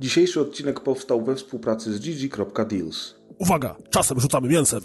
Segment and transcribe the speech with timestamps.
[0.00, 3.14] Dzisiejszy odcinek powstał we współpracy z gg.deals.
[3.38, 4.80] Uwaga, czasem rzucamy mięsem.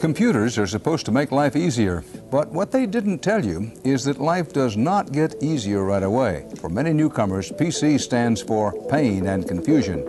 [0.00, 4.18] Computers are supposed to make life easier, but what they didn't tell you is that
[4.18, 6.44] life does not get easier right away.
[6.60, 10.02] For many newcomers, PC stands for pain and confusion.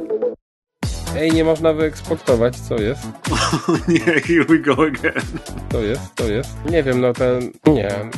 [1.16, 3.02] Ej, nie można wyeksportować, co jest?
[3.88, 5.24] nie, here we go again.
[5.70, 6.50] To jest, to jest.
[6.72, 7.52] Nie wiem, no ten...
[7.68, 8.10] Nie.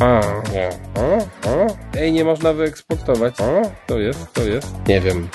[0.00, 0.20] A,
[0.52, 0.68] nie.
[0.94, 1.66] A, a.
[1.98, 3.34] Ej, nie można wyeksportować.
[3.40, 4.74] A, to jest, to jest.
[4.88, 5.28] Nie wiem.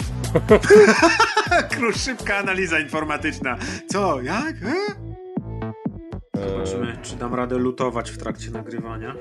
[1.72, 3.58] Król, szybka analiza informatyczna.
[3.90, 4.56] Co, jak?
[4.64, 5.10] E?
[6.52, 9.16] Zobaczymy, czy dam radę lutować w trakcie nagrywania.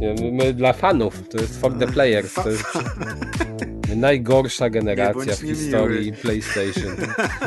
[0.00, 2.34] Nie, my, my dla fanów, to jest for the players.
[2.34, 2.64] To jest
[4.00, 5.58] najgorsza generacja w niemiły.
[5.58, 6.96] historii PlayStation.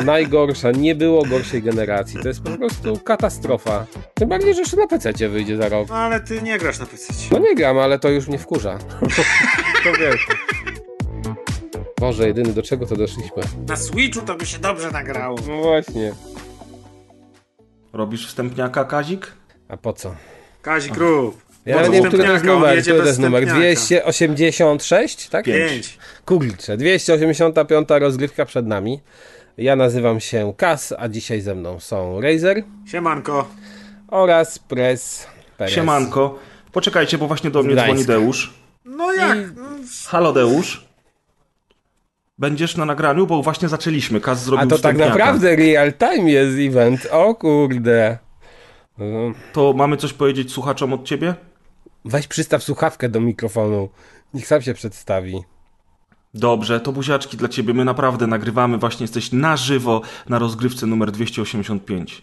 [0.05, 2.19] Najgorsza, nie było gorszej generacji.
[2.21, 3.85] To jest po prostu katastrofa.
[4.13, 5.89] Tym bardziej, że jeszcze na PC wyjdzie za rok.
[5.89, 7.13] No ale ty nie grasz na PC.
[7.31, 8.77] No nie gram, ale to już mnie wkurza.
[9.83, 10.27] to wiesz.
[11.99, 13.43] Boże, jedyny, do czego to doszliśmy?
[13.67, 15.37] Na Switchu to by się dobrze nagrało.
[15.47, 16.13] No właśnie.
[17.93, 19.31] Robisz wstępniaka, Kazik?
[19.67, 20.15] A po co?
[20.61, 21.50] Kazik Rób.
[21.65, 22.81] Ja nie wiem, który to jest numer.
[22.81, 23.43] Który to jest numer?
[23.43, 23.79] wstępniaka.
[23.79, 25.45] 286, tak?
[25.45, 25.97] Pięć.
[26.25, 28.99] Kurczę, 285 rozgrywka przed nami.
[29.57, 33.47] Ja nazywam się Kas, a dzisiaj ze mną są Razer Siemanko.
[34.07, 35.73] oraz Press Perez.
[35.73, 36.39] Siemanko.
[36.71, 38.53] Poczekajcie, bo właśnie do mnie dzwoni Deusz.
[38.85, 39.37] No jak?
[40.07, 40.85] Halo Deusz.
[42.37, 44.21] Będziesz na nagraniu, bo właśnie zaczęliśmy.
[44.21, 47.07] Kaz zrobił A to tak naprawdę real time jest event.
[47.11, 48.17] O kurde.
[48.97, 49.05] No,
[49.53, 51.35] To mamy coś powiedzieć słuchaczom od ciebie?
[52.05, 53.89] Weź przystaw słuchawkę do mikrofonu.
[54.33, 55.43] Niech sam się przedstawi.
[56.33, 57.73] Dobrze, to buziaczki dla ciebie.
[57.73, 62.21] My naprawdę nagrywamy, właśnie jesteś na żywo na rozgrywce numer 285.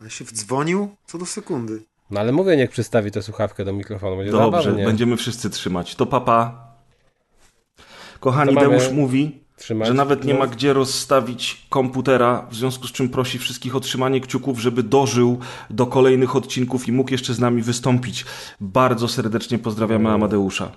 [0.00, 0.96] Ale się wdzwonił?
[1.06, 1.82] Co do sekundy.
[2.10, 4.16] No ale mówię, niech przystawi tę słuchawkę do mikrofonu.
[4.16, 4.84] Będzie Dobrze, zabawnie.
[4.86, 5.94] będziemy wszyscy trzymać.
[5.94, 6.66] To papa.
[8.20, 9.88] Kochani, To mamy Deusz mówi, trzymać?
[9.88, 10.38] że nawet nie No.
[10.38, 15.38] ma gdzie rozstawić komputera, w związku z czym prosi wszystkich o trzymanie kciuków, żeby dożył
[15.70, 18.24] do kolejnych odcinków i mógł jeszcze z nami wystąpić.
[18.60, 20.72] Bardzo serdecznie pozdrawiamy Amadeusza.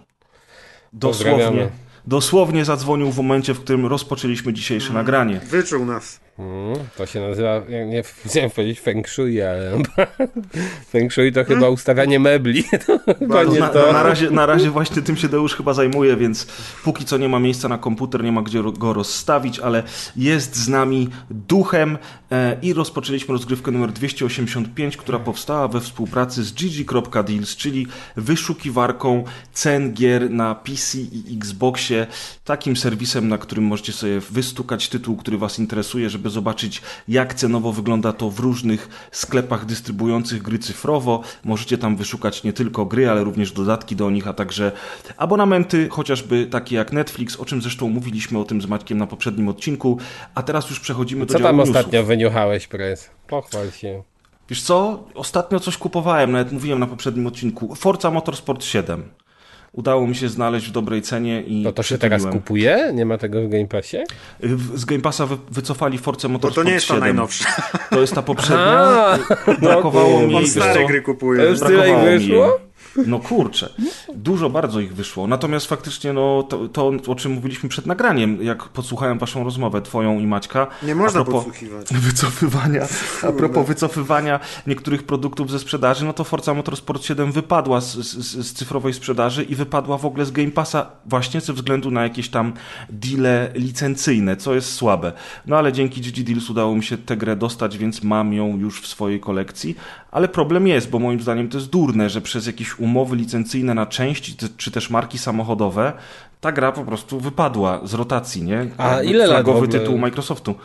[0.93, 1.69] Dosłownie,
[2.07, 5.39] dosłownie zadzwonił w momencie, w którym rozpoczęliśmy dzisiejsze nagranie.
[5.39, 6.19] Wyczuł nas.
[6.39, 9.71] Mm, to się nazywa, ja nie chciałem powiedzieć feng shui, ale
[10.91, 12.63] feng shui to chyba ustawianie mebli.
[13.19, 13.93] Chyba To nie na, to.
[13.93, 16.47] na, razie, na razie właśnie tym się Deusz chyba zajmuje, więc
[16.83, 19.83] póki co nie ma miejsca na komputer, nie ma gdzie go rozstawić, ale
[20.15, 21.97] jest z nami duchem
[22.31, 29.23] e, i rozpoczęliśmy rozgrywkę numer 285, która powstała we współpracy z gg.deals, czyli wyszukiwarką
[29.53, 32.07] cen gier na PC i Xboxie,
[32.45, 37.71] takim serwisem, na którym możecie sobie wystukać tytuł, który Was interesuje, żeby zobaczyć jak cenowo
[37.71, 41.21] wygląda to w różnych sklepach dystrybuujących gry cyfrowo.
[41.43, 44.71] Możecie tam wyszukać nie tylko gry, ale również dodatki do nich, a także
[45.17, 49.47] abonamenty, chociażby takie jak Netflix, o czym zresztą mówiliśmy o tym z Maćkiem na poprzednim
[49.49, 49.97] odcinku,
[50.35, 51.75] a teraz już przechodzimy do Co tam newsów.
[51.75, 53.09] ostatnio wyniuchałeś, Press?
[53.27, 54.03] Pochwal się.
[54.49, 55.03] Wiesz co?
[55.15, 57.75] Ostatnio coś kupowałem, nawet mówiłem na poprzednim odcinku.
[57.75, 59.03] Forza Motorsport 7.
[59.75, 62.91] Udało mi się znaleźć w dobrej cenie i No to się teraz kupuje?
[62.93, 63.97] Nie ma tego w Game Passie?
[64.39, 67.03] W- Z Game Passa wy, wycofali Force Bo Motorsport to nie jest ta 7.
[67.09, 67.45] najnowsza.
[67.89, 68.77] To jest ta poprzednia.
[68.77, 69.17] A,
[69.61, 71.43] Brakowało mi On stare gry To kupuje.
[71.45, 72.45] już tyle mi wyszło?
[72.45, 72.53] jej.
[73.07, 73.69] No kurczę,
[74.15, 75.27] dużo bardzo ich wyszło.
[75.27, 80.19] Natomiast faktycznie no, to, to, o czym mówiliśmy przed nagraniem, jak podsłuchałem waszą rozmowę, twoją
[80.19, 80.67] i Maćka.
[80.83, 81.93] Nie można a propos podsłuchiwać.
[82.07, 82.87] Wycofywania,
[83.23, 88.45] a propos wycofywania niektórych produktów ze sprzedaży, no to Forza Motorsport 7 wypadła z, z,
[88.47, 92.29] z cyfrowej sprzedaży i wypadła w ogóle z Game Passa właśnie ze względu na jakieś
[92.29, 92.53] tam
[92.89, 95.13] deale licencyjne, co jest słabe.
[95.45, 98.81] No ale dzięki GG Deals udało mi się tę grę dostać, więc mam ją już
[98.81, 99.75] w swojej kolekcji.
[100.15, 103.85] Ale problem jest, bo moim zdaniem to jest durne, że przez jakieś umowy licencyjne na
[103.85, 105.93] części, czy- też marki samochodowe,
[106.41, 108.67] ta gra po prostu wypadła z rotacji, nie?
[108.77, 109.67] A Jakby ile lat w ogóle?
[109.67, 110.55] tytuł Microsoftu.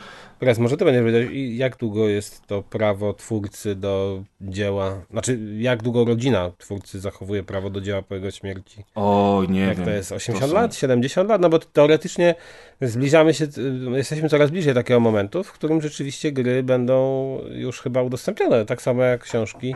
[0.41, 5.39] Teraz może ty będziesz wiedział, i jak długo jest to prawo twórcy do dzieła, znaczy
[5.59, 8.85] jak długo rodzina twórcy zachowuje prawo do dzieła po jego śmierci?
[8.95, 9.85] Oj, nie Jak wiem.
[9.87, 10.13] to jest?
[10.13, 10.75] 80 są- lat?
[10.75, 11.41] 70 lat?
[11.41, 12.35] No bo teoretycznie
[12.81, 13.47] zbliżamy się,
[13.95, 19.03] jesteśmy coraz bliżej takiego momentu, w którym rzeczywiście gry będą już chyba udostępnione, tak samo
[19.03, 19.75] jak książki.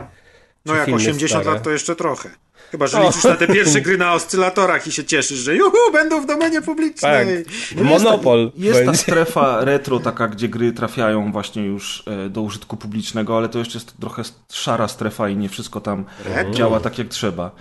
[0.65, 1.55] No jak filmy 80 stare.
[1.55, 2.29] lat to jeszcze trochę.
[2.71, 6.21] Chyba, że liczysz na te pierwsze gry na oscylatorach i się cieszysz, że juhu, będą
[6.21, 7.45] w domenie Tak, publicznej.
[7.75, 8.51] monopol.
[8.57, 9.01] Jest ta będzie.
[9.01, 13.77] strefa retro taka, gdzie gry trafiają właśnie już e, do użytku publicznego, ale to jeszcze
[13.77, 16.53] jest trochę szara strefa i nie wszystko tam Retro?
[16.53, 17.51] działa tak jak trzeba.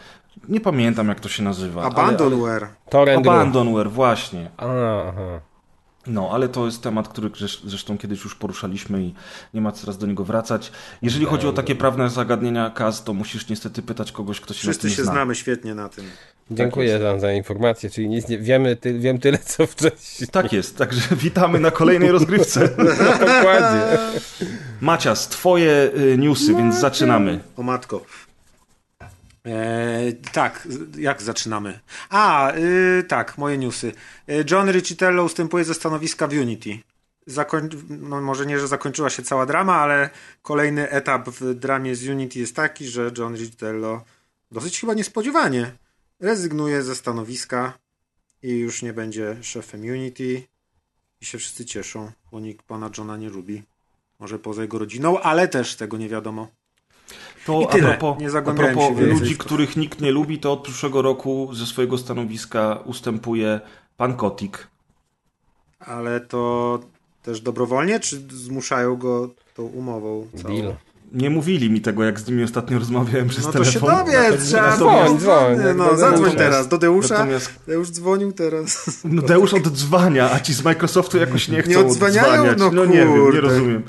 [0.49, 1.81] Nie pamiętam jak to się nazywa.
[1.83, 2.67] ale- Abandonware.
[2.91, 3.33] Torrent gry.
[3.33, 4.51] Abandonware, właśnie.
[4.57, 5.13] Aha.
[6.07, 9.15] No, ale to jest temat, który zresz- zresztą kiedyś już poruszaliśmy i
[9.55, 10.73] nie ma teraz do niego wracać.
[11.03, 14.73] Jeżeli chodzi o takie prawne zagadnienia KAZ, to musisz niestety pytać kogoś, kto się na
[14.73, 15.13] Wszyscy tym się zna.
[15.13, 16.05] znamy świetnie na tym.
[16.51, 20.29] Dziękuję wam za informację, czyli nic nie wiemy, ty, wiem tyle co wcześniej.
[20.29, 22.69] Tak jest, także witamy na kolejnej rozgrywce.
[23.21, 23.81] Dokładnie.
[24.81, 27.41] Macias, twoje y, newsy, więc zaczynamy.
[27.57, 28.01] O matko.
[29.45, 30.69] Eee, tak,
[30.99, 31.81] jak zaczynamy?
[32.11, 33.93] A, y, tak, moje newsy.
[34.29, 36.79] E, John Riccitello ustępuje ze stanowiska w Unity.
[37.27, 37.69] Zakoń...
[37.89, 40.11] No, może nie, że zakończyła się cała drama, ale
[40.43, 44.05] kolejny etap w dramie z Unity jest taki, że John Riccitello
[44.51, 45.73] dosyć chyba niespodziewanie
[46.21, 47.79] rezygnuje ze stanowiska
[48.43, 50.43] i już nie będzie szefem Unity.
[51.21, 53.63] I się wszyscy cieszą, bo nikt pana Johna nie lubi.
[54.19, 56.49] Może poza jego rodziną, ale też tego nie wiadomo.
[57.47, 57.95] To I tyle.
[57.95, 61.67] a propos, Nie a propos ludzi, których nikt nie lubi, to od przyszłego roku ze
[61.67, 63.61] swojego stanowiska ustępuje
[63.97, 64.67] pan Kotik.
[65.81, 66.81] Ale to
[67.23, 70.27] też dobrowolnie, czy zmuszają go tą umową?
[70.43, 70.55] całą?
[70.57, 70.75] Deal.
[71.13, 74.07] Nie mówili mi tego, jak z nimi ostatnio rozmawiałem przez No to się telefon.
[74.07, 75.57] dowiedz, trzeba Dzwoń, dzwoń.
[75.77, 77.15] No, zadzwoń teraz do Deusza.
[77.19, 79.01] Natomiast Deusz dzwonił teraz.
[79.05, 82.33] no Deusz oddzwania, a ci z Microsoftu jakoś nie chcą Nie odzwaniają?
[82.33, 82.59] odzwaniać.
[82.59, 83.83] No No nie wiem, nie rozumiem.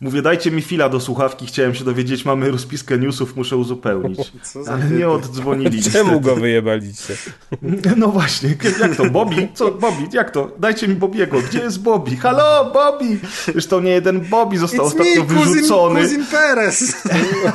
[0.00, 4.18] Mówię, dajcie mi fila do słuchawki, chciałem się dowiedzieć, mamy rozpiskę newsów, muszę uzupełnić.
[4.72, 5.82] Ale nie oddzwonili.
[5.82, 6.20] Czemu niestety.
[6.34, 7.14] go wyjebaliście?
[7.96, 9.10] No właśnie, jak to?
[9.10, 9.48] Bobby?
[9.54, 10.02] Co, Bobby?
[10.12, 10.50] Jak to?
[10.58, 11.40] Dajcie mi Bobiego.
[11.40, 12.16] Gdzie jest Bobby?
[12.16, 13.18] Halo, Bobby!
[13.52, 16.00] Zresztą nie jeden Bobby został It's ostatnio me, wyrzucony.
[16.02, 17.02] kuzyn Perez.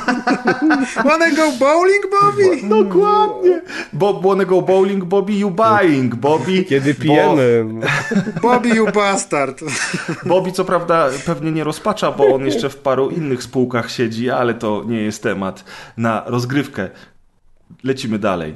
[1.05, 2.67] Wanna go bowling, Bobby?
[2.69, 3.61] Dokładnie.
[3.93, 6.63] Bo wanna go bowling, Bobby, you buying, Bobby.
[6.63, 7.65] Kiedy Bo- pijemy.
[8.41, 9.61] Bobby, you bastard.
[10.25, 14.53] Bobby co prawda pewnie nie rozpacza, bo on jeszcze w paru innych spółkach siedzi, ale
[14.53, 15.63] to nie jest temat
[15.97, 16.89] na rozgrywkę.
[17.83, 18.55] Lecimy dalej.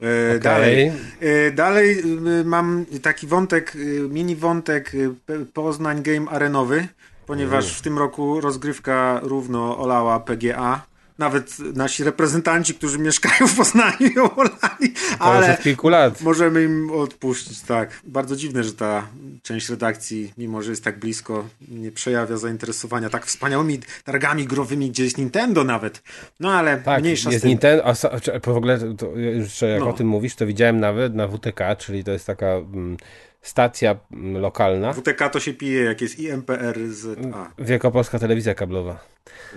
[0.00, 0.92] E, Dalej.
[1.20, 1.98] E, Dalej
[2.40, 5.10] y, mam taki wątek, y, mini wątek y,
[5.52, 6.88] Poznań Game Arenowy,
[7.26, 10.86] ponieważ w tym roku rozgrywka równo olała PGA.
[11.18, 15.58] Nawet nasi reprezentanci, którzy mieszkają w Poznaniu ją olali, Ale...
[15.62, 16.20] kilku lat.
[16.20, 18.00] możemy im odpuścić, tak.
[18.04, 19.06] Bardzo dziwne, że ta
[19.42, 25.04] część redakcji, mimo że jest tak blisko, nie przejawia zainteresowania tak wspaniałymi targami growymi, gdzie
[25.04, 26.02] jest Nintendo nawet.
[26.40, 27.48] No ale Tak, mniejsza z jest tym.
[27.48, 27.94] Nintendo, a
[28.40, 29.88] w ogóle to, jeszcze jak No.
[29.88, 32.96] o tym mówisz, to widziałem nawet na WTK, czyli to jest taka mm,
[33.44, 37.52] stacja mm, lokalna, WTK to się pije, jak jest IMPRZA.
[37.58, 38.98] Wielkopolska Telewizja Kablowa.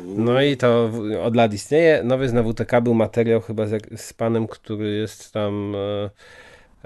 [0.06, 0.92] No i to
[1.24, 2.04] od lat istnieje.
[2.04, 6.10] Nowy na WTK był materiał chyba z, z panem, który jest tam e,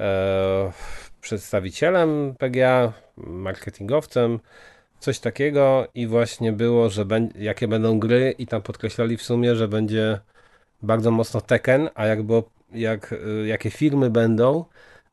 [0.04, 0.72] e,
[1.22, 4.40] przedstawicielem PGA, marketingowcem,
[5.00, 7.06] coś takiego i właśnie było, że
[7.36, 10.20] jakie będą gry i tam podkreślali w sumie, że będzie
[10.82, 14.66] bardzo mocno Tekken, a jak było, jak, y, jakie firmy będą,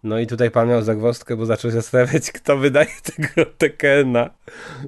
[0.02, 4.30] no i tutaj pan miał zagwozdkę, bo zaczął się zastanawiać, kto wydaje tego Tekkena.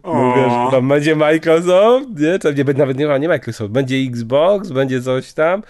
[0.04, 2.38] Mówię, że tam będzie Microsoft, nie?
[2.38, 5.62] To nie, nawet nie ma, nie Microsoft, będzie Xbox, będzie coś tam,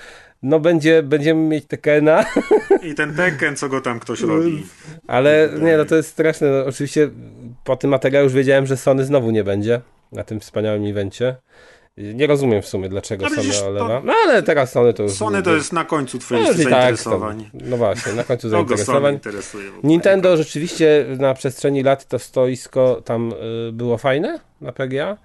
[0.42, 2.25] no będzie, będziemy mieć Tekkena,
[2.90, 4.66] I ten Tekken, co go tam ktoś robi.
[5.06, 7.10] ale nie, no to jest straszne, no, oczywiście
[7.64, 9.81] po tym materiale już wiedziałem, że Sony znowu nie będzie
[10.12, 11.36] na tym wspaniałym evencie.
[12.14, 14.02] Nie rozumiem w sumie, dlaczego No Sony to- olewa.
[14.05, 15.12] No ale teraz Sony to już...
[15.12, 17.50] Sony to jest na końcu twoich No, tak, zainteresowań.
[17.52, 19.20] to, no właśnie, na końcu zainteresowań.
[19.85, 23.32] Nintendo rzeczywiście na przestrzeni lat to stoisko tam
[23.69, 25.17] y, było fajne na PGA,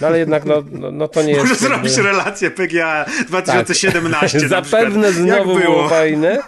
[0.00, 1.60] no ale jednak no, no, no to nie Może jest...
[1.60, 5.88] zrobić jakby- relację PGA 2017 na Zapewne znowu było było?
[5.88, 6.38] fajne,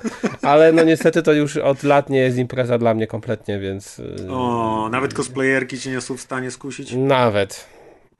[0.43, 4.27] ale no niestety to już od lat nie jest impreza dla mnie kompletnie, więc y,
[4.31, 6.93] O, nawet cosplayerki cię nie są w stanie skusić?
[6.93, 7.67] nawet.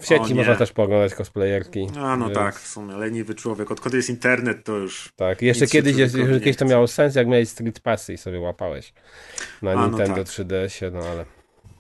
[0.03, 1.87] W sieci można też pooglądać cosplayerki.
[1.99, 3.71] A no więc- tak, w sumie, leniwy człowiek.
[3.71, 5.13] Odkąd jest internet, to już...
[5.17, 8.93] Tak, jeszcze kiedyś, nie kiedyś to miało sens, jak miałeś Street Passy i sobie łapałeś
[9.63, 10.27] na A, no Nintendo tak.
[10.27, 11.25] 3DS-ie, no ale...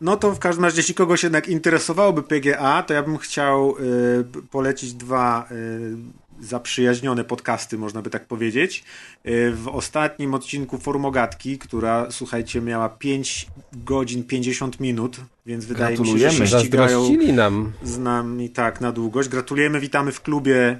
[0.00, 4.24] No to w każdym razie, jeśli kogoś jednak interesowałoby PGA, to ja bym chciał y,
[4.50, 5.96] polecić dwa y,
[6.42, 8.84] zaprzyjaźnione podcasty, można by tak powiedzieć.
[9.26, 16.06] Y, w ostatnim odcinku Formogatki, która, słuchajcie, miała 5 godzin 50 minut, więc wydaje mi
[16.06, 17.72] się, że się ścigają nam.
[17.82, 19.28] z nami tak na długość.
[19.28, 20.78] Gratulujemy, witamy w klubie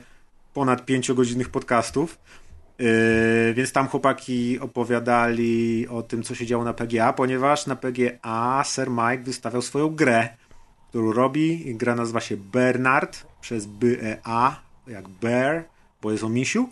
[0.55, 2.19] ponad 5-godzinnych podcastów.
[2.79, 8.65] Yy, więc tam chłopaki opowiadali o tym, co się działo na PGA, ponieważ na PGA
[8.67, 10.29] Sir Mike wystawiał swoją grę,
[10.89, 11.69] którą robi.
[11.69, 15.65] I Gra nazywa się Bernard przez B-E-A, jak Bear,
[16.03, 16.69] bo jest o misiu.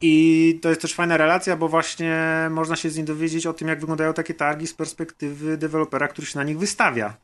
[0.00, 2.16] I to jest też fajna relacja, bo właśnie
[2.50, 6.26] można się z nim dowiedzieć o tym, jak wyglądają takie targi z perspektywy dewelopera, który
[6.26, 7.16] się na nich wystawia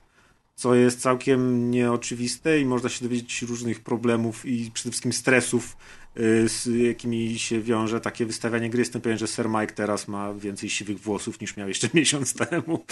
[0.58, 5.76] co jest całkiem nieoczywiste i można się dowiedzieć różnych problemów i przede wszystkim stresów,
[6.16, 8.78] y, z jakimi się wiąże takie wystawianie gry.
[8.78, 12.84] Jestem pewien, że Sir Mike teraz ma więcej siwych włosów niż miał jeszcze miesiąc temu.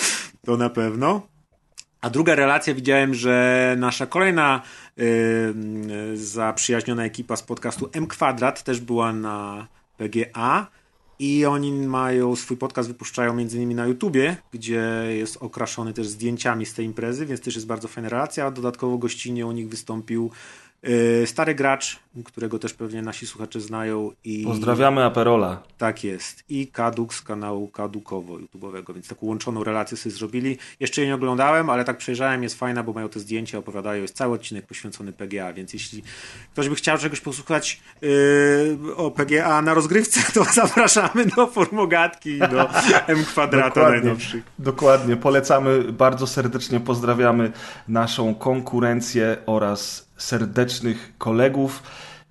[0.44, 1.26] To na pewno.
[2.06, 4.62] A druga relacja widziałem, że nasza kolejna
[4.98, 5.02] y,
[6.12, 10.66] y, zaprzyjaźniona ekipa z podcastu M Kwadrat też była na PGA
[11.18, 16.66] I oni mają swój podcast, wypuszczają między innymi na YouTubie, gdzie jest okraszony też zdjęciami
[16.66, 18.50] z tej imprezy, więc też jest bardzo fajna relacja.
[18.50, 20.65] Dodatkowo gościnnie u nich wystąpił yy,
[21.24, 24.10] stary gracz, którego też pewnie nasi słuchacze znają.
[24.24, 25.62] I Pozdrawiamy Aperola.
[25.78, 26.44] Tak jest.
[26.48, 30.58] I Kaduk z kanału Kadukowo YouTube'owego, więc taką łączoną relację sobie zrobili.
[30.80, 34.16] Jeszcze jej nie oglądałem, ale tak przejrzałem, jest fajna, bo mają te zdjęcia, opowiadają, jest
[34.16, 36.02] cały odcinek poświęcony PGA, więc jeśli
[36.52, 42.38] ktoś by chciał czegoś posłuchać yy, o PGA na rozgrywce, to zapraszamy do formogatki i
[42.38, 42.68] do
[43.06, 44.44] M kwadrata najnowszych.
[44.58, 45.16] Dokładnie.
[45.16, 47.52] Polecamy, bardzo serdecznie pozdrawiamy
[47.88, 51.82] naszą konkurencję oraz serdecznych kolegów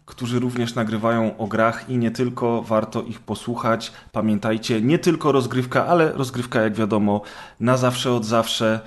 [0.05, 3.91] którzy również nagrywają o grach i nie tylko, warto ich posłuchać.
[4.11, 7.21] Pamiętajcie, nie tylko rozgrywka, ale rozgrywka, jak wiadomo,
[7.59, 8.79] na zawsze od zawsze.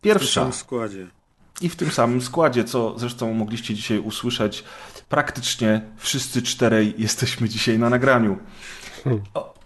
[0.00, 0.40] Pierwsza.
[0.40, 1.06] W tym samym składzie.
[1.60, 4.64] I w tym samym składzie, co zresztą mogliście dzisiaj usłyszeć.
[5.08, 8.38] Praktycznie wszyscy czterej jesteśmy dzisiaj na nagraniu.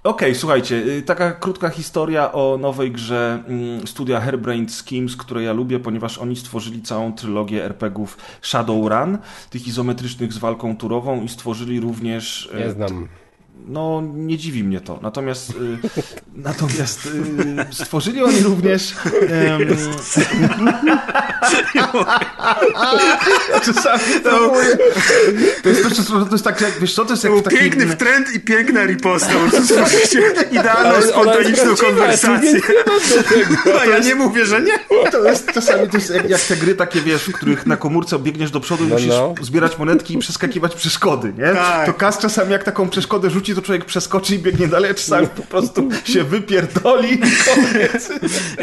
[0.05, 5.43] Okej, okay, słuchajcie, y, taka krótka historia o nowej grze mm, studia Hairbrained Schemes, które
[5.43, 9.19] ja lubię, ponieważ oni stworzyli całą trylogię RPGów Shadowrun,
[9.51, 12.51] tych izometrycznych z walką turową i stworzyli również...
[12.59, 13.09] Nie znam
[13.67, 14.99] no nie dziwi mnie to.
[15.03, 15.55] Natomiast y,
[16.35, 18.95] natomiast y, stworzyli oni również
[23.65, 24.53] czasami to,
[25.63, 27.57] to, jest, to, to jest tak, jak wiesz co, to jest jak taki...
[27.57, 29.33] Piękny wtręt i piękna riposta.
[30.51, 32.61] Idealną, spontaniczną konwersację.
[33.81, 34.79] A ja nie mówię, że nie.
[35.11, 38.19] To jest czasami to jest jak, jak te gry takie, wiesz, w których na komórce
[38.19, 39.35] biegniesz do przodu i no, musisz no.
[39.41, 41.55] zbierać monetki i przeskakiwać przeszkody, nie?
[41.55, 41.87] Tak.
[41.87, 45.43] To Kas czasami jak taką przeszkodę rzuci to człowiek przeskoczy i biegnie dalej, czasami po
[45.43, 47.21] prostu się wypierdoli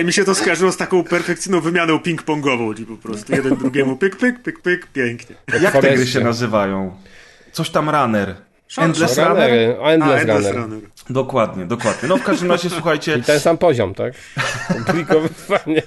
[0.01, 3.97] i Mi się to skojarzyło z taką perfekcyjną wymianą ping-pongową, czyli po prostu jeden drugiemu
[3.97, 5.35] pyk, pyk, pyk, pyk, pięknie.
[5.61, 6.95] Jak te gry się nazywają?
[7.51, 8.35] Coś tam Runner.
[8.77, 9.77] Endless Runner?
[9.77, 9.87] Runner?
[9.87, 10.55] Endless, A, Runner.
[10.55, 10.79] Runner.
[11.09, 12.09] Dokładnie, dokładnie.
[12.09, 13.17] No w każdym razie słuchajcie.
[13.17, 14.13] I ten sam poziom, tak?
[14.85, 15.81] Komplikowanie.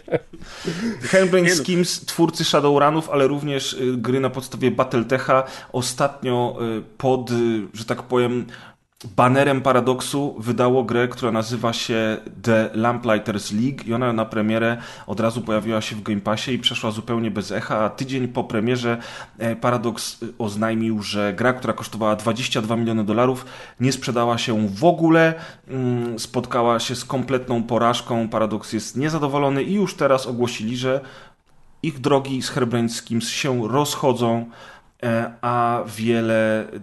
[1.11, 7.35] Handbrain Schemes, twórcy Shadowrunów, ale również y, gry na podstawie Battletecha ostatnio y, pod, y,
[7.75, 8.47] że tak powiem,
[9.05, 15.21] banerem Paradoksu wydało grę, która nazywa się The Lamplighters League i ona na premierę od
[15.21, 18.99] razu pojawiła się w Game Passie i przeszła zupełnie bez echa, a tydzień po premierze
[19.39, 23.47] e, Paradox oznajmił, że gra, która kosztowała 22 miliony dolarów
[23.81, 25.35] nie sprzedała się w ogóle,
[25.69, 31.01] mm, spotkała się z kompletną porażką, Paradox jest niezadowolony i już teraz ogłosili, że
[31.83, 34.82] ich drogi z Herbreńskim się rozchodzą, E,
[35.41, 36.81] a wiele e,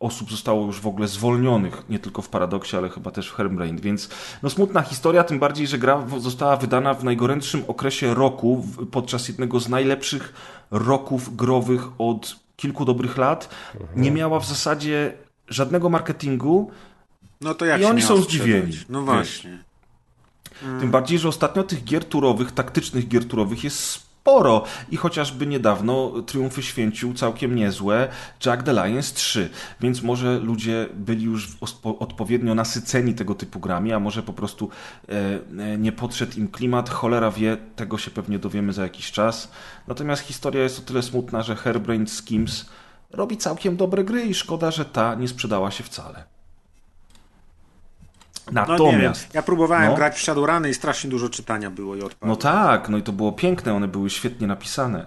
[0.00, 3.80] osób zostało już w ogóle zwolnionych, nie tylko w Paradoksie, ale chyba też w Hermbrain,
[3.80, 4.08] więc
[4.42, 9.60] no smutna historia, tym bardziej, że gra została wydana w najgorętszym okresie roku, podczas jednego
[9.60, 10.32] z najlepszych
[10.70, 13.48] roków growych od kilku dobrych lat.
[13.96, 15.12] Nie miała w zasadzie
[15.48, 16.70] żadnego marketingu
[17.42, 18.72] no to jak i oni są zdziwieni.
[18.88, 19.58] No właśnie.
[20.80, 26.12] Tym bardziej, że ostatnio tych gier turowych, taktycznych gier turowych jest sporo i chociażby niedawno
[26.26, 28.08] triumfy święcił całkiem niezłe
[28.46, 29.50] Jack the Lions 3,
[29.80, 31.48] więc może ludzie byli już
[31.82, 34.70] odpowiednio nasyceni tego typu grami, a może po prostu
[35.08, 35.12] e,
[35.62, 39.50] e, nie podszedł im klimat, cholera wie, tego się pewnie dowiemy za jakiś czas.
[39.88, 42.70] Natomiast historia jest o tyle smutna, że Hairbrained Schemes
[43.10, 46.31] robi całkiem dobre gry i szkoda, że ta nie sprzedała się wcale.
[48.52, 49.22] Natomiast.
[49.22, 52.28] No ja próbowałem no, grać w Shadowruny i strasznie dużo czytania było i odpadło.
[52.28, 55.06] No tak, no i to było piękne, one były świetnie napisane.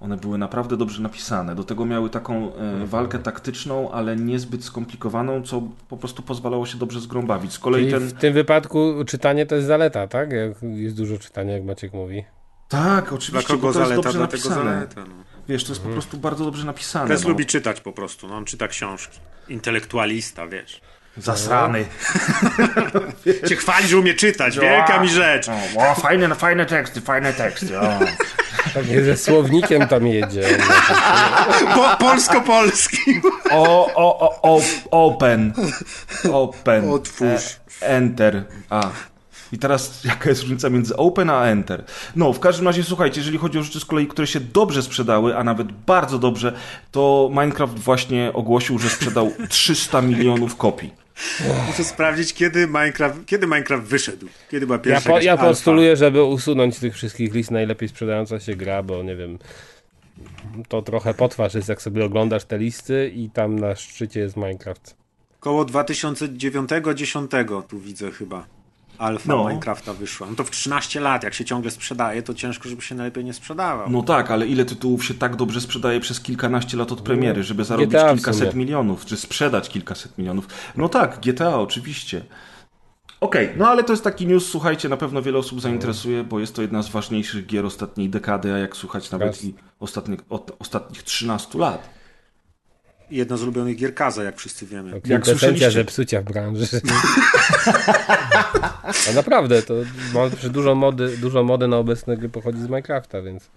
[0.00, 1.54] One były naprawdę dobrze napisane.
[1.54, 6.78] Do tego miały taką e, walkę taktyczną, ale niezbyt skomplikowaną, co po prostu pozwalało się
[6.78, 7.52] dobrze z grą bawić.
[7.52, 8.00] Z kolei ten...
[8.00, 10.32] W tym wypadku czytanie to jest zaleta, tak?
[10.32, 12.24] Jak jest dużo czytania, jak Maciek mówi.
[12.68, 13.48] Tak, oczywiście.
[13.48, 14.54] Dla kogo to zaleta, jest dobrze napisane.
[14.64, 15.14] Zaleta, no.
[15.48, 15.94] Wiesz, to jest mhm.
[15.94, 17.08] po prostu bardzo dobrze napisane.
[17.08, 17.28] Tez no.
[17.28, 19.18] lubi czytać po prostu, no, on czyta książki.
[19.48, 20.80] Intelektualista, wiesz.
[21.16, 21.84] Zasrany.
[23.48, 24.58] Cię chwali, że umie czytać.
[24.58, 25.48] Wielka mi rzecz.
[25.48, 27.80] O, o, fajne, fajne teksty, fajne teksty.
[27.80, 27.98] O.
[28.74, 30.58] Tak ze słownikiem tam jedzie.
[31.74, 33.22] Po, Polsko-polskim.
[33.50, 35.52] O, o, o, o, open.
[36.32, 36.90] Open.
[36.90, 37.56] Otwórz.
[37.82, 38.44] E, enter.
[38.70, 38.90] A.
[39.52, 41.84] I teraz jaka jest różnica między Open a Enter?
[42.16, 45.36] No, w każdym razie słuchajcie, jeżeli chodzi o rzeczy z kolei, które się dobrze sprzedały,
[45.36, 46.52] a nawet bardzo dobrze,
[46.92, 51.03] to Minecraft właśnie ogłosił, że sprzedał 300 milionów kopii.
[51.66, 54.26] Muszę sprawdzić, kiedy Minecraft, kiedy Minecraft wyszedł.
[54.50, 58.40] Kiedy była pierwsza Ja, po, ja postuluję, żeby usunąć z tych wszystkich list najlepiej sprzedająca
[58.40, 59.38] się gra, bo nie wiem,
[60.68, 64.96] to trochę potwarz jest, jak sobie oglądasz te listy i tam na szczycie jest Minecraft.
[65.40, 68.46] Koło 2009-10 tu widzę chyba.
[68.98, 69.48] Alfa No.
[69.48, 70.26] Minecrafta wyszła.
[70.30, 73.32] No to w 13 lat, jak się ciągle sprzedaje, to ciężko, żeby się najlepiej nie
[73.32, 73.90] sprzedawał.
[73.90, 77.64] No tak, ale ile tytułów się tak dobrze sprzedaje przez kilkanaście lat od premiery, żeby
[77.64, 80.48] zarobić GTA kilkaset milionów, czy sprzedać kilkaset milionów?
[80.76, 82.24] No tak, GTA oczywiście.
[83.20, 86.54] Okej, no ale to jest taki news, słuchajcie, na pewno wiele osób zainteresuje, bo jest
[86.56, 89.44] to jedna z ważniejszych gier ostatniej dekady, a jak słuchać nawet Raz.
[89.44, 91.90] i ostatnich, od, ostatnich 13 lat.
[93.10, 94.90] Jedna z ulubionych gier Kaza, jak wszyscy wiemy.
[94.90, 96.66] Jak Kwintesencja, słyszeliście- że psucia w branży.
[99.10, 99.74] A naprawdę, to
[100.50, 103.50] dużo mody, dużo mody na obecne gry pochodzi z Minecrafta, więc...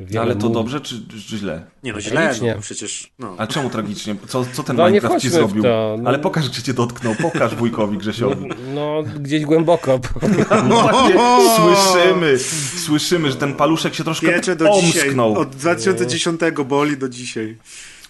[0.00, 1.62] Wiele Ale to mód- dobrze, czy, czy źle?
[1.82, 2.52] Nie no, źle, Tragicznie.
[2.56, 3.12] no przecież...
[3.18, 3.34] No.
[3.38, 4.16] A czemu tragicznie?
[4.28, 5.62] Co, co ten No, Minecraft ci zrobił?
[5.62, 6.08] to, no.
[6.08, 8.48] Ale pokaż, gdzie cię dotknął, pokaż wujkowi Grzesiowi.
[8.74, 10.00] No, gdzieś głęboko.
[10.68, 11.14] No właśnie,
[11.56, 12.38] słyszymy,
[12.86, 15.02] słyszymy, że ten paluszek się troszkę Piecze do dzisiaj.
[15.02, 15.38] omsknął.
[15.38, 17.56] Od 2010 boli do dzisiaj.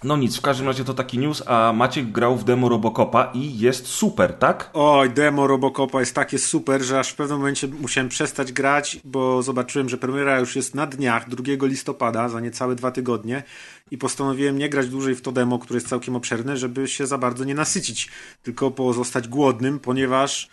[0.05, 3.59] No nic, w każdym razie to taki news, a Maciek grał w demo Robocopa i
[3.59, 4.71] jest super, tak?
[4.73, 9.43] Oj, demo Robocopa jest takie super, że aż w pewnym momencie musiałem przestać grać, bo
[9.43, 13.43] zobaczyłem, że premiera już jest na dniach 2 listopada, za niecałe dwa tygodnie
[13.91, 17.19] i postanowiłem nie grać dłużej w to demo, które jest całkiem obszerne, żeby się za
[17.19, 18.11] bardzo nie nasycić,
[18.43, 20.49] tylko pozostać głodnym, ponieważ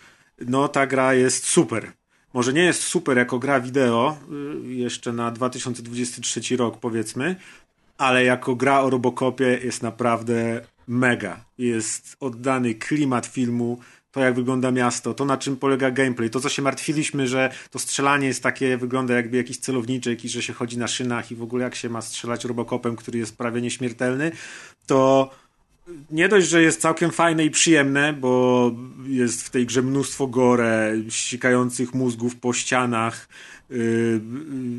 [0.46, 1.92] no ta gra jest super.
[2.34, 4.16] Może nie jest super jako gra wideo,
[4.64, 7.36] y, jeszcze na 2023 rok powiedzmy,
[7.98, 11.44] ale jako gra o Robocopie jest naprawdę mega.
[11.58, 13.78] Jest oddany klimat filmu,
[14.12, 17.78] to jak wygląda miasto, to na czym polega gameplay, to co się martwiliśmy, że to
[17.78, 21.42] strzelanie jest takie, wygląda jakby jakiś celowniczek i że się chodzi na szynach i w
[21.42, 24.32] ogóle jak się ma strzelać Robocopem, który jest prawie nieśmiertelny,
[24.86, 25.30] to
[26.10, 28.72] nie dość, że jest całkiem fajne i przyjemne, bo
[29.06, 33.28] jest w tej grze mnóstwo gore, ścikających mózgów po ścianach,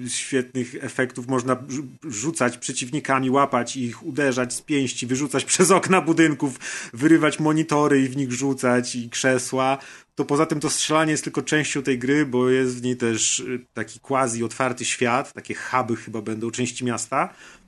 [0.07, 1.27] świetnych efektów.
[1.27, 6.59] Można rzu- rzucać przeciwnikami, łapać ich, uderzać z pięści, wyrzucać przez okna budynków,
[6.93, 9.77] wyrywać monitory i w nich rzucać i krzesła.
[10.15, 13.39] To poza tym to strzelanie jest tylko częścią tej gry, bo jest w niej też
[13.47, 17.62] yy, taki quasi otwarty świat, takie huby chyba będą części miasta y,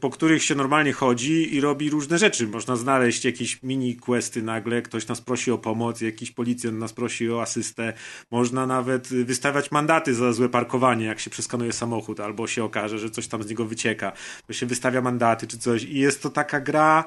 [0.00, 2.46] po których się normalnie chodzi i robi różne rzeczy.
[2.46, 7.30] Można znaleźć jakieś mini questy nagle, ktoś nas prosi o pomoc, jakiś policjant nas prosi
[7.30, 7.92] o asystę.
[8.30, 12.98] Można nawet y, wystawiać mandaty za złe parkowanie, jak się przeskanuje samochód, albo się okaże,
[12.98, 14.12] że coś tam z niego wycieka.
[14.46, 15.82] To się wystawia mandaty czy coś.
[15.82, 17.04] I jest to taka gra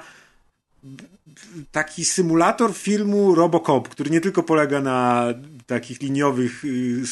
[1.72, 5.26] taki symulator filmu Robocop, który nie tylko polega na
[5.66, 7.02] takich liniowych y, y,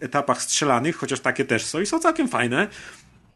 [0.00, 2.68] etapach strzelanych, chociaż takie też są i są całkiem fajne,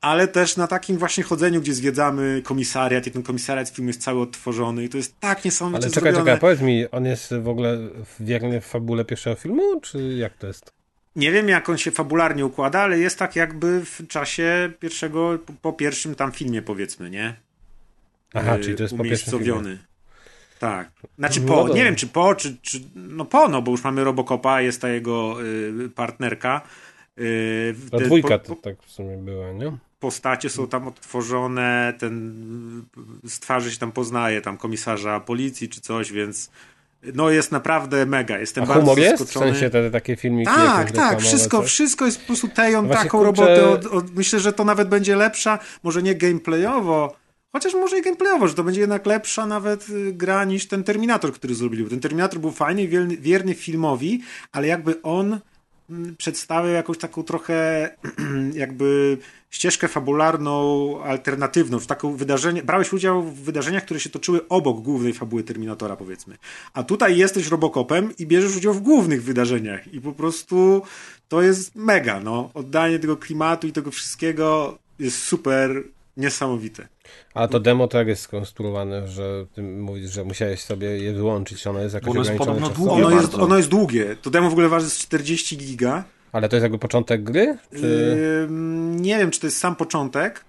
[0.07, 4.03] ale też na takim właśnie chodzeniu, gdzie zwiedzamy komisariat i ten komisariat w filmie jest
[4.03, 6.37] cały odtworzony i to jest tak niesamowicie Ale czekaj, zrobione.
[6.37, 7.79] czekaj, powiedz mi, on jest w ogóle
[8.21, 10.73] wierny w fabule pierwszego filmu, czy jak to jest?
[11.16, 15.73] Nie wiem, jak on się fabularnie układa, ale jest tak jakby w czasie pierwszego, po-
[15.73, 17.37] pierwszym tam filmie powiedzmy, nie?
[18.35, 19.79] Aha, y, czyli to jest po pierwszym filmie.
[20.59, 20.90] Tak.
[21.19, 24.05] Znaczy No po, nie wiem czy po, czy, czy no po, no bo już mamy
[24.05, 26.61] Robocopa, jest ta jego y, partnerka.
[27.19, 29.73] Y, Ta te dwójka po- to tak w sumie była, nie?
[29.99, 32.35] Postacie są tam odtworzone, ten
[33.25, 36.51] z twarzy się tam poznaje, tam komisarza policji czy coś, więc
[37.15, 38.39] no jest naprawdę mega.
[38.39, 39.15] Jestem A bardzo humor jest?
[39.15, 39.53] W zaskoczony.
[39.53, 41.67] sensie te, te takie filmiki Tak, tak, wszystko, coś?
[41.71, 43.69] wszystko jest po prostu No właśnie, taką kurczę- robotę.
[43.69, 47.17] Od, od, myślę, że to nawet będzie lepsza, może nie gameplayowo,
[47.53, 51.33] chociaż może i gameplayowo, że to będzie jednak lepsza nawet y, gra niż ten Terminator,
[51.33, 51.85] który zrobili.
[51.85, 55.41] Ten Terminator był fajny, wierny, wierny filmowi, ale jakby on
[56.18, 57.90] przedstawiał jakąś taką trochę
[58.53, 59.18] jakby
[59.51, 65.12] ścieżkę fabularną, alternatywną, w taką wydarzenie, brałeś udział w wydarzeniach, które się toczyły obok głównej
[65.12, 66.37] fabuły Terminatora, powiedzmy.
[66.72, 70.83] A tutaj jesteś Robocopem i bierzesz udział w głównych wydarzeniach i po prostu
[71.29, 72.51] to jest mega, no.
[72.55, 75.83] Oddanie tego klimatu i tego wszystkiego jest super
[76.17, 76.89] niesamowite.
[77.35, 81.81] A to demo tak jest skonstruowane, że ty mówisz, że musiałeś sobie je wyłączyć, ono
[81.81, 84.17] jest jakoś Ono jest ograniczone podobno długie Ono jest, ono jest długie.
[84.23, 86.05] To demo w ogóle waży z 40 giga.
[86.33, 87.59] Ale to jest jakby początek gry?
[87.77, 88.17] Czy...
[88.45, 90.45] Ym, nie wiem, czy to jest sam początek,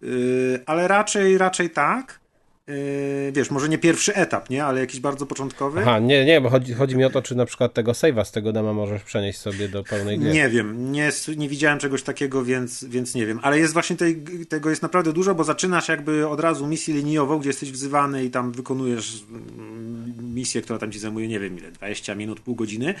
[0.00, 2.19] yy, ale raczej, raczej tak.
[2.70, 4.64] Yy, wiesz, może nie pierwszy etap, nie?
[4.64, 5.80] Ale jakiś bardzo początkowy.
[5.80, 8.30] Aha, nie, nie, bo chodzi, chodzi mi o to, czy na przykład tego save'a z
[8.30, 10.32] tego dema możesz przenieść sobie do pełnej gry.
[10.32, 13.40] Nie wiem, nie, nie widziałem czegoś takiego, więc, więc nie wiem.
[13.42, 17.38] Ale jest właśnie tej, tego jest naprawdę dużo, bo zaczynasz jakby od razu misję linijową,
[17.38, 21.70] gdzie jesteś wzywany i tam wykonujesz mm, misję, która tam ci zajmuje, nie wiem ile,
[21.70, 22.94] 20 minut, pół godziny,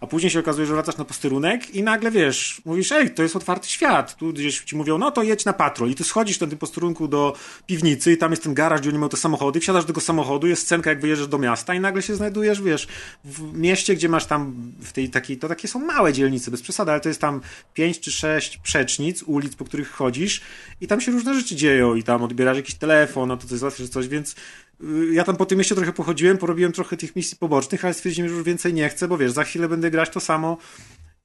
[0.00, 3.36] a później się okazuje, że wracasz na posterunek i nagle wiesz, mówisz, ej, to jest
[3.36, 4.16] otwarty świat.
[4.16, 5.90] Tu gdzieś ci mówią, no to jedź na patrol.
[5.90, 7.36] I ty schodzisz na tym posterunku do
[7.66, 10.46] piwnicy i tam jest ten garaż, gdzie oni mają te samochody, wsiadasz do tego samochodu,
[10.46, 12.88] jest scenka, jak wyjeżdżasz do miasta i nagle się znajdujesz, wiesz,
[13.24, 16.90] w mieście, gdzie masz tam w tej takiej, to takie są małe dzielnice, bez przesady,
[16.90, 17.40] ale to jest tam
[17.74, 20.40] pięć czy sześć przecznic, ulic, po których chodzisz
[20.80, 23.88] i tam się różne rzeczy dzieją i tam odbierasz jakiś telefon, no to coś załatwisz
[23.88, 24.34] coś, więc
[24.80, 28.28] y, ja tam po tym mieście trochę pochodziłem, porobiłem trochę tych misji pobocznych, ale stwierdziłem,
[28.28, 30.58] że już więcej nie chcę, bo wiesz, za chwilę będę grać to samo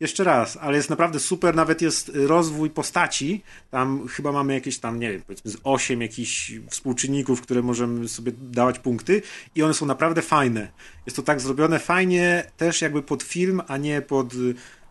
[0.01, 4.99] jeszcze raz, ale jest naprawdę super, nawet jest rozwój postaci, tam chyba mamy jakieś tam,
[4.99, 9.21] nie wiem, powiedzmy z 8 jakichś współczynników, które możemy sobie dawać punkty
[9.55, 10.71] i one są naprawdę fajne.
[11.05, 14.33] Jest to tak zrobione fajnie też jakby pod film, a nie pod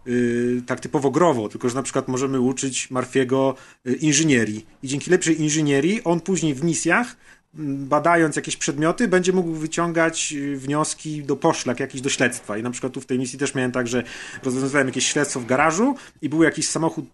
[0.06, 5.10] Yy, tak typowo growo, tylko że na przykład możemy uczyć Marfiego yy, inżynierii i dzięki
[5.10, 7.16] lepszej inżynierii on później w misjach
[7.54, 12.58] badając jakieś przedmioty, będzie mógł wyciągać y, wnioski do poszlak, jakieś do śledztwa.
[12.58, 14.02] I na przykład tu w tej misji też miałem tak, że
[14.42, 17.04] rozwiązywałem jakieś śledztwo w garażu i był jakiś samochód,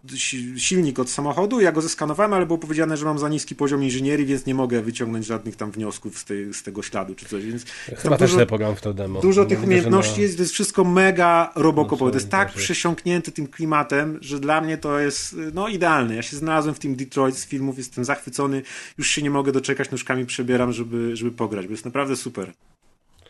[0.57, 4.27] silnik od samochodu, ja go zeskanowałem, ale było powiedziane, że mam za niski poziom inżynierii,
[4.27, 7.45] więc nie mogę wyciągnąć żadnych tam wniosków z, tej, z tego śladu czy coś.
[7.45, 7.65] Więc
[7.97, 9.21] Chyba też dużo, w to demo.
[9.21, 12.11] Dużo tych umiejętności jest, to jest wszystko mega robokopowe.
[12.11, 16.15] To jest tak przesiąknięte tym klimatem, że dla mnie to jest no idealne.
[16.15, 18.63] Ja się znalazłem w tym Detroit z filmów, jestem zachwycony,
[18.99, 22.53] już się nie mogę doczekać nóżkami przebieram, żeby, żeby pograć, bo jest naprawdę super.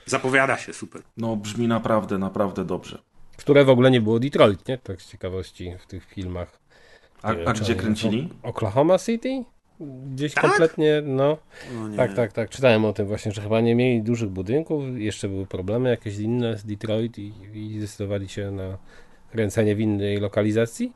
[0.06, 1.02] Zapowiada się super.
[1.16, 2.98] No, brzmi naprawdę, naprawdę dobrze.
[3.36, 4.78] Które w ogóle nie było Detroit, nie?
[4.78, 6.58] Tak z ciekawości w tych filmach.
[7.22, 8.28] A, a gdzie kręcili?
[8.42, 9.44] Oklahoma City?
[10.14, 10.44] Gdzieś tak?
[10.44, 11.38] kompletnie, no.
[11.96, 12.50] Tak, tak, tak.
[12.50, 16.58] Czytałem o tym właśnie, że chyba nie mieli dużych budynków, jeszcze były problemy jakieś inne
[16.58, 18.78] z Detroit i, i zdecydowali się na
[19.30, 20.92] kręcenie w innej lokalizacji.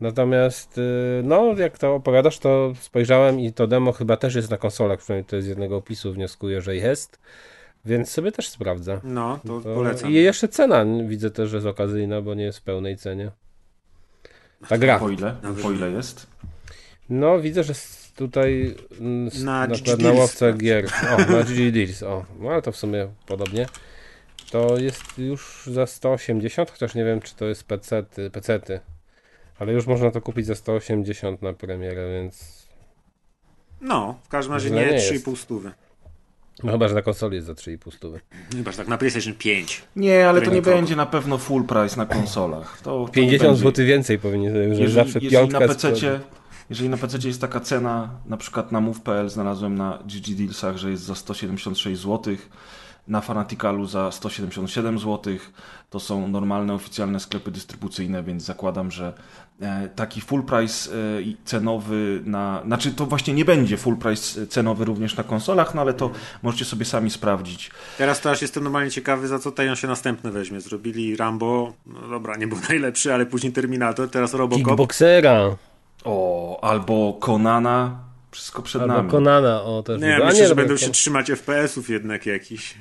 [0.00, 4.56] Natomiast, y, no, jak to opowiadasz, to spojrzałem i to demo chyba też jest na
[4.56, 7.18] konsolach, przynajmniej to z jednego opisu wnioskuję, że jest.
[7.84, 9.00] Więc sobie też sprawdzę.
[9.04, 10.10] No, to, to polecam.
[10.10, 13.30] I jeszcze cena widzę też, że jest okazyjna, bo nie jest w pełnej cenie.
[14.68, 14.98] Ta gra.
[14.98, 15.36] Po ile?
[15.62, 16.26] Po ile jest?
[17.10, 17.74] No, widzę, że
[18.16, 18.74] tutaj
[19.44, 20.86] na, na, na łowce gier.
[20.86, 22.02] O, na GG Deals.
[22.02, 23.66] O, no ale to w sumie podobnie.
[24.50, 28.30] To jest już za 180, chociaż nie wiem, czy to jest PC-ty.
[28.30, 28.80] PC-ty.
[29.58, 32.64] Ale już można to kupić za 180 na premierę, więc.
[33.80, 35.72] No, w każdym razie nie, nie 3,5 stówy.
[36.62, 38.20] No chyba, że na konsoli jest za 3,5 stówy.
[38.56, 39.82] Chyba, że tak na PlayStation 5.
[39.96, 42.80] Nie, ale to nie będzie na pewno full price na konsolach.
[42.82, 45.92] To, to 50 zł więcej powinien że jeżeli, zawsze jeżeli na PC,
[46.70, 50.90] jeżeli na PC jest taka cena, na przykład na move.pl znalazłem na GG Dealsach, że
[50.90, 52.36] jest za 176 zł,
[53.08, 55.34] na Fanaticalu za 177 zł.
[55.90, 59.12] To są normalne, oficjalne sklepy dystrybucyjne, więc zakładam, że
[59.60, 60.94] e, taki full price e,
[61.44, 62.62] cenowy na.
[62.66, 66.10] Znaczy, to właśnie nie będzie full price cenowy również na konsolach, no ale to
[66.42, 67.70] możecie sobie sami sprawdzić.
[67.98, 70.60] Teraz to aż jestem normalnie ciekawy, za co Tajon się następne weźmie.
[70.60, 74.64] Zrobili Rambo, no dobra, nie był najlepszy, ale później Terminator, teraz Robocop.
[74.64, 75.56] Kickboxera.
[76.04, 77.98] O, albo Konana.
[78.30, 79.10] Wszystko przed albo nami.
[79.10, 80.00] Konana, o też.
[80.00, 82.74] Nie, myślę, nie, że będą się trzymać FPS-ów jednak jakiś.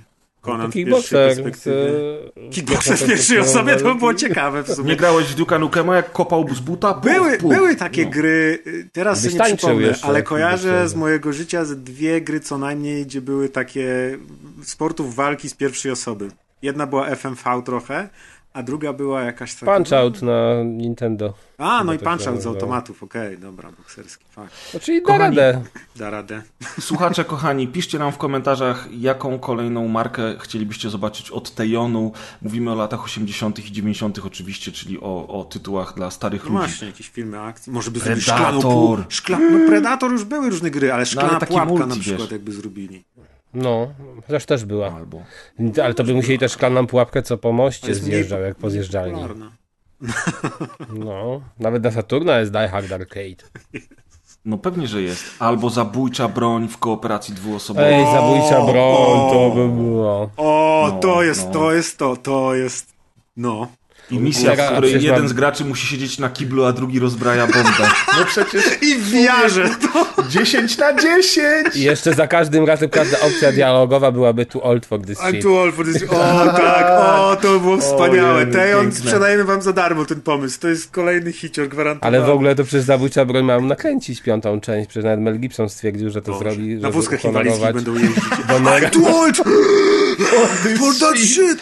[0.44, 2.32] Conan z pierwszej perspektywy.
[2.52, 4.90] Kickboxer z pierwszej osoby to by było ciekawe w sumie.
[4.90, 6.94] Nie grałeś w Duke'a Nukema jak kopał z buta?
[6.94, 7.56] Puf, były, puf.
[7.56, 8.12] były takie no.
[8.12, 13.06] gry, teraz sobie nie przypomnę, ale kojarzę z mojego życia z dwie gry co najmniej,
[13.06, 14.18] gdzie były takie
[14.64, 16.28] sportów walki z pierwszej osoby.
[16.62, 18.10] Jedna była FMV trochę,
[18.54, 19.76] a druga była jakaś taka...
[19.76, 21.34] Punch Out na Nintendo.
[21.58, 24.54] A, no i Punch Out z automatów, okej, okay, dobra, bokserski, fakt.
[24.74, 25.62] No, czyli da kochani, radę.
[25.96, 26.42] Da radę.
[26.80, 32.12] Słuchacze, kochani, piszcie nam w komentarzach, jaką kolejną markę chcielibyście zobaczyć od Tejonu.
[32.42, 33.60] Mówimy o latach 80.
[33.60, 34.20] i 90.
[34.26, 36.68] oczywiście, czyli o, o tytułach dla starych no ludzi.
[36.68, 37.74] Właśnie, jakieś filmy akcji.
[37.74, 39.40] Może by zrobili szklaną Szkla...
[39.40, 42.32] No Predator już były różne gry, ale szklana no, ale pułapka multi, na przykład wiesz.
[42.32, 43.04] jakby zrobili.
[43.54, 43.94] No,
[44.28, 44.96] chociaż też była.
[44.96, 45.22] Albo.
[45.84, 49.22] Ale to by musieli też szklaną pułapkę, co po moście zjeżdżał, jak po zjeżdżalni.
[51.06, 53.44] No, nawet na Saturna jest Die Hard Arcade.
[54.46, 55.24] No pewnie, że jest.
[55.40, 57.94] Albo zabójcza broń w kooperacji dwuosobowej.
[57.94, 60.30] Ej, zabójcza broń, to by było.
[60.38, 61.52] O, no, to jest, no.
[61.52, 62.94] to jest to, to jest,
[63.38, 63.68] no.
[64.12, 65.28] I misja, w której jeden mam...
[65.28, 67.70] z graczy musi siedzieć na kiblu, a drugi rozbraja bombę.
[68.20, 68.64] No przecież...
[68.82, 70.24] I w wiarze to...
[70.30, 71.76] 10 na 10!
[71.76, 75.36] I jeszcze za każdym razem każda opcja dialogowa byłaby too old for this shit.
[75.36, 76.86] I'm too old for this O tak,
[77.20, 78.46] o to było wspaniałe.
[78.46, 80.60] Tejon, sprzedajemy wam za darmo ten pomysł.
[80.60, 82.18] To jest kolejny hicior gwarantowany.
[82.18, 84.90] Ale w ogóle to przez zabójcza broń mam nakręcić piątą część.
[84.90, 86.44] Przecież nawet Mel Gibson stwierdził, że to Boże.
[86.44, 88.24] zrobi, Na wózkach inwalidzkich będą jeździć.
[88.24, 89.38] I'm too old
[90.80, 91.62] for that shit!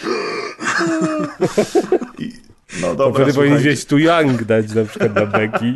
[2.80, 5.74] No dobra, Wtedy powinien gdzieś tu Young dać na przykład na beki.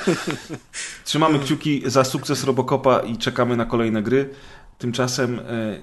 [1.04, 4.30] Trzymamy kciuki za sukces Robocopa i czekamy na kolejne gry.
[4.78, 5.42] Tymczasem e,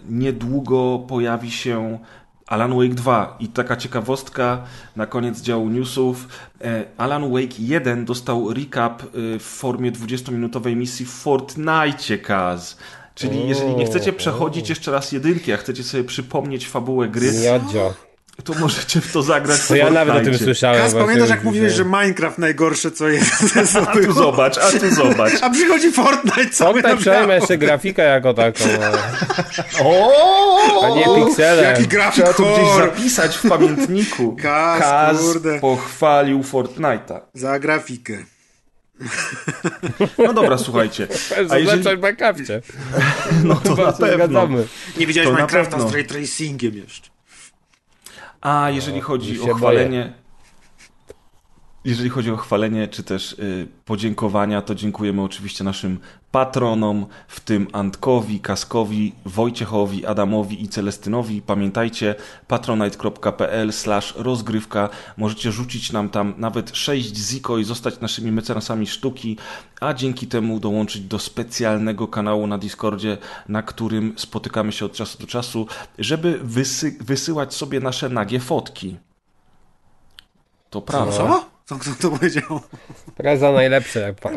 [0.10, 2.00] niedługo pojawi się
[2.48, 4.64] Alan Wake 2 i taka ciekawostka
[4.96, 6.28] na koniec działu newsów.
[6.62, 9.06] E, Alan Wake 1 dostał recap e,
[9.40, 12.78] w formie 20-minutowej misji w Fortnite, Kaz.
[13.16, 17.94] Czyli jeżeli nie chcecie przechodzić jeszcze raz jedynki, a chcecie sobie przypomnieć fabułę gry, Miodzio
[18.44, 19.68] to możecie w to zagrać.
[19.68, 20.82] To ja nawet o tym słyszałem.
[20.82, 21.86] Kas, pamiętasz jak mówiłeś, że.
[21.86, 23.58] Minecraft najgorsze co jest?
[23.88, 25.34] A tu zobacz, a tu zobacz.
[25.42, 27.34] A przychodzi Fortnite cały Fortnite biało.
[27.34, 28.64] jeszcze grafikę jako taką,
[29.84, 30.86] O!
[30.86, 31.64] a nie piksele.
[31.64, 34.36] Jaki grafik Trzeba to gdzieś zapisać w pamiętniku.
[34.44, 35.60] Kaz, Kaz kurde.
[35.60, 37.20] pochwalił Fortnite'a.
[37.34, 38.18] Za grafikę.
[40.18, 41.08] No dobra, słuchajcie.
[41.38, 42.00] A jeżeli, Zacząć
[43.44, 44.08] no to na pewno.
[44.18, 44.68] Zgadzamy.
[44.98, 47.10] Nie widziałeś To na Minecrafta z ray tracingiem jeszcze.
[48.46, 50.14] A jeżeli chodzi o chwalenie.
[51.86, 56.00] Jeżeli chodzi o chwalenie, czy też y, podziękowania, to dziękujemy oczywiście naszym
[56.32, 61.42] patronom, w tym Antkowi, Kaskowi, Wojciechowi, Adamowi i Celestynowi.
[61.42, 62.16] Pamiętajcie,
[62.48, 63.72] patronite.pl
[64.16, 64.90] rozgrywka.
[65.18, 69.38] Możecie rzucić nam tam nawet 6 ziko i zostać naszymi mecenasami sztuki,
[69.82, 73.18] a dzięki temu dołączyć do specjalnego kanału na Discordzie,
[73.50, 75.68] na którym spotykamy się od czasu do czasu,
[76.00, 78.98] żeby wysy- wysyłać sobie nasze nagie fotki.
[80.70, 81.18] To prawda.
[81.18, 81.55] Co?
[81.66, 82.62] Co kto to powiedział?
[83.18, 84.00] Preza najlepsze.
[84.00, 84.30] Jak pa...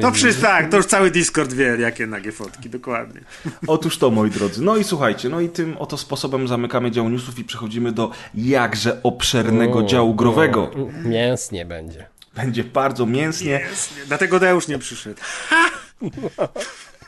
[0.00, 3.20] To wszyscy tak, to już cały Discord wie, jakie nagie fotki, dokładnie.
[3.66, 4.62] Otóż to, moi drodzy.
[4.62, 9.02] No i słuchajcie, no i tym oto sposobem zamykamy dział newsów i przechodzimy do jakże
[9.02, 10.70] obszernego działu growego.
[11.04, 12.06] Mięsnie będzie.
[12.34, 13.60] Będzie bardzo mięsnie.
[14.06, 15.20] Dlatego Deusz nie przyszedł.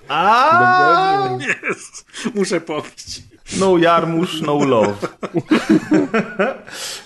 [0.08, 2.06] A Jest.
[2.34, 3.22] Muszę popić.
[3.60, 5.08] No jarmusz, no love.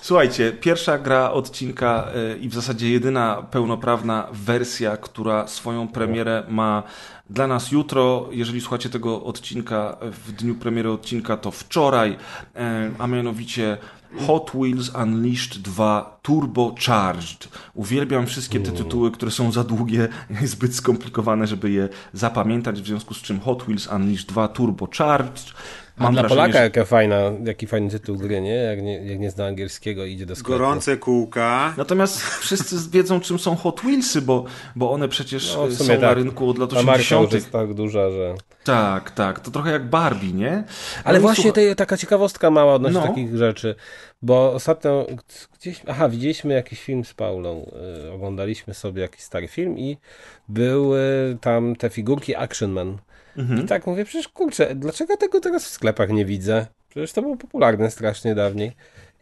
[0.01, 6.83] Słuchajcie, pierwsza gra odcinka y, i w zasadzie jedyna pełnoprawna wersja, która swoją premierę ma
[7.31, 8.29] dla nas jutro.
[8.31, 12.17] Jeżeli słuchacie tego odcinka w dniu premiery odcinka, to wczoraj, y,
[12.99, 13.79] a mianowicie
[14.27, 17.49] Hot Wheels Unleashed 2 Turbocharged.
[17.75, 20.09] Uwielbiam wszystkie te tytuły, które są za długie
[20.45, 25.53] i zbyt skomplikowane, żeby je zapamiętać, w związku z czym Hot Wheels Unleashed 2 Turbocharged.
[26.01, 28.55] A dla Polaka że- jaka fajna, jaki fajny tytuł gry, nie?
[28.55, 30.59] Jak nie, jak nie zna angielskiego idzie do sklepu.
[30.59, 31.75] Gorące kółka.
[31.77, 34.45] Natomiast wszyscy wiedzą, czym są Hot Wheelsy, bo,
[34.77, 36.17] bo one przecież No, y, są na tak.
[36.17, 37.33] rynku od lat Ta marka już 80.
[37.33, 38.35] jest tak duża, że...
[38.65, 39.41] Tak, tak.
[39.41, 40.65] To trochę jak Barbie, nie?
[41.05, 43.07] Ale No i właśnie tej, taka ciekawostka mała odnośnie No.
[43.07, 43.75] takich rzeczy,
[44.23, 45.07] bo ostatnio
[45.61, 47.71] gdzieś, aha, widzieliśmy jakiś film z Paulą,
[48.09, 49.97] y, oglądaliśmy sobie jakiś stary film i
[50.49, 52.99] były tam te figurki Action Man.
[53.37, 53.65] Mhm.
[53.65, 56.67] I tak mówię, przecież kurczę, dlaczego tego teraz w sklepach nie widzę?
[56.89, 58.73] Przecież to było popularne strasznie dawniej.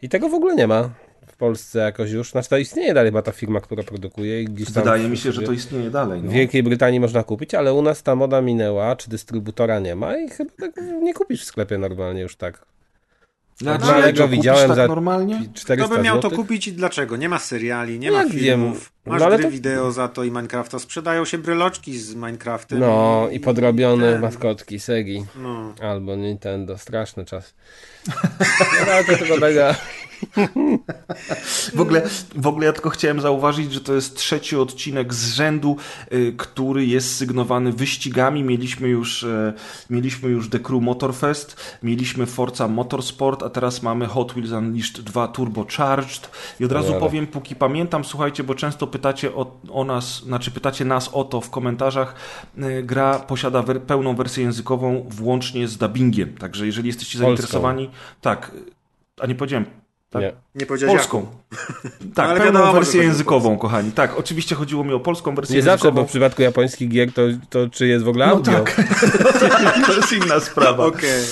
[0.01, 0.89] I tego w ogóle nie ma
[1.27, 2.31] w Polsce jakoś już.
[2.31, 4.83] Znaczy to istnieje dalej, ma ta firma, która produkuje i gdzieś tam...
[4.83, 6.21] Wydaje mi się, że to istnieje dalej.
[6.21, 6.31] W No.
[6.31, 10.29] Wielkiej Brytanii można kupić, ale u nas ta moda minęła, czy dystrybutora nie ma i
[10.29, 12.65] chyba tak nie kupisz w sklepie normalnie już tak.
[13.61, 15.41] Dlaczego kupisz widziałem tak za normalnie?
[15.53, 16.39] 400 Kto by miał to złotych.
[16.39, 17.17] kupić i dlaczego?
[17.17, 18.77] Nie ma seriali, nie No ma jak filmów.
[18.79, 20.79] wiem, Masz no ale gry to- wideo za to i Minecrafta.
[20.79, 22.79] Sprzedają się bryloczki z Minecraftem.
[22.79, 24.21] No i podrobione ten.
[24.21, 25.73] maskotki Segi No.
[25.81, 26.77] albo Nintendo.
[26.77, 27.53] Straszny czas.
[28.85, 29.61] No ale to tylko tego...
[31.75, 32.01] W ogóle,
[32.35, 35.77] w ogóle ja tylko chciałem zauważyć, że to jest trzeci odcinek z rzędu,
[36.13, 38.43] y, który jest sygnowany wyścigami.
[38.43, 39.53] Mieliśmy już, y,
[39.89, 45.27] mieliśmy już The Crew Motorfest, mieliśmy Forza Motorsport, a teraz mamy Hot Wheels Unleashed 2
[45.27, 46.29] Turbocharged.
[46.59, 50.85] I od razu powiem, póki pamiętam, słuchajcie, bo często pytacie o, o nas, znaczy pytacie
[50.85, 52.15] nas o to w komentarzach.
[52.57, 56.37] Y, Gra posiada wer- pełną wersję językową, włącznie z dubbingiem.
[56.37, 57.27] Także jeżeli jesteście Polską.
[57.27, 57.89] zainteresowani,
[58.21, 58.51] tak,
[59.21, 59.65] a nie powiedziałem.
[60.09, 60.23] Tak?
[60.55, 61.25] Nie powiedziałeś Polską.
[62.15, 63.91] Tak, ale pełną wersję językową, kochani.
[63.91, 66.01] Tak, oczywiście chodziło mi o polską wersję Nie zawsze, językową.
[66.01, 68.53] bo w przypadku japońskich gier to, to czy jest w ogóle No audio?
[68.53, 68.75] tak,
[69.85, 70.85] to jest inna sprawa.
[70.85, 71.23] Okej.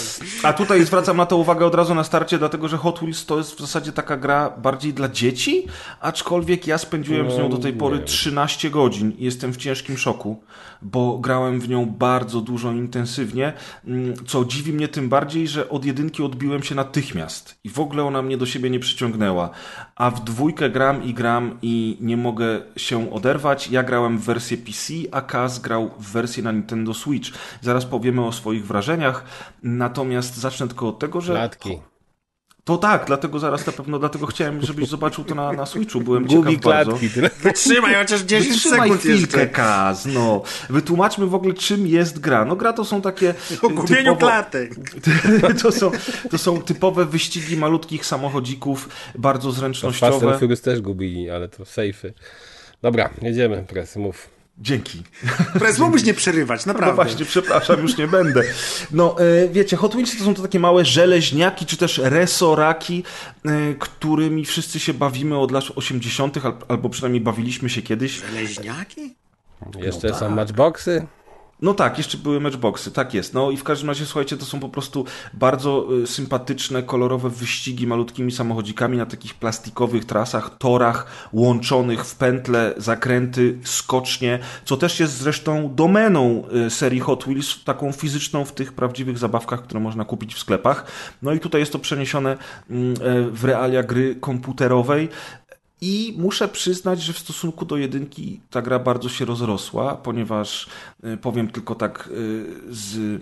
[0.44, 3.38] A tutaj zwracam na to uwagę od razu na starcie, dlatego że Hot Wheels to
[3.38, 5.68] jest w zasadzie taka gra bardziej dla dzieci,
[6.02, 8.04] aczkolwiek ja spędziłem z nią do tej No, pory nie.
[8.04, 10.44] 13 godzin i jestem w ciężkim szoku,
[10.82, 13.54] bo grałem w nią bardzo dużo intensywnie,
[13.88, 18.04] mm, co dziwi mnie tym bardziej, że od jedynki odbiłem się natychmiast i w ogóle
[18.04, 19.50] ona mnie do siebie nie przyciągnęła,
[19.96, 23.70] a w dwójkę gram i gram i nie mogę się oderwać.
[23.72, 27.30] Ja grałem w wersję PC, a Kaz grał w wersję na Nintendo Switch.
[27.62, 29.24] Zaraz powiemy o swoich wrażeniach,
[29.64, 31.34] natomiast zacznę tylko od tego, że.
[32.68, 36.26] To tak, dlatego zaraz na pewno, dlatego chciałem, żebyś zobaczył to na, na Switchu, byłem
[36.26, 36.92] Gubi ciekaw bardzo.
[36.92, 37.10] klatki.
[37.10, 37.30] Tyle.
[37.44, 39.48] Wytrzymaj chociaż 10 Wytrzymaj sekund chwilkę, jeszcze.
[39.48, 40.42] Kaz, no.
[40.70, 42.46] Wytłumaczmy w ogóle, czym jest gra.
[42.46, 43.34] No gra to są takie...
[43.64, 44.72] O gubieniu typowo- klatek.
[45.62, 45.92] to, są,
[46.32, 50.30] to są typowe wyścigi malutkich samochodzików, bardzo To Fast zręcznościowe.
[50.32, 52.12] and Furious też gubili, ale to safe'y.
[52.82, 54.37] Dobra, jedziemy, pres, mów.
[54.60, 55.04] Dzięki.
[55.60, 56.96] Prez, mógłbyś nie przerywać, No naprawdę.
[56.96, 58.44] właśnie, przepraszam, już nie będę.
[58.92, 63.04] No, e, wiecie, Hot Wheels to są to takie małe żeleźniaki, czy też resoraki,
[63.46, 68.22] e, którymi wszyscy się bawimy od lat 80., al- albo przynajmniej bawiliśmy się kiedyś.
[68.34, 69.16] Leźniaki?
[69.80, 70.20] Jeszcze tak.
[70.20, 71.08] są matchboxy.
[71.62, 73.34] No tak, jeszcze były matchboxy, tak jest.
[73.34, 77.88] No i w każdym razie, słuchajcie, to są po prostu bardzo y, sympatyczne, kolorowe wyścigi
[77.88, 85.18] malutkimi samochodzikami na takich plastikowych trasach, torach łączonych w pętle, zakręty, skocznie, co też jest
[85.18, 90.36] zresztą domeną y, serii Hot Wheels, taką fizyczną w tych prawdziwych zabawkach, które można kupić
[90.36, 90.86] w sklepach.
[91.22, 92.38] No i tutaj jest to przeniesione
[92.70, 95.10] mm, e, w realia gry komputerowej.
[95.82, 100.68] I muszę przyznać, że w stosunku do jedynki ta gra bardzo się rozrosła, ponieważ
[101.04, 103.22] y, powiem tylko tak y, z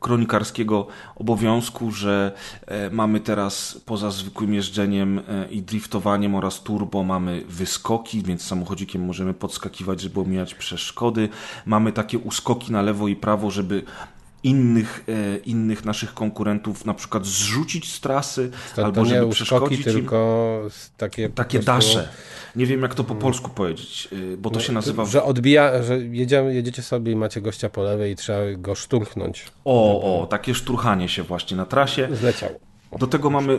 [0.00, 2.32] kronikarskiego obowiązku, że
[2.66, 9.04] e, mamy teraz poza zwykłym jeżdżeniem e, i driftowaniem oraz turbo mamy wyskoki, więc samochodzikiem
[9.04, 11.28] możemy podskakiwać, żeby omijać przeszkody.
[11.66, 13.82] Mamy takie uskoki na lewo i prawo, żeby
[14.44, 19.78] innych, e, innych naszych konkurentów na przykład zrzucić z trasy To, albo to żeby przeszkodzić
[19.78, 19.92] im.
[19.92, 20.60] tylko
[20.96, 22.08] takie Takie prostu- dasze.
[22.56, 25.04] Nie wiem, jak to po polsku powiedzieć, y, bo to się nazywa.
[25.04, 29.44] Że odbija, że jedziemy, jedziecie sobie i macie gościa po lewej i trzeba go szturchnąć.
[29.64, 32.08] O, o, takie szturchanie się właśnie na trasie.
[32.12, 32.50] Zleciał.
[32.98, 33.58] Do tego mamy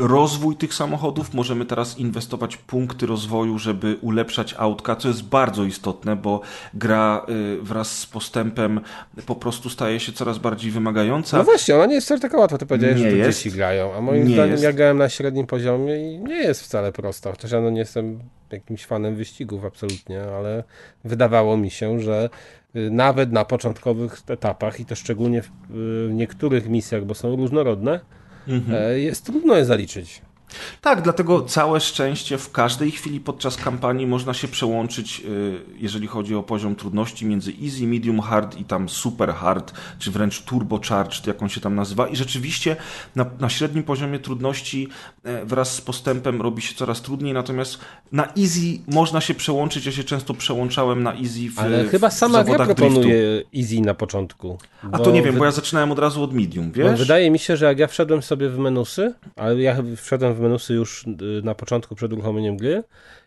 [0.00, 1.34] rozwój tych samochodów.
[1.34, 6.40] Możemy teraz inwestować punkty rozwoju, żeby ulepszać autka, co jest bardzo istotne, bo
[6.74, 8.80] gra y, wraz z postępem
[9.26, 11.38] po prostu staje się coraz bardziej wymagająca.
[11.38, 12.58] No właśnie, ona nie jest wcale taka łatwa.
[12.58, 13.38] Ty powiedziałeś, Nie że jest.
[13.42, 14.62] dzieci grają, a moim Nie zdaniem jest.
[14.64, 17.30] ja grałem na średnim poziomie i nie jest wcale prosta.
[17.30, 18.18] Chociaż ja no nie jestem
[18.52, 20.64] jakimś fanem wyścigów absolutnie, ale
[21.04, 22.30] wydawało mi się, że
[22.76, 25.50] y, nawet na początkowych etapach i to szczególnie w, y,
[26.08, 28.00] w niektórych misjach, bo są różnorodne,
[28.48, 28.74] Mhm.
[28.74, 30.22] e, jest trudno je zaliczyć.
[30.80, 36.34] Tak, dlatego całe szczęście w każdej chwili podczas kampanii można się przełączyć, y, jeżeli chodzi
[36.34, 41.42] o poziom trudności między easy, medium hard i tam super hard, czy wręcz turbocharged, jak
[41.42, 42.08] on się tam nazywa.
[42.08, 42.76] I rzeczywiście
[43.16, 44.88] na, na średnim poziomie trudności
[45.24, 47.78] e, wraz z postępem robi się coraz trudniej, natomiast
[48.12, 49.86] na easy można się przełączyć.
[49.86, 53.94] Ja się często przełączałem na easy w, Ale w, chyba sama gra proponuje easy na
[53.94, 54.58] początku.
[54.92, 56.98] A to nie wiem, wy- bo ja zaczynałem od razu od medium, Bo wiesz?
[57.00, 60.74] wydaje mi się, że jak ja wszedłem sobie w menusy, ale ja wszedłem w menusy
[60.74, 62.82] już y, na początku przed uruchomieniem gry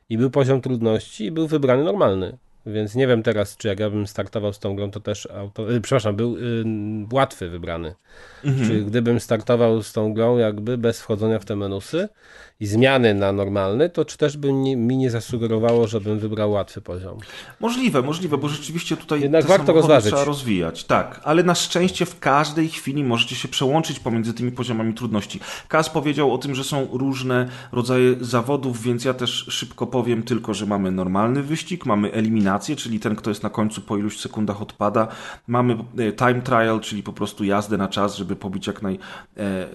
[0.10, 2.38] i był poziom trudności i był wybrany normalny.
[2.66, 5.74] Więc nie wiem teraz, czy jak ja bym startował z tą grą, to też auto...
[5.74, 6.64] y, przepraszam, był y,
[7.12, 7.96] łatwy wybrany.
[8.44, 8.68] Mhm.
[8.68, 12.10] Czyli gdybym startował z tą grą jakby bez wchodzenia w te menusy
[12.60, 17.18] i zmiany na normalny, to czy też by mi nie zasugerowało, żebym wybrał łatwy poziom.
[17.60, 20.08] Możliwe, możliwe, bo rzeczywiście tutaj Jednak warto rozważyć.
[20.08, 20.84] trzeba rozwijać.
[20.84, 25.40] Tak, ale na szczęście w każdej chwili możecie się przełączyć pomiędzy tymi poziomami trudności.
[25.68, 30.54] Kaz powiedział o tym, że są różne rodzaje zawodów, więc ja też szybko powiem tylko,
[30.54, 34.62] że mamy normalny wyścig, mamy eliminację, czyli ten, kto jest na końcu po iluś sekundach
[34.62, 35.08] odpada.
[35.48, 39.00] Mamy e, time trial, czyli po prostu jazdę na czas, żeby pobić jak naj...
[39.38, 39.68] e,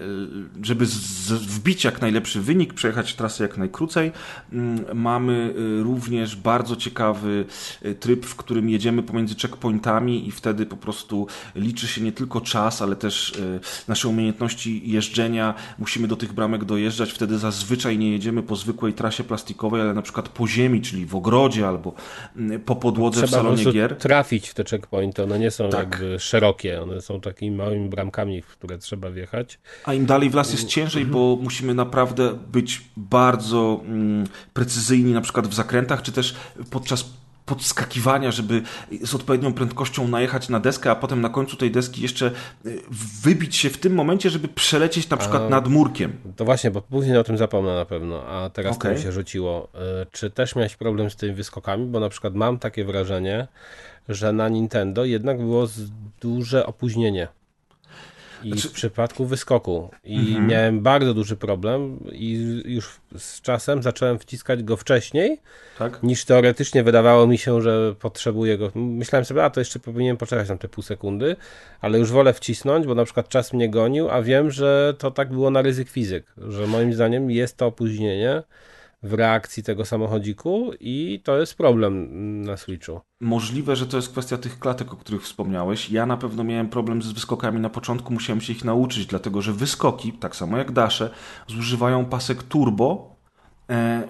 [0.63, 4.11] żeby z, z- wbić jak najlepszy wynik, przejechać trasę jak najkrócej.
[4.53, 7.45] Mm, Mamy y, również bardzo ciekawy
[7.85, 12.41] y, tryb, w którym jedziemy pomiędzy checkpointami i wtedy po prostu liczy się nie tylko
[12.41, 15.53] czas, ale też y, nasze umiejętności jeżdżenia.
[15.79, 17.11] Musimy do tych bramek dojeżdżać.
[17.11, 21.15] Wtedy zazwyczaj nie jedziemy po zwykłej trasie plastikowej, ale na przykład po ziemi, czyli w
[21.15, 21.93] ogrodzie albo
[22.35, 23.95] mm, po podłodze w Trzeba po salonie gier.
[23.97, 25.23] trafić w te checkpointy.
[25.23, 25.79] One nie są Tak.
[25.91, 29.59] jakby szerokie, one są takimi małymi bramkami, w które trzeba wjechać.
[29.85, 32.58] A im dalej w las jest ciężej, bo musimy naprawdę być
[32.97, 36.35] bardzo mm, precyzyjni, na przykład w zakrętach, czy też
[36.69, 37.05] podczas
[37.45, 38.61] podskakiwania, żeby
[39.03, 42.31] z odpowiednią prędkością najechać na deskę, a potem na końcu tej deski jeszcze
[42.65, 42.81] y,
[43.23, 46.13] wybić się w tym momencie, żeby przelecieć na przykład A- nad murkiem.
[46.35, 48.97] To właśnie, bo później o tym zapomnę na pewno, a teraz to Okej.
[48.97, 49.67] mi się rzuciło.
[50.03, 51.85] Y, Czy też miałeś problem z tymi wyskokami?
[51.85, 53.47] Bo na przykład mam takie wrażenie,
[54.09, 55.67] że na Nintendo jednak było
[56.21, 57.27] duże opóźnienie.
[58.43, 59.89] I Znaczy- w przypadku wyskoku.
[60.03, 60.47] I Mhm.
[60.47, 65.39] miałem bardzo duży problem i już z czasem zacząłem wciskać go wcześniej,
[65.79, 66.03] Tak?
[66.03, 68.71] niż teoretycznie wydawało mi się, że potrzebuję go.
[68.75, 71.35] Myślałem sobie, a to jeszcze powinienem poczekać na te pół sekundy,
[71.81, 75.29] ale już wolę wcisnąć, bo na przykład czas mnie gonił, a wiem, że to tak
[75.31, 78.43] było na ryzyk fizyk, że moim zdaniem jest to opóźnienie
[79.03, 83.01] w reakcji tego samochodziku i to jest problem na Switchu.
[83.21, 85.89] Możliwe, że to jest kwestia tych klatek, o których wspomniałeś.
[85.89, 89.53] Ja na pewno miałem problem z wyskokami na początku, musiałem się ich nauczyć, dlatego że
[89.53, 91.09] wyskoki, tak samo jak dasze,
[91.47, 93.18] zużywają pasek turbo,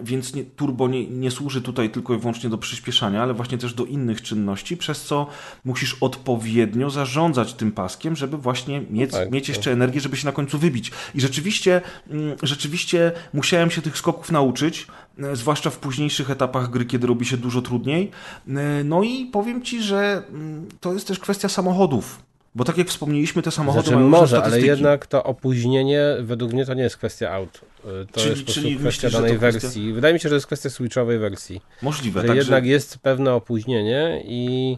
[0.02, 3.74] więc nie, turbo nie, nie służy tutaj tylko i wyłącznie do przyspieszania, ale właśnie też
[3.74, 5.28] do innych czynności, przez co
[5.66, 10.26] musisz odpowiednio zarządzać tym paskiem, żeby właśnie mieć, tak, mieć to- jeszcze energię, żeby się
[10.26, 10.92] na końcu wybić.
[11.16, 14.88] I rzeczywiście, mm, rzeczywiście musiałem się tych skoków nauczyć,
[15.20, 18.12] e, zwłaszcza w późniejszych etapach gry, kiedy robi się dużo trudniej.
[18.48, 22.20] E, No i powiem Ci, że mm, to jest też kwestia samochodów.
[22.56, 26.66] Bo tak jak wspomnieliśmy, te samochody Znaczy mają może, ale jednak to opóźnienie według mnie
[26.66, 27.58] to nie jest kwestia aut.
[27.58, 29.94] Y, To Czyli- jest po czyli kwestia myślisz, danej kwestia- wersji.
[29.94, 31.62] Wydaje mi się, że to jest kwestia switchowej wersji.
[31.82, 34.78] Możliwe, że także jednak jest pewne opóźnienie i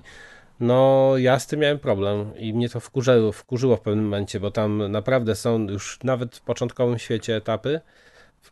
[0.60, 4.52] no ja z tym miałem problem i mnie to wkurzyło, wkurzyło w pewnym momencie, bo
[4.52, 7.82] tam naprawdę są już nawet w początkowym świecie etapy,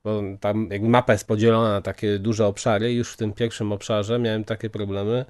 [0.04, 4.20] bo tam mapa jest podzielona na takie duże obszary i już w tym pierwszym obszarze
[4.20, 5.26] miałem takie problemy,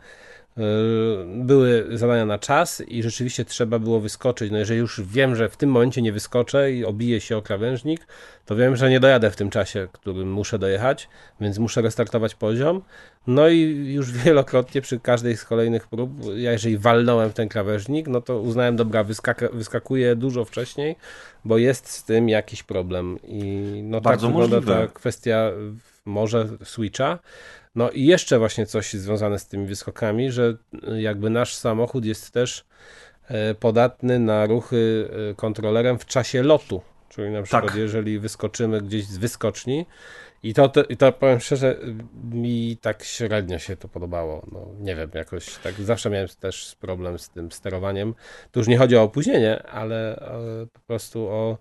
[1.36, 4.51] były zadania na czas i rzeczywiście trzeba było wyskoczyć.
[4.51, 8.07] No jeżeli już wiem, że w tym momencie nie wyskoczę i obiję się o krawężnik,
[8.45, 11.10] to wiem, że nie dojadę w tym czasie, którym muszę dojechać,
[11.41, 12.82] więc muszę restartować poziom.
[13.28, 13.60] No i
[13.93, 18.39] już wielokrotnie przy każdej z kolejnych prób, ja jeżeli walnąłem w ten krawężnik, no to
[18.39, 20.95] uznałem, dobra, wyskak- wyskakuję dużo wcześniej,
[21.45, 23.18] bo jest z tym jakiś problem.
[23.24, 23.43] I
[23.84, 24.88] no Bardzo tak wygląda możliwe.
[24.88, 25.51] ta kwestia
[26.05, 27.20] może Switcha.
[27.76, 30.57] No i jeszcze właśnie coś związane z tymi wyskokami, że
[30.97, 32.65] jakby nasz samochód jest też
[33.28, 36.82] e, podatny na ruchy e, kontrolerem w czasie lotu.
[37.09, 37.76] Czyli na przykład, Tak.
[37.76, 39.86] jeżeli wyskoczymy gdzieś z wyskoczni,
[40.43, 41.78] i to, to, i to powiem szczerze,
[42.32, 44.45] mi tak średnio się to podobało.
[44.51, 48.15] No, nie wiem, jakoś tak zawsze miałem też problem z tym sterowaniem.
[48.51, 51.57] Tu już nie chodzi o opóźnienie, ale e, po prostu o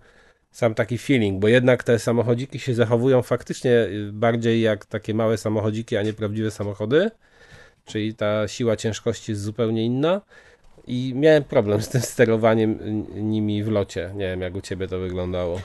[0.59, 5.37] sam taki feeling, bo jednak te samochodziki się zachowują faktycznie y, bardziej jak takie małe
[5.37, 7.11] samochodziki, a nie prawdziwe samochody.
[7.85, 10.21] Czyli ta siła ciężkości jest zupełnie inna.
[10.87, 12.79] I miałem problem z tym sterowaniem
[13.15, 14.11] nimi w locie.
[14.15, 15.61] Nie wiem, jak u ciebie to wyglądało.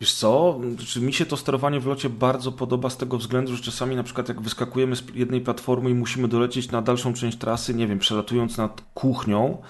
[0.00, 3.62] Wiesz co, czy mi się to sterowanie w locie bardzo podoba z tego względu, że
[3.62, 7.74] czasami na przykład jak wyskakujemy z jednej platformy i musimy dolecieć na dalszą część trasy,
[7.74, 9.62] nie wiem, przelatując nad kuchnią,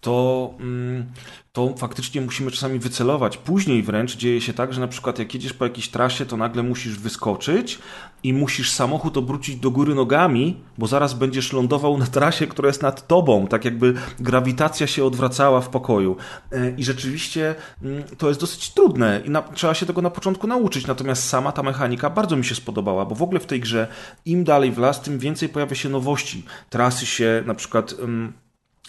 [0.00, 1.06] to, mm,
[1.52, 3.36] to faktycznie musimy czasami wycelować.
[3.36, 6.62] Później wręcz dzieje się tak, że na przykład jak jedziesz po jakiejś trasie, to nagle
[6.62, 7.78] musisz wyskoczyć
[8.22, 12.82] i musisz samochód obrócić do góry nogami, bo zaraz będziesz lądował na trasie, która jest
[12.82, 16.16] nad tobą, tak jakby grawitacja się odwracała w pokoju.
[16.52, 20.46] E, I rzeczywiście mm, to jest dosyć trudne i na, trzeba się tego na początku
[20.46, 23.88] nauczyć, natomiast sama ta mechanika bardzo mi się spodobała, bo w ogóle w tej grze
[24.24, 26.44] im dalej w las, tym więcej pojawia się nowości.
[26.70, 27.94] Trasy się na przykład...
[27.98, 28.32] mm,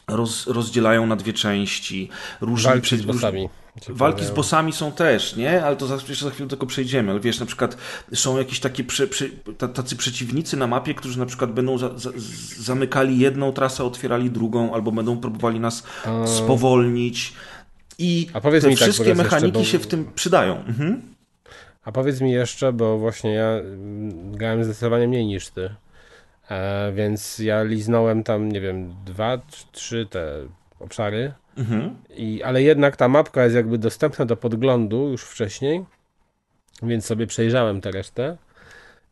[0.08, 2.10] Roz, rozdzielają na dwie części.
[2.42, 3.50] Różni Walki przed- z bossami.
[3.90, 4.36] Walki z pojawiają.
[4.36, 5.64] bossami są też, nie?
[5.66, 7.12] Ale to za, jeszcze za chwilę do tego przejdziemy.
[7.12, 7.78] Ale wiesz, na przykład
[8.14, 9.26] są jakieś takie prze, prze,
[9.58, 13.84] ta- tacy przeciwnicy na mapie, którzy na przykład będą za, za, z- zamykali jedną trasę,
[13.84, 15.84] otwierali drugą, albo będą próbowali nas
[16.26, 17.34] spowolnić.
[17.98, 20.58] I A te tak, wszystkie jeszcze, mechaniki bo- się w tym przydają.
[20.66, 21.02] Mhm.
[21.86, 25.70] A powiedz mi jeszcze, bo właśnie ja mm, grałem zdecydowanie mniej niż ty.
[26.52, 29.40] E, więc ja liznąłem tam, nie wiem, dwa,
[29.72, 30.34] trzy te
[30.80, 31.34] obszary.
[31.58, 31.96] Mhm.
[32.10, 35.86] I, ale jednak ta mapka jest jakby dostępna do podglądu już wcześniej,
[36.84, 38.38] więc sobie przejrzałem tę resztę.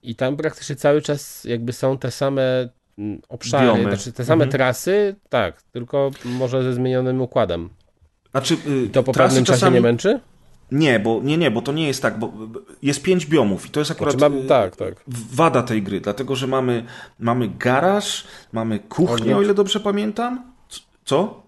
[0.04, 3.84] I tam praktycznie cały czas jakby są te same mm, obszary, Biomy.
[3.84, 4.52] znaczy te same Mhm.
[4.52, 7.70] trasy, tak, tylko może ze zmienionym układem.
[8.32, 9.74] Znaczy, y, To po pewnym czasie czasami...
[9.76, 10.20] nie męczy?
[10.72, 12.34] Nie, bo nie, nie, bo to nie jest tak, bo
[12.82, 14.94] jest pięć biomów i to jest akurat Znaczy, mam, y, tak, tak.
[15.34, 16.86] wada tej gry, dlatego że mamy,
[17.20, 19.38] mamy garaż, mamy kuchnię, Ogród.
[19.38, 20.52] o ile dobrze pamiętam.
[21.06, 21.42] Co?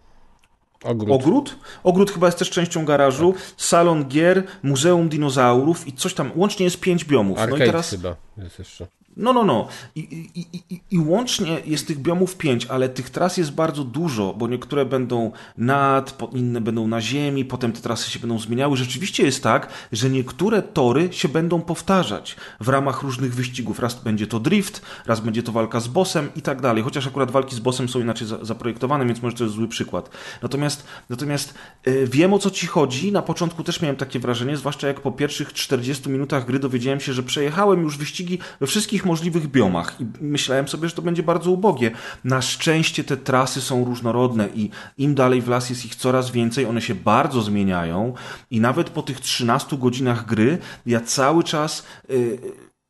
[0.83, 1.11] Ogród.
[1.11, 1.55] Ogród?
[1.83, 6.31] Ogród chyba jest też częścią garażu, salon gier, muzeum dinozaurów i coś tam.
[6.35, 7.39] Łącznie jest pięć biomów.
[7.39, 7.89] Arcade no i teraz.
[7.89, 8.87] chyba jest jeszcze.
[9.17, 9.67] No, no, no.
[9.95, 14.33] I, i, i, i, łącznie jest tych biomów pięć, ale tych tras jest bardzo dużo,
[14.33, 18.77] bo niektóre będą nad, inne będą na ziemi, potem te trasy się będą zmieniały.
[18.77, 23.79] Rzeczywiście jest tak, że niektóre tory się będą powtarzać w ramach różnych wyścigów.
[23.79, 26.83] Raz będzie to drift, raz będzie to walka z bossem i tak dalej.
[26.83, 30.09] Chociaż akurat walki z bossem są inaczej za, zaprojektowane, więc może to jest zły przykład.
[30.41, 31.53] Natomiast, natomiast
[31.83, 33.11] e, wiem o co ci chodzi.
[33.11, 37.13] Na początku też miałem takie wrażenie, zwłaszcza jak po pierwszych 40 minutach gry dowiedziałem się,
[37.13, 41.51] że przejechałem już wyścigi we wszystkich możliwych biomach i myślałem sobie, że to będzie bardzo
[41.51, 41.91] ubogie.
[42.23, 46.65] Na szczęście te trasy są różnorodne i im dalej w las jest ich coraz więcej,
[46.65, 48.13] one się bardzo zmieniają
[48.51, 52.39] i nawet po tych 13 godzinach gry ja cały czas y,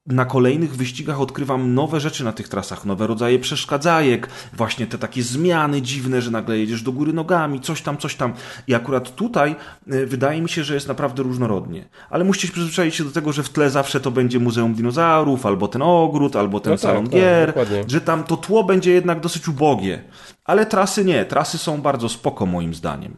[0.08, 5.24] na kolejnych wyścigach odkrywam nowe rzeczy na tych trasach, nowe rodzaje przeszkadzajek, właśnie te takie
[5.24, 8.34] zmiany dziwne, że nagle jedziesz do góry nogami, coś tam, coś tam.
[8.68, 9.56] I akurat tutaj
[9.94, 11.90] y, wydaje mi się, że jest naprawdę różnorodnie.
[12.10, 15.68] Ale musicie przyzwyczaić się do tego, że w tle zawsze to będzie Muzeum Dinozaurów, albo
[15.68, 17.84] ten ogród, albo ten No tak, salon tak, gier, dokładnie.
[17.88, 20.04] że tam to tło będzie jednak dosyć ubogie.
[20.46, 23.18] Ale trasy nie, trasy są bardzo spoko moim zdaniem.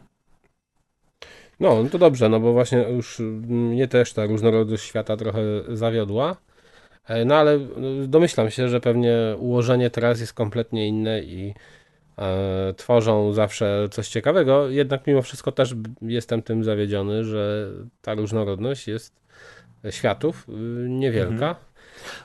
[1.60, 3.18] No, no to dobrze, no bo właśnie już
[3.48, 6.36] mnie też ta różnorodność świata trochę zawiodła.
[7.08, 11.54] E, No ale no, domyślam się, że pewnie ułożenie teraz jest kompletnie inne i
[12.18, 14.68] e, tworzą zawsze coś ciekawego.
[14.68, 17.70] Jednak mimo wszystko też jestem tym zawiedziony, że
[18.02, 19.24] ta różnorodność jest
[19.90, 20.52] światów y,
[20.88, 21.56] niewielka.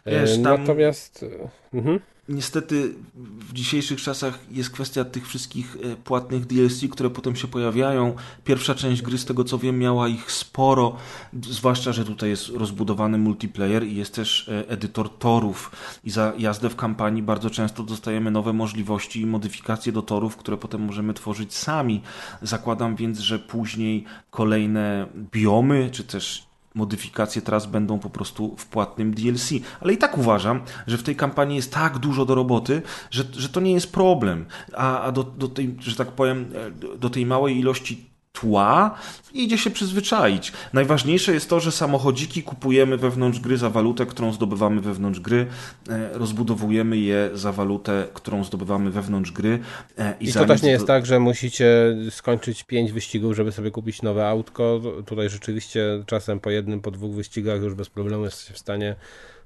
[0.05, 0.41] Wiesz, tam...
[0.41, 1.25] Natomiast...
[1.73, 1.99] Mhm
[2.29, 2.93] niestety
[3.39, 8.15] w dzisiejszych czasach jest kwestia tych wszystkich e, płatnych DLC, które potem się pojawiają.
[8.43, 10.95] Pierwsza część gry, z tego co wiem, miała ich sporo,
[11.41, 15.71] zwłaszcza, że tutaj jest rozbudowany multiplayer i jest też e, edytor torów
[16.03, 20.57] i za jazdę w kampanii bardzo często dostajemy nowe możliwości i modyfikacje do torów, które
[20.57, 22.01] potem możemy tworzyć sami.
[22.41, 29.13] Zakładam więc, że później kolejne biomy, czy też modyfikacje teraz będą po prostu w płatnym
[29.13, 29.49] DLC.
[29.81, 33.49] Ale i tak uważam, że w tej kampanii jest tak dużo do roboty, że, że
[33.49, 34.45] to nie jest problem.
[34.73, 38.08] A, a do, do tej, że tak powiem, e, do tej małej ilości
[38.41, 38.95] tła
[39.33, 40.51] i idzie się przyzwyczaić.
[40.73, 45.47] Najważniejsze jest to, że samochodziki kupujemy wewnątrz gry za walutę, którą zdobywamy wewnątrz gry,
[45.89, 49.59] e, rozbudowujemy je za walutę, którą zdobywamy wewnątrz gry.
[49.97, 53.71] E, I, I to też nie jest tak, że musicie skończyć pięć wyścigów, żeby sobie
[53.71, 54.81] kupić nowe autko.
[55.05, 58.95] Tutaj rzeczywiście czasem po jednym, po dwóch wyścigach już bez problemu jesteście w stanie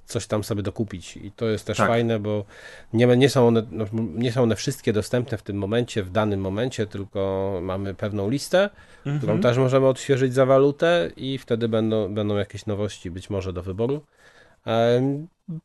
[0.06, 1.18] coś tam sobie dokupić.
[1.18, 1.88] I to jest też tak.
[1.88, 2.46] fajne, bo
[2.94, 3.86] nie, nie, są one, no,
[4.16, 8.70] nie są one wszystkie dostępne w tym momencie, w danym momencie, tylko mamy pewną listę,
[8.98, 9.18] mhm.
[9.18, 13.64] którą też możemy odświeżyć za walutę i wtedy będą, będą jakieś nowości być może do
[13.64, 14.02] wyboru.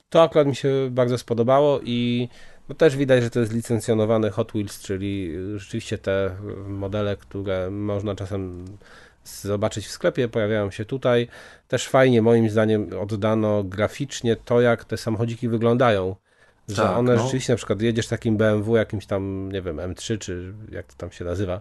[0.09, 2.29] To akurat mi się bardzo spodobało i
[2.69, 6.37] no też widać, że to jest licencjonowane Hot Wheels, czyli rzeczywiście te
[6.69, 8.65] modele, które można czasem
[9.29, 11.29] zobaczyć w sklepie, pojawiają się tutaj.
[11.69, 16.17] Też fajnie moim zdaniem oddano graficznie to, jak te samochodziki wyglądają.
[16.69, 17.23] Że tak, one no.
[17.23, 21.11] rzeczywiście, na przykład jedziesz takim BMW, jakimś tam, nie wiem, M3, czy jak to tam
[21.13, 21.61] się nazywa,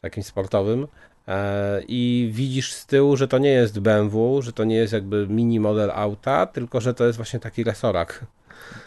[0.00, 0.86] takim sportowym,
[1.28, 5.26] e, i widzisz z tyłu, że to nie jest BMW, że to nie jest jakby
[5.28, 8.26] mini model auta, tylko że to jest właśnie taki resorak.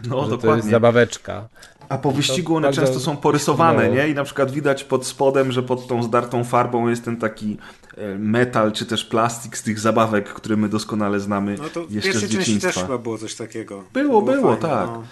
[0.09, 0.39] No, że dokładnie.
[0.39, 1.49] To jest zabaweczka.
[1.89, 4.09] A po wyścigu one często są porysowane, nie?
[4.09, 7.57] I na przykład widać pod spodem, że pod tą zdartą farbą jest ten taki
[7.97, 12.19] e, metal, czy też plastik z tych zabawek, które my doskonale znamy no to jeszcze
[12.19, 12.71] z dzieciństwa.
[12.71, 13.83] też chyba było coś takiego.
[13.93, 14.89] Było, było, było fajne, tak.
[14.89, 15.03] No.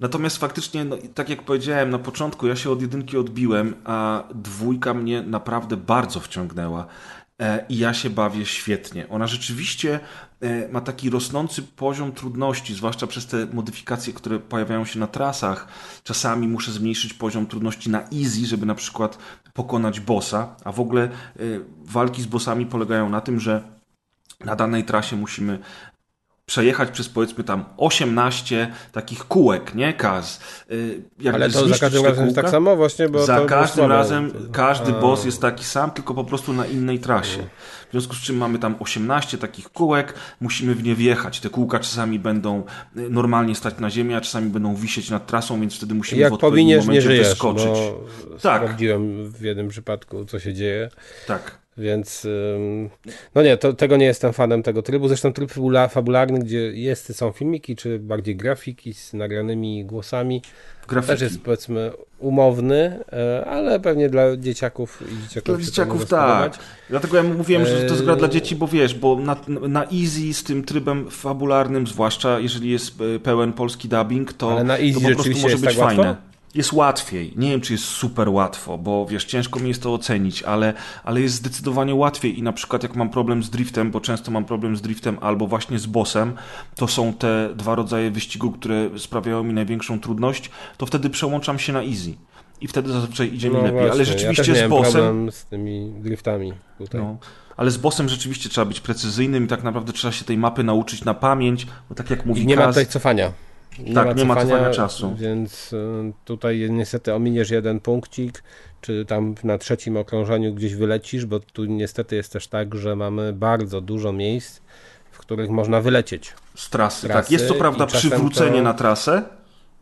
[0.00, 4.94] Natomiast faktycznie, no, tak jak powiedziałem na początku, ja się od jedynki odbiłem, a dwójka
[4.94, 6.86] mnie naprawdę bardzo wciągnęła.
[7.40, 9.08] E, i ja się bawię świetnie.
[9.08, 10.00] Ona rzeczywiście
[10.72, 15.68] ma taki rosnący poziom trudności, zwłaszcza przez te modyfikacje, które pojawiają się na trasach.
[16.04, 19.18] Czasami muszę zmniejszyć poziom trudności na easy, żeby na przykład
[19.54, 21.10] pokonać bossa, a w ogóle e,
[21.84, 23.62] walki z bossami polegają na tym, że
[24.44, 25.58] na danej trasie musimy
[26.48, 29.92] przejechać przez powiedzmy tam 18 takich kółek, nie?
[29.92, 30.40] Kaz.
[30.70, 31.02] Y,
[31.34, 35.00] Ale to za każdym razem jest tak samo właśnie, bo Za każdym razem każdy A.
[35.00, 37.38] boss jest taki sam, tylko po prostu na innej trasie.
[37.88, 41.40] W związku z czym mamy tam 18 takich kółek, musimy w nie wjechać.
[41.40, 42.62] Te kółka czasami będą
[42.96, 46.30] y, normalnie stać na ziemi, a czasami będą wisieć nad trasą, więc wtedy musimy Jak
[46.30, 47.72] w odpowiednim momencie nie żyjesz, wyskoczyć.
[48.42, 48.62] tak.
[48.62, 50.90] Sprawdziłem w jednym przypadku, co się dzieje.
[51.26, 51.58] Tak.
[51.78, 52.26] Więc
[53.34, 55.08] no nie, to, tego nie jestem fanem tego trybu.
[55.08, 55.52] Zresztą tryb
[55.90, 60.42] fabularny, gdzie jest, są filmiki, czy bardziej grafiki z nagranymi głosami,
[60.88, 61.12] grafiki.
[61.12, 65.56] też jest powiedzmy umowny, e, ale pewnie dla dzieciaków i dzieciaków.
[65.56, 66.58] Dla dzieciaków tak.
[66.90, 70.34] Dlatego ja mówiłem, że to jest gra dla dzieci, bo wiesz, bo na, na easy
[70.34, 74.94] z tym trybem fabularnym, zwłaszcza jeżeli jest e, pełen polski dubbing, to, ale na easy
[74.94, 76.02] to po prostu może być tak fajne.
[76.02, 76.28] Łatwo?
[76.54, 77.32] Jest łatwiej.
[77.36, 80.74] Nie wiem, czy jest super łatwo, bo wiesz, ciężko mi jest to ocenić, ale,
[81.04, 84.44] ale jest zdecydowanie łatwiej i na przykład jak mam problem z driftem, bo często mam
[84.44, 86.32] problem z driftem albo właśnie z bossem,
[86.74, 91.72] to są te dwa rodzaje wyścigu, które sprawiają mi największą trudność, to wtedy przełączam się
[91.72, 92.14] na easy.
[92.60, 94.92] I wtedy zazwyczaj idzie mi no lepiej, właśnie, ale rzeczywiście ja z bossem.
[94.92, 97.00] problem z tymi driftami tutaj.
[97.00, 97.16] No,
[97.56, 101.04] ale z bossem rzeczywiście trzeba być precyzyjnym i tak naprawdę trzeba się tej mapy nauczyć
[101.04, 103.32] na pamięć, bo tak jak mówi I nie Kaz, ma tutaj cofania.
[103.78, 105.14] Nie tak, ma nie ma cofania czasu.
[105.16, 108.42] Więc y, tutaj niestety ominiesz jeden punkcik,
[108.80, 113.32] czy tam na trzecim okrążeniu gdzieś wylecisz, bo tu niestety jest też tak, że mamy
[113.32, 114.60] bardzo dużo miejsc,
[115.10, 116.34] w których można wylecieć.
[116.54, 117.32] Z trasy, trasy tak.
[117.32, 118.62] Jest co prawda przywrócenie to...
[118.62, 119.22] na trasę,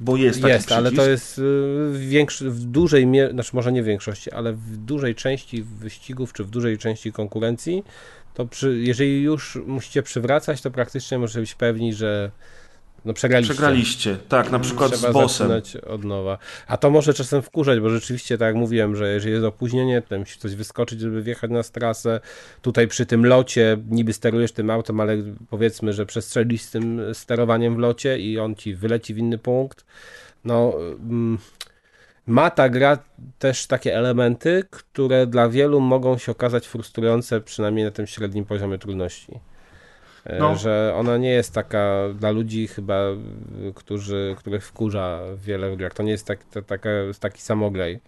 [0.01, 3.73] bo jest taki Jest, ale to jest y, w, większy, w dużej mierze, znaczy może
[3.73, 7.85] nie w większości, ale w dużej części wyścigów, czy w dużej części konkurencji,
[8.35, 12.31] to przy, jeżeli już musicie przywracać, to praktycznie możecie być pewni, że
[13.07, 13.55] no przegraliście.
[13.55, 15.51] Przegraliście, tak, na przykład Trzeba z bossem.
[15.87, 16.39] od nowa.
[16.67, 20.19] A to może czasem wkurzać, bo rzeczywiście, tak jak mówiłem, że jeżeli jest opóźnienie, to
[20.19, 22.21] musi coś wyskoczyć, żeby wjechać na trasę.
[22.63, 25.17] Tutaj przy tym locie niby sterujesz tym autem, ale
[25.51, 29.85] powiedzmy, że przestrzelisz z tym sterowaniem w locie i on ci wyleci w inny punkt.
[30.45, 30.73] No...
[31.01, 31.39] Mm,
[32.27, 32.99] ma ta gra
[33.39, 38.79] też takie elementy, które dla wielu mogą się okazać frustrujące, przynajmniej na tym średnim poziomie
[38.79, 39.41] trudności.
[40.27, 40.57] E, no.
[40.57, 43.01] że ona nie jest taka dla ludzi chyba,
[43.75, 45.95] którzy, których wkurza wiele w grach.
[45.95, 48.01] To nie jest tak, to, taka, taki samograj.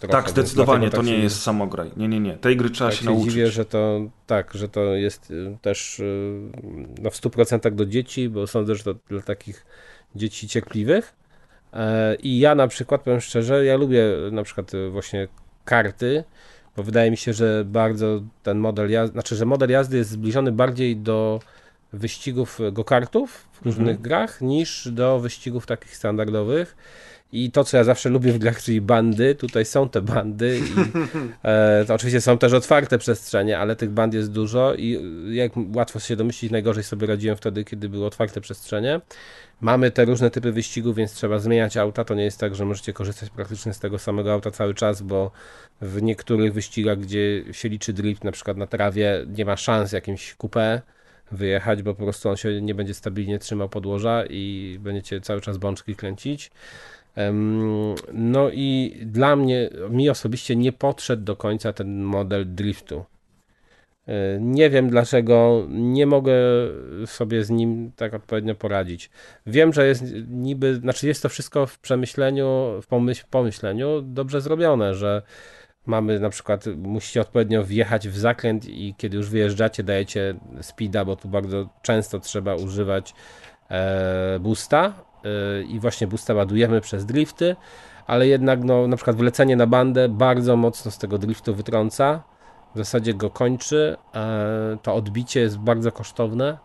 [0.00, 1.90] trochę, tak, zdecydowanie tak to nie się, jest samograj.
[1.96, 2.36] Nie, nie, nie.
[2.36, 3.24] Tej gry trzeba tak się, nauczyć.
[3.24, 6.40] dziwię, że to tak, że to jest y, też y,
[7.02, 9.66] no, w 100% do dzieci, bo sądzę, że to dla takich
[10.14, 11.14] dzieci cierpliwych.
[11.72, 15.28] E, I ja na przykład, powiem szczerze, ja lubię na przykład y, właśnie
[15.64, 16.24] karty,
[16.76, 20.52] bo wydaje mi się, że bardzo ten model jazdy, znaczy, że model jazdy jest zbliżony
[20.52, 21.40] bardziej do
[21.92, 24.02] wyścigów go-kartów w różnych mhm.
[24.02, 26.76] grach niż do wyścigów takich standardowych.
[27.32, 30.72] I to, co ja zawsze lubię w grach, czyli bandy, tutaj są te bandy i
[31.48, 34.98] e, to oczywiście są też otwarte przestrzenie, ale tych band jest dużo i
[35.30, 39.00] jak łatwo się domyślić, najgorzej sobie radziłem wtedy, kiedy były otwarte przestrzenie.
[39.60, 42.04] Mamy te różne typy wyścigów, więc trzeba zmieniać auta.
[42.04, 45.30] To nie jest tak, że możecie korzystać praktycznie z tego samego auta cały czas, bo
[45.80, 50.36] w niektórych wyścigach, gdzie się liczy drift, na przykład na trawie, nie ma szans jakimś
[50.36, 50.80] coupé
[51.32, 55.58] wyjechać, bo po prostu on się nie będzie stabilnie trzymał podłoża i będziecie cały czas
[55.58, 56.50] bączki kręcić.
[58.12, 63.04] No i dla mnie, mi osobiście nie podszedł do końca ten model driftu.
[64.08, 66.34] E, nie wiem dlaczego, nie mogę
[67.06, 69.10] sobie z nim tak odpowiednio poradzić.
[69.46, 74.94] Wiem, że jest niby, znaczy jest to wszystko w przemyśleniu, w pomyśl, pomyśleniu dobrze zrobione,
[74.94, 75.22] że
[75.86, 81.16] mamy na przykład, musicie odpowiednio wjechać w zakręt i kiedy już wyjeżdżacie, dajecie speeda, bo
[81.16, 83.14] tu bardzo często trzeba używać
[83.70, 85.04] e, boosta
[85.68, 87.56] i właśnie boosta ładujemy przez drifty,
[88.06, 92.22] ale jednak no, na przykład wlecenie na bandę bardzo mocno z tego driftu wytrąca
[92.74, 93.96] w zasadzie go kończy.
[94.14, 96.58] E, to odbicie jest bardzo kosztowne,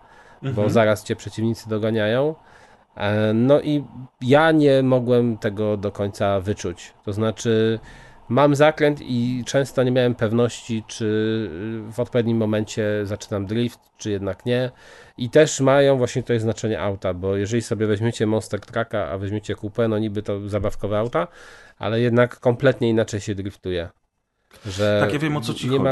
[0.44, 0.56] mhm.
[0.56, 2.36] bo zaraz cię przeciwnicy doganiają.
[2.96, 3.84] E, no i
[4.22, 6.94] ja nie mogłem tego do końca wyczuć.
[7.06, 7.80] To znaczy,
[8.30, 11.06] mam zakręt i często nie miałem pewności, czy
[11.92, 14.72] w odpowiednim momencie zaczynam drift, czy jednak nie.
[15.18, 19.56] I też mają właśnie tutaj znaczenie auta, bo jeżeli sobie weźmiecie Monster Trucka, a weźmiecie
[19.56, 21.28] kupę, no niby to zabawkowe auta,
[21.78, 23.90] ale jednak kompletnie inaczej się driftuje.
[24.66, 25.84] Że tak, ja wiem o co ci chodzi.
[25.84, 25.92] Ma,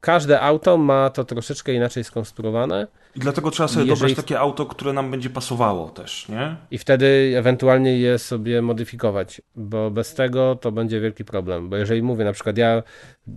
[0.00, 2.86] każde auto ma to troszeczkę inaczej skonstruowane.
[3.16, 4.00] I dlatego trzeba sobie Jeżeli...
[4.00, 6.56] dobrać takie auto, które nam będzie pasowało też, nie?
[6.70, 11.68] I wtedy ewentualnie je sobie modyfikować, bo bez tego to będzie wielki problem.
[11.68, 12.82] Bo jeżeli mówię, na przykład ja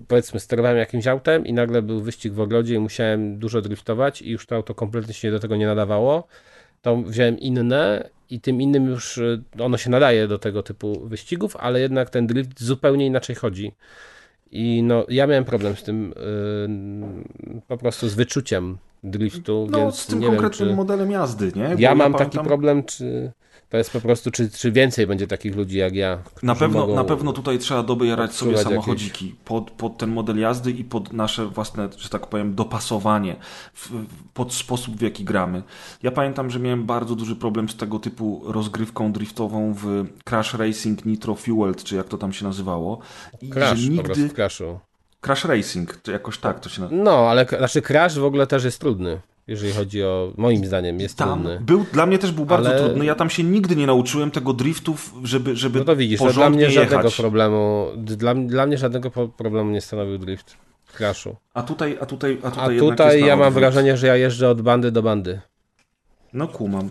[0.07, 4.31] powiedzmy sterowałem jakimś autem i nagle był wyścig w ogrodzie i musiałem dużo driftować i
[4.31, 6.27] już to auto kompletnie się do tego nie nadawało,
[6.81, 9.19] to wziąłem inne i tym innym już
[9.59, 13.71] ono się nadaje do tego typu wyścigów, ale jednak ten drift zupełnie inaczej chodzi.
[14.51, 16.13] I no, ja miałem problem z tym
[17.47, 19.67] yy, po prostu z wyczuciem driftu.
[19.71, 20.77] No, więc z tym konkretnym wiem, czy...
[20.77, 21.69] modelem jazdy, nie?
[21.69, 23.31] Bo ja mam taki problem, czy
[23.69, 26.23] to jest po prostu, czy, czy więcej będzie takich ludzi jak ja?
[26.43, 29.41] Na pewno, na pewno tutaj trzeba dobierać sobie samochodziki jakieś...
[29.45, 33.35] pod, pod ten model jazdy i pod nasze własne, że tak powiem, dopasowanie,
[33.73, 33.89] w,
[34.33, 35.63] pod sposób w jaki gramy.
[36.03, 41.05] Ja pamiętam, że miałem bardzo duży problem z tego typu rozgrywką driftową w Crash Racing
[41.05, 42.99] Nitro Fueled, czy jak to tam się nazywało.
[43.41, 43.97] I Crash, że nigdy...
[43.97, 44.79] po prostu Crashu.
[45.21, 47.03] Crash Racing, to jakoś tak to się nazywa.
[47.03, 51.17] No, ale znaczy Crash w ogóle też jest trudny jeżeli chodzi o, moim zdaniem, jest
[51.17, 51.59] tam trudny.
[51.61, 52.79] Był, dla mnie też był bardzo ale...
[52.79, 53.05] trudny.
[53.05, 56.49] Ja tam się nigdy nie nauczyłem tego driftów, żeby, żeby No to widzisz, to dla
[56.49, 57.15] mnie żadnego jechać.
[57.15, 61.35] problemu, dla, dla mnie żadnego problemu nie stanowił drift w Crashu.
[61.53, 64.61] A tutaj, a tutaj, a tutaj, a tutaj ja mam wrażenie, że ja jeżdżę od
[64.61, 65.41] bandy do bandy.
[66.33, 66.89] No kumam.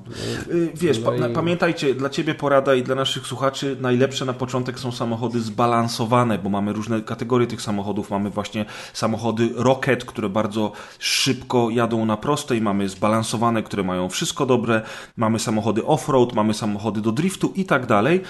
[0.50, 1.32] Y, wiesz, no i...
[1.32, 6.50] pamiętajcie, dla Ciebie porada i dla naszych słuchaczy, najlepsze na początek są samochody zbalansowane, bo
[6.50, 8.10] mamy różne kategorie tych samochodów.
[8.10, 14.46] Mamy właśnie samochody Rocket, które bardzo szybko jadą na prostej, mamy zbalansowane, które mają wszystko
[14.46, 14.82] dobre,
[15.16, 18.20] mamy samochody off-road, mamy samochody do driftu i tak dalej.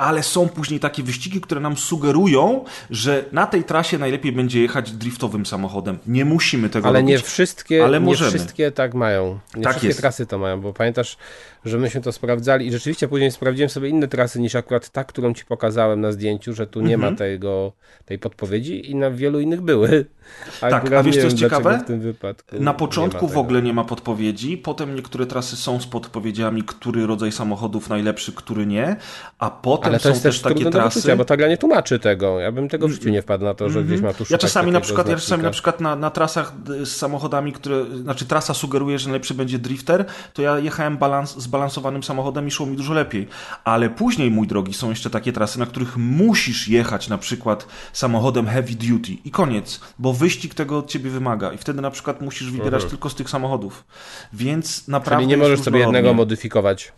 [0.00, 4.92] Ale są później takie wyścigi, które nam sugerują, że na tej trasie najlepiej będzie jechać
[4.92, 5.98] driftowym samochodem.
[6.06, 7.10] Nie musimy tego ale robić.
[7.10, 9.38] Nie wszystkie, ale nie wszystkie tak mają.
[9.56, 10.00] Nie tak wszystkie jest.
[10.00, 11.16] trasy to mają, bo pamiętasz,
[11.64, 15.34] że myśmy to sprawdzali i rzeczywiście później sprawdziłem sobie inne trasy niż akurat ta, którą
[15.34, 17.16] ci pokazałem na zdjęciu, że tu nie ma mhm.
[17.16, 17.72] tego,
[18.04, 20.06] tej podpowiedzi i na wielu innych były.
[20.60, 21.78] A tak, a wiesz co jest ciekawe?
[21.84, 25.86] W tym wypadku na początku w ogóle nie ma podpowiedzi, potem niektóre trasy są z
[25.86, 28.96] podpowiedziami, który rodzaj samochodów najlepszy, który nie,
[29.38, 30.94] a potem Ale to jest są też takie trasy...
[30.94, 32.40] Wyczucia, bo ta gra nie tłumaczy tego.
[32.40, 34.72] Ja bym tego w życiu nie wpadł na to, że gdzieś ma tu Ja czasami
[34.72, 36.52] na przykład, ja czasami na przykład na, na trasach
[36.84, 41.42] z samochodami, które, znaczy trasa sugeruje, że najlepszy będzie drifter, to ja jechałem balans, z
[41.42, 43.28] zbalansowanym samochodem i szło mi dużo lepiej.
[43.64, 48.46] Ale później, mój drogi, są jeszcze takie trasy, na których musisz jechać na przykład samochodem
[48.46, 52.50] heavy duty i koniec, bo wyścig tego od ciebie wymaga i wtedy na przykład musisz
[52.50, 52.90] wybierać mhm.
[52.90, 53.84] tylko z tych samochodów.
[54.32, 56.92] Więc naprawdę Czyli nie możesz sobie jednego modyfikować.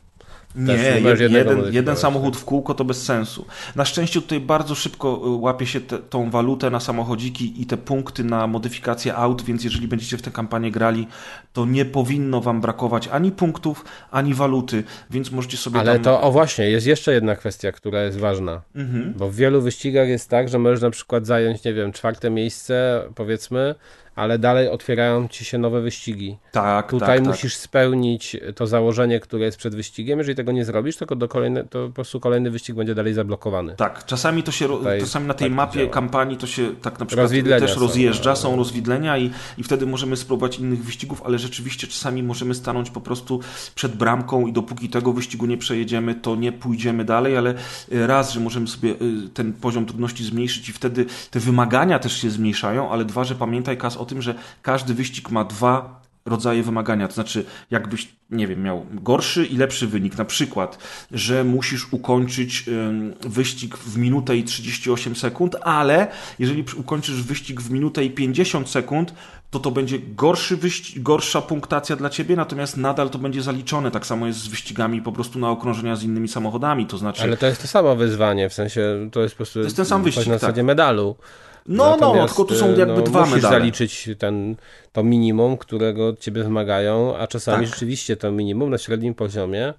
[0.56, 3.46] Nie, jed, jeden, jeden samochód w kółko to bez sensu.
[3.76, 7.76] Na szczęście tutaj bardzo szybko y, łapie się te, tą walutę na samochodziki i te
[7.76, 11.08] punkty na modyfikację aut, więc jeżeli będziecie w tę kampanię grali,
[11.52, 16.02] to nie powinno wam brakować ani punktów, ani waluty, więc możecie sobie Ale tam...
[16.02, 18.62] to, o właśnie, jest jeszcze jedna kwestia, która jest ważna.
[18.74, 19.14] Mhm.
[19.16, 23.02] Bo w wielu wyścigach jest tak, że możesz na przykład zająć, nie wiem, czwarte miejsce,
[23.14, 23.74] powiedzmy,
[24.16, 26.36] ale dalej otwierają ci się nowe wyścigi.
[26.52, 30.18] Tak, Tutaj tak, musisz spełnić to założenie, które jest przed wyścigiem.
[30.18, 33.74] Jeżeli tego nie zrobisz, to, do kolejne, to po prostu kolejny wyścig będzie dalej zablokowany.
[33.76, 35.90] Tak, czasami to się, Tutaj czasami na tej tak mapie działa.
[35.90, 38.36] kampanii to się tak na przykład też są, rozjeżdża, no.
[38.36, 43.00] są rozwidlenia i, i wtedy możemy spróbować innych wyścigów, ale rzeczywiście czasami możemy stanąć po
[43.00, 43.40] prostu
[43.74, 47.54] przed bramką i dopóki tego wyścigu nie przejedziemy, to nie pójdziemy dalej, ale
[47.92, 52.20] y, raz, że możemy sobie y, ten poziom trudności zmniejszyć i wtedy te wymagania też
[52.20, 56.62] się zmniejszają, ale dwa, że pamiętaj Kas o tym, że każdy wyścig ma dwa rodzaje
[56.62, 57.08] wymagania.
[57.08, 60.18] To znaczy, jakbyś, nie wiem, miał gorszy i lepszy wynik.
[60.18, 60.78] Na przykład,
[61.10, 62.64] że musisz ukończyć
[63.20, 69.14] wyścig w minutę i 38 sekund, ale jeżeli ukończysz wyścig w minutę i 50 sekund,
[69.50, 73.90] to to będzie gorszy wyścig, gorsza punktacja dla ciebie, natomiast nadal to będzie zaliczone.
[73.90, 76.86] Tak samo jest z wyścigami po prostu na okrążenia z innymi samochodami.
[76.86, 79.58] To znaczy, Ale to jest to samo wyzwanie, w sensie to jest po prostu.
[79.58, 80.40] To jest ten sam wyścig, na tak.
[80.40, 81.16] zasadzie medalu.
[81.66, 83.54] No, no, no, Natomiast, tylko tu są jakby no, dwa musisz medale.
[83.58, 84.56] zaliczyć ten,
[84.92, 87.74] to minimum, którego od ciebie wymagają, a czasami Tak.
[87.74, 89.74] rzeczywiście to minimum na średnim poziomie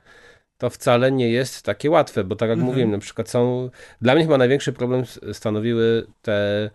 [0.57, 2.65] to wcale nie jest takie łatwe, bo tak jak Mhm.
[2.71, 3.69] mówiłem, na przykład są.
[4.01, 5.03] Dla mnie chyba największy problem
[5.33, 6.69] stanowiły te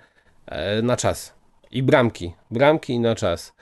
[0.47, 1.35] e, na czas
[1.71, 2.33] i bramki.
[2.51, 3.53] Bramki i na czas.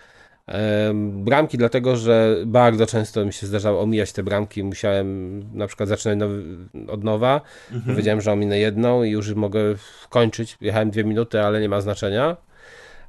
[0.95, 4.65] Bramki, dlatego że bardzo często mi się zdarzało omijać te bramki.
[4.65, 6.43] Musiałem na przykład zaczynać nowy,
[6.89, 7.41] od nowa.
[7.73, 7.97] Mhm.
[7.97, 9.61] Wiedziałem, że ominę jedną i już mogę
[10.09, 10.57] kończyć.
[10.61, 12.37] Jechałem dwie minuty, ale nie ma znaczenia.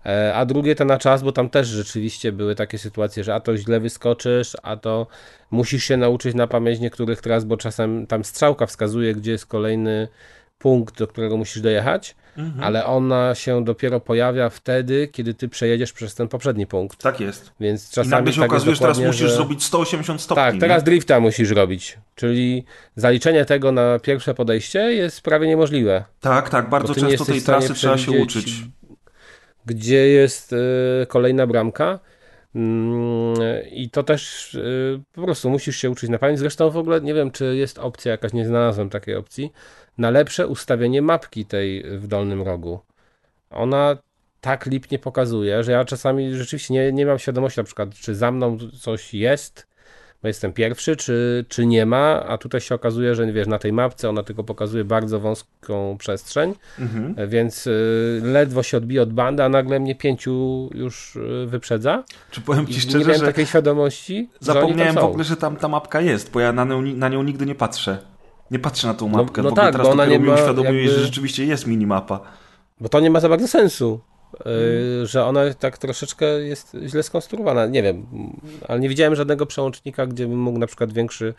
[0.05, 3.39] E, A drugie to na czas, bo tam też rzeczywiście były takie sytuacje, że a
[3.39, 5.07] to źle wyskoczysz, a to
[5.51, 10.07] musisz się nauczyć na pamięć niektórych tras, bo czasem tam strzałka wskazuje, gdzie jest kolejny
[10.57, 12.63] punkt, do którego musisz dojechać, Mhm.
[12.63, 17.01] ale ona się dopiero pojawia wtedy, kiedy ty przejedziesz przez ten poprzedni punkt.
[17.01, 17.51] Tak jest.
[17.59, 19.35] Więc I czasami nagle się tak okazuje, że teraz musisz że...
[19.35, 20.43] zrobić 180 stopni.
[20.43, 20.59] Tak, nie?
[20.59, 26.03] teraz drifta musisz robić, czyli zaliczenie tego na pierwsze podejście jest prawie niemożliwe.
[26.21, 28.63] Tak, tak, bardzo nie często tej trasy trzeba się uczyć.
[29.65, 30.57] Gdzie jest y,
[31.07, 31.99] kolejna bramka.
[32.55, 33.35] Mm,
[33.71, 36.39] I to też y, po prostu musisz się uczyć na pamięć.
[36.39, 39.51] Zresztą w ogóle nie wiem, czy jest opcja jakaś, nie znalazłem takiej opcji,
[39.97, 42.79] na lepsze ustawienie mapki tej w dolnym rogu.
[43.49, 43.97] Ona
[44.41, 48.31] tak lipnie pokazuje, że ja czasami rzeczywiście nie, nie mam świadomości, na przykład, czy za
[48.31, 49.67] mną coś jest,
[50.21, 53.73] bo jestem pierwszy, czy, czy nie ma, a tutaj się okazuje, że wiesz, na tej
[53.73, 57.29] mapce ona tylko pokazuje bardzo wąską przestrzeń, Mhm.
[57.29, 62.03] więc y, ledwo się odbije od bandy, a nagle mnie pięciu już y, wyprzedza.
[62.31, 65.55] Czy powiem I ci nie szczerze, miałem że takiej świadomości, zapomniałem w ogóle, że tam
[65.55, 67.97] ta mapka jest, bo ja na nią, na nią nigdy nie patrzę.
[68.51, 70.99] Nie patrzę na tą mapkę, no bo tak, teraz bo ona nie mi uświadomiłeś, jakby-
[70.99, 72.19] że rzeczywiście jest minimapa.
[72.79, 73.99] Bo to nie ma za bardzo sensu,
[74.43, 75.05] Hmm.
[75.05, 77.65] że ona tak troszeczkę jest źle skonstruowana.
[77.65, 78.05] Nie wiem,
[78.67, 81.33] ale nie widziałem żadnego przełącznika, gdzie bym mógł na przykład większy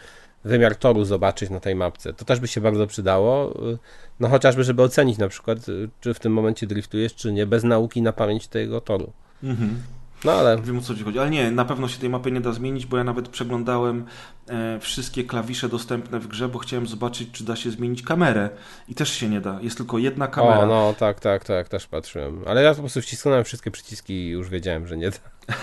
[0.44, 2.12] wymiar toru zobaczyć na tej mapce.
[2.12, 3.50] To też by się bardzo przydało.
[3.72, 3.78] y,
[4.20, 7.64] No chociażby, żeby ocenić na przykład, y, czy w tym momencie driftujesz, czy nie, bez
[7.64, 9.12] nauki na pamięć tego toru.
[9.42, 9.82] Mhm.
[10.24, 12.40] No ale Wiem o co ci chodzi, ale nie, na pewno się tej mapy nie
[12.40, 14.04] da zmienić, bo ja nawet przeglądałem
[14.48, 18.50] e, wszystkie klawisze dostępne w grze, bo chciałem zobaczyć, czy da się zmienić kamerę.
[18.88, 20.58] I też się nie da, jest tylko jedna kamera.
[20.58, 22.42] O, no tak, tak, tak, też patrzyłem.
[22.46, 25.18] Ale ja po prostu wcisnąłem wszystkie przyciski i już wiedziałem, że nie da,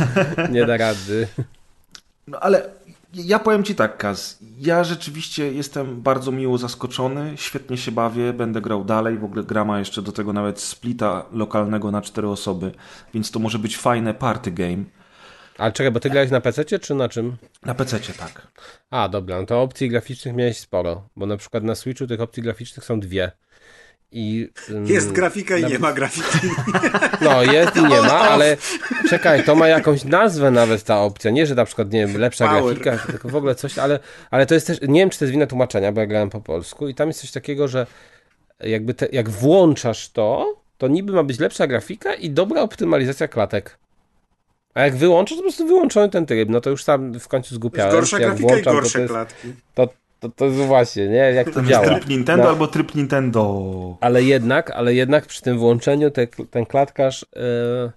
[0.51, 1.27] nie da rady.
[2.27, 2.69] No ale
[3.23, 4.39] ja powiem ci tak, Kaz.
[4.57, 9.17] Ja rzeczywiście jestem bardzo miło zaskoczony, świetnie się bawię, będę grał dalej.
[9.17, 12.71] W ogóle gra ma jeszcze do tego nawet splita lokalnego na cztery osoby,
[13.13, 14.83] więc to może być fajne party game.
[15.57, 17.37] Ale czekaj, bo ty grałeś na PC czy na czym?
[17.65, 18.47] Na PC tak.
[18.89, 22.43] A, dobra, no to opcji graficznych miałeś sporo, bo na przykład na Switchu tych opcji
[22.43, 23.31] graficznych są dwie.
[24.17, 26.47] I, ym, Jest grafika i na- nie ma grafiki.
[27.21, 28.57] No, jest i nie ma, ale
[29.09, 31.31] czekaj, to ma jakąś nazwę nawet ta opcja.
[31.31, 32.79] Nie, że na przykład, nie wiem, lepsza Power.
[32.79, 33.99] grafika, tylko w ogóle coś, ale,
[34.31, 36.41] ale to jest też, nie wiem, czy to jest wina tłumaczenia, bo ja grałem po
[36.41, 37.87] polsku i tam jest coś takiego, że
[38.59, 43.77] jakby te, jak włączasz to, to niby ma być lepsza grafika i dobra optymalizacja klatek.
[44.73, 47.45] A jak wyłączasz, to po prostu wyłączony ten tryb, no to już sam w końcu
[47.47, 47.91] Jest zgubiałem.
[47.95, 49.53] gorsza grafika i gorsze to jest, klatki.
[49.73, 49.89] to,
[50.19, 51.85] to, to jest właśnie, nie, jak to jest działa.
[51.85, 52.49] tryb Nintendo No.
[52.49, 53.97] albo tryb Nintendo.
[54.01, 57.91] Ale jednak, ale jednak przy tym włączeniu te, ten klatkarz e,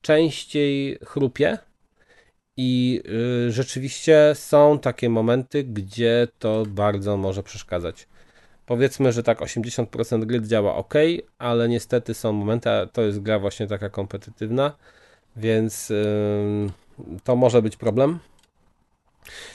[0.00, 1.58] częściej chrupie
[2.56, 3.02] i
[3.48, 8.08] e, rzeczywiście są takie momenty, gdzie to bardzo może przeszkadzać.
[8.66, 10.94] Powiedzmy, że tak 80% gry działa ok,
[11.38, 14.72] ale niestety są momenty, a to jest gra właśnie taka kompetytywna,
[15.36, 15.92] więc
[17.24, 18.18] to może być problem.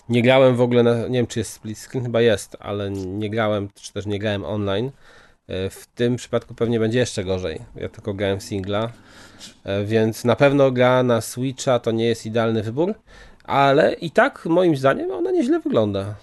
[0.10, 3.30] Nie grałem w ogóle, na, nie wiem czy jest split screen, chyba jest, ale nie
[3.30, 4.92] grałem, czy też nie grałem online.
[5.48, 7.62] E, w tym przypadku pewnie będzie jeszcze gorzej.
[7.76, 8.92] Ja tylko grałem singla,
[9.64, 12.94] e, więc na pewno gra na Switcha to nie jest idealny wybór,
[13.44, 16.16] ale i tak moim zdaniem ona nieźle wygląda.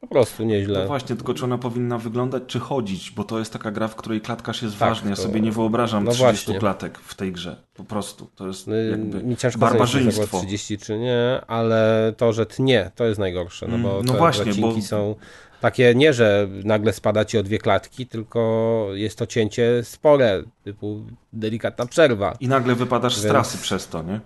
[0.00, 0.80] Po prostu nieźle.
[0.80, 3.96] No właśnie, tylko czy ona powinna wyglądać, czy chodzić, bo to jest taka gra, w
[3.96, 5.10] której klatkarz jest Tak, ważny.
[5.10, 6.58] Ja to- sobie nie wyobrażam no 30 właśnie.
[6.60, 7.56] klatek w tej grze.
[7.74, 8.30] Po prostu.
[8.36, 10.26] To jest Y, jakby Mi ciężko barbarzyństwo.
[10.26, 14.12] było 30 czy nie, ale to, że tnie, to jest najgorsze, no bo Mm, no
[14.12, 15.14] te właśnie, bo- są
[15.60, 21.02] takie nie, że nagle spada ci o dwie klatki, tylko jest to cięcie spore, typu
[21.32, 22.36] delikatna przerwa.
[22.40, 24.20] I nagle wypadasz z Więc- trasy przez to, nie?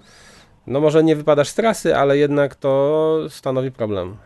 [0.67, 4.17] No może nie wypadasz z trasy, ale jednak to stanowi problem.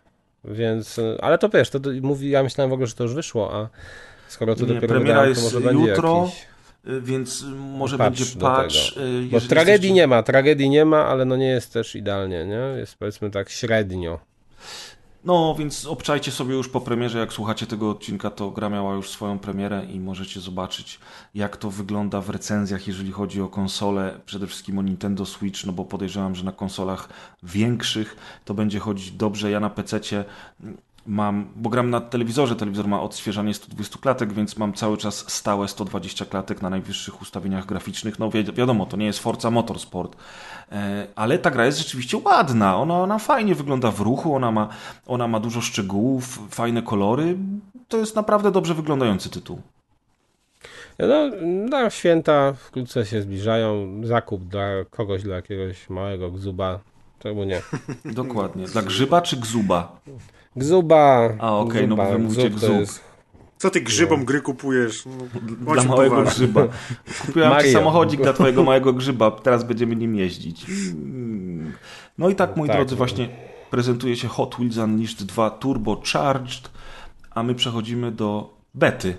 [0.45, 3.55] Więc, y, ale to wiesz, to, mówi, ja myślałem w ogóle, że to już wyszło,
[3.55, 3.69] a
[4.29, 6.47] skoro to Nie, dopiero premiera wydałem, jest to może będzie jutro, jakiś...
[6.89, 8.75] Y, Więc może Patch będzie patch.
[8.97, 12.47] y, Bo tragedii jesteście- nie ma, tragedii nie ma, ale no nie jest też idealnie,
[12.47, 12.79] nie?
[12.79, 14.21] Jest powiedzmy tak średnio.
[15.25, 19.11] No, więc obczajcie sobie już po premierze, jak słuchacie tego odcinka, to gra miała już
[19.11, 21.01] swoją premierę i możecie zobaczyć,
[21.35, 25.73] jak to wygląda w recenzjach, jeżeli chodzi o konsole, przede wszystkim o Nintendo Switch, no
[25.73, 27.09] bo podejrzewam, że na konsolach
[27.43, 29.51] większych to będzie chodzić dobrze.
[29.51, 30.25] Ja na PC-cie
[31.09, 35.69] mam, bo gram na telewizorze, telewizor ma odświeżanie 120 klatek, więc mam cały czas stałe
[35.69, 38.19] 120 klatek na najwyższych ustawieniach graficznych.
[38.19, 40.17] No wi wiadomo, to nie jest Forza Motorsport,
[40.73, 44.69] e, ale ta gra jest rzeczywiście ładna, ona, ona fajnie wygląda w ruchu, ona ma,
[45.07, 47.37] ona ma dużo szczegółów, fajne kolory.
[47.89, 49.61] To jest naprawdę dobrze wyglądający tytuł.
[50.99, 51.31] No,
[51.71, 54.01] na święta wkrótce się zbliżają.
[54.05, 56.81] Zakup dla kogoś, dla jakiegoś małego gzuba.
[57.19, 57.63] Czemu nie?
[58.05, 58.67] Dokładnie.
[58.67, 60.01] Dla grzyba czy gzuba?
[60.57, 61.29] Gzuba!
[61.39, 63.01] A, okej, no bo wy mówicie Gzub jest-
[63.59, 65.05] Co ty grzybom gry kupujesz?
[65.61, 66.47] No, Dla małego poważny.
[66.47, 66.63] grzyba.
[67.27, 70.67] Kupiłem ci samochodzik dla twojego małego grzyba, teraz będziemy nim jeździć.
[72.19, 72.97] No i tak, moi tak, drodzy, no.
[72.97, 73.29] właśnie
[73.71, 76.71] prezentuje się Hot Wheels Unleashed 2 Turbo Charged,
[77.31, 79.17] a my przechodzimy do bety,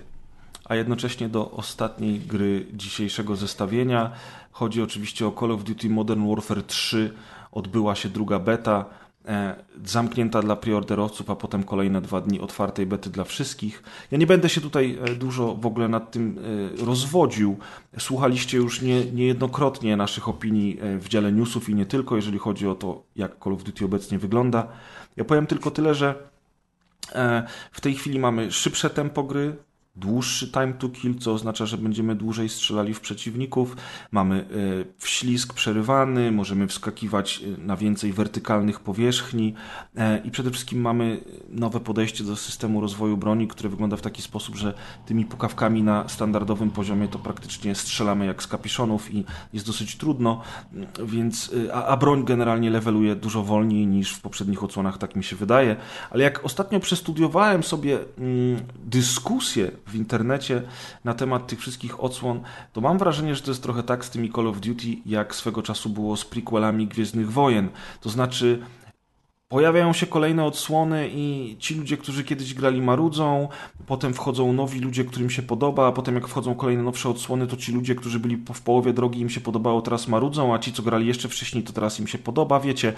[0.64, 4.10] a jednocześnie do ostatniej gry dzisiejszego zestawienia.
[4.52, 7.14] Chodzi oczywiście o Call of Duty Modern Warfare 3.
[7.52, 8.84] Odbyła się druga beta,
[9.28, 13.82] e, zamknięta dla preorderowców, a potem kolejne dwa dni otwartej bety dla wszystkich.
[14.10, 16.38] Ja nie będę się tutaj e, dużo w ogóle nad tym
[16.82, 17.58] e, rozwodził.
[17.98, 22.74] Słuchaliście już nie, niejednokrotnie naszych opinii w dziale newsów i nie tylko, jeżeli chodzi o
[22.74, 24.66] to, jak Call of Duty obecnie wygląda.
[25.16, 26.14] Ja powiem tylko tyle, że
[27.72, 29.56] w tej chwili mamy szybsze tempo gry,
[29.96, 33.76] dłuższy time to kill, co oznacza, że będziemy dłużej strzelali w przeciwników.
[34.10, 34.44] Mamy e,
[34.98, 39.54] wślizg przerywany, możemy wskakiwać e, na więcej wertykalnych powierzchni
[39.96, 44.22] e, i przede wszystkim mamy nowe podejście do systemu rozwoju broni, które wygląda w taki
[44.22, 44.74] sposób, że
[45.06, 50.42] tymi pukawkami na standardowym poziomie to praktycznie strzelamy jak z kapiszonów i jest dosyć trudno,
[51.04, 55.36] więc a, a broń generalnie leveluje dużo wolniej niż w poprzednich odsłonach, tak mi się
[55.36, 55.76] wydaje.
[56.10, 60.62] Ale jak ostatnio przestudiowałem sobie mm, dyskusję w internecie
[61.04, 62.40] na temat tych wszystkich odsłon,
[62.72, 65.62] to mam wrażenie, że to jest trochę tak z tymi Call of Duty, jak swego
[65.62, 67.68] czasu było z prequelami Gwiezdnych Wojen.
[68.00, 68.62] To znaczy,
[69.50, 73.48] pojawiają się kolejne odsłony i ci ludzie, którzy kiedyś grali marudzą,
[73.86, 77.56] potem wchodzą nowi ludzie, którym się podoba, a potem jak wchodzą kolejne nowsze odsłony, to
[77.56, 80.82] ci ludzie, którzy byli w połowie drogi im się podobało, teraz marudzą, a ci, co
[80.82, 82.92] grali jeszcze wcześniej, to teraz im się podoba, wiecie.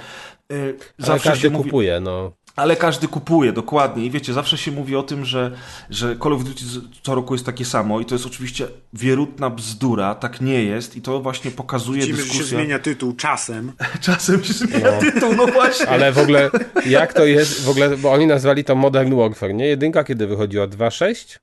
[0.51, 0.76] Yy,
[1.09, 2.32] Ale każdy kupuje, no.
[2.57, 4.05] Ale każdy kupuje, dokładnie.
[4.07, 5.51] I wiecie, zawsze się mówi o tym, że,
[5.91, 6.65] że Call of Duty
[7.03, 11.03] co roku jest takie samo i to jest oczywiście wierutna bzdura, tak nie jest i
[11.03, 12.59] to właśnie pokazuje Widzimy, że się dyskusja.
[12.59, 13.73] zmienia tytuł czasem.
[14.01, 15.89] Czasem się zmienia tytuł, no właśnie.
[15.89, 16.51] Ale w ogóle,
[16.87, 19.67] jak to jest, w ogóle, bo oni nazwali to Modern Warfare, nie?
[19.67, 20.67] Jedynka kiedy wychodziła?
[20.67, 21.39] 2.6?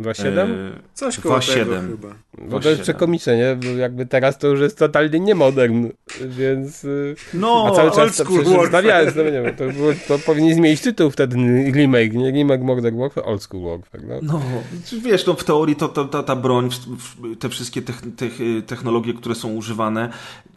[0.00, 0.38] 2.7?
[0.38, 1.90] Eee, Coś koło tego 2.7.
[1.90, 2.14] chyba.
[2.38, 2.82] Bo to jest 2.7.
[2.84, 3.56] przekomiczne, nie?
[3.56, 5.88] Bo jakby teraz to już jest totalnie nie modern,
[6.26, 6.84] więc...
[6.84, 8.44] y, No, A cały czas to przecież
[9.16, 11.36] no nie wiem, to, było, to powinien zmienić tytuł wtedy,
[11.72, 12.30] remake, nie?
[12.30, 14.14] Remake Modern Warfare, Old School Warfare, no.
[14.22, 14.40] No,
[15.02, 16.68] wiesz, no w teorii to, to, ta, ta broń,
[17.40, 18.02] te wszystkie tech,
[18.66, 20.08] technologie, które są używane,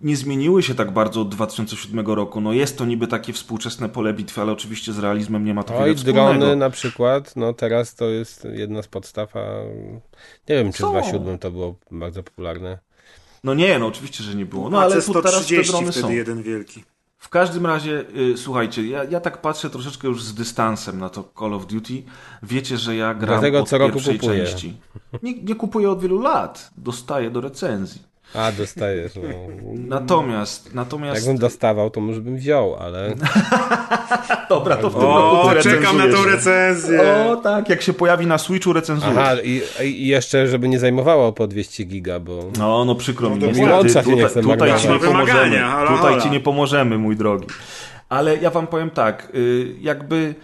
[0.01, 2.41] nie zmieniły się tak bardzo od 2007 roku.
[2.41, 5.73] No jest to niby takie współczesne pole bitwy, ale oczywiście z realizmem nie ma to
[5.77, 6.33] Oj, wiele wspólnego.
[6.39, 9.39] drony na przykład, no teraz to jest jedna z podstaw, a
[10.49, 10.91] nie wiem, czy w Co?
[10.93, 12.79] 2.7 to było bardzo popularne.
[13.43, 14.69] No nie, no oczywiście, że nie było.
[14.69, 16.11] No ale ale tu teraz te 130 drony wtedy są.
[16.13, 16.83] jeden wielki.
[17.17, 21.31] W każdym razie, y, słuchajcie, ja, ja tak patrzę troszeczkę już z dystansem na to
[21.39, 22.03] Call of Duty.
[22.43, 24.45] Wiecie, że ja gram Dlatego od co roku pierwszej kupuję.
[24.45, 24.77] części.
[25.23, 26.69] Nie, nie kupuję od wielu lat.
[26.77, 28.01] Dostaję do recenzji.
[28.33, 29.21] A, dostajesz, no.
[29.73, 31.15] Natomiast, natomiast...
[31.15, 33.15] Jakbym dostawał, to może bym wziął, ale...
[34.49, 37.01] Dobra, to w tym O, roku czekam na tą recenzję.
[37.01, 39.17] O, tak, jak się pojawi na Switchu, recenzujesz.
[39.17, 42.43] Aha, i, i jeszcze, żeby nie zajmowało po 200 giga, bo...
[42.57, 43.39] No, no przykro mi.
[43.39, 43.67] to niestety.
[43.67, 45.57] mi łącza się nie tutaj, tutaj ci nie pomożemy.
[45.57, 47.47] Halo, Tutaj ci nie pomożemy, mój drogi.
[48.09, 50.35] Ale ja wam powiem tak, y, jakby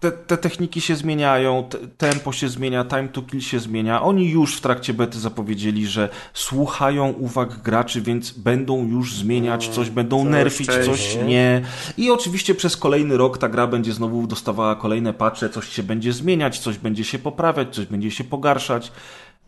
[0.00, 4.02] te, te, techniki się zmieniają, te, tempo się zmienia, time to kill się zmienia.
[4.02, 9.90] Oni już w trakcie bety zapowiedzieli, że słuchają uwag graczy, więc będą już zmieniać coś,
[9.90, 11.24] będą Coraz nerfić, coś częściej.
[11.24, 11.62] nie.
[11.96, 16.12] I oczywiście przez kolejny rok ta gra będzie znowu dostawała kolejne patche, coś się będzie
[16.12, 18.92] zmieniać, coś będzie się poprawiać, coś będzie się pogarszać.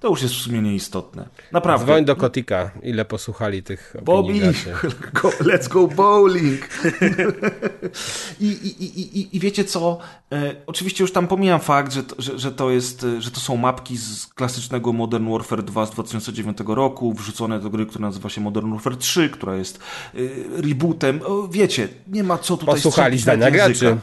[0.01, 1.29] To już jest w sumie nieistotne.
[1.53, 1.87] Naprawdę.
[1.87, 4.41] Dzwoń do Kotika, ile posłuchali tych Bobby,
[5.23, 6.69] go, let's go bowling.
[8.41, 9.99] I, i, i, i, I wiecie co?
[10.33, 13.41] E, oczywiście już tam pomijam fakt, że, to- że, że, to jest, e, że to
[13.41, 18.29] są mapki z klasycznego Modern Warfare 2 z 2009 roku, wrzucone do gry, która nazywa
[18.29, 19.79] się Modern Warfare 3, która jest
[20.15, 20.19] e,
[20.63, 21.21] rebootem.
[21.25, 23.97] O, wiecie, nie ma co tutaj Posłuchali zdania graczy.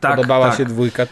[0.00, 0.58] Tak, Podobała tak.
[0.58, 1.06] się dwójka,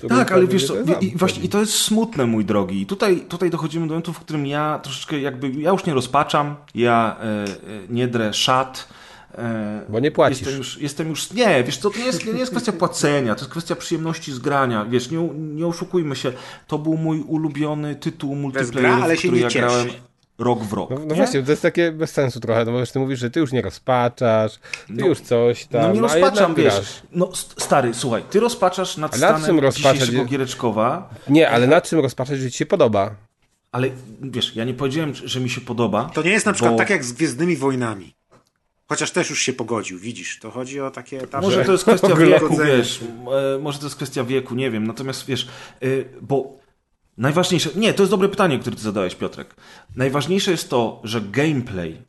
[0.00, 0.08] to.
[0.08, 2.80] Tak, ale wiesz co, i właśnie i to jest smutne, mój drogi.
[2.80, 6.56] I tutaj, tutaj dochodzimy do momentu, w którym ja troszeczkę jakby, ja już nie rozpaczam,
[6.74, 7.46] ja e, e,
[7.88, 8.88] nie drę szat.
[9.38, 10.40] E, Bo nie płacisz.
[10.40, 13.40] Jestem już, jestem już, nie, wiesz co, to nie jest, nie jest kwestia płacenia, to
[13.40, 14.84] jest kwestia przyjemności z grania.
[14.84, 16.32] Wiesz, nie, nie oszukujmy się,
[16.66, 19.66] to był mój ulubiony tytuł multiplayer, ale w się który nie ja cieszy.
[19.66, 19.88] grałem
[20.38, 20.90] rok w rok.
[20.90, 21.14] No, no nie?
[21.14, 23.62] właśnie, to jest takie bez sensu trochę, no bo ty mówisz, że ty już nie
[23.62, 24.52] rozpaczasz,
[24.86, 26.74] ty No, już coś tam, No nie rozpaczam, wiesz.
[26.74, 27.02] grasz.
[27.12, 29.98] No st- stary, słuchaj, ty rozpaczasz nad A nad czym stanem rozpaczać?
[30.00, 33.14] dzisiejszego Giereczkowa, Nie, ale nad czym rozpaczać, że ci się podoba?
[33.72, 33.88] ale
[34.22, 36.10] wiesz, ja nie powiedziałem, że mi się podoba.
[36.14, 38.14] To nie jest na przykład bo- tak jak z Gwiezdnymi Wojnami.
[38.88, 40.38] Chociaż też już się pogodził, widzisz.
[40.38, 41.46] To chodzi o takie etapy.
[41.46, 43.00] Może to jest kwestia wieku, wiesz.
[43.54, 44.86] e, Może to jest kwestia wieku, nie wiem.
[44.86, 45.48] Natomiast wiesz,
[45.82, 45.86] e,
[46.22, 46.57] bo
[47.18, 47.70] najważniejsze.
[47.76, 49.54] Nie, to jest dobre pytanie, które ty zadałeś, Piotrek.
[49.96, 52.02] Najważniejsze jest to, że gameplay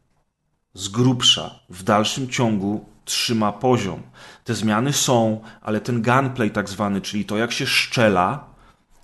[0.73, 4.01] z grubsza w dalszym ciągu trzyma poziom.
[4.43, 8.49] Te zmiany są, ale ten gunplay tak zwany, czyli to jak się szczela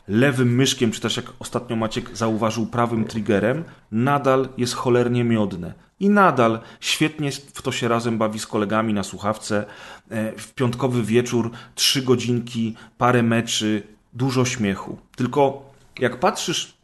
[0.07, 5.73] lewym myszkiem, czy też jak ostatnio Maciek zauważył prawym triggerem, nadal jest cholernie miodne.
[5.99, 9.65] I nadal świetnie w to się razem bawi z kolegami na słuchawce.
[10.11, 13.83] E, W piątkowy wieczór, trzy godzinki, parę meczy,
[14.13, 14.97] dużo śmiechu.
[15.15, 16.75] Tylko jak patrzysz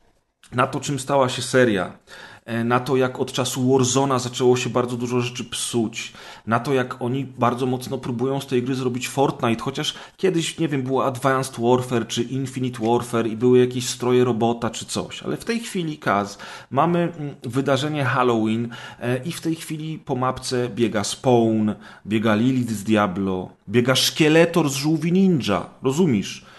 [0.51, 1.91] na to, czym stała się seria,
[2.45, 6.13] e, na to, jak od czasu Warzona zaczęło się bardzo dużo rzeczy psuć,
[6.47, 10.67] na to, jak oni bardzo mocno próbują z tej gry zrobić Fortnite, chociaż kiedyś, nie
[10.67, 15.37] wiem, było Advanced Warfare czy Infinite Warfare i były jakieś stroje robota czy coś, ale
[15.37, 16.37] w tej chwili, Kaz,
[16.71, 21.69] mamy mm, wydarzenie Halloween e, i w tej chwili po mapce biega Spawn,
[22.07, 26.50] biega Lilith z Diablo, biega Szkieletor z Żółwi Ninja, rozumiesz?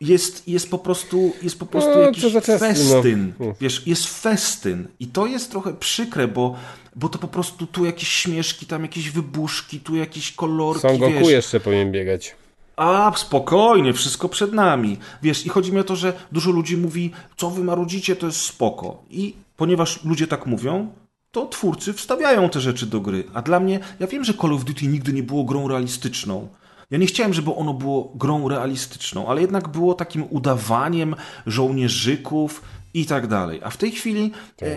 [0.00, 2.40] Jest, jest po prostu, jest po prostu No, jakiś no.
[2.40, 3.32] festyn.
[3.38, 3.54] Hmm.
[3.60, 4.88] Wiesz, jest festyn.
[5.00, 6.56] I to jest trochę przykre, bo,
[6.96, 11.12] bo to po prostu tu jakieś śmieszki, tam jakieś wybuszki, tu jakieś kolorki, Son Goku
[11.12, 11.28] wiesz.
[11.28, 12.36] jeszcze powinien biegać.
[12.76, 14.96] A, spokojnie, wszystko przed nami.
[15.22, 18.40] Wiesz, i chodzi mi o to, że dużo ludzi mówi, co wy marudzicie, to jest
[18.40, 19.02] spoko.
[19.10, 20.88] I ponieważ ludzie tak mówią,
[21.32, 23.24] to twórcy wstawiają te rzeczy do gry.
[23.34, 26.48] A dla mnie, ja wiem, że Call of Duty nigdy nie było grą realistyczną.
[26.90, 31.14] Ja nie chciałem, żeby ono było grą realistyczną, ale jednak było takim udawaniem
[31.46, 32.62] żołnierzyków
[32.94, 33.60] i tak dalej.
[33.64, 34.32] A w tej chwili...
[34.62, 34.76] E,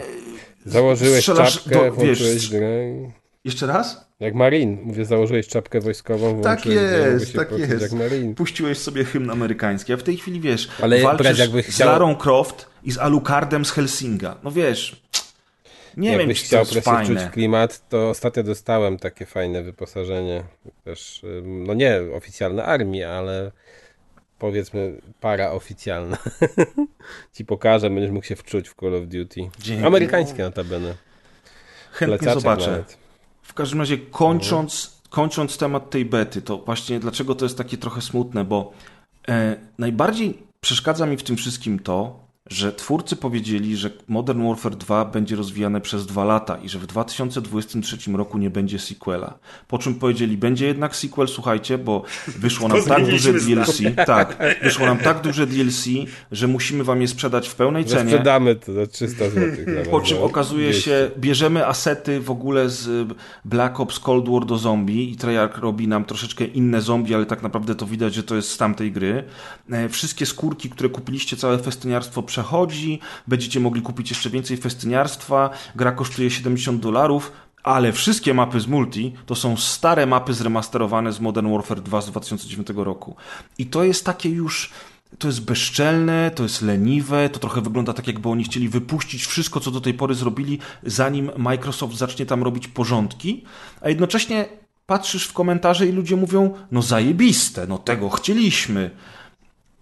[0.66, 2.70] Założyłeś Strzelasz czapkę, do- wiesz, grę.
[3.46, 4.06] jeszcze raz?
[4.20, 4.78] Jak Marin.
[4.84, 7.82] Mówię, założyłeś czapkę wojskową, Tak jest, tak jest.
[7.82, 8.36] jak Marin.
[8.36, 11.88] Puściłeś sobie hymn amerykański, a w tej chwili wiesz, Ale brać walczysz jakby z chciał-
[11.88, 14.36] Larą Croft i z Alucardem z Helsinga.
[14.44, 15.01] No wiesz,
[15.98, 20.44] nie wiem, Jakbyś to chciał presję czuć klimat, to ostatnio dostałem takie fajne wyposażenie.
[20.84, 23.52] Też, no nie oficjalne armii, ale
[24.40, 26.18] powiedzmy paraoficjalne.
[27.36, 29.50] Ci pokażę, będziesz mógł się wczuć w Call of Duty.
[29.60, 29.86] Dzięki.
[29.86, 30.94] Amerykańskie notabene.
[31.92, 32.72] Chętnie Plecaczek zobaczę.
[32.72, 32.98] nawet.
[33.42, 38.02] W każdym razie kończąc, kończąc temat tej bety, to właśnie dlaczego to jest takie trochę
[38.02, 38.74] smutne, bo
[39.28, 42.21] e, najbardziej przeszkadza mi w tym wszystkim to,
[42.52, 46.88] że twórcy powiedzieli, że Modern Warfare 2 będzie rozwijane przez dwa lata i że w
[46.88, 49.38] 2023 roku nie będzie sequela.
[49.68, 54.86] Po czym powiedzieli, będzie jednak sequel, słuchajcie, bo wyszło nam tak duże DLC, tak, wyszło
[54.86, 55.86] nam tak duże DLC,
[56.32, 58.10] że musimy wam je sprzedać w pełnej Że cenie.
[58.12, 59.66] sprzedamy to za 300 zł.
[59.92, 63.14] Po czym okazuje się, bierzemy asety w ogóle z
[63.46, 67.44] Black Ops Cold War do zombie i Treyarch robi nam troszeczkę inne zombie, ale tak
[67.44, 69.24] naprawdę to widać, że to jest z tamtej gry.
[69.72, 75.92] E, Wszystkie skórki, które kupiliście, całe festyniarstwo przechodzi, będziecie mogli kupić jeszcze więcej festyniarstwa, gra
[75.92, 77.32] kosztuje 70 dolarów,
[77.64, 82.08] ale wszystkie mapy z multi to są stare mapy zremasterowane z Modern Warfare 2 z
[82.12, 83.16] 2009 roku.
[83.58, 84.72] I to jest takie już
[85.20, 89.60] to jest bezczelne, to jest leniwe, to trochę wygląda tak, jakby oni chcieli wypuścić wszystko,
[89.60, 93.44] co do tej pory zrobili, zanim Microsoft zacznie tam robić porządki,
[93.82, 94.46] a jednocześnie
[94.86, 98.92] patrzysz w komentarze i ludzie mówią, no zajebiste, no tego chcieliśmy.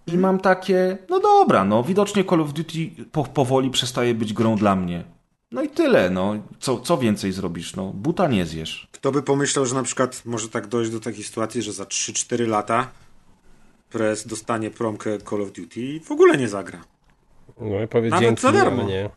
[0.06, 4.56] I mam takie, no dobra, no widocznie Call of Duty po, powoli przestaje być grą
[4.56, 5.04] dla mnie.
[5.52, 6.34] No i tyle, no.
[6.60, 7.76] Co, co więcej zrobisz?
[7.76, 8.88] No, buta nie zjesz.
[8.92, 12.48] Kto by pomyślał, że na przykład może tak dojść do takiej sytuacji, że za 3-4
[12.48, 12.88] lata
[13.90, 16.84] Press dostanie promkę Call of Duty i w ogóle nie zagra.
[17.60, 18.82] No i powiedz Nawet dzięki, za darmo.
[18.82, 19.10] nie.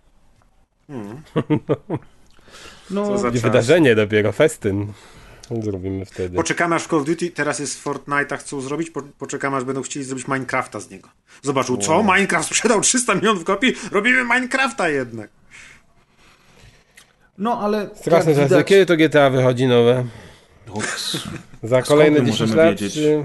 [2.90, 4.94] No, Co za wydarzenie dopiero, festyn.
[5.62, 6.36] Zrobimy wtedy.
[6.36, 9.64] Poczekamy aż w Call of Duty, teraz jest w Fortnite'a chcą zrobić, po, poczekamy aż
[9.64, 11.10] będą chcieli zrobić Minecrafta z niego.
[11.42, 12.04] Zobaczył, co?
[12.04, 13.74] Minecraft sprzedał 300 milionów kopii?
[13.92, 15.30] Robimy Minecrafta jednak.
[17.38, 17.90] no ale.
[17.96, 18.50] Straszne jak czasy.
[18.50, 20.06] widać- Kiedy to GTA wychodzi nowe?
[20.74, 21.18] Ups.
[21.64, 22.72] Za kolejne my 10 możemy lat?
[22.72, 22.94] wiedzieć?
[22.94, 23.24] Czy...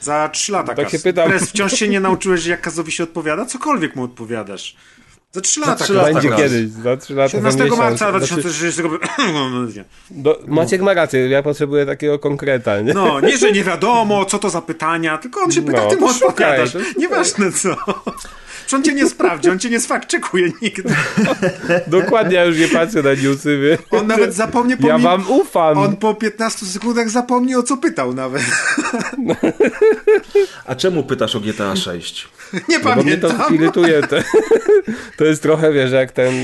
[0.00, 0.92] Za 3 lata, Tak Kas.
[0.92, 1.38] się pytam.
[1.38, 3.46] Wciąż się nie nauczyłeś, jak Kazowi się odpowiada?
[3.46, 4.76] Cokolwiek mu odpowiadasz.
[5.32, 5.96] Za 3 lata, trzy Kaz.
[5.96, 6.38] lata, Będzie Kas.
[6.38, 7.78] kiedyś, za 3 lata, za 17 miesiąc.
[7.80, 8.82] marca Znaczy, 2030
[10.10, 12.94] do, Maciek ma rację, ja potrzebuję takiego konkreta, nie?
[12.94, 15.96] No, nie, że nie wiadomo, co to za pytania, tylko on się pyta, No, ty
[15.96, 16.70] mu odpowiadasz.
[16.96, 17.76] Nieważne co.
[18.70, 20.94] Czy on cię nie sprawdzi, on cię nie sfakczekuje nigdy.
[21.86, 23.78] Dokładnie, ja już nie patrzę na newsy, wie.
[23.98, 25.78] On nawet zapomnie Ja pomi- wam ufam.
[25.78, 28.42] On po 15 sekundach zapomni o co pytał nawet.
[30.66, 32.28] A czemu pytasz o GTA 6?
[32.68, 33.54] Nie No bo mnie to pamiętam.
[33.54, 34.02] irytuje.
[34.02, 34.16] To,
[35.18, 36.34] to jest trochę, wiesz, jak ten,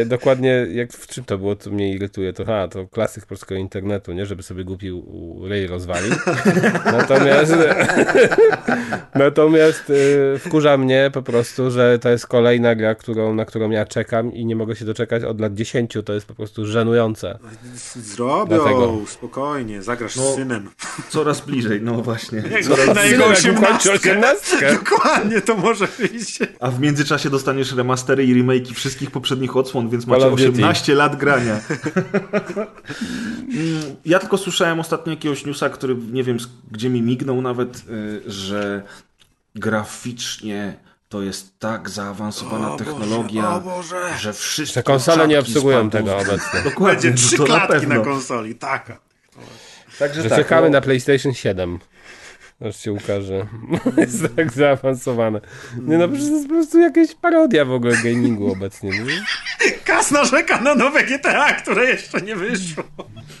[0.00, 3.60] e, dokładnie, jak w czym to było, co mnie irytuje, to ha, to klasyk polskiego
[3.60, 5.02] internetu, nie, żeby sobie głupi
[5.48, 6.12] rej rozwalił.
[6.98, 7.52] Natomiast
[9.14, 9.92] natomiast
[10.34, 11.33] e, wkurza mnie po prostu,
[11.70, 15.24] że to jest kolejna gra, którą, na którą ja czekam i nie mogę się doczekać
[15.24, 17.38] od lat 10, to jest po prostu żenujące.
[17.96, 18.98] Zrobią, Dlatego.
[19.06, 20.32] spokojnie, zagrasz No.
[20.32, 20.70] z synem.
[21.08, 22.42] Coraz bliżej, no właśnie.
[22.94, 24.56] Na jego Synem, jak ukończy 18.
[24.56, 24.78] 18.
[24.84, 26.38] Dokładnie, to może być.
[26.60, 30.52] A w międzyczasie dostaniesz remastery i remake'i wszystkich poprzednich odsłon, więc macie Call of Duty.
[30.52, 31.60] 18 lat grania.
[34.04, 36.36] Ja tylko słyszałem ostatnio jakiegoś newsa, który nie wiem,
[36.70, 38.82] gdzie mi mignął nawet, y, że
[39.54, 40.76] graficznie
[41.14, 44.14] to jest tak zaawansowana technologia, o Boże.
[44.18, 46.62] że wszystkie Te konsole nie obsługują tego obecnie.
[46.70, 48.04] Dokładnie, Będzie trzy na klatki na pewno.
[48.04, 48.92] konsoli, tak.
[49.98, 51.78] Także Że tak, czekamy no, na PlayStation 7.
[52.60, 53.46] Aż się ukaże.
[53.98, 55.40] jest tak zaawansowane.
[55.82, 58.90] Nie no, przecież to jest po prostu jakaś parodia w ogóle gamingu obecnie.
[58.90, 59.04] Nie,
[59.84, 62.84] Kas narzeka na nowe GTA, które jeszcze nie wyszło.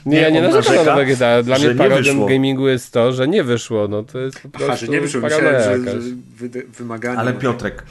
[0.06, 1.42] nie ja nie narzekam na nowe GTA.
[1.42, 3.88] Dla mnie nie parodią gamingu jest to, że nie wyszło.
[3.88, 5.98] No to jest po prostu Aha, że nie wyszło, myślałem, że, że
[6.36, 7.20] wy, wymagania.
[7.20, 7.84] Ale Piotrek,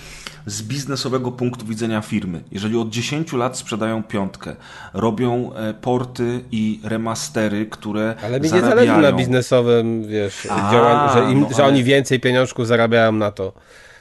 [0.45, 4.55] z biznesowego punktu widzenia firmy, jeżeli od 10 lat sprzedają piątkę,
[4.93, 8.88] robią e, porty i remastery, które Ale mi nie zarabiają...
[8.88, 10.47] zależy na biznesowym, wiesz,
[11.14, 13.53] A, że, im, no że ale- oni więcej pieniążków zarabiają na to.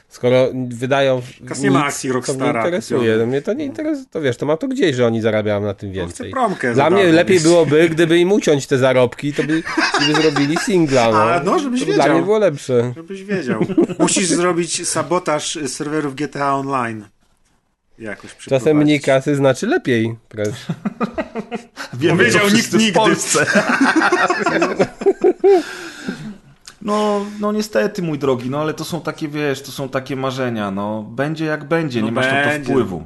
[0.09, 3.17] Skoro wydają Kas nie ma akcji to Rockstara mnie interesuje.
[3.17, 4.05] No mnie to nie interesuje.
[4.11, 6.31] To wiesz, to ma to gdzieś, że oni zarabiają na tym chcę więcej.
[6.31, 9.63] promkę Dla mnie lepiej byłoby, gdyby im uciąć te zarobki, to by,
[10.07, 11.11] by zrobili singla.
[11.11, 11.23] No.
[11.23, 12.05] A, no, żebyś to wiedział.
[12.05, 12.93] Dla mnie było lepsze.
[12.95, 13.65] Żebyś wiedział.
[13.99, 17.05] Musisz zrobić sabotaż serwerów GTA Online.
[17.99, 20.15] Jakoś Czasem mniej kasy znaczy lepiej.
[21.93, 22.91] Wiemy, Powiedział to nikt nigdy.
[22.91, 23.45] w Polsce.
[26.83, 30.71] No, no niestety, mój drogi, no ale to są takie, wiesz, to są takie marzenia,
[30.71, 31.03] no.
[31.03, 33.03] Będzie jak będzie, No nie masz na to wpływu.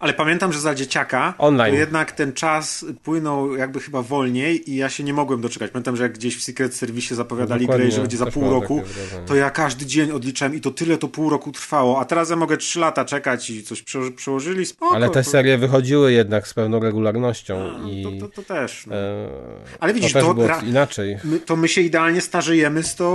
[0.00, 1.74] Ale pamiętam, że za dzieciaka Online.
[1.74, 5.70] to jednak ten czas płynął jakby chyba wolniej i ja się nie mogłem doczekać.
[5.70, 8.82] Pamiętam, że jak gdzieś w Secret Service zapowiadali Dokładnie, grę, że będzie za pół roku,
[9.26, 12.00] to ja każdy dzień odliczałem i to tyle to pół roku trwało.
[12.00, 14.94] A teraz ja mogę trzy lata czekać i coś przeło- przełożyli, spoko.
[14.96, 18.86] Ale te serie wychodziły jednak z pewną regularnością i To, to, to też.
[18.86, 18.96] No.
[18.96, 19.28] e,
[19.80, 21.16] Ale widzisz, to to, gra, inaczej.
[21.24, 23.08] my, to my się idealnie starzejemy z tą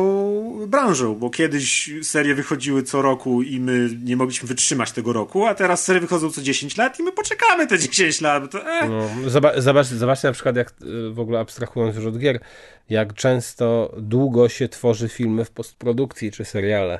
[0.68, 5.56] branżą, bo kiedyś serie wychodziły co roku i my nie mogliśmy wytrzymać tego roku, a
[5.56, 8.44] teraz serie wychodzą co 10 lat i my poczekamy te 10 lat.
[8.44, 8.90] Bo to, eh.
[8.90, 12.40] No, zobacz, zobacz, zobaczcie na przykład, jak y, w ogóle abstrahując już od gier,
[12.90, 17.00] jak często długo się tworzy filmy w postprodukcji czy seriale.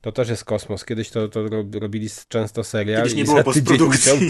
[0.00, 0.84] To też jest kosmos.
[0.84, 4.28] Kiedyś to, to rob- robili często serial Kiedyś nie było postprodukcji.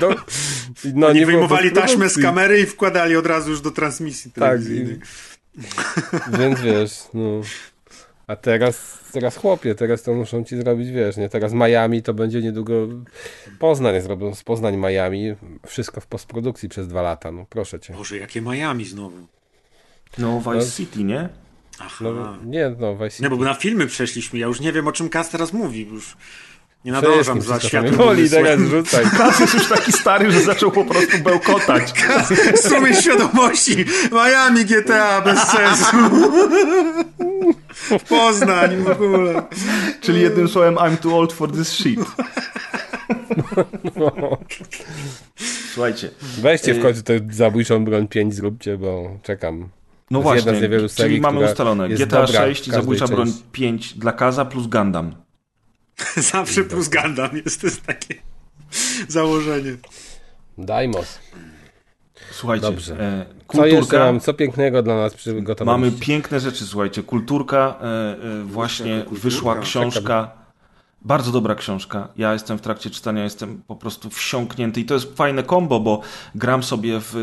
[0.00, 0.14] do...
[0.94, 4.40] No, Oni nie wyjmowali taśmę z kamery i wkładali od razu już do transmisji Tak,
[4.40, 4.98] telewizyjnej.
[5.58, 7.40] i, więc wiesz, no...
[8.26, 11.28] A teraz, teraz chłopie, teraz to muszą ci zrobić, wiesz, nie?
[11.28, 12.74] Teraz Miami to będzie niedługo
[13.58, 15.34] Poznań, zrobią z Poznań Miami,
[15.66, 17.94] wszystko w postprodukcji przez dwa lata, no proszę cię.
[17.94, 19.16] Boże, jakie Miami znowu.
[20.18, 21.28] No, Vice City, nie?
[21.78, 22.04] Aha.
[22.04, 23.44] No, nie, no Vice Nie, bo City.
[23.48, 24.38] na filmy przeszliśmy.
[24.38, 25.86] Ja już nie wiem, o czym Kas teraz mówi.
[25.86, 26.16] Już
[26.84, 29.04] nie nadążam za światłem Woli teraz rzucaj.
[29.18, 31.92] Kas jest już taki stary, że zaczął po prostu bełkotać.
[32.64, 33.84] Strumień świadomości.
[34.12, 35.96] Miami GTA bez sensu.
[38.08, 39.42] Poznań w ogóle.
[40.00, 42.00] Czyli jednym słowem, I'm too old for this shit.
[45.72, 49.68] Słuchajcie, Weźcie w końcu tę zabójczą broń 5 zróbcie, bo czekam.
[50.10, 52.70] no To jest jedna właśnie, z niewielu serii, czyli mamy ustalone GTA dobra 6 i
[52.70, 53.42] Zabójcza Broń części.
[53.52, 55.14] 5 dla Kaza plus Gundam.
[56.32, 58.14] Zawsze plus Gundam jest to jest takie.
[59.08, 59.76] założenie.
[60.58, 61.18] Dajmos.
[62.30, 63.00] Słuchajcie, Dobrze.
[63.00, 64.04] e, Co jeszcze kulturka.
[64.04, 65.90] mam, co pięknego dla nas przygotowaliście?
[65.90, 67.02] Mamy piękne rzeczy, słuchajcie.
[67.02, 67.84] Kulturka, e,
[68.40, 69.22] e, właśnie kulturka.
[69.22, 70.30] wyszła książka.
[71.02, 72.08] Bardzo dobra książka.
[72.16, 74.80] Ja jestem w trakcie czytania, jestem po prostu wsiąknięty.
[74.80, 76.00] I to jest fajne kombo, bo
[76.34, 77.14] gram sobie w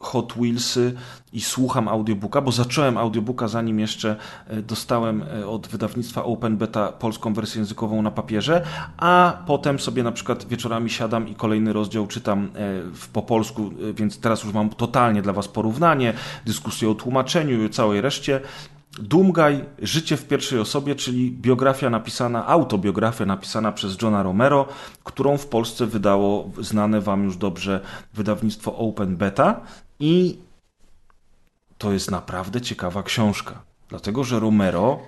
[0.00, 0.94] Hot Wheelsy
[1.32, 4.16] i słucham audiobooka, bo zacząłem audiobooka zanim jeszcze
[4.46, 8.62] e, dostałem e, od wydawnictwa Open Beta polską wersję językową na papierze,
[8.96, 12.48] a potem sobie na przykład wieczorami siadam i kolejny rozdział czytam e,
[12.92, 16.14] w, po polsku, więc teraz już mam totalnie dla Was porównanie,
[16.46, 18.40] dyskusję o tłumaczeniu i o całej reszcie.
[18.98, 24.66] Dumgaj, Życie w pierwszej osobie, czyli biografia napisana, autobiografia napisana przez Johna Romero,
[25.04, 27.80] którą w Polsce wydało znane Wam już dobrze
[28.14, 29.60] wydawnictwo Open Beta
[30.00, 30.38] i
[31.78, 33.62] to jest naprawdę ciekawa książka.
[33.88, 34.98] Dlatego, że Romero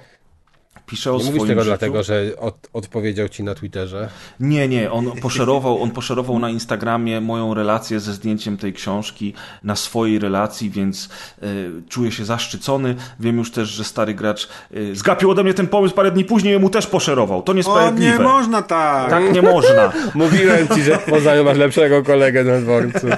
[0.86, 1.70] pisze o Nie swoim mówisz tego życiu.
[1.70, 4.09] dlatego, że od, odpowiedział ci na Twitterze.
[4.40, 9.77] Nie, nie, on poszerował, on poszerował na Instagramie moją relację ze zdjęciem tej książki na
[9.77, 11.09] swojej relacji, więc
[11.43, 11.47] e,
[11.89, 12.94] czuję się zaszczycony.
[13.20, 16.59] Wiem już też, że stary gracz e, zgapił ode mnie ten pomysł parę dni później,
[16.60, 17.43] mu też poszerował.
[17.43, 18.12] To O, niesprawiedliwe.
[18.19, 19.10] nie można tak!
[19.10, 19.93] Tak nie można.
[20.14, 23.06] Mówiłem ci, że w Poznaniu masz lepszego kolegę na dworcu.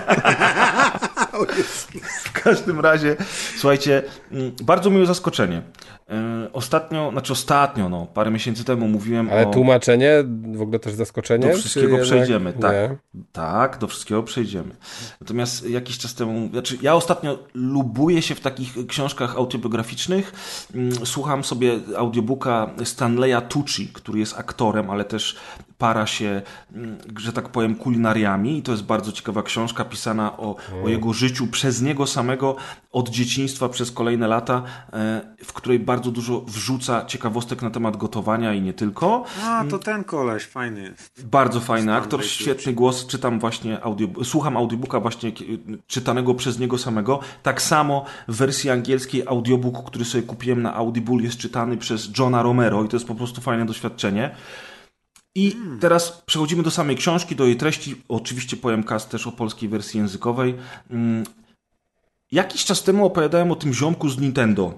[2.24, 3.16] W każdym razie,
[3.56, 4.02] słuchajcie,
[4.32, 5.62] mm, bardzo miłe zaskoczenie.
[6.10, 9.50] E, Ostatnio, znaczy ostatnio, no, parę miesięcy temu mówiłem Ale o...
[9.50, 11.48] tłumaczenie, w ogóle też zaskoczenie?
[11.48, 12.72] Do wszystkiego przejdziemy, tak.
[12.72, 12.96] nie?
[13.32, 14.76] Tak, do wszystkiego przejdziemy.
[15.20, 20.32] Natomiast jakiś czas temu, znaczy ja ostatnio lubuję się w takich książkach autobiograficznych.
[20.74, 25.36] Mm, Słucham sobie audiobooka Stanleya Tucci, który jest aktorem, ale też
[25.78, 26.42] para się,
[26.74, 31.12] mm, że tak powiem, kulinariami i to jest bardzo ciekawa książka pisana o, o jego
[31.12, 32.56] życiu przez niego samego
[32.92, 34.62] od dzieciństwa przez kolejne lata,
[34.92, 39.24] e, w której bardzo dużo wrzuca ciekawostek na temat gotowania i nie tylko.
[39.44, 41.26] A, to ten koleś, fajny jest.
[41.26, 43.06] Bardzo fajny Stanley aktor, świetny głos.
[43.06, 45.32] Czytam właśnie audio, słucham audiobooka właśnie
[45.86, 47.20] czytanego przez niego samego.
[47.42, 52.42] Tak samo w wersji angielskiej audiobook, który sobie kupiłem na Audible jest czytany przez Johna
[52.42, 54.34] Romero i to jest po prostu fajne doświadczenie.
[55.34, 58.02] I teraz przechodzimy do samej książki, do jej treści.
[58.08, 60.54] Oczywiście powiem cast też o polskiej wersji językowej.
[60.90, 61.24] Mm,
[62.32, 64.74] Jakiś czas temu opowiadałem o tym ziomku z Nintendo,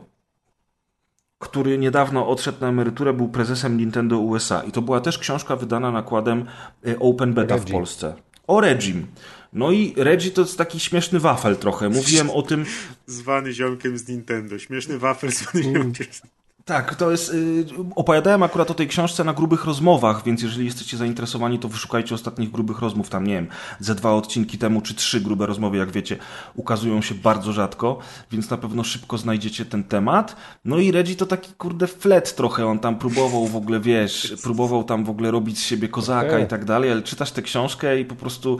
[1.38, 4.62] który niedawno odszedł na emeryturę, był prezesem Nintendo USA.
[4.62, 6.46] I to była też książka wydana nakładem
[6.86, 7.64] e, Open Beta w.
[7.64, 8.14] Polsce.
[8.46, 9.06] O Regim.
[9.52, 11.88] No i Reggie to jest taki śmieszny wafel trochę.
[11.88, 12.64] Mówiłem o tym,
[13.06, 14.58] Zwany ziomkiem z Nintendo.
[14.58, 15.74] Śmieszny wafel zwany Mm.
[15.82, 16.22] ziomkiem z
[16.66, 17.34] Tak, to jest.
[17.34, 17.64] y,
[17.94, 22.50] opowiadałem akurat o tej książce na grubych rozmowach, więc jeżeli jesteście zainteresowani, to wyszukajcie ostatnich
[22.50, 23.08] grubych rozmów.
[23.08, 23.46] Tam nie wiem,
[23.80, 26.16] ze dwa odcinki temu, czy trzy grube rozmowy, jak wiecie,
[26.54, 27.98] ukazują się bardzo rzadko,
[28.32, 30.36] więc na pewno szybko znajdziecie ten temat.
[30.64, 32.66] No i Reggie to taki kurde flet trochę.
[32.66, 36.44] On tam próbował w ogóle, wiesz, próbował tam w ogóle robić z siebie kozaka Okej.
[36.44, 38.58] i tak dalej, ale czytasz tę książkę i po prostu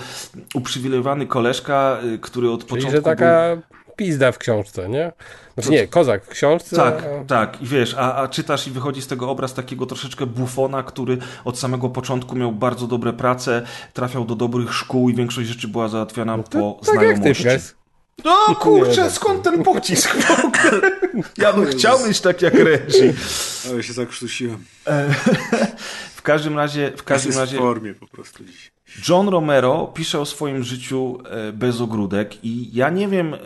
[0.54, 2.90] uprzywilejowany koleżka, y, który od Czyli, początku.
[2.90, 3.56] że był- taka
[3.96, 5.12] pizda w książce, nie?
[5.54, 6.76] Znaczy nie, kozak w książce.
[6.76, 7.62] Tak, a- tak.
[7.62, 11.58] I wiesz, a, a czytasz i wychodzi z tego obraz takiego troszeczkę bufona, który od
[11.58, 13.62] samego początku miał bardzo dobre prace,
[13.92, 17.76] trafiał do dobrych szkół i większość rzeczy była załatwiana po Tak jak ty, znajomości.
[18.24, 20.90] No kurczę, Nie, skąd ten pocisk w ogóle?
[21.38, 23.14] Ja bym chciał mieć tak jak Reggie.
[23.70, 24.64] Ale się zakrztusiłem.
[26.16, 28.72] W każdym razie, w każdym Jest w razie formie po prostu dziś.
[29.08, 33.38] John Romero pisze o swoim życiu e, bez ogródek i ja nie wiem, e,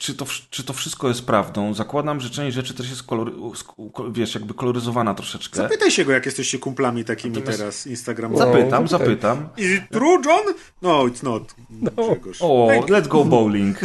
[0.00, 1.74] czy to, czy to wszystko jest prawdą.
[1.74, 3.32] Zakładam, że część rzeczy też jest kolory,
[4.12, 5.56] wiesz, jakby koloryzowana troszeczkę.
[5.56, 8.52] Zapytaj się go, jak jesteście kumplami takimi Natomiast- teraz Instagramowymi.
[8.52, 9.08] Zapytam, zapytaj.
[9.08, 9.48] zapytam.
[9.56, 10.54] Is it true, John?
[10.82, 11.54] No, it's not.
[11.70, 12.38] Grzegorz.
[12.40, 12.82] O, you.
[12.82, 13.78] let's go bowling.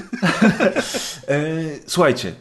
[1.28, 1.42] e,
[1.88, 2.36] słuchajcie,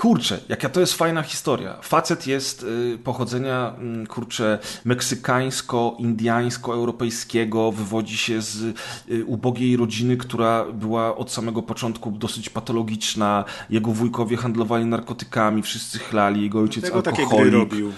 [0.00, 1.76] kurczę, jaka to jest fajna historia.
[1.82, 8.62] Facet jest y, pochodzenia, mm, kurczę, meksykańsko-indiańsko-europejskiego, wywodzi się z
[9.10, 13.44] y, ubogiej rodziny, która była od samego początku dosyć patologiczna.
[13.70, 17.54] Jego wujkowie handlowali narkotykami, wszyscy chlali, jego ojciec Tego takie gry alkoholik.
[17.54, 17.92] robił.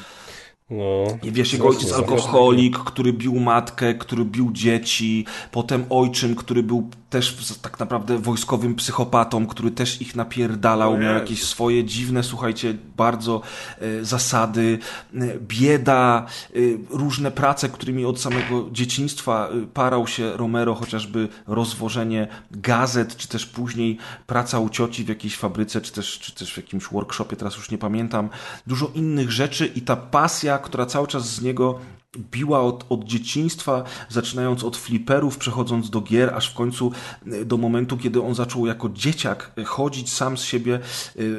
[0.72, 1.18] No.
[1.22, 6.90] I wiesz, jego ojciec alkoholik, który bił matkę, który bił dzieci, potem ojczym, który był
[7.12, 13.42] też tak naprawdę wojskowym psychopatą, który też ich napierdalał, miał jakieś swoje dziwne, słuchajcie, bardzo
[13.80, 14.78] e, zasady,
[15.14, 16.58] e, bieda, e,
[16.90, 23.98] różne prace, którymi od samego dzieciństwa parał się Romero, chociażby rozwożenie gazet, czy też później
[24.26, 27.70] praca u cioci w jakiejś fabryce, czy też, czy też w jakimś workshopie, teraz już
[27.70, 28.28] nie pamiętam.
[28.66, 31.78] Dużo innych rzeczy i ta pasja, która cały czas z niego
[32.18, 36.92] biła od, od dzieciństwa, zaczynając od fliperów, przechodząc do gier, aż w końcu
[37.26, 40.80] e, do momentu, kiedy on zaczął jako dzieciak e, chodzić sam z siebie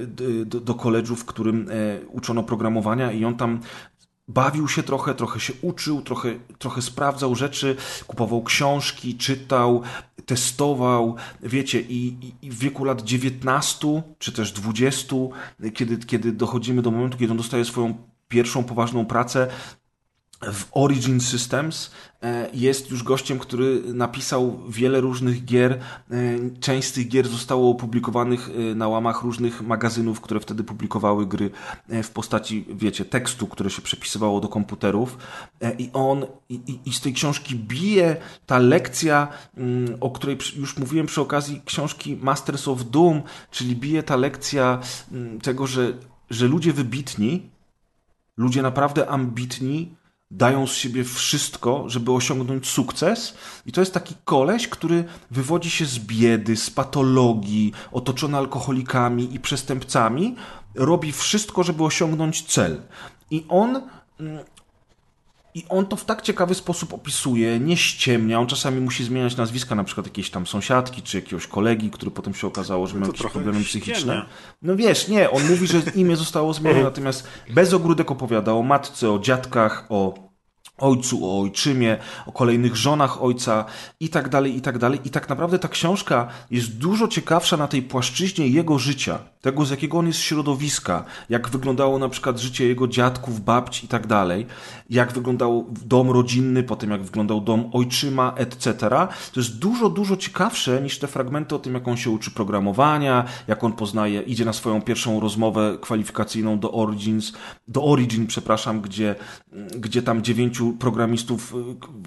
[0.07, 3.59] d- do, do koledżu, w którym e, uczono programowania i on tam
[4.27, 7.75] bawił się trochę, trochę się uczył, trochę, trochę sprawdzał rzeczy,
[8.07, 9.81] kupował książki, czytał,
[10.25, 15.15] testował, wiecie, i, i, i w wieku lat 19 czy też 20,
[15.73, 19.47] kiedy, kiedy dochodzimy do momentu, kiedy on dostaje swoją pierwszą poważną pracę,
[20.51, 21.91] w Origin Systems
[22.23, 25.71] e, jest już gościem, który napisał wiele różnych gier.
[25.71, 25.79] E,
[26.59, 31.51] część z tych gier zostało opublikowanych e, na łamach różnych magazynów, które wtedy publikowały gry
[32.03, 35.17] w postaci, wiecie, tekstu, które się przepisywało do komputerów.
[35.77, 39.27] I on, i, i z tej książki bije ta lekcja,
[39.57, 43.21] mm, o której już mówiłem przy okazji książki Masters of Doom,
[43.51, 44.79] czyli bije ta lekcja
[45.11, 45.93] mm, tego, że,
[46.29, 47.52] że ludzie wybitni,
[48.37, 49.95] ludzie naprawdę ambitni,
[50.31, 53.37] dają z siebie wszystko, żeby osiągnąć sukces.
[53.65, 59.39] I to jest taki koleś, który wywodzi się z biedy, z patologii, otoczony alkoholikami i
[59.39, 60.35] przestępcami,
[60.75, 62.81] robi wszystko, żeby osiągnąć cel.
[63.31, 63.81] I on
[64.19, 64.45] mm,
[65.55, 68.39] i on to w tak ciekawy sposób opisuje, nie ściemnia.
[68.39, 72.33] On czasami musi zmieniać nazwiska, na przykład jakiejś tam sąsiadki, czy jakiegoś kolegi, który potem
[72.33, 74.25] się okazało, że no miał jakieś problemy psychiczne.
[74.61, 79.11] No wiesz, nie, on mówi, że imię zostało zmienione, natomiast bez ogródek opowiada o matce,
[79.11, 80.32] o dziadkach, o
[80.77, 83.65] ojcu, o ojczymie, o kolejnych żonach ojca
[83.99, 84.99] i tak dalej, i tak dalej.
[85.05, 89.69] I tak naprawdę ta książka jest dużo ciekawsza na tej płaszczyźnie jego życia, tego z
[89.69, 94.45] jakiego on jest środowiska, jak wyglądało na przykład życie jego dziadków, babci i tak dalej,
[94.89, 98.89] jak wyglądał dom rodzinny, potem jak wyglądał dom ojczyma, etc.
[99.33, 103.25] To jest dużo, dużo ciekawsze niż te fragmenty o tym, jak on się uczy programowania,
[103.47, 107.33] jak on poznaje, idzie na swoją pierwszą rozmowę kwalifikacyjną do Origins,
[107.67, 109.15] do Origin, przepraszam, gdzie,
[109.77, 111.57] gdzie tam dziewięciu programistów y,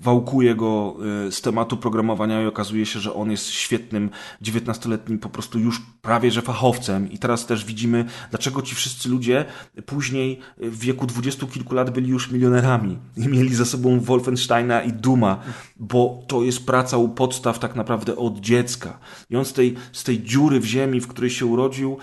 [0.03, 0.97] wałkuje go
[1.27, 4.11] y, z tematu programowania i okazuje się, że on jest świetnym
[4.41, 9.45] dziewiętnastoletnim po prostu już prawie że fachowcem i teraz też widzimy, dlaczego ci wszyscy ludzie
[9.87, 14.93] później w wieku dwudziestu kilku lat byli już milionerami i mieli za sobą Wolfensteina i
[14.93, 15.41] Duma,
[15.77, 18.99] bo to jest praca u podstaw tak naprawdę od dziecka.
[19.31, 21.99] I on z tej, z tej dziury w ziemi, w której się urodził,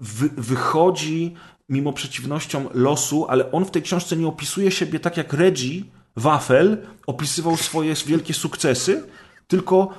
[0.00, 1.34] wy, wychodzi
[1.70, 5.82] mimo przeciwnościom losu, ale on w tej książce nie opisuje siebie tak jak Reggie
[6.16, 9.02] Wafel opisywał swoje wielkie sukcesy,
[9.48, 9.94] tylko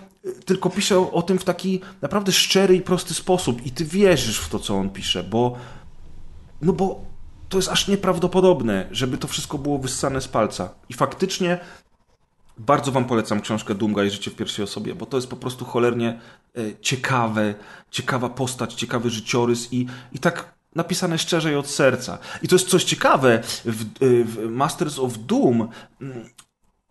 [0.45, 4.49] tylko pisze o tym w taki naprawdę szczery i prosty sposób i ty wierzysz w
[4.49, 5.57] to, co on pisze, bo
[6.61, 7.06] no bo
[7.49, 10.69] to jest aż nieprawdopodobne, żeby to wszystko było wyssane z palca.
[10.89, 11.60] I faktycznie
[12.57, 15.65] bardzo wam polecam książkę Dunga i życie w pierwszej osobie, bo to jest po prostu
[15.65, 16.19] cholernie
[16.57, 17.56] e, ciekawe,
[17.91, 22.18] ciekawa postać, ciekawy życiorys i, i tak napisane szczerze i od serca.
[22.41, 23.41] I to jest coś ciekawe.
[23.65, 23.85] W, e,
[24.23, 25.68] w Masters of Doom
[26.02, 26.30] mm,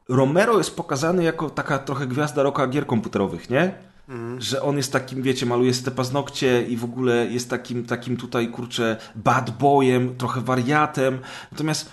[0.08, 3.74] Romero jest pokazany jako taka trochę gwiazda roka gier komputerowych, nie?
[4.08, 4.40] Mm.
[4.40, 8.48] Że on jest takim, wiecie, maluje te paznokcie i w ogóle jest takim, takim tutaj,
[8.48, 11.18] kurczę, bad boyem, trochę wariatem.
[11.52, 11.90] Natomiast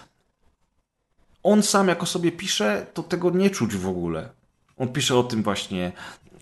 [1.44, 4.30] on sam jako sobie pisze, to tego nie czuć w ogóle.
[4.78, 5.92] On pisze o tym właśnie,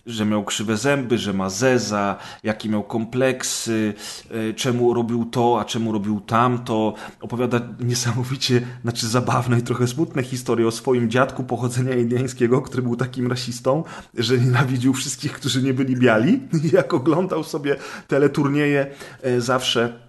[0.06, 3.94] że miał krzywe zęby, że ma zeza, jakie miał kompleksy,
[4.30, 6.94] e, czemu robił to, a czemu robił tamto.
[7.20, 12.96] Opowiada niesamowicie, znaczy zabawne i trochę smutne historie o swoim dziadku pochodzenia indiańskiego, który był
[12.96, 13.84] takim rasistą,
[14.14, 16.40] że nienawidził wszystkich, którzy nie byli biali.
[16.64, 17.76] I jak oglądał sobie
[18.08, 18.86] teleturnieje
[19.22, 20.05] e, zawsze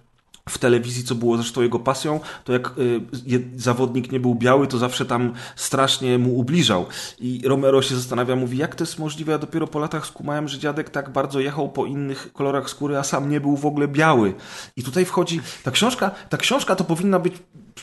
[0.48, 4.78] w telewizji, co było zresztą jego pasją, to jak y, zawodnik nie był biały, to
[4.78, 6.86] zawsze tam strasznie mu ubliżał.
[7.18, 9.32] I Romero się zastanawia, mówi, jak to jest możliwe?
[9.32, 13.02] Ja dopiero po latach skumałem, że dziadek tak bardzo jechał po innych kolorach skóry, a
[13.02, 14.34] sam nie był w ogóle biały.
[14.76, 17.34] I tutaj wchodzi, ta książka, ta książka to powinna być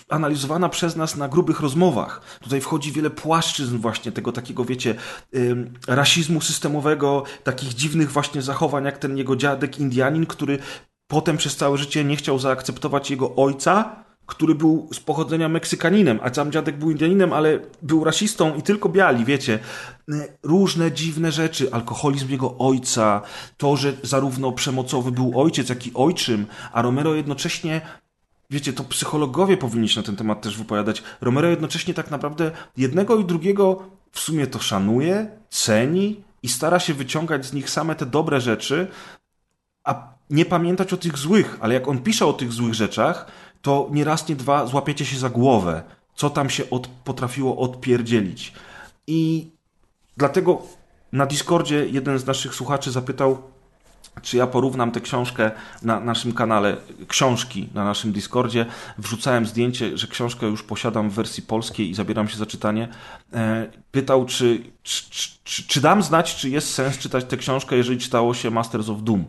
[0.09, 2.39] analizowana przez nas na grubych rozmowach.
[2.43, 4.95] Tutaj wchodzi wiele płaszczyzn właśnie tego takiego, wiecie,
[5.87, 10.59] rasizmu systemowego, takich dziwnych właśnie zachowań, jak ten jego dziadek Indianin, który
[11.07, 16.33] potem przez całe życie nie chciał zaakceptować jego ojca, który był z pochodzenia Meksykaninem, a
[16.33, 19.59] sam dziadek był Indianinem, ale był rasistą i tylko biali, wiecie.
[20.43, 23.21] Różne dziwne rzeczy, alkoholizm jego ojca,
[23.57, 27.81] to, że zarówno przemocowy był ojciec, jak i ojczym, a Romero jednocześnie
[28.49, 31.03] wiecie, to psychologowie powinni się na ten temat też wypowiadać.
[31.21, 36.93] Romero jednocześnie tak naprawdę jednego i drugiego w sumie to szanuje, ceni i stara się
[36.93, 38.87] wyciągać z nich same te dobre rzeczy,
[39.83, 43.25] a nie pamiętać o tych złych, ale jak on pisze o tych złych rzeczach,
[43.61, 45.83] to nie raz, nie dwa złapiecie się za głowę,
[46.15, 48.53] co tam się od, potrafiło odpierdzielić.
[49.07, 49.47] I
[50.17, 50.61] dlatego
[51.11, 53.41] na Discordzie jeden z naszych słuchaczy zapytał,
[54.21, 56.77] czy ja porównam tę książkę na naszym kanale,
[57.07, 58.65] książki na naszym Discordzie.
[58.97, 62.87] Wrzucałem zdjęcie, że książkę już posiadam w wersji polskiej i zabieram się za czytanie.
[63.33, 65.09] E, pytał, czy, czy,
[65.43, 69.03] czy, czy dam znać, czy jest sens czytać tę książkę, jeżeli czytało się Masters of
[69.03, 69.25] Doom.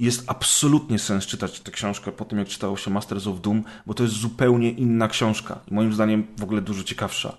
[0.00, 3.94] Jest absolutnie sens czytać tę książkę po tym, jak czytało się Masters of Doom, bo
[3.94, 5.58] to jest zupełnie inna książka.
[5.70, 7.36] Moim zdaniem w ogóle dużo ciekawsza.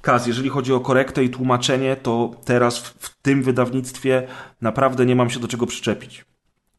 [0.00, 4.26] Kaz, jeżeli chodzi o korektę i tłumaczenie, to teraz w, w tym wydawnictwie
[4.60, 6.24] naprawdę nie mam się do czego przyczepić.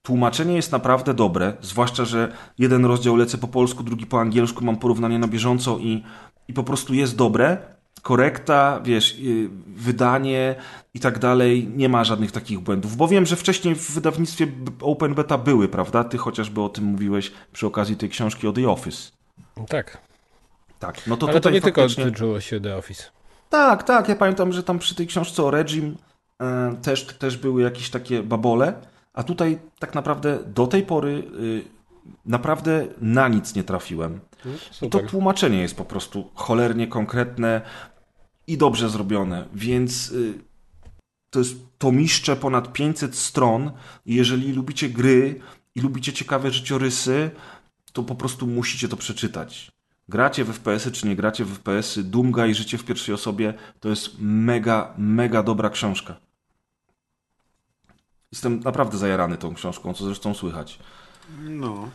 [0.01, 4.77] Tłumaczenie jest naprawdę dobre, zwłaszcza, że jeden rozdział lecę po polsku, drugi po angielsku, mam
[4.77, 6.03] porównanie na bieżąco i,
[6.47, 7.74] i po prostu jest dobre.
[8.01, 10.55] Korekta, wiesz, y, wydanie
[10.93, 14.47] i tak dalej, nie ma żadnych takich błędów, bo wiem, że wcześniej w wydawnictwie
[14.81, 16.03] Open Beta były, prawda?
[16.03, 19.11] Ty chociażby o tym mówiłeś przy okazji tej książki o The Office.
[19.67, 19.97] Tak.
[20.79, 22.03] Tak, no to Ale to nie faktycznie...
[22.03, 23.03] tylko tyczyło się The Office.
[23.49, 25.97] Tak, tak, ja pamiętam, że tam przy tej książce o Regim
[26.41, 28.73] e, też, też były jakieś takie babole,
[29.13, 31.74] a tutaj tak naprawdę do tej pory y,
[32.25, 34.19] naprawdę na nic nie trafiłem.
[34.45, 34.51] No,
[34.81, 37.61] I to tłumaczenie jest po prostu cholernie konkretne
[38.47, 40.33] i dobrze zrobione, więc y,
[41.29, 43.71] to jest tomiszcze ponad 500 stron
[44.05, 45.39] jeżeli lubicie gry
[45.75, 47.31] i lubicie ciekawe życiorysy,
[47.93, 49.71] to po prostu musicie to przeczytać.
[50.09, 53.89] Gracie w FPS-y czy nie gracie w FPS-y, Dumga i życie w pierwszej osobie to
[53.89, 56.15] jest mega, mega dobra książka.
[58.31, 60.79] Jestem naprawdę zajarany tą książką, co zresztą słychać.
[61.43, 61.89] No.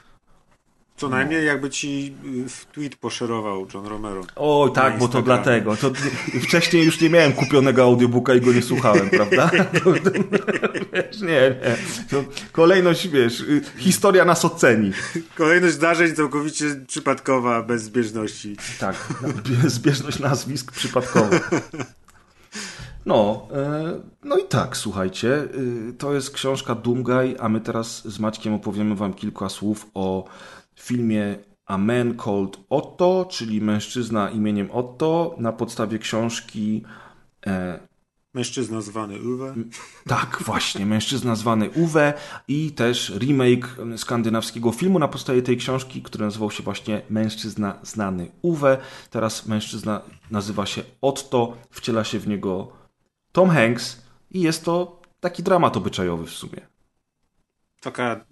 [0.96, 2.14] Co najmniej jakby ci
[2.46, 4.20] y, w tweet poszerował John Romero.
[4.36, 5.76] Oj, tak, bo to dlatego.
[5.76, 5.90] To
[6.34, 9.50] nie- wcześniej już nie miałem kupionego audiobooka i go nie słuchałem, prawda?
[10.92, 11.76] Wiesz, nie, nie.
[12.10, 14.92] To kolejność, wiesz, y, historia nas oceni.
[15.34, 18.56] Kolejność zdarzeń całkowicie przypadkowa, bez zbieżności.
[18.78, 18.96] Tak,
[19.66, 21.28] zbieżność nazwisk przypadkowa.
[23.06, 25.48] No, e, no i tak, słuchajcie,
[25.88, 30.24] y, to jest książka Doomguy, a my teraz z Maćkiem opowiemy wam kilka słów o
[30.74, 31.36] filmie
[31.66, 36.82] A Man Called Otto, czyli mężczyzna imieniem Otto, na podstawie książki
[37.46, 37.90] e,
[38.34, 39.54] Mężczyzna zwany Uwe.
[40.06, 42.14] tak, właśnie, mężczyzna zwany Uwe
[42.48, 48.30] i też remake skandynawskiego filmu na podstawie tej książki, który nazywał się właśnie Mężczyzna znany
[48.42, 48.78] Uwe.
[49.10, 50.00] Teraz mężczyzna
[50.30, 52.79] nazywa się Otto, wciela się w niego
[53.32, 56.60] Tom Hanks i jest to taki dramat obyczajowy w sumie.
[57.80, 58.24] Taka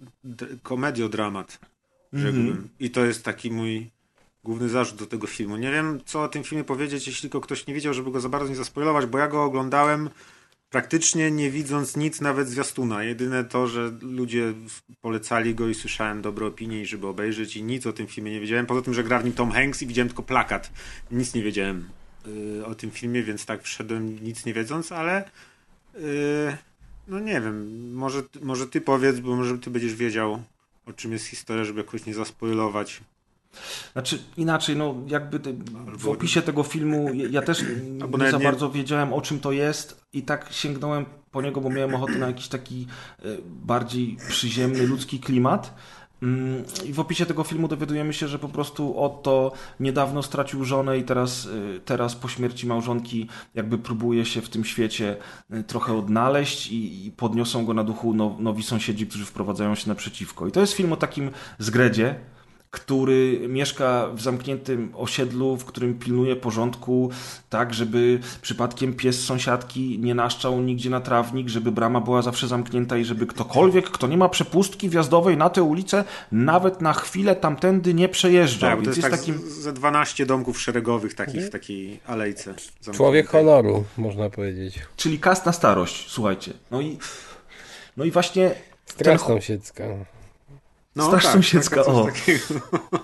[0.63, 1.59] komediodramat,
[2.13, 2.69] rzekłbym.
[2.79, 3.89] I to jest taki mój
[4.43, 5.57] główny zarzut do tego filmu.
[5.57, 8.29] Nie wiem, co o tym filmie powiedzieć, jeśli tylko ktoś nie wiedział, żeby go za
[8.29, 10.09] bardzo nie zaspoilować, bo ja go oglądałem
[10.69, 13.03] praktycznie nie widząc nic, nawet zwiastuna.
[13.03, 14.53] Jedyne to, że ludzie
[15.01, 18.39] polecali go i słyszałem dobre opinie, i żeby obejrzeć i nic o tym filmie nie
[18.39, 18.65] wiedziałem.
[18.65, 20.71] Poza tym, że gra w nim Tom Hanks i widziałem tylko plakat.
[21.11, 21.89] Nic nie wiedziałem
[22.65, 25.29] o tym filmie, więc tak wszedłem nic nie wiedząc, ale
[25.95, 26.57] y,
[27.07, 30.43] no nie wiem, może, może ty powiedz, bo może ty będziesz wiedział
[30.85, 33.01] o czym jest historia, żeby jakoś nie zaspoilować.
[33.93, 35.39] Znaczy inaczej, no jakby
[35.97, 37.63] w opisie tego filmu ja, też
[38.19, 41.95] nie za bardzo wiedziałem o czym to jest i tak sięgnąłem po niego, bo miałem
[41.95, 42.87] ochotę na jakiś taki
[43.19, 45.75] e, bardziej przyziemny, ludzki klimat.
[46.23, 50.97] Mm, I w opisie tego filmu dowiadujemy się, że po prostu Otto niedawno stracił żonę
[50.97, 55.17] i teraz, y, teraz po śmierci małżonki jakby próbuje się w tym świecie
[55.53, 59.89] y, trochę odnaleźć i, i podniosą go na duchu now, nowi sąsiedzi, którzy wprowadzają się
[59.89, 60.47] naprzeciwko.
[60.47, 62.15] I to jest film o takim zgredzie,
[62.71, 67.09] który mieszka w zamkniętym osiedlu, w którym pilnuje porządku,
[67.49, 72.97] tak, żeby przypadkiem pies sąsiadki nie naszczał nigdzie na trawnik, żeby brama była zawsze zamknięta
[72.97, 77.93] i żeby ktokolwiek, kto nie ma przepustki wjazdowej na tę ulicę, nawet na chwilę tamtędy
[77.93, 78.69] nie przejeżdżał.
[78.69, 79.37] Tak, to jest, jest tak takim...
[79.37, 82.43] z- ze 12 domków szeregowych takich w takiej alejce.
[82.43, 82.93] zamkniętej.
[82.93, 84.79] Człowiek honoru, można powiedzieć.
[84.97, 86.53] Czyli kast na starość, słuchajcie.
[86.71, 86.97] No i,
[87.97, 88.51] no i właśnie
[88.85, 89.83] Straż Ten- sąsiedzka.
[90.99, 92.99] No, Straż sąsiedzka, taka coś o.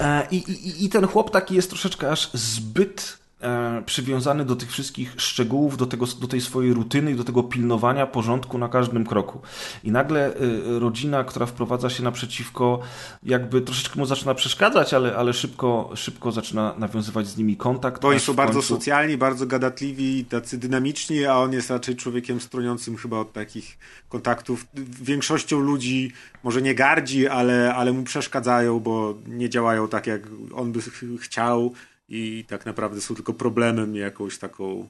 [0.00, 4.70] E, I, i, I ten chłop taki jest troszeczkę aż zbyt e, przywiązany do tych
[4.70, 9.06] wszystkich szczegółów, do, tego, do tej swojej rutyny i do tego pilnowania porządku na każdym
[9.06, 9.40] kroku.
[9.84, 12.80] I nagle e, rodzina, która wprowadza się naprzeciwko,
[13.22, 18.02] jakby troszeczkę mu zaczyna przeszkadzać, ale, ale szybko, szybko zaczyna nawiązywać z nimi kontakt.
[18.02, 21.96] Bo oni są w bardzo końcu- socjalni, bardzo gadatliwi, tacy dynamiczni, a on jest raczej
[21.96, 24.66] człowiekiem stroniącym chyba od takich kontaktów.
[25.02, 26.12] Większością ludzi
[26.44, 30.22] może nie gardzi, ale, ale mu przeszkadzają, bo nie działają tak, jak
[30.54, 31.72] on by ch- chciał
[32.10, 34.88] i tak naprawdę są tylko problemem, jakąś taką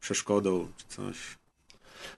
[0.00, 1.16] przeszkodą czy coś.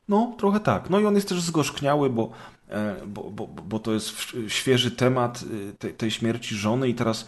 [0.09, 0.91] No, trochę tak.
[0.91, 2.31] No i on jest też zgorzkniały, bo,
[2.69, 4.13] e, bo, bo, bo to jest
[4.49, 7.27] świeży temat e, tej, tej śmierci żony i teraz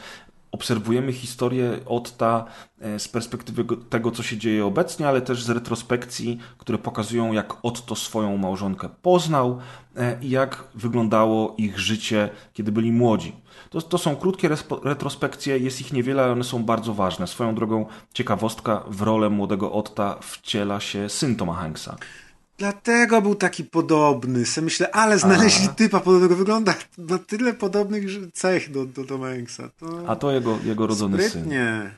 [0.53, 2.45] obserwujemy historię Otta
[2.81, 7.33] e, z perspektywy go- tego, co się dzieje obecnie, ale też z retrospekcji, które pokazują,
[7.33, 9.59] jak Otto swoją małżonkę poznał
[9.97, 13.37] e, i jak wyglądało ich życie, kiedy byli młodzi.
[13.71, 14.49] To, to są krótkie
[14.85, 17.27] retrospekcje, jest ich niewiele, ale one są bardzo ważne.
[17.27, 21.97] Swoją drogą ciekawostka, w rolę młodego Otta wciela się syn Toma Hanksa.
[22.61, 24.47] Dlatego był taki podobny.
[24.47, 25.73] Se myślę, ale znaleźli A.
[25.73, 26.37] typa podobnego.
[26.37, 29.69] Wygląda na tyle podobnych cech do, do Toma Hanksa.
[29.69, 30.05] To...
[30.07, 31.81] A to jego, jego rodzony Sprytnie.
[31.83, 31.91] syn.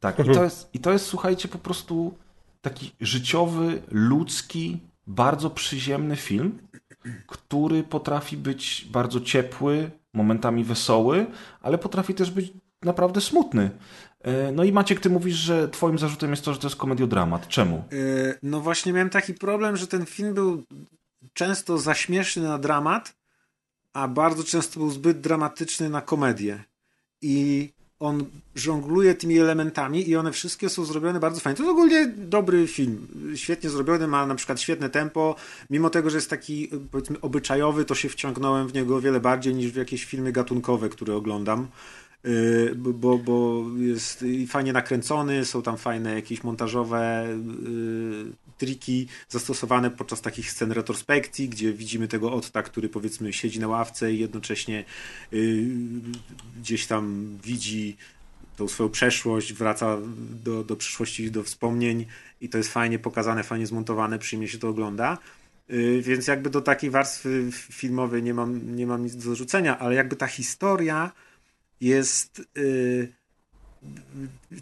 [0.00, 2.14] Tak, i to, jest, i to jest, słuchajcie, po prostu
[2.60, 6.58] taki życiowy, ludzki, bardzo przyziemny film,
[7.26, 11.26] który potrafi być bardzo ciepły, momentami wesoły,
[11.62, 12.52] ale potrafi też być
[12.82, 13.70] naprawdę smutny.
[14.26, 17.48] E, no i Maciek, ty mówisz, że twoim zarzutem jest to, że to jest komediodramat.
[17.48, 17.76] Czemu?
[17.76, 17.82] E,
[18.42, 20.62] no właśnie miałem taki problem, że ten film był
[21.32, 23.14] często za śmieszny na dramat,
[23.92, 26.64] a bardzo często był zbyt dramatyczny na komedię.
[27.22, 27.68] I
[28.00, 28.24] on
[28.54, 31.56] żongluje tymi elementami i one wszystkie są zrobione bardzo fajnie.
[31.56, 33.06] To jest ogólnie dobry film.
[33.34, 35.36] Świetnie zrobiony, ma na przykład świetne tempo.
[35.70, 39.54] Mimo tego, że jest taki powiedzmy obyczajowy, to się wciągnąłem w niego o wiele bardziej
[39.54, 41.68] niż w jakieś filmy gatunkowe, które oglądam.
[42.26, 50.20] Y, bo, bo jest fajnie nakręcony, są tam fajne jakieś montażowe y, triki zastosowane podczas
[50.20, 54.84] takich scen retrospekcji, gdzie widzimy tego Otta, który powiedzmy siedzi na ławce i jednocześnie
[55.32, 55.66] y,
[56.60, 57.96] gdzieś tam widzi
[58.56, 59.98] tą swoją przeszłość, wraca
[60.44, 62.06] do, do przyszłości, do wspomnień
[62.40, 65.18] i to jest fajnie pokazane, fajnie zmontowane, przyjemnie się to ogląda.
[66.00, 70.16] Więc jakby do takiej warstwy filmowej nie mam, nie mam nic do zarzucenia, ale jakby
[70.16, 71.12] ta historia
[71.80, 73.12] jest y,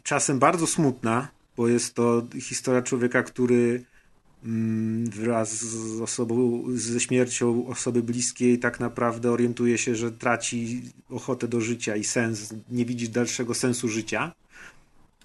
[0.02, 3.84] czasem bardzo smutna, bo jest to historia człowieka, który
[4.44, 11.48] mm, wraz z osobą, ze śmiercią osoby bliskiej tak naprawdę orientuje się, że traci ochotę
[11.48, 14.32] do życia i sens, nie widzi dalszego sensu życia.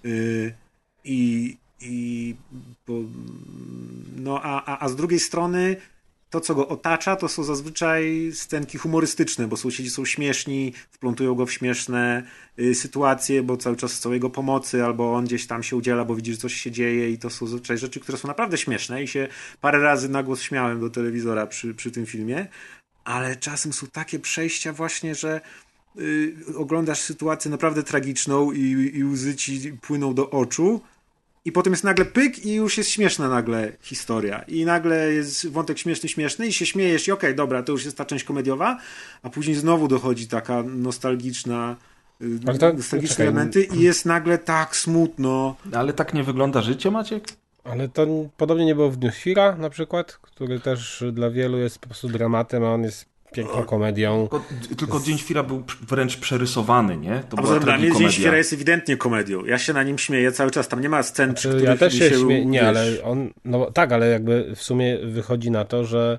[0.05, 0.53] Y,
[1.03, 2.35] I, i
[2.87, 2.93] bo,
[4.15, 5.75] no, a, a, a z drugiej strony
[6.30, 11.45] to, co go otacza, to są zazwyczaj scenki humorystyczne, bo sąsiedzi są śmieszni, wplątują go
[11.45, 12.23] w śmieszne
[12.60, 16.15] y, sytuacje, bo cały czas chcą jego pomocy, albo on gdzieś tam się udziela, bo
[16.15, 19.07] widzi, że coś się dzieje i to są zazwyczaj rzeczy, które są naprawdę śmieszne i
[19.07, 19.27] się
[19.61, 22.47] parę razy na głos śmiałem do telewizora przy, przy tym filmie,
[23.03, 25.41] ale czasem są takie przejścia właśnie, że
[25.99, 30.81] y, oglądasz sytuację naprawdę tragiczną i, i łzy ci płyną do oczu,
[31.49, 34.43] i potem jest nagle pyk i już jest śmieszna nagle historia.
[34.47, 37.85] I nagle jest wątek śmieszny, śmieszny i się śmiejesz i okej, okay, dobra, to już
[37.85, 38.77] jest ta część komediowa,
[39.23, 41.76] a później znowu dochodzi taka nostalgiczna
[42.21, 45.55] y, to, nostalgiczne czekaj, elementy i jest nagle tak smutno.
[45.73, 47.27] Ale tak nie wygląda życie, Maciek?
[47.63, 48.07] Ale to
[48.38, 52.63] podobnie nie było w Newsfira na przykład, który też dla wielu jest po prostu dramatem,
[52.63, 54.27] a on jest piękną komedią.
[54.31, 54.45] Tylko,
[54.77, 57.23] tylko Dzień Świra był wręcz przerysowany, nie?
[57.30, 59.45] To A dla mnie Dzień Świra jest ewidentnie komedią.
[59.45, 60.68] Ja się na nim śmieję cały czas.
[60.68, 62.45] Tam nie ma scen, znaczy, przy Ja też się, się śmieję.
[62.45, 63.30] Nie, ale on...
[63.45, 66.18] No tak, ale jakby w sumie wychodzi na to, że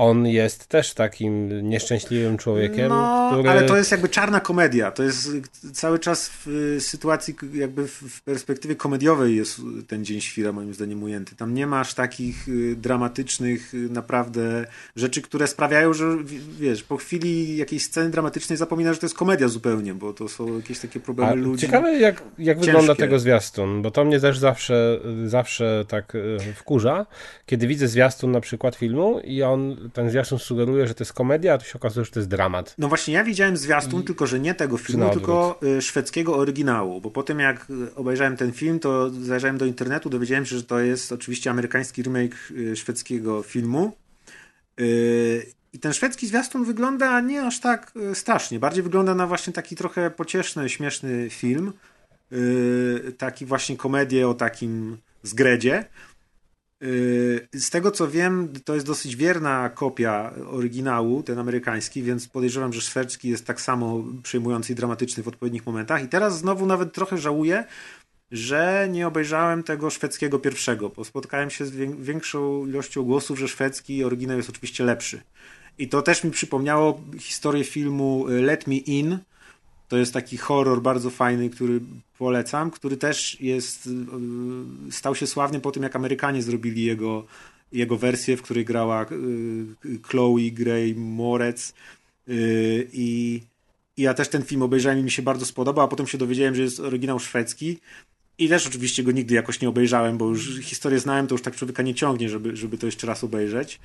[0.00, 3.50] on jest też takim nieszczęśliwym człowiekiem, no, który...
[3.50, 4.90] ale to jest jakby czarna komedia.
[4.90, 5.30] To jest
[5.72, 11.36] cały czas w sytuacji, jakby w perspektywie komediowej jest ten Dzień Świra moim zdaniem ujęty.
[11.36, 14.66] Tam nie masz takich y, dramatycznych y, naprawdę
[14.96, 16.16] rzeczy, które sprawiają, że
[16.58, 20.56] wiesz, po chwili jakiejś sceny dramatycznej zapominasz, że to jest komedia zupełnie, bo to są
[20.56, 21.66] jakieś takie problemy A ludzi.
[21.66, 27.06] Ciekawe jak, jak wygląda tego zwiastun, bo to mnie też zawsze, zawsze tak y, wkurza,
[27.46, 31.54] kiedy widzę zwiastun na przykład filmu i on ten zwiastun sugeruje, że to jest komedia,
[31.54, 32.74] a tu się okazuje, że to jest dramat.
[32.78, 34.04] No właśnie, ja widziałem zwiastun, I...
[34.04, 38.52] tylko że nie tego filmu, tylko y, szwedzkiego oryginału, bo potem jak y, obejrzałem ten
[38.52, 43.42] film, to zajrzałem do internetu, dowiedziałem się, że to jest oczywiście amerykański remake y, szwedzkiego
[43.42, 43.92] filmu.
[45.72, 48.58] I ten szwedzki zwiastun wygląda nie aż tak strasznie.
[48.58, 51.72] Bardziej wygląda na właśnie taki trochę pocieszny, śmieszny film.
[53.18, 55.84] Taki właśnie komedię o takim zgredzie.
[56.80, 62.72] Yy, z tego co wiem, to jest dosyć wierna kopia oryginału, ten amerykański, więc podejrzewam,
[62.72, 66.04] że szwedzki jest tak samo przejmujący i dramatyczny w odpowiednich momentach.
[66.04, 67.64] I teraz znowu nawet trochę żałuję,
[68.30, 71.70] że nie obejrzałem tego szwedzkiego pierwszego, bo spotkałem się z
[72.00, 75.20] większą ilością głosów, że szwedzki oryginał jest oczywiście lepszy.
[75.78, 79.18] I to też mi przypomniało historię filmu Let Me In,
[79.90, 81.80] to jest taki horror bardzo fajny, który
[82.18, 87.24] polecam, który też jest, y, stał się sławny po tym, jak Amerykanie zrobili jego,
[87.72, 91.74] jego wersję, w której grała y, Chloe Gray Morec
[92.28, 93.40] y, i
[93.96, 96.62] ja też ten film obejrzałem i mi się bardzo spodobał, a potem się dowiedziałem, że
[96.62, 97.78] jest oryginał szwedzki
[98.38, 101.56] i też oczywiście go nigdy jakoś nie obejrzałem, bo już historię znałem, to już tak
[101.56, 103.80] człowieka nie ciągnie, żeby, żeby to jeszcze raz obejrzeć.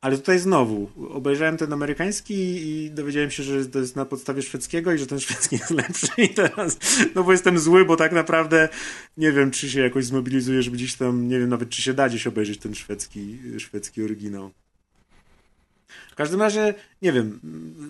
[0.00, 4.92] Ale tutaj znowu, obejrzałem ten amerykański i dowiedziałem się, że to jest na podstawie szwedzkiego
[4.92, 6.78] i że ten szwedzki jest lepszy i teraz,
[7.14, 8.68] no bo jestem zły, bo tak naprawdę
[9.16, 12.08] nie wiem, czy się jakoś zmobilizuję, żeby gdzieś tam, nie wiem nawet, czy się da
[12.08, 14.50] gdzieś obejrzeć ten szwedzki, szwedzki oryginał.
[16.10, 17.40] W każdym razie, nie wiem,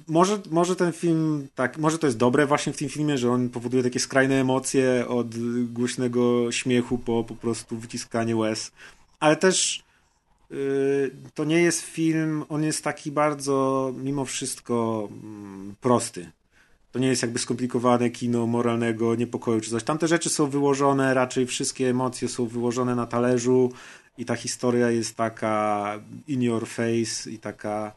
[0.08, 3.48] może, może ten film, tak, może to jest dobre właśnie w tym filmie, że on
[3.48, 5.26] powoduje takie skrajne emocje od
[5.72, 8.72] głośnego śmiechu po po prostu wyciskanie łez,
[9.20, 9.82] ale też
[11.34, 16.30] to nie jest film, on jest taki bardzo mimo wszystko mm, prosty.
[16.92, 19.84] To nie jest jakby skomplikowane kino moralnego niepokoju czy coś.
[19.84, 23.72] Tamte rzeczy są wyłożone, raczej wszystkie emocje są wyłożone na talerzu
[24.18, 25.94] i ta historia jest taka
[26.28, 27.92] in your face i taka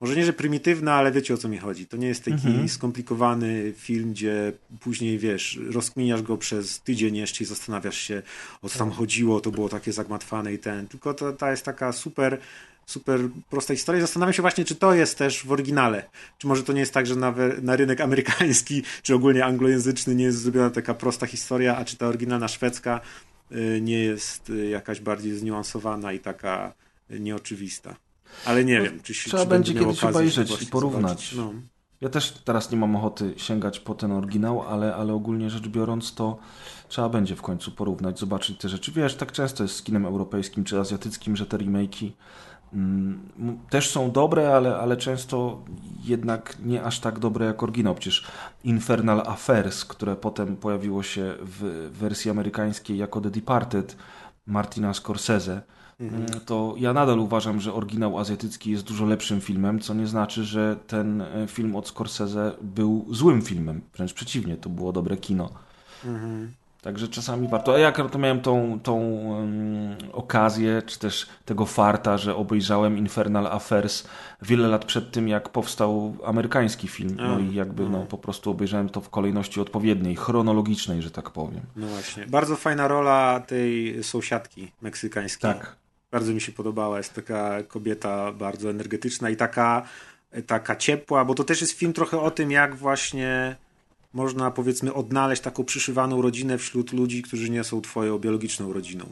[0.00, 1.86] może nie, że prymitywna, ale wiecie o co mi chodzi.
[1.86, 2.68] To nie jest taki mhm.
[2.68, 8.22] skomplikowany film, gdzie później, wiesz, rozkminiasz go przez tydzień jeszcze i zastanawiasz się,
[8.62, 10.88] o co tam chodziło, to było takie zagmatwane i ten.
[10.88, 12.38] Tylko to, ta jest taka super,
[12.86, 13.20] super
[13.50, 14.00] prosta historia.
[14.00, 16.08] Zastanawiam się właśnie, czy to jest też w oryginale.
[16.38, 20.24] Czy może to nie jest tak, że na, na rynek amerykański, czy ogólnie anglojęzyczny nie
[20.24, 23.00] jest zrobiona taka prosta historia, a czy ta oryginalna szwedzka
[23.52, 26.72] y, nie jest y, jakaś bardziej zniuansowana i taka
[27.10, 28.07] nieoczywista.
[28.44, 31.32] Ale nie no, wiem, czy się Trzeba czy będzie kiedyś obejrzeć i porównać.
[31.36, 31.52] No.
[32.00, 36.14] Ja też teraz nie mam ochoty sięgać po ten oryginał, ale, ale ogólnie rzecz biorąc,
[36.14, 36.38] to
[36.88, 38.92] trzeba będzie w końcu porównać, zobaczyć te rzeczy.
[38.92, 42.10] Wiesz, tak często jest z kinem europejskim czy azjatyckim, że te remake'i
[42.72, 45.64] mm, też są dobre, ale, ale często
[46.04, 47.94] jednak nie aż tak dobre jak oryginał.
[47.94, 48.26] Przecież
[48.64, 53.96] Infernal Affairs, które potem pojawiło się w wersji amerykańskiej jako The Departed
[54.46, 55.62] Martina Scorsese,
[56.00, 56.26] Mhm.
[56.46, 60.76] to ja nadal uważam, że oryginał azjatycki jest dużo lepszym filmem, co nie znaczy, że
[60.86, 63.80] ten e, film od Scorsese był złym filmem.
[63.96, 65.50] Wręcz przeciwnie, to było dobre kino.
[66.04, 66.52] Mhm.
[66.82, 67.74] Także czasami warto.
[67.74, 73.46] A ja to miałem tą, tą um, okazję, czy też tego farta, że obejrzałem Infernal
[73.46, 74.04] Affairs
[74.42, 77.16] wiele lat przed tym, jak powstał amerykański film.
[77.16, 81.60] No i jakby no, po prostu obejrzałem to w kolejności odpowiedniej, chronologicznej, że tak powiem.
[81.76, 82.26] No właśnie.
[82.26, 85.54] Bardzo fajna rola tej sąsiadki meksykańskiej.
[85.54, 85.76] Tak.
[86.10, 86.98] Bardzo mi się podobała.
[86.98, 89.82] Jest taka kobieta bardzo energetyczna i taka,
[90.46, 93.56] taka ciepła, bo to też jest film trochę o tym, jak właśnie
[94.12, 99.04] można powiedzmy odnaleźć taką przyszywaną rodzinę wśród ludzi, którzy nie są twoją biologiczną rodziną.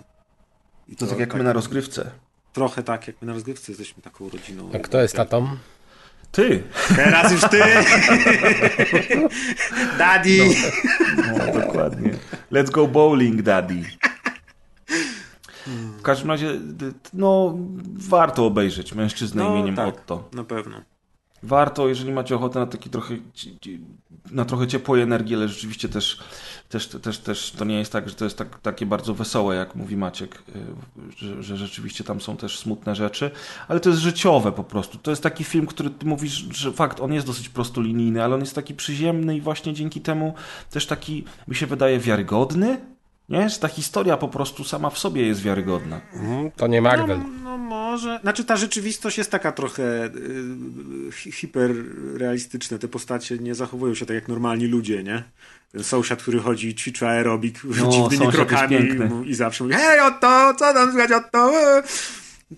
[0.88, 2.10] I to, to tak jak tak, my na rozgrywce.
[2.52, 4.70] Trochę tak, jak my na rozgrywce jesteśmy taką rodziną.
[4.74, 5.48] A kto jest tatą?
[6.32, 6.62] Ty.
[6.96, 7.58] Teraz już ty.
[9.98, 10.38] daddy.
[11.16, 12.10] No, no, dokładnie.
[12.52, 13.82] Let's go bowling, daddy.
[16.06, 16.60] W każdym razie,
[17.12, 17.54] no,
[17.94, 20.28] warto obejrzeć Mężczyznę no, imieniem tak, Otto.
[20.32, 20.76] Na pewno.
[21.42, 23.16] Warto, jeżeli macie ochotę na taki trochę
[24.30, 26.18] na trochę ciepłej energii, ale rzeczywiście też,
[26.68, 29.74] też, też, też to nie jest tak, że to jest tak, takie bardzo wesołe, jak
[29.74, 30.60] mówi Maciek, y,
[31.16, 33.30] że, że rzeczywiście tam są też smutne rzeczy,
[33.68, 34.98] ale to jest życiowe po prostu.
[34.98, 38.40] To jest taki film, który ty mówisz, że fakt, on jest dosyć prostolinijny, ale on
[38.40, 40.34] jest taki przyziemny i właśnie dzięki temu
[40.70, 42.95] też taki, mi się wydaje, wiarygodny,
[43.28, 43.48] nie?
[43.48, 46.00] Że ta historia po prostu sama w sobie jest wiarygodna.
[46.12, 47.18] Mm, to nie Marvel.
[47.18, 48.18] No, no, może.
[48.22, 52.78] Znaczy ta rzeczywistość jest taka trochę y, hiperrealistyczna.
[52.78, 55.22] Te postacie nie zachowują się tak jak normalni ludzie, nie?
[55.72, 60.54] Ten sąsiad, który chodzi, ćwiczy aerobik no, dziwnymi krokami i, i zawsze mówi hej, oto,
[60.58, 61.52] co tam słychać, oto?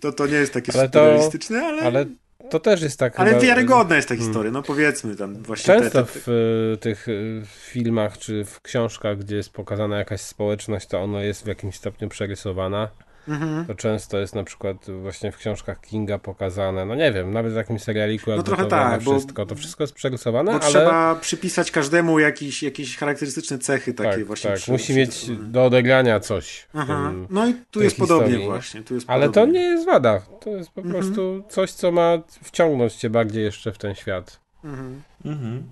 [0.01, 1.83] To, to nie jest takie ale realistyczne, ale...
[1.83, 2.07] ale
[2.51, 3.21] to też jest tak.
[3.21, 3.43] Ale chyba...
[3.43, 4.27] wiarygodna jest ta hmm.
[4.27, 5.75] historia, no powiedzmy tam właśnie.
[5.75, 6.21] Często te, te...
[6.21, 11.23] w y, tych y, filmach czy w książkach, gdzie jest pokazana jakaś społeczność, to ona
[11.23, 12.89] jest w jakimś stopniu przerysowana.
[13.29, 13.67] Mhm.
[13.67, 17.57] To często jest na przykład właśnie w książkach Kinga pokazane, no nie wiem, nawet w
[17.57, 20.71] jakimś serialiku, no trochę tak, wszystko, to wszystko jest przerysowane, bo ale...
[20.71, 24.51] trzeba przypisać każdemu jakieś, jakieś charakterystyczne cechy takie tak, właśnie.
[24.51, 24.95] Tak, przy, musi przy...
[24.95, 26.67] mieć do odegrania coś.
[26.75, 27.13] Aha.
[27.31, 28.23] No i tu jest historii.
[28.23, 28.83] podobnie właśnie.
[28.83, 29.53] Tu jest ale podobnie.
[29.53, 31.03] to nie jest wada, to jest po mhm.
[31.03, 34.41] prostu coś, co ma wciągnąć cię bardziej jeszcze w ten świat.
[34.65, 35.03] Mhm.
[35.25, 35.65] Mhm.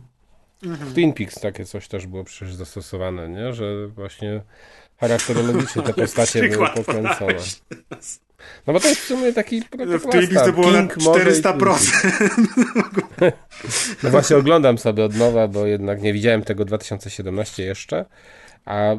[0.63, 3.53] W Twin Peaks takie coś też było przecież zastosowane, nie?
[3.53, 4.41] że właśnie
[5.01, 7.35] charakterologicznie te postacie były pokręcone.
[8.67, 12.53] No bo to jest w sumie taki W Twin to było King, na 400%.
[14.03, 18.05] no właśnie oglądam sobie od nowa, bo jednak nie widziałem tego 2017 jeszcze.
[18.65, 18.97] A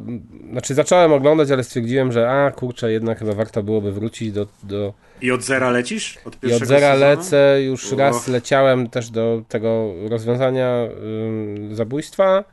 [0.52, 4.48] znaczy zacząłem oglądać, ale stwierdziłem, że a kurczę, jednak chyba warto byłoby wrócić do.
[4.64, 4.94] do...
[5.22, 6.18] I od zera lecisz?
[6.26, 7.00] Od I od zera sezonu?
[7.00, 10.88] lecę, już raz leciałem też do tego rozwiązania
[11.72, 12.44] zabójstwa,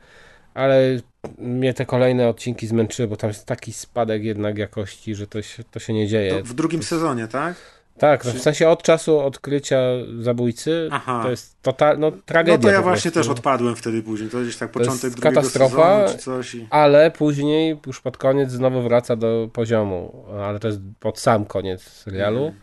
[0.55, 0.99] ale
[1.37, 5.63] mnie te kolejne odcinki zmęczyły, bo tam jest taki spadek jednak jakości, że to się,
[5.63, 6.31] to się nie dzieje.
[6.31, 7.55] To w drugim sezonie, tak?
[7.97, 8.31] Tak, Czy...
[8.31, 9.79] w sensie od czasu odkrycia
[10.19, 11.19] zabójcy Aha.
[11.23, 12.57] to jest total, no, tragedia.
[12.57, 16.17] No to ja właśnie też odpadłem wtedy później, to gdzieś tak początek to katastrofa, czy
[16.17, 16.55] coś.
[16.55, 16.67] I...
[16.69, 21.81] Ale później już pod koniec znowu wraca do poziomu, ale to jest pod sam koniec
[21.81, 22.45] serialu.
[22.45, 22.61] Mhm.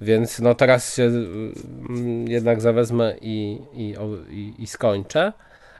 [0.00, 3.94] Więc no teraz się mm, jednak zawezmę i, i,
[4.30, 5.32] i, i skończę.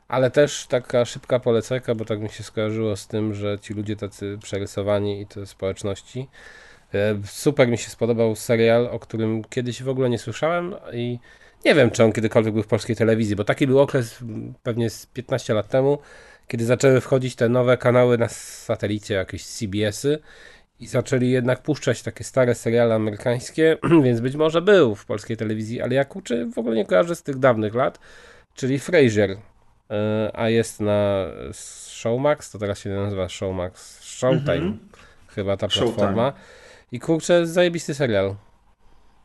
[0.07, 3.95] Ale też taka szybka polecajka, bo tak mi się skojarzyło z tym, że ci ludzie
[3.95, 6.27] tacy przerysowani i te społeczności.
[6.93, 11.19] E, super mi się spodobał serial, o którym kiedyś w ogóle nie słyszałem i
[11.65, 14.19] nie wiem, czy on kiedykolwiek był w polskiej telewizji, bo taki był okres
[14.63, 15.97] pewnie z 15 lat temu,
[16.47, 20.19] kiedy zaczęły wchodzić te nowe kanały na satelicie, jakieś CBS-y
[20.79, 25.81] i zaczęli jednak puszczać takie stare seriale amerykańskie, więc być może był w polskiej telewizji,
[25.81, 27.99] ale ja kurczę w ogóle nie kojarzę z tych dawnych lat,
[28.53, 29.37] czyli Frasier,
[30.33, 34.79] a jest na Showmax, to teraz się nazywa Showmax, Showtime mhm.
[35.27, 36.33] chyba ta platforma Showtime.
[36.91, 38.35] i kurczę zajebisty serial.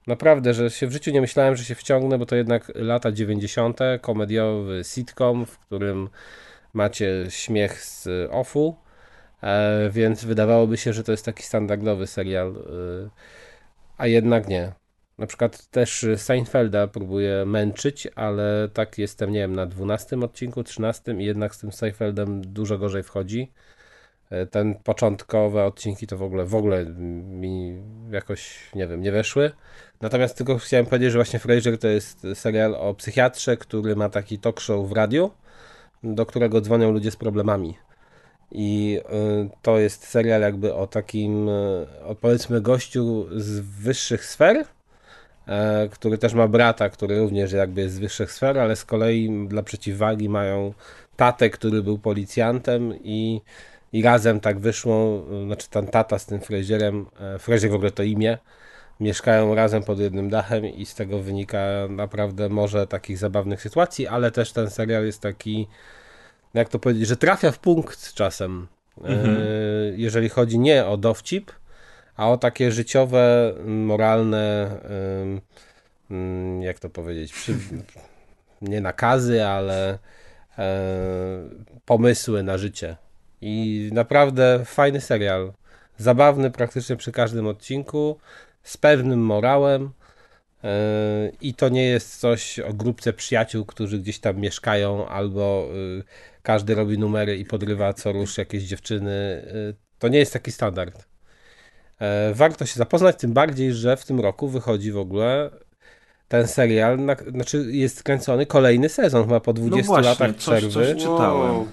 [0.06, 3.80] Naprawdę, że się w życiu nie myślałem, że się wciągnę, bo to jednak lata 90.
[4.00, 6.08] komediowy sitcom, w którym
[6.72, 8.76] macie śmiech z offu,
[9.42, 13.10] e, więc wydawałoby się, że to jest taki standardowy serial, e,
[13.98, 14.72] a jednak nie.
[15.18, 21.12] Na przykład też Seinfelda próbuję męczyć, ale tak jestem, nie wiem, na 12 odcinku, 13
[21.12, 23.52] i jednak z tym Seinfeldem dużo gorzej wchodzi.
[24.30, 26.86] E, ten początkowe odcinki to w ogóle, w ogóle
[27.24, 29.50] mi jakoś, nie wiem, nie weszły.
[30.00, 34.38] Natomiast tylko chciałem powiedzieć, że właśnie Frasier to jest serial o psychiatrze, który ma taki
[34.38, 35.30] talk show w radiu,
[36.02, 37.78] do którego dzwonią ludzie z problemami.
[38.50, 39.00] I
[39.44, 41.48] y, to jest serial jakby o takim,
[42.04, 44.64] o powiedzmy gościu z wyższych sfer, e,
[45.90, 49.62] który też ma brata, który również jakby jest z wyższych sfer, ale z kolei dla
[49.62, 50.74] przeciwwagi mają
[51.16, 53.40] tatę, który był policjantem i,
[53.92, 57.90] i razem tak wyszło, y, znaczy ten tata z tym Frasierem, e, Frazier w ogóle
[57.90, 58.38] to imię,
[59.00, 61.58] mieszkają razem pod jednym dachem i z tego wynika
[61.88, 65.68] naprawdę może takich zabawnych sytuacji, ale też ten serial jest taki,
[66.54, 68.66] jak to powiedzieć, że trafia w punkt czasem.
[69.00, 69.36] Mhm.
[69.36, 69.40] E,
[69.96, 71.52] jeżeli chodzi nie o dowcip,
[72.16, 74.70] a o takie życiowe, moralne,
[76.60, 77.58] jak to powiedzieć, przy,
[78.62, 79.98] nie nakazy, ale
[80.58, 80.68] e,
[81.84, 82.96] pomysły na życie.
[83.40, 85.52] I naprawdę fajny serial.
[85.98, 88.18] Zabawny praktycznie przy każdym odcinku
[88.62, 89.90] z pewnym morałem.
[90.64, 95.68] E, I to nie jest coś o grupce przyjaciół, którzy gdzieś tam mieszkają, albo
[95.98, 96.02] y,
[96.42, 99.10] każdy robi numery i podrywa co rusz jakieś dziewczyny.
[99.70, 101.11] Y, to nie jest taki standard.
[102.02, 105.50] E, warto się zapoznać, tym bardziej, że w tym roku wychodzi w ogóle
[106.28, 106.98] ten serial,
[107.30, 110.70] znaczy jest kręcony kolejny sezon, chyba po 20 no właśnie, latach przerwy.
[110.70, 111.64] Coś, coś czytałem.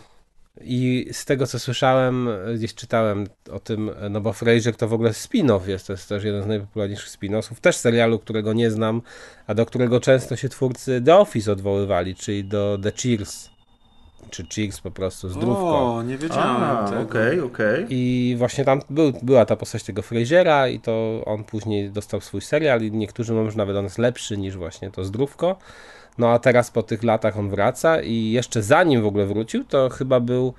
[0.61, 5.10] I z tego co słyszałem, gdzieś czytałem o tym, no bo Frasier to w ogóle
[5.10, 9.01] spin-off jest, to jest też jeden z najpopularniejszych spin-offów, też serialu, którego nie znam,
[9.47, 13.49] a do którego często się twórcy The Office odwoływali, czyli do The Cheers.
[14.30, 15.95] Czy Cheers po prostu, zdrówko.
[15.95, 17.39] O, nie wiedziałem Okej, okej.
[17.39, 17.85] Okay, okay.
[17.89, 22.41] I właśnie tam był, była ta postać tego Frasiera i to on później dostał swój
[22.41, 25.57] serial i niektórzy mówią, że nawet on jest lepszy niż właśnie to zdrówko.
[26.18, 29.89] No a teraz po tych latach on wraca i jeszcze zanim w ogóle wrócił, to
[29.89, 30.53] chyba był,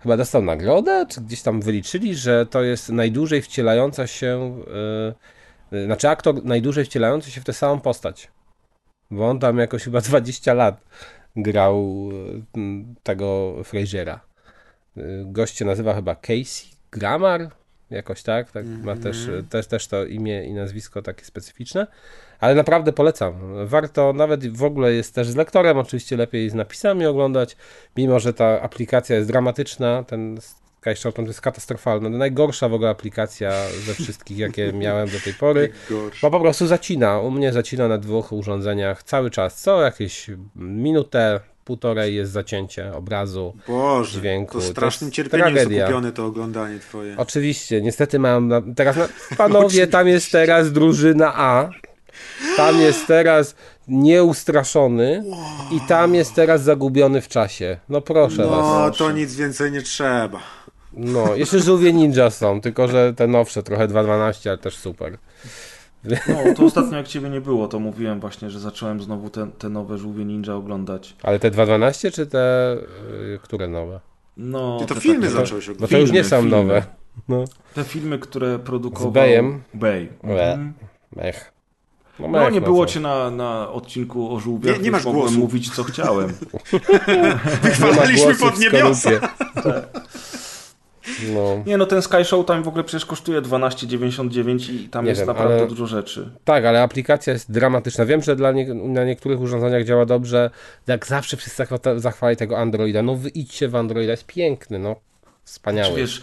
[0.00, 4.62] chyba dostał nagrodę, czy gdzieś tam wyliczyli, że to jest najdłużej wcielająca się,
[5.70, 8.28] yy, znaczy aktor najdłużej wcielający się w tę samą postać.
[9.10, 10.80] Bo on tam jakoś chyba 20 lat
[11.36, 12.08] grał
[12.56, 14.20] yy, tego Frasera.
[14.96, 17.50] Yy, gość się nazywa chyba Casey Grammar,
[17.90, 18.84] jakoś tak, tak mm -hmm.
[18.84, 19.46] ma też, mhm.
[19.46, 21.86] też, też to imię i nazwisko takie specyficzne.
[22.40, 23.34] Ale naprawdę polecam.
[23.66, 27.56] Warto, nawet w ogóle jest też z lektorem, oczywiście lepiej z napisami oglądać,
[27.96, 30.38] mimo że ta aplikacja jest dramatyczna, ten
[30.82, 32.08] Sky to jest katastrofalna.
[32.08, 33.52] No, najgorsza w ogóle aplikacja
[33.86, 35.72] ze wszystkich, jakie miałem do tej pory.
[36.22, 37.20] Bo po prostu zacina.
[37.20, 39.60] U mnie zacina na dwóch urządzeniach cały czas.
[39.60, 44.52] Co jakieś minutę, półtorej jest zacięcie obrazu, Boże, dźwięku.
[44.52, 46.00] To strasznym to cierpieniem tragedia.
[46.02, 47.14] jest to oglądanie twoje.
[47.18, 51.68] Oczywiście, niestety mam na, teraz, na, panowie, tam jest teraz drużyna A,
[52.56, 53.54] tam jest teraz
[53.88, 55.24] nieustraszony
[55.72, 57.78] i tam jest teraz zagubiony w czasie.
[57.88, 58.64] No proszę no, was.
[58.64, 60.61] No, to nic więcej nie trzeba.
[60.94, 65.18] No, jeszcze żółwie ninja są, tylko że te nowsze, trochę 2.12, ale też super.
[66.04, 69.68] No, to ostatnio jak ciebie nie było, to mówiłem właśnie, że zacząłem znowu te, te
[69.68, 71.16] nowe żółwie ninja oglądać.
[71.22, 72.76] Ale te 2.12 czy te,
[73.22, 74.00] yy, które nowe?
[74.36, 75.90] No, Ty to filmy takie, zacząłeś oglądać.
[75.90, 76.50] Bo to już nie są filmy.
[76.56, 76.84] nowe.
[77.28, 77.44] No.
[77.74, 79.10] Te filmy, które produkował...
[79.10, 79.62] Z Bayem?
[79.74, 80.08] Bay.
[80.22, 80.72] Mhm.
[81.16, 81.52] Mech.
[82.18, 85.38] No, no nie było cię na, na odcinku o żółwiach, nie, nie masz mogłem głosu.
[85.38, 86.28] mówić co chciałem.
[87.62, 89.10] Wychwalaliśmy pod niebiosa.
[91.34, 91.62] No.
[91.66, 95.20] Nie no, ten Sky Show tam w ogóle przecież kosztuje 12,99 i tam nie jest
[95.20, 95.66] wiem, naprawdę ale...
[95.66, 96.30] dużo rzeczy.
[96.44, 98.06] Tak, ale aplikacja jest dramatyczna.
[98.06, 98.74] Wiem, że dla nie...
[98.74, 100.50] na niektórych urządzeniach działa dobrze.
[100.86, 101.64] Jak zawsze wszyscy
[101.96, 103.02] zachwali tego Androida.
[103.02, 104.96] No wyjdźcie w Androida, jest piękny, no.
[105.44, 105.94] Wspaniały.
[105.94, 106.22] Czy wiesz,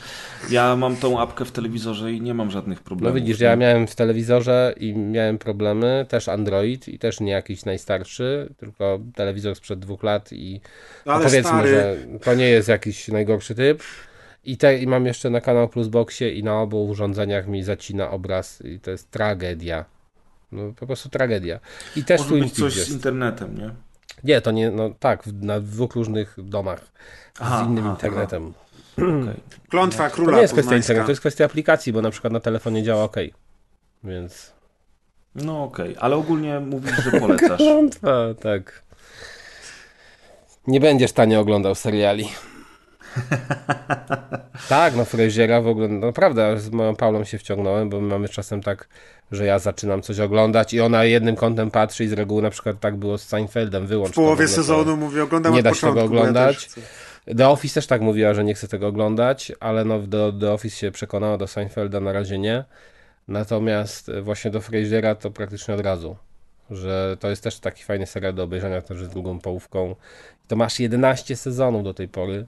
[0.49, 3.15] ja mam tą apkę w telewizorze i nie mam żadnych problemów.
[3.15, 7.65] No widzisz, ja miałem w telewizorze i miałem problemy, też Android i też nie jakiś
[7.65, 10.61] najstarszy, tylko telewizor sprzed dwóch lat i
[11.05, 11.69] no powiedzmy, stary...
[11.69, 13.83] że to nie jest jakiś najgorszy typ.
[14.43, 18.61] I, te, I mam jeszcze na kanał Plusboxie i na obu urządzeniach mi zacina obraz
[18.65, 19.85] i to jest tragedia.
[20.51, 21.59] No po prostu tragedia.
[21.95, 22.89] I też Może być coś jest.
[22.89, 23.71] z internetem, nie?
[24.23, 26.79] Nie, to nie, no tak, na dwóch różnych domach
[27.37, 28.53] z aha, innym aha, internetem.
[28.55, 28.65] Aha.
[28.97, 29.35] Okay.
[29.69, 32.39] Klątwa króla To nie jest kwestia internetu, to jest kwestia aplikacji, bo na przykład na
[32.39, 33.15] telefonie działa ok.
[34.03, 34.53] Więc.
[35.35, 37.57] No okej, ale ogólnie mówisz, że polecasz.
[37.67, 38.83] Klątwa, tak.
[40.67, 42.29] Nie będziesz tanie oglądał seriali.
[44.69, 48.29] tak, no Frasiera w ogóle, no naprawdę, z moją Paulą się wciągnąłem, bo my mamy
[48.29, 48.87] czasem tak,
[49.31, 52.79] że ja zaczynam coś oglądać i ona jednym kątem patrzy i z reguły na przykład
[52.79, 55.99] tak było z Seinfeldem, wyłącz W połowie to sezonu mówię, oglądam nie da się tego
[55.99, 56.57] ja oglądać.
[56.57, 56.81] chcę.
[57.37, 60.77] The Office też tak mówiła, że nie chce tego oglądać, ale no do The Office
[60.77, 62.63] się przekonała, do Seinfelda na razie nie.
[63.27, 66.15] Natomiast właśnie do Frasera to praktycznie od razu.
[66.71, 69.95] Że to jest też taki fajny serial do obejrzenia też z drugą połówką.
[70.47, 72.45] To masz 11 sezonów do tej pory,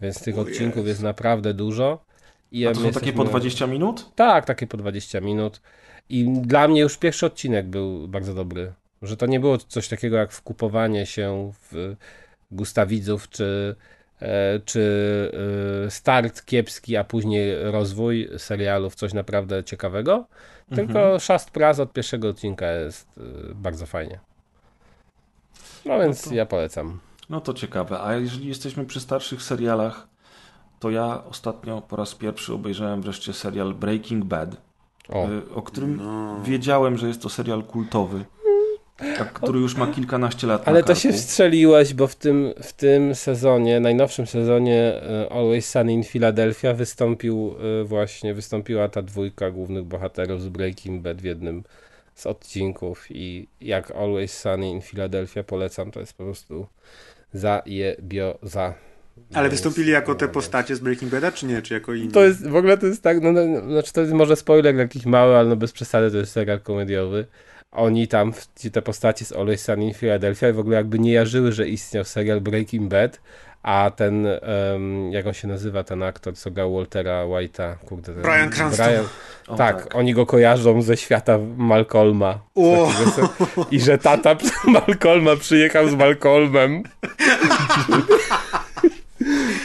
[0.00, 2.04] więc tych odcinków jest naprawdę dużo.
[2.52, 4.10] I A to są takie jesteśmy- po 20 minut?
[4.14, 5.60] Tak, takie po 20 minut.
[6.08, 8.72] I dla mnie już pierwszy odcinek był bardzo dobry.
[9.02, 11.96] Że to nie było coś takiego jak wkupowanie się w
[12.50, 13.76] gusta widzów, czy,
[14.20, 14.82] e, czy
[15.86, 20.26] e, start kiepski, a później rozwój serialu w coś naprawdę ciekawego.
[20.74, 24.20] Tylko szast praz od pierwszego odcinka jest e, bardzo fajnie.
[25.84, 27.00] No więc ja polecam.
[27.30, 28.00] No to ciekawe.
[28.02, 30.08] A jeżeli jesteśmy przy starszych serialach,
[30.80, 34.56] to ja ostatnio po raz pierwszy obejrzałem wreszcie serial Breaking Bad,
[35.08, 36.00] O, y, o którym
[36.44, 38.24] wiedziałem, że jest to serial kultowy,
[39.20, 42.72] a który już ma kilkanaście lat na ale to się wstrzeliłeś, bo w tym, w
[42.72, 49.50] tym sezonie, najnowszym sezonie e, Always Sunny in Philadelphia wystąpił e, właśnie, wystąpiła ta dwójka
[49.50, 51.64] głównych bohaterów z Breaking Bad w jednym
[52.14, 56.66] z odcinków i jak Always Sunny in Philadelphia polecam, to jest po prostu
[57.32, 58.74] zajebioza.
[59.34, 61.62] Ale Więc- wystąpili jako te postacie z Breaking Bada, czy nie?
[61.62, 62.12] Czy jako inni?
[62.12, 64.76] To jest, w ogóle to jest tak, no, no, no, znaczy to jest może spoiler
[64.76, 67.26] jakiś mały, ale no bez przesady to jest serial komediowy.
[67.70, 68.32] Oni tam,
[68.72, 72.40] te postaci z Always Sunny in Philadelphia w ogóle jakby nie jarzyły, że istniał serial
[72.40, 73.20] Breaking Bad,
[73.68, 78.12] a ten, em, jak on się nazywa, ten aktor, co grał Waltera White'a, kurde.
[78.12, 78.86] ten- Brian Cranston.
[79.48, 82.38] O, tak, oni go kojarzą ze świata Malcolma.
[82.54, 82.90] O!
[83.70, 84.36] I że tata
[84.86, 86.82] Malcolma przyjechał z Malcolmem.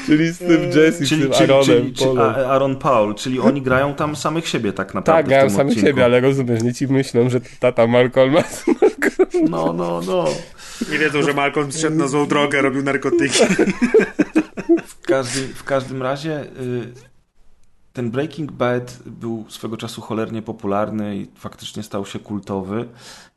[0.05, 2.17] Czyli z tym Jesse, z Czyli, tym czyli, Aaronem czyli.
[2.19, 5.19] A- Aaron Paul, czyli oni grają tam samych siebie tak naprawdę.
[5.23, 5.87] Tak, grają tym samych odcinku.
[5.89, 8.43] siebie, ale rozumiesz, nie ci myślą, że tata Malcolma
[9.49, 10.25] No, no, no.
[10.91, 13.39] Nie wiedzą, że Malcolm zszedł na złą drogę, robił narkotyki.
[14.85, 16.47] W każdym, w każdym razie y,
[17.93, 22.85] ten Breaking Bad był swego czasu cholernie popularny i faktycznie stał się kultowy.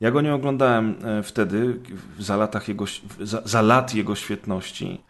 [0.00, 1.80] Ja go nie oglądałem e, wtedy,
[2.18, 2.84] za, latach jego,
[3.20, 5.00] za, za lat jego świetności,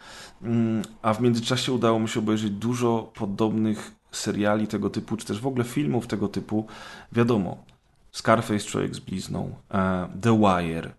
[1.03, 5.47] a w międzyczasie udało mi się obejrzeć dużo podobnych seriali tego typu, czy też w
[5.47, 6.67] ogóle filmów tego typu.
[7.13, 7.65] Wiadomo,
[8.13, 10.95] Scarface Człowiek z blizną, e, The Wire,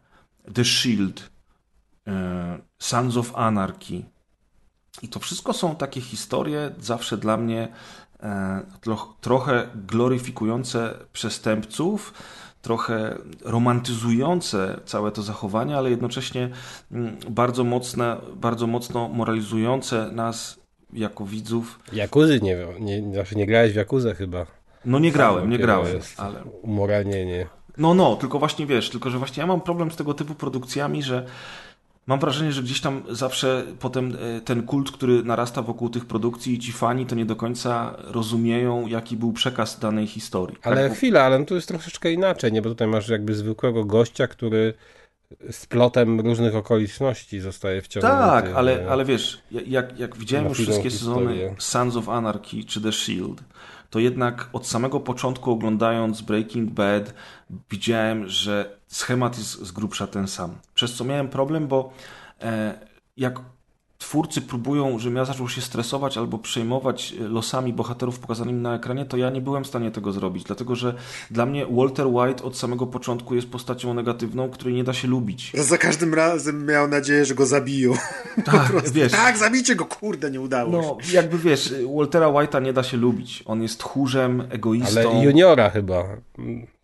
[0.53, 1.29] The Shield,
[2.07, 4.03] e, Sons of Anarchy,
[5.01, 7.67] i to wszystko są takie historie zawsze dla mnie
[8.19, 12.13] e, tro, trochę gloryfikujące przestępców,
[12.61, 16.49] trochę romantyzujące całe to zachowanie, ale jednocześnie
[16.91, 20.59] mm, bardzo, mocne, bardzo mocno moralizujące nas
[20.93, 21.79] jako widzów.
[21.93, 24.45] Jakuzy nie wiem, nie, znaczy nie grałeś w Jakuzę chyba.
[24.85, 26.43] No nie grałem, nie grałem, ale...
[26.43, 27.47] Umoralnienie.
[27.77, 31.03] No, no, tylko właśnie wiesz, tylko że właśnie ja mam problem z tego typu produkcjami,
[31.03, 31.25] że
[32.07, 36.53] mam wrażenie, że gdzieś tam zawsze potem e, ten kult, który narasta wokół tych produkcji
[36.53, 40.57] i ci fani to nie do końca rozumieją, jaki był przekaz danej historii.
[40.63, 40.97] Ale tak?
[40.97, 42.61] Chwila, ale tu jest troszeczkę inaczej, nie?
[42.61, 44.73] Bo tutaj masz jakby zwykłego gościa, który
[45.51, 48.17] z plotem różnych okoliczności zostaje wciągnięty.
[48.17, 51.27] Tak, ale, ale wiesz, jak, jak widziałem już wszystkie historię.
[51.29, 53.43] sezony Sons of Anarchy czy The Shield,
[53.89, 57.13] to jednak od samego początku oglądając Breaking Bad
[57.69, 60.55] widziałem, że schemat jest z grubsza ten sam.
[60.73, 61.93] Przez co miałem problem, bo
[62.41, 62.79] e,
[63.17, 63.39] jak
[63.97, 69.05] twórcy próbują, żebym ja zaczął się stresować albo przejmować e, losami bohaterów pokazanymi na ekranie,
[69.05, 70.93] to ja nie byłem w stanie tego zrobić, dlatego że
[71.31, 75.51] dla mnie Walter White od samego początku jest postacią negatywną, której nie da się lubić.
[75.53, 77.93] Za każdym razem miał nadzieję, że go zabiją.
[78.45, 80.87] Tak, wiesz, Tak, zabijcie go, kurde, nie udało się.
[80.87, 83.43] No, jakby wiesz, Waltera White'a nie da się lubić.
[83.45, 84.99] On jest tchórzem, egoistą.
[84.99, 86.03] Ale juniora chyba.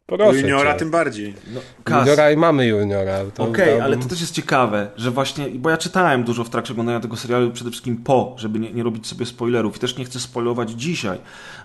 [0.05, 0.79] Proszę Juniora cię.
[0.79, 1.33] tym bardziej.
[1.53, 1.99] No.
[1.99, 3.19] Juniora i mamy juniora.
[3.37, 6.73] Okej, dałbym- ale to też jest ciekawe, że właśnie, bo ja czytałem dużo w trakcie
[6.73, 9.75] oglądania tego serialu, przede wszystkim po, żeby nie, nie robić sobie spoilerów.
[9.75, 11.17] I też nie chcę spoilować dzisiaj,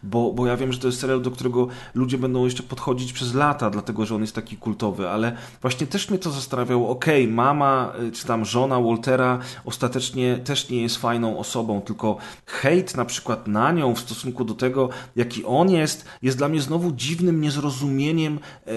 [0.03, 3.35] bo, bo ja wiem, że to jest serial, do którego ludzie będą jeszcze podchodzić przez
[3.35, 6.89] lata, dlatego że on jest taki kultowy, ale właśnie też mnie to zastanawiało.
[6.89, 12.17] Okej, mama y, czy tam żona Waltera ostatecznie też nie jest fajną osobą, tylko
[12.47, 16.61] hejt na przykład na nią w stosunku do tego, jaki on jest, jest dla mnie
[16.61, 18.71] znowu dziwnym niezrozumieniem e,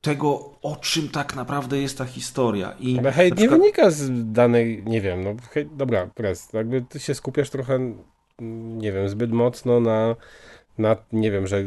[0.00, 2.74] tego, o czym tak naprawdę jest ta historia.
[2.80, 6.48] I Ale hejt na nie przykład- wynika z danej, nie wiem, no hejt, dobra, pres,
[6.52, 7.78] jakby ty się skupiasz trochę
[8.78, 10.16] nie wiem, zbyt mocno na
[10.78, 11.64] na, nie wiem, że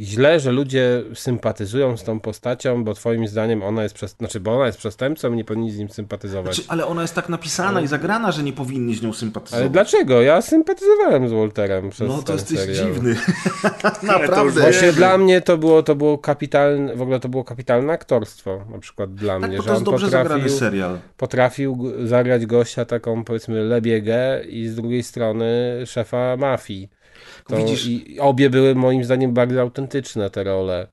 [0.00, 4.56] źle, że ludzie sympatyzują z tą postacią, bo twoim zdaniem ona jest, przez, znaczy, bo
[4.56, 6.54] ona jest przestępcą i nie powinni z nim sympatyzować.
[6.54, 7.84] Znaczy, ale ona jest tak napisana ale...
[7.84, 9.60] i zagrana, że nie powinni z nią sympatyzować.
[9.60, 10.22] Ale dlaczego?
[10.22, 12.92] Ja sympatyzowałem z Walterem przez No to jesteś serial.
[12.92, 13.16] dziwny.
[14.02, 14.60] Naprawdę.
[14.60, 18.78] Właśnie dla mnie to było, to było kapitalne, w ogóle to było kapitalne aktorstwo, na
[18.78, 20.98] przykład dla tak, mnie, bo że to jest on dobrze potrafił, zagrany serial.
[21.16, 25.46] potrafił zagrać gościa taką, powiedzmy, lebiegę i z drugiej strony
[25.86, 26.99] szefa mafii.
[27.48, 30.86] To Widzisz- I obie były moim zdaniem bardzo autentyczne te role.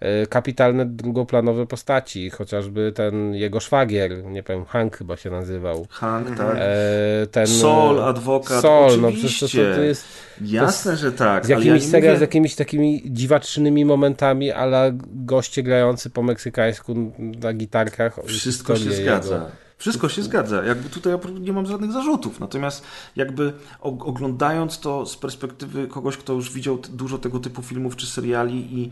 [0.00, 5.86] E, Kapitalne drugoplanowe postaci, chociażby ten jego szwagier, nie wiem, Hank chyba się nazywał.
[5.90, 6.56] Hank, tak.
[6.58, 9.46] E, Ten, Sol, adwokat, Sol, no oczywiście.
[9.46, 10.06] przecież to, to jest
[10.40, 11.46] Jasne, że tak.
[11.46, 12.16] z ale jakimiś, ja mówię...
[12.16, 18.18] z jakimiś takimi dziwacznymi momentami, ale goście grający po meksykańsku na gitarkach.
[18.26, 19.34] Wszystko się zgadza.
[19.34, 19.65] jego.
[19.78, 20.64] Wszystko się zgadza.
[20.64, 22.40] Jakby tutaj ja nie mam żadnych zarzutów.
[22.40, 22.84] Natomiast
[23.16, 28.78] jakby oglądając to z perspektywy kogoś, kto już widział dużo tego typu filmów czy seriali
[28.80, 28.90] i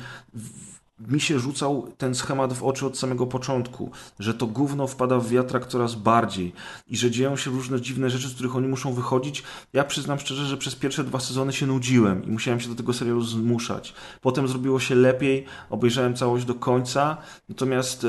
[0.98, 5.28] mi się rzucał ten schemat w oczy od samego początku, że to gówno wpada w
[5.28, 6.52] wiatrak coraz bardziej
[6.86, 9.42] i że dzieją się różne dziwne rzeczy, z których oni muszą wychodzić.
[9.72, 12.92] Ja przyznam szczerze, że przez pierwsze dwa sezony się nudziłem i musiałem się do tego
[12.92, 13.94] serialu zmuszać.
[14.20, 17.16] Potem zrobiło się lepiej, obejrzałem całość do końca,
[17.48, 18.06] natomiast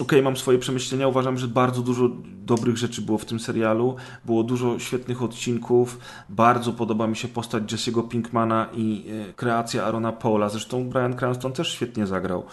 [0.00, 1.08] Okej, mam swoje przemyślenia.
[1.08, 3.96] Uważam, że bardzo dużo dobrych rzeczy było w tym serialu.
[4.24, 5.98] Było dużo świetnych odcinków.
[6.28, 10.48] Bardzo podoba mi się postać Jesse'ego Pinkmana i e, kreacja Arona Paula.
[10.48, 12.44] Zresztą Brian Cranston też świetnie zagrał.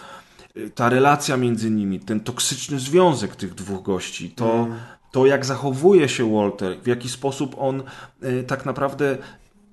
[0.56, 4.66] E, Ta relacja między nimi, ten toksyczny związek tych dwóch gości, to,
[5.12, 7.82] to jak zachowuje się Walter, w jaki sposób on
[8.22, 9.18] e, tak naprawdę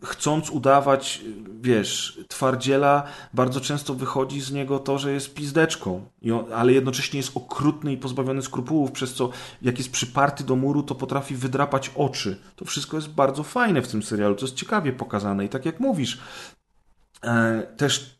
[0.05, 1.21] chcąc udawać,
[1.61, 3.03] wiesz, twardziela,
[3.33, 6.05] bardzo często wychodzi z niego to, że jest pizdeczką,
[6.55, 9.29] ale jednocześnie jest okrutny i pozbawiony skrupułów, przez co
[9.61, 12.37] jak jest przyparty do muru, to potrafi wydrapać oczy.
[12.55, 15.45] To wszystko jest bardzo fajne w tym serialu, to jest ciekawie pokazane.
[15.45, 16.19] I tak jak mówisz,
[17.23, 18.14] e, też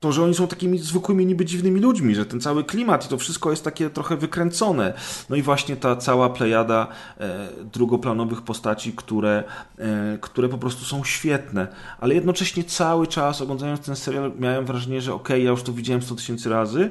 [0.00, 3.18] to, że oni są takimi zwykłymi, niby dziwnymi ludźmi, że ten cały klimat i to
[3.18, 4.94] wszystko jest takie trochę wykręcone.
[5.30, 6.86] No i właśnie ta cała plejada
[7.20, 9.44] e, drugoplanowych postaci, które,
[9.78, 11.68] e, które po prostu są świetne.
[12.00, 16.02] Ale jednocześnie cały czas oglądając ten serial miałem wrażenie, że okej, ja już to widziałem
[16.02, 16.90] 100 tysięcy razy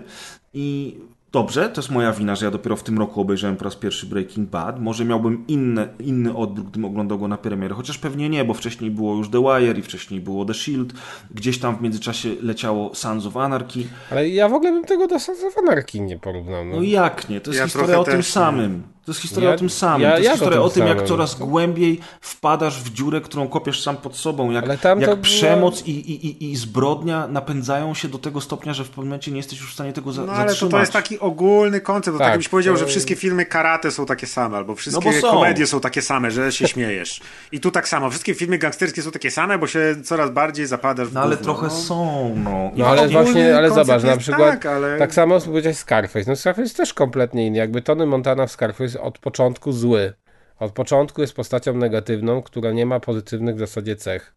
[0.54, 0.98] i
[1.36, 4.06] Dobrze, to jest moja wina, że ja dopiero w tym roku obejrzałem po raz pierwszy
[4.06, 4.82] Breaking Bad.
[4.82, 8.92] Może miałbym inny, inny odbiór, gdybym oglądał go na premierę, chociaż pewnie nie, bo wcześniej
[8.92, 10.94] było już The Wire i wcześniej było The Shield.
[11.32, 13.80] Gdzieś tam w międzyczasie leciało Sons of Anarchy.
[14.12, 16.66] Ale ja w ogóle bym tego do Sons of Anarchy nie porównał.
[16.66, 16.76] No.
[16.76, 17.42] No jak nie?
[17.42, 18.24] To jest Ja historia o tym nie.
[18.24, 18.84] samym.
[19.06, 20.02] To jest historia Ja- o tym samym.
[20.02, 23.82] ja- to jest historia tym o tym, jak coraz głębiej wpadasz w dziurę, którą kopiesz
[23.84, 24.52] sam pod sobą.
[24.52, 28.74] Jak, jak to było- przemoc i, i, i, i zbrodnia napędzają się do tego stopnia,
[28.74, 30.72] że w pewnym momencie nie jesteś już w stanie tego za, No ale to, zatrzymać.
[30.72, 32.16] to jest taki ogólny koncept.
[32.16, 35.12] To tak, Tak, jakbyś powiedział, to- że wszystkie filmy karate są takie same, albo wszystkie
[35.12, 35.32] No są.
[35.32, 37.22] komedie są takie same, że się śmiejesz.
[37.52, 38.10] I tu tak samo.
[38.10, 41.68] Wszystkie filmy gangsterskie są takie same, bo się coraz bardziej zapadasz w No ale trochę
[41.68, 41.74] no.
[41.74, 42.72] są, no.
[42.76, 46.26] No ale właśnie, ale zobacz, na przykład tak, ale- tak samo powiedziałeś Scarface.
[46.30, 47.58] No Scarface też kompletnie inny.
[47.58, 50.14] Jakby Tony Montana w Scarface od początku zły.
[50.60, 54.36] Od początku jest postacią negatywną, która nie ma pozytywnych w zasadzie cech.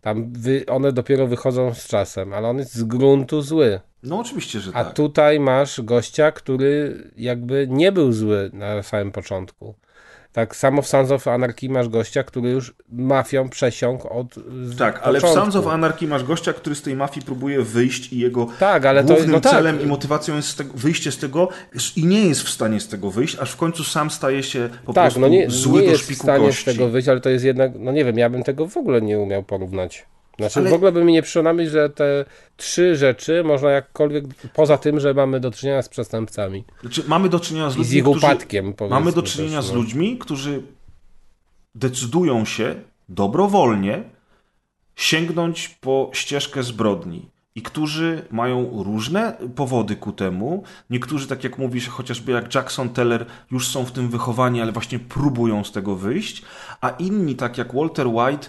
[0.00, 3.80] Tam wy, one dopiero wychodzą z czasem, ale on jest z gruntu zły.
[4.02, 4.94] No oczywiście, że A tak.
[4.94, 9.74] tutaj masz gościa, który jakby nie był zły na samym początku.
[10.34, 14.34] Tak samo w Sons of Anarchy masz gościa, który już mafią przesiąkł od
[14.78, 15.44] Tak, ale w początku.
[15.52, 19.04] Sons of Anarchy masz gościa, który z tej mafii próbuje wyjść i jego Tak, ale
[19.04, 19.52] to- głównym no tak.
[19.52, 21.48] celem i motywacją jest z tego, wyjście z tego
[21.96, 24.92] i nie jest w stanie z tego wyjść, aż w końcu sam staje się po
[24.92, 26.62] Tak, prostu no nie, zły nie do jest w szpiku stanie kości.
[26.62, 29.02] z tego wyjść, ale to jest jednak, no nie wiem, ja bym tego w ogóle
[29.02, 30.06] nie umiał porównać.
[30.38, 32.24] Znaczy Ale- w ogóle by mi nie przyszło na myśl, że te
[32.56, 34.24] trzy rzeczy można jakkolwiek,
[34.54, 37.78] poza tym, że mamy do czynienia z przestępcami Znaczy, mamy do czynienia z i z
[37.78, 38.18] ludźmi, ich którzy...
[38.18, 38.74] upadkiem.
[38.74, 39.74] powiedzmy Mamy do też, czynienia z no.
[39.74, 40.62] ludźmi, którzy
[41.74, 42.74] decydują się
[43.08, 44.02] dobrowolnie
[44.96, 50.62] sięgnąć po ścieżkę zbrodni i którzy mają różne powody ku temu.
[50.90, 54.98] Niektórzy, tak jak mówisz, chociażby jak Jackson Teller, już są w tym wychowani, ale właśnie
[54.98, 56.42] próbują z tego wyjść,
[56.80, 58.48] a inni, tak jak Walter White,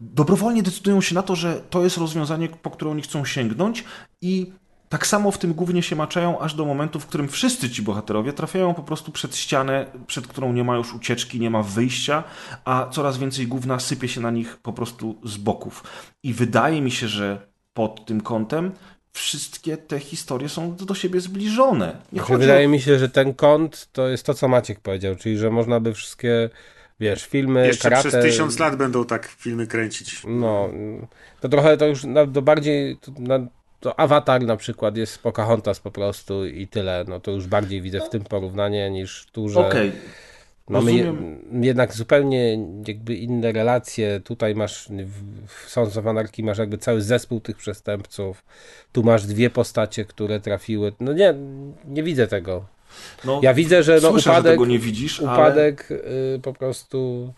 [0.00, 3.84] dobrowolnie decydują się na to, że to jest rozwiązanie, po które oni chcą sięgnąć
[4.22, 4.52] i
[4.88, 8.32] tak samo w tym głównie się maczają aż do momentu, w którym wszyscy ci bohaterowie
[8.32, 12.24] trafiają po prostu przed ścianę, przed którą nie ma już ucieczki, nie ma wyjścia,
[12.64, 15.84] a coraz więcej gówna sypie się na nich po prostu z boków.
[16.22, 18.72] I wydaje mi się, że pod tym kątem
[19.12, 21.96] wszystkie te historie są do siebie zbliżone.
[22.12, 22.70] Nie Znaczy, wydaje o...
[22.70, 25.94] mi się, że ten kąt to jest to, co Maciek powiedział, czyli że można by
[25.94, 26.50] wszystkie,
[27.00, 28.08] wiesz, filmy, Jeszcze karate...
[28.08, 30.22] przez tysiąc lat będą tak filmy kręcić.
[30.28, 30.68] No,
[31.40, 33.46] to trochę to już na, do bardziej, to, na,
[33.80, 38.00] to Avatar na przykład jest Pocahontas po prostu i tyle, no to już bardziej widzę
[38.00, 39.68] w tym porównanie niż tu, że...
[39.68, 39.92] Okej,
[40.68, 41.14] Mamy je,
[41.52, 42.58] jednak zupełnie
[42.88, 44.20] jakby inne relacje.
[44.20, 48.44] Tutaj masz w- w Sons of Anarchy masz jakby cały zespół tych przestępców.
[48.92, 50.92] Tu masz dwie postacie, które trafiły.
[51.00, 51.34] No nie,
[51.84, 52.66] nie widzę tego.
[53.24, 55.32] No, Ja widzę, że no słyszę, upadek, że nie widzisz, ale...
[55.32, 57.32] upadek y, po prostu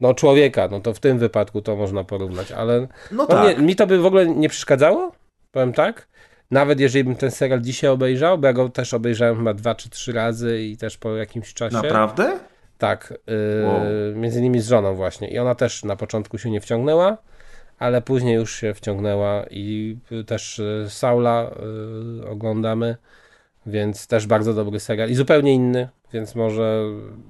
[0.00, 3.58] no człowieka, no to w tym wypadku to można porównać, ale No tak.
[3.58, 5.12] nie, mi to by w ogóle nie przeszkadzało,
[5.52, 6.08] powiem tak.
[6.50, 9.90] Nawet jeżeli bym ten serial dzisiaj obejrzał, bo ja go też obejrzałem chyba dwa czy
[9.90, 11.74] trzy razy i też po jakimś czasie.
[11.76, 12.38] Naprawdę?
[12.78, 13.80] Tak, yy, Wow.
[14.14, 15.28] między innymi z żoną właśnie.
[15.28, 17.16] I ona też na początku się nie wciągnęła,
[17.78, 21.50] ale później już się wciągnęła i y, też y, Saula
[22.22, 22.96] y, oglądamy,
[23.66, 26.82] więc też bardzo dobry serial i zupełnie inny, więc może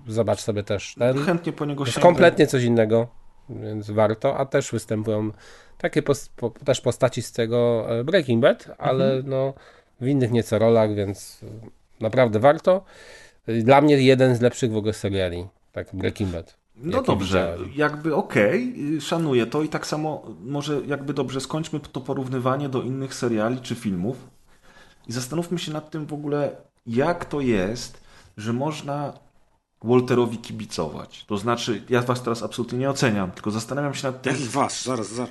[0.06, 1.18] zobacz sobie też ten.
[1.24, 2.02] Chętnie po niego sięgnę.
[2.02, 3.08] kompletnie coś innego,
[3.48, 5.30] więc warto, a też występują
[5.78, 9.28] takie pos, po, też postaci z tego e, Breaking Bad, ale Mhm.
[9.28, 9.54] no
[10.00, 11.40] w innych nieco rolach, więc
[12.00, 12.84] naprawdę warto.
[13.46, 16.56] Dla mnie jeden z lepszych w ogóle seriali, tak Breaking Bad.
[16.76, 17.72] No dobrze, widziałem.
[17.76, 22.82] jakby okej, y, szanuję to i tak samo może jakby dobrze skończmy to porównywanie do
[22.82, 24.16] innych seriali czy filmów
[25.10, 26.50] i zastanówmy się nad tym w ogóle,
[26.86, 28.00] jak to jest,
[28.36, 29.12] że można
[29.84, 31.24] Walterowi kibicować.
[31.28, 34.84] To znaczy, ja was teraz absolutnie nie oceniam, tylko zastanawiam się nad tym, Jakich was?
[34.84, 35.30] Zaraz, zaraz.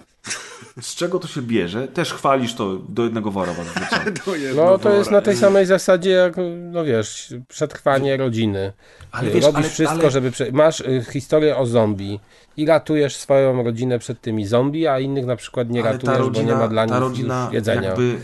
[0.81, 1.87] z czego to się bierze.
[1.87, 3.67] Też chwalisz to do jednego wora was
[4.37, 5.17] jest No to jest wora.
[5.21, 6.33] na tej samej zasadzie jak,
[6.71, 8.73] no wiesz, przetrwanie rodziny.
[9.11, 10.31] Ale wiesz, Robisz ale- wszystko, ale- żeby...
[10.31, 10.51] Prze...
[10.51, 12.19] Masz y, historię o zombie
[12.57, 16.41] i ratujesz swoją rodzinę przed tymi zombie, a innych na przykład nie Ale ratujesz, bo
[16.41, 17.81] nie ma dla nich rodzina jedzenia.
[17.89, 18.17] jakby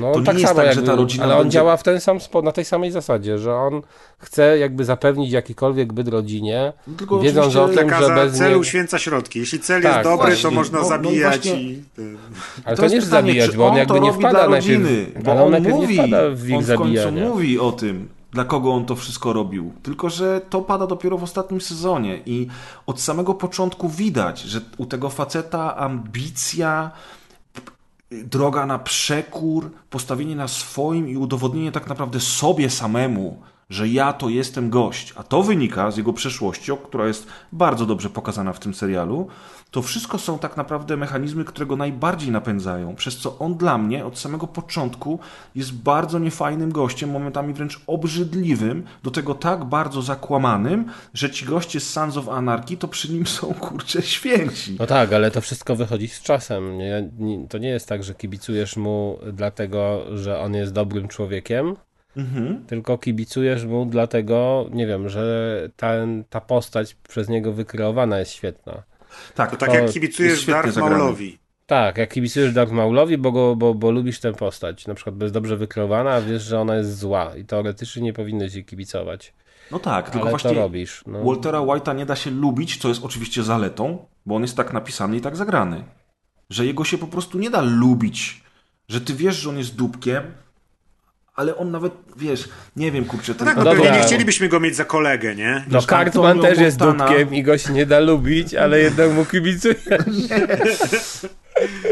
[0.00, 1.76] No To nie tak jest samo tak, że jakby, ta rodzina ale on będzie- działa
[1.76, 3.82] w ten sam spo, na tej samej zasadzie, że on
[4.18, 9.38] chce jakby zapewnić jakikolwiek byt rodzinie, Tylko wiedząc o tym, że bez celu święca środki.
[9.38, 10.42] Jeśli cel Tak, jest dobry, właśnie.
[10.42, 11.82] to można No, no i zabijać właśnie- i...
[12.64, 14.82] Ale To to, nie jest jest pytanie, zabijać, bo on on jakby nie wpada najpierw,
[14.82, 17.22] rodziny, bo ale on mówi, nie wpada w ich on w końcu zabijanie.
[17.24, 19.72] mówi o tym, dla kogo on to wszystko robił.
[19.82, 22.46] Tylko, że to pada dopiero w ostatnim sezonie i
[22.86, 26.90] od samego początku widać, że u tego faceta ambicja,
[28.10, 34.28] droga na przekór, postawienie na swoim i udowodnienie tak naprawdę sobie samemu, że ja to
[34.28, 38.74] jestem gość, a to wynika z jego przeszłości, która jest bardzo dobrze pokazana w tym
[38.74, 39.28] serialu,
[39.70, 44.06] to wszystko są tak naprawdę mechanizmy, które go najbardziej napędzają, przez co on dla mnie
[44.06, 45.18] od samego początku
[45.54, 50.84] jest bardzo niefajnym gościem, momentami wręcz obrzydliwym, do tego tak bardzo zakłamanym,
[51.14, 54.76] że ci goście z Sons of Anarchy to przy nim są kurcze święci.
[54.78, 56.78] No tak, ale to wszystko wychodzi z czasem.
[56.78, 61.76] Nie, nie, to nie jest tak, że kibicujesz mu dlatego, że on jest dobrym człowiekiem,
[62.16, 62.64] Mhm.
[62.66, 65.92] tylko kibicujesz mu dlatego, nie wiem, że ta,
[66.30, 68.82] ta postać przez niego wykreowana jest świetna.
[69.34, 70.76] Tak, To tak To jak kibicujesz Darth.
[70.76, 71.38] Maulowi.
[71.66, 75.34] Tak, jak kibicujesz Dark Maulowi, bo, go, bo, bo lubisz tę postać, na przykład jest
[75.34, 79.34] dobrze wykreowana, a wiesz, że ona jest zła i teoretycznie nie powinieneś jej kibicować,
[79.70, 81.02] No tak, tylko ale właśnie to robisz.
[81.06, 81.24] No.
[81.24, 85.16] Waltera White'a nie da się lubić, co jest oczywiście zaletą, bo on jest tak napisany
[85.16, 85.84] i tak zagrany.
[86.50, 88.42] Że jego się po prostu nie da lubić.
[88.88, 90.22] Że ty wiesz, że on jest dupkiem,
[91.40, 93.46] ale on nawet, wiesz, nie wiem, kurczę, ten...
[93.46, 94.00] Tak, No no pewnie dobra.
[94.00, 95.64] nie chcielibyśmy go mieć za kolegę, nie?
[95.68, 99.24] No Cartman też jest Montana- dupkiem i go się nie da lubić, ale jednak mu
[99.24, 99.74] kibicuje.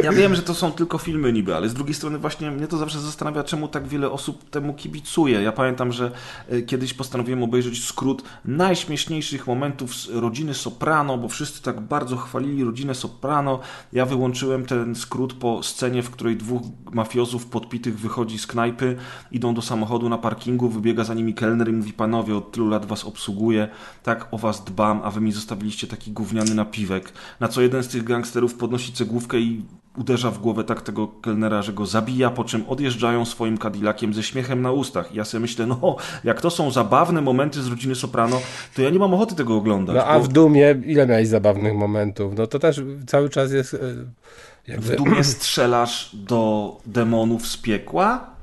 [0.02, 2.76] Ja wiem, że to są tylko filmy niby, ale z drugiej strony właśnie mnie to
[2.78, 5.42] zawsze zastanawia, czemu tak wiele osób temu kibicuje.
[5.42, 6.10] Ja pamiętam, że
[6.48, 12.64] e, kiedyś postanowiłem obejrzeć skrót najśmieszniejszych momentów z rodziny Soprano, bo wszyscy tak bardzo chwalili
[12.64, 13.60] rodzinę Soprano.
[13.92, 16.62] Ja wyłączyłem ten skrót po scenie, w której dwóch
[16.92, 18.96] mafiozów podpitych wychodzi z knajpy,
[19.32, 22.86] idą do samochodu na parkingu, wybiega za nimi kelner i mówi, panowie, od tylu lat
[22.86, 23.68] was obsługuję,
[24.02, 27.12] tak o was dbam, a wy mi zostawiliście taki gówniany napiwek.
[27.40, 29.57] Na co jeden z tych gangsterów podnosi cegłówkę i
[29.98, 34.22] uderza w głowę tak tego kelnera, że go zabija, po czym odjeżdżają swoim Cadillaciem ze
[34.22, 35.12] śmiechem na ustach.
[35.12, 38.40] I ja sobie myślę, no, jak to są zabawne momenty z rodziny Soprano,
[38.74, 39.96] to ja nie mam ochoty tego oglądać.
[39.96, 42.32] No a bo w Dumie ile miałeś zabawnych momentów?
[42.36, 44.96] No to też cały czas jest e, w jakby...
[44.96, 48.37] dumie strzelasz do demonów z piekła?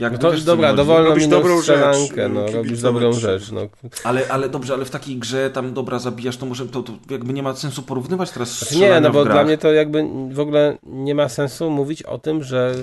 [0.00, 3.12] Jak No to wiesz, co dobra, dowolną Robisz minutę dobrą strzelankę, rzecz, no, robisz dobrą
[3.12, 3.50] rzecz.
[3.50, 3.60] No.
[4.04, 7.32] Ale, ale dobrze, ale w takiej grze tam dobra zabijasz, to może to, to jakby
[7.32, 10.78] nie ma sensu porównywać teraz Znaczy nie, no bo dla mnie to jakby w ogóle
[10.82, 12.74] nie ma sensu mówić o tym, że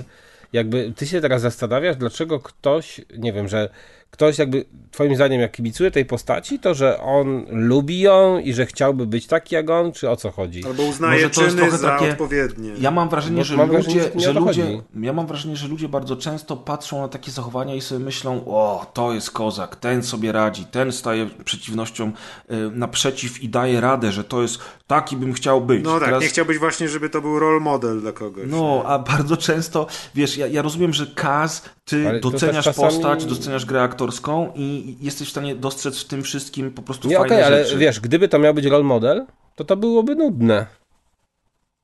[0.52, 3.68] jakby ty się teraz zastanawiasz, dlaczego ktoś, nie wiem, że
[4.10, 8.66] ktoś jakby twoim zdaniem jak kibicuje tej postaci, to że on lubi ją i że
[8.66, 10.64] chciałby być taki jak on, czy o co chodzi?
[10.66, 12.70] Albo uznaje Może to jest trochę za takie- odpowiednie.
[12.80, 15.68] Ja mam wrażenie, Bo że mam ludzie, wrażenie, że że ludzie, ja mam wrażenie, że
[15.68, 20.02] ludzie bardzo często patrzą na takie zachowania i sobie myślą, o, to jest kozak, ten
[20.02, 22.12] sobie radzi, ten staje przeciwnością
[22.50, 25.84] y, naprzeciw i daje radę, że to jest taki bym chciał być.
[25.84, 28.44] No tak, Teraz- nie chciałbyś właśnie, żeby to był role model dla kogoś.
[28.46, 33.24] No, a bardzo często, wiesz, ja, ja rozumiem, że Kaz, ty Ale doceniasz czasami- postać,
[33.24, 37.16] doceniasz grę aktora, aktorską i jesteś w stanie dostrzec w tym wszystkim po prostu Nie,
[37.16, 37.78] fajne okej, ale rzeczy.
[37.78, 39.26] wiesz, gdyby to miał być role model,
[39.56, 40.66] to to byłoby nudne.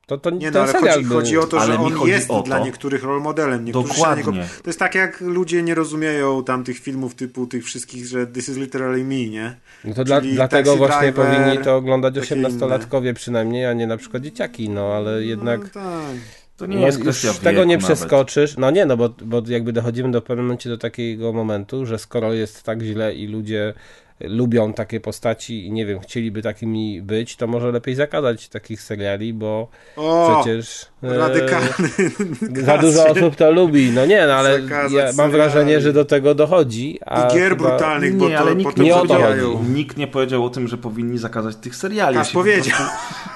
[0.07, 1.15] To, to, Nie no, ten ale chodzi, by...
[1.15, 3.65] chodzi o to, Ale że on jest dla niektórych role modelem.
[3.65, 4.23] Niektórzy Dokładnie.
[4.31, 4.47] Niego...
[4.63, 8.49] To jest tak, jak ludzie nie rozumieją tam tych filmów typu tych wszystkich, że this
[8.49, 9.55] is literally me, nie?
[9.83, 13.97] No to dla, dlatego właśnie Driver, powinni to oglądać takie 18-latkowie przynajmniej, a nie na
[13.97, 15.61] przykład dzieciaki, no ale jednak...
[15.61, 16.44] No, tak.
[16.57, 17.85] To nie No, jest kwestia wieku tego nie nawet.
[17.85, 18.57] przeskoczysz.
[18.57, 22.33] No nie, no bo, bo jakby dochodzimy do pewnym momencie do takiego momentu, że skoro
[22.33, 23.73] jest tak źle i ludzie
[24.19, 29.33] lubią takie postaci i nie wiem, chcieliby takimi być, to może lepiej zakazać takich seriali,
[29.33, 31.89] bo O, przecież e, radykalny
[32.65, 33.91] za dużo osób to lubi.
[33.91, 34.59] No nie, no ale
[34.91, 36.99] ja mam wrażenie, że do tego dochodzi.
[37.05, 39.57] A I gier chyba- brutalnych, bo Nie, to ale nikt potem nie o to zabijają.
[39.57, 39.69] chodzi.
[39.69, 42.17] Nikt nie powiedział o tym, że powinni zakazać tych seriali.
[42.17, 42.77] Po powiedział.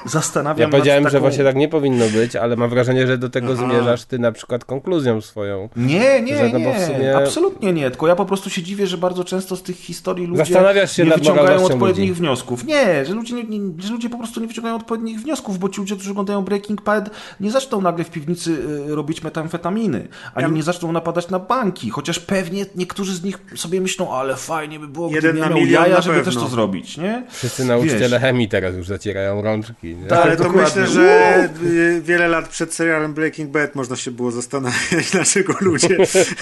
[0.05, 1.29] Zastanawiam Ja powiedziałem, nad że taką...
[1.29, 3.65] właśnie tak nie powinno być, ale mam wrażenie, że do tego Aha.
[3.69, 5.69] zmierzasz ty na przykład konkluzją swoją.
[5.75, 8.97] Nie, nie, Że no nie, sumie- absolutnie nie, tylko ja po prostu się dziwię, że
[8.97, 12.21] bardzo często z tych historii ludzie Zastanawiasz się nie wyciągają odpowiednich ludzi.
[12.21, 12.65] wniosków.
[12.65, 15.81] Nie, że ludzie, nie, nie, że ludzie po prostu nie wyciągają odpowiednich wniosków, bo ci
[15.81, 17.09] ludzie, którzy oglądają Breaking Bad,
[17.39, 18.51] nie zaczną nagle w piwnicy
[18.89, 23.37] y, robić metamfetaminy, ani Ja- nie zaczną napadać na banki, chociaż pewnie niektórzy z nich
[23.55, 26.31] sobie myślą, ale fajnie by było, Jeden gdybym na ja miał jaja, na żeby pewno.
[26.31, 27.23] też to zrobić, nie?
[27.29, 28.21] Wszyscy nauczyciele Wiesz.
[28.21, 29.95] chemii teraz już zacierają rączki.
[29.95, 30.07] Nie?
[30.07, 30.19] Tak.
[30.25, 30.81] Ale to dokładnie.
[30.81, 35.97] myślę, że y, wiele lat przed serialem Breaking Bad można się było zastanawiać, dlaczego ludzie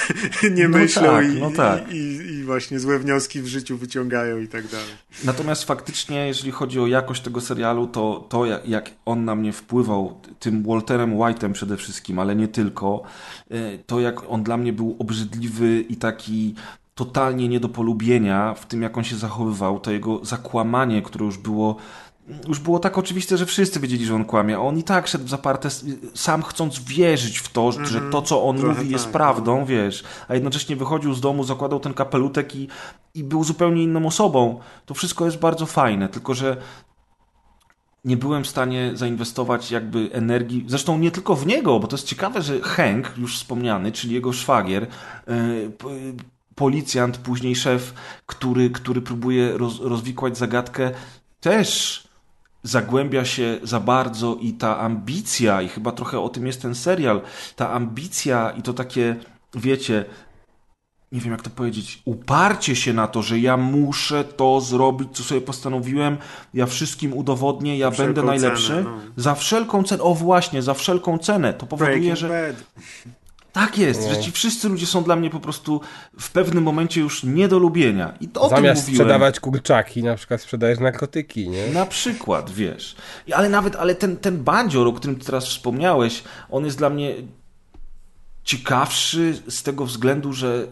[0.57, 1.91] nie No myślą tak, i, no tak.
[1.91, 1.97] i,
[2.31, 4.87] i, właśnie złe wnioski w życiu wyciągają i tak dalej.
[5.23, 9.53] Natomiast faktycznie, jeżeli chodzi o jakość tego serialu, to to jak, jak on na mnie
[9.53, 13.01] wpływał, tym Walterem White'em przede wszystkim, ale nie tylko,
[13.51, 16.55] y, to jak on dla mnie był obrzydliwy i taki
[16.95, 21.37] totalnie nie do polubienia w tym, jak on się zachowywał, to jego zakłamanie, które już
[21.37, 21.75] było
[22.47, 25.25] już było tak oczywiste, że wszyscy wiedzieli, że on kłamie, a on i tak szedł
[25.25, 25.69] w zaparte,
[26.13, 30.03] sam chcąc wierzyć w to, że to, co on trochę mówi, jest tak, prawdą, wiesz,
[30.27, 32.67] a jednocześnie wychodził z domu, zakładał ten kapelutek i,
[33.15, 34.59] i był zupełnie inną osobą.
[34.85, 36.57] To wszystko jest bardzo fajne, tylko że
[38.07, 42.07] nie byłem w stanie zainwestować jakby energii, zresztą nie tylko w niego, bo to jest
[42.07, 44.87] ciekawe, że Hank, już wspomniany, czyli jego szwagier, e,
[46.55, 47.93] policjant, później szef,
[48.25, 50.91] który, który próbuje roz, rozwikłać zagadkę,
[51.39, 52.03] też
[52.63, 57.21] zagłębia się za bardzo i ta ambicja, i chyba trochę o tym jest ten serial,
[57.55, 59.15] ta ambicja i to takie,
[59.53, 60.05] wiecie,
[61.11, 65.23] nie wiem jak to powiedzieć, uparcie się na to, że ja muszę to zrobić, co
[65.23, 66.17] sobie postanowiłem,
[66.53, 68.67] ja wszystkim udowodnię, ja wszelką będę najlepszy.
[68.67, 68.97] cenę, no.
[69.15, 71.53] Za wszelką cenę, o właśnie, za wszelką cenę.
[71.53, 72.83] To powoduje, Breaking że Bad.
[73.51, 74.09] tak jest, No.
[74.15, 75.81] że ci wszyscy ludzie są dla mnie po prostu
[76.19, 78.13] w pewnym momencie już nie do lubienia.
[78.21, 79.07] I to o Zamiast tym mówiłem.
[79.07, 81.67] sprzedawać kurczaki, na przykład sprzedajesz narkotyki, nie?
[81.67, 82.95] Na przykład, wiesz.
[83.27, 86.89] I- Ale nawet, ale ten, ten bandzior, o którym ty teraz wspomniałeś, on jest dla
[86.89, 87.15] mnie
[88.43, 90.67] ciekawszy z tego względu, że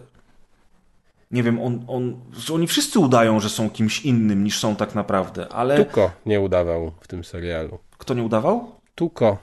[1.35, 2.15] nie wiem, on, on,
[2.53, 6.91] oni wszyscy udają, że są kimś innym niż są tak naprawdę, ale Tuko nie udawał
[7.01, 7.79] w tym serialu.
[7.97, 8.71] kto nie udawał?
[8.95, 9.37] Tuko,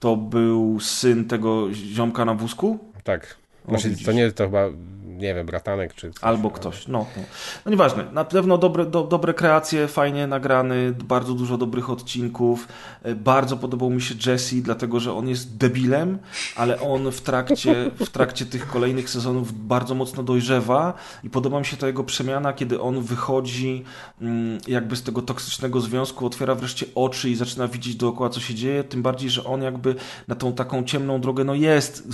[0.00, 2.78] To był syn tego ziomka na wózku?
[3.04, 3.36] tak.
[3.68, 4.06] Znaczy, widzisz.
[4.06, 4.64] to nie, to chyba,
[5.06, 6.24] nie wiem, bratanek czy coś.
[6.24, 7.22] Albo ktoś, no, no.
[7.64, 12.68] no nieważne, na pewno dobre, do, dobre kreacje, fajnie nagrany, bardzo dużo dobrych odcinków,
[13.02, 16.18] E, bardzo podobał mi się Jesse, dlatego, że on jest debilem,
[16.56, 21.66] ale on w trakcie, w trakcie tych kolejnych sezonów bardzo mocno dojrzewa i podoba mi
[21.66, 23.84] się ta jego przemiana, kiedy on wychodzi
[24.20, 28.54] mm, jakby z tego toksycznego związku, otwiera wreszcie oczy i zaczyna widzieć dookoła, co się
[28.54, 29.94] dzieje, tym bardziej, że on jakby
[30.28, 32.08] na tą taką ciemną drogę, no jest,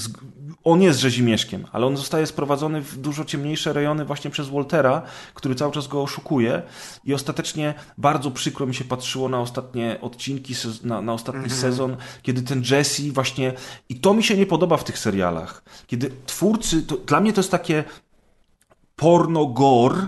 [0.65, 5.03] on jest rzezimieszkiem, ale on zostaje sprowadzony w dużo ciemniejsze rejony właśnie przez Waltera,
[5.35, 6.63] który cały czas go oszukuje.
[7.05, 10.55] I ostatecznie bardzo przykro mi się patrzyło na ostatnie odcinki,
[10.85, 13.53] na, na ostatni sezon, kiedy ten Jesse właśnie,
[13.89, 17.41] i to mi się nie podoba w tych serialach, kiedy twórcy, to, dla mnie to
[17.41, 17.85] jest takie
[18.97, 20.07] porno gore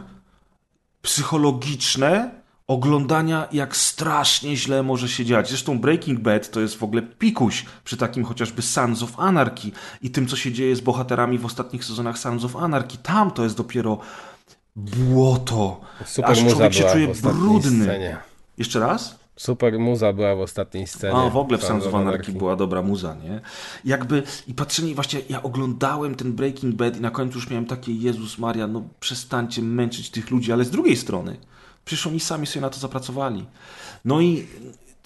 [1.03, 5.49] psychologiczne oglądania, jak strasznie źle może się dziać.
[5.49, 9.71] Zresztą Breaking Bad to jest w ogóle pikuś przy takim chociażby Sons of Anarchy
[10.03, 12.99] i tym, co się dzieje z bohaterami w ostatnich sezonach Sons of Anarchy.
[12.99, 13.99] Tam to jest dopiero
[14.77, 15.81] błoto.
[16.05, 17.85] Super Aż człowiek się czuje brudny.
[17.85, 18.17] Scenie.
[18.59, 19.19] Jeszcze raz?
[19.37, 21.17] Super muza była w ostatniej scenie.
[21.17, 22.33] A, w ogóle w Sons of Anarchy.
[22.33, 23.41] była dobra muza, nie?
[23.85, 27.93] Jakby, i patrzenie, właśnie ja oglądałem ten Breaking Bad i na końcu już miałem takie,
[27.93, 31.37] Jezus Maria, no przestańcie męczyć tych ludzi, ale z drugiej strony,
[31.87, 33.45] przecież oni sami sobie na to zapracowali.
[34.05, 34.47] No i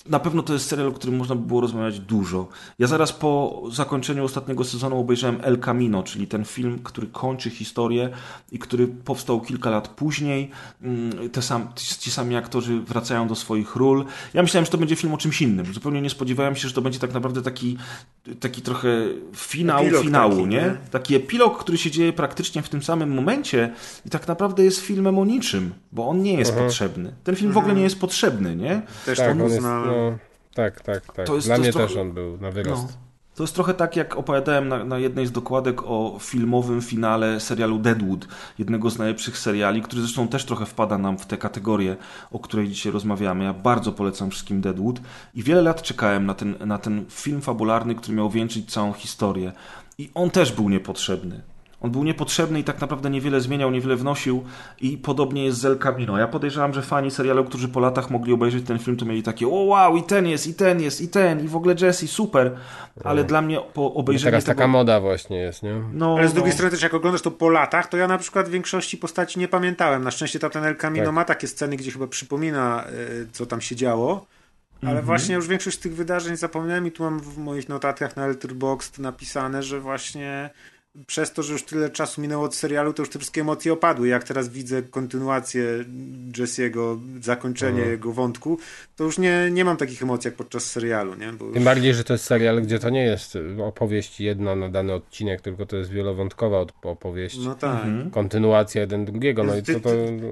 [0.08, 2.48] na pewno to jest serial, o którym można by było rozmawiać dużo.
[2.78, 8.10] Ja zaraz po zakończeniu ostatniego sezonu obejrzałem El Camino, czyli ten film, który kończy historię
[8.52, 10.50] i który powstał kilka lat później.
[10.82, 14.04] Mm, te sam, ci sami aktorzy wracają do swoich ról.
[14.34, 15.74] Ja myślałem, że to będzie film o czymś innym.
[15.74, 17.76] Zupełnie nie spodziewałem się, że to będzie tak naprawdę taki,
[18.40, 18.88] taki trochę
[19.36, 20.56] finał Epilog finału, taki, nie?
[20.56, 20.76] nie?
[20.90, 23.72] Taki epilog, który się dzieje praktycznie w tym samym momencie
[24.06, 27.12] i tak naprawdę jest filmem o niczym, bo on nie jest potrzebny.
[27.24, 28.82] Ten film w ogóle nie jest potrzebny, nie?
[29.06, 29.62] Też Tak, to on jest.
[29.90, 30.18] No,
[30.54, 31.26] tak, tak, tak.
[31.26, 32.82] To jest- Dla to mnie jest też trochę- on był na wyrost.
[32.82, 33.10] No.
[33.34, 37.78] To jest trochę tak, jak opowiadałem na, na jednej z dokładek o filmowym finale serialu
[37.78, 41.96] Deadwood, jednego z najlepszych seriali, który zresztą też trochę wpada nam w tę kategorię,
[42.32, 43.44] o której dzisiaj rozmawiamy.
[43.44, 45.00] Ja bardzo polecam wszystkim Deadwood
[45.34, 49.52] i wiele lat czekałem na ten, na ten film fabularny, który miał wieńczyć całą historię.
[49.98, 51.40] I on też był niepotrzebny.
[51.80, 54.44] On był niepotrzebny i tak naprawdę niewiele zmieniał, niewiele wnosił
[54.80, 56.18] i podobnie jest z El Camino.
[56.18, 59.46] Ja podejrzewam, że fani serialu, którzy po latach mogli obejrzeć ten film, to mieli takie
[59.46, 62.56] o wow, i ten jest, i ten jest, i ten, i w ogóle Jesse, super.
[63.04, 64.56] Ale dla mnie po Bo obejrzeniu teraz tego...
[64.56, 65.82] taka moda właśnie jest, nie?
[65.92, 66.54] No, Ale z drugiej no.
[66.54, 70.04] strony też jak oglądasz to po latach, to ja na przykład większości postaci nie pamiętałem.
[70.04, 71.14] Na szczęście ta ten El Camino Tak.
[71.14, 72.90] ma takie sceny, gdzie chyba przypomina, e,
[73.32, 74.26] co tam się działo.
[74.82, 75.06] Ale Mhm.
[75.06, 78.98] właśnie już większość z tych wydarzeń zapomniałem i tu mam w moich notatkach na Letterboxd
[78.98, 80.50] napisane, że właśnie
[81.06, 84.08] przez to, że już tyle czasu minęło od serialu, to już te wszystkie emocje opadły.
[84.08, 85.64] Jak teraz widzę kontynuację
[86.32, 87.90] Jesse'ego, zakończenie Mhm.
[87.90, 88.58] jego wątku,
[88.96, 91.32] to już nie, nie mam takich emocji jak podczas serialu, nie?
[91.32, 94.92] Bo Tym bardziej, że to jest serial, gdzie to nie jest opowieść jedna na dany
[94.92, 97.38] odcinek, tylko to jest wielowątkowa od- opowieść.
[97.44, 97.82] No tak.
[98.12, 99.90] Kontynuacja jeden drugiego, no i Ty- to, to...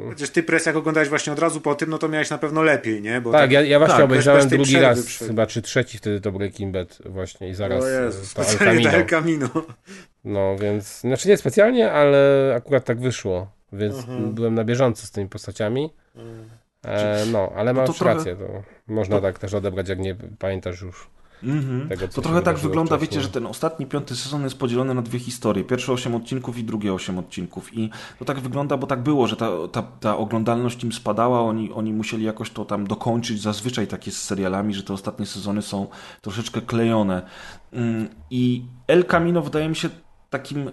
[0.09, 2.63] Chociaż ty pres jak oglądałeś właśnie od razu po tym, no to miałeś na pewno
[2.63, 3.21] lepiej, nie?
[3.21, 6.33] Bo Tak, ja, ja właśnie tak, obejrzałem drugi raz, przed- chyba czy trzeci wtedy to
[6.33, 9.49] Breaking Bad właśnie i zaraz o e, Jezu, to El Camino.
[10.25, 14.35] No więc, znaczy nie specjalnie, ale akurat tak wyszło, więc Mhm.
[14.35, 15.91] byłem na bieżąco z tymi postaciami.
[16.85, 18.45] E, no, ale to masz trochę- rację, to
[18.95, 21.11] można tak też odebrać, jak nie pamiętasz już
[21.43, 21.89] Mhm.
[21.89, 23.09] tego, co To trochę tak wygląda, wcześniej.
[23.11, 25.65] wiecie, że ten ostatni, piąty sezon jest podzielony na dwie historie.
[25.65, 27.75] Pierwsze osiem odcinków i drugie osiem odcinków.
[27.77, 31.73] I to tak wygląda, bo tak było, że ta, ta, ta oglądalność im spadała, oni,
[31.73, 33.43] oni musieli jakoś to tam dokończyć.
[33.43, 35.87] Zazwyczaj tak jest z serialami, że te ostatnie sezony są
[36.21, 37.23] troszeczkę klejone.
[37.73, 39.89] Mm, I El Camino wydaje mi się
[40.31, 40.71] takim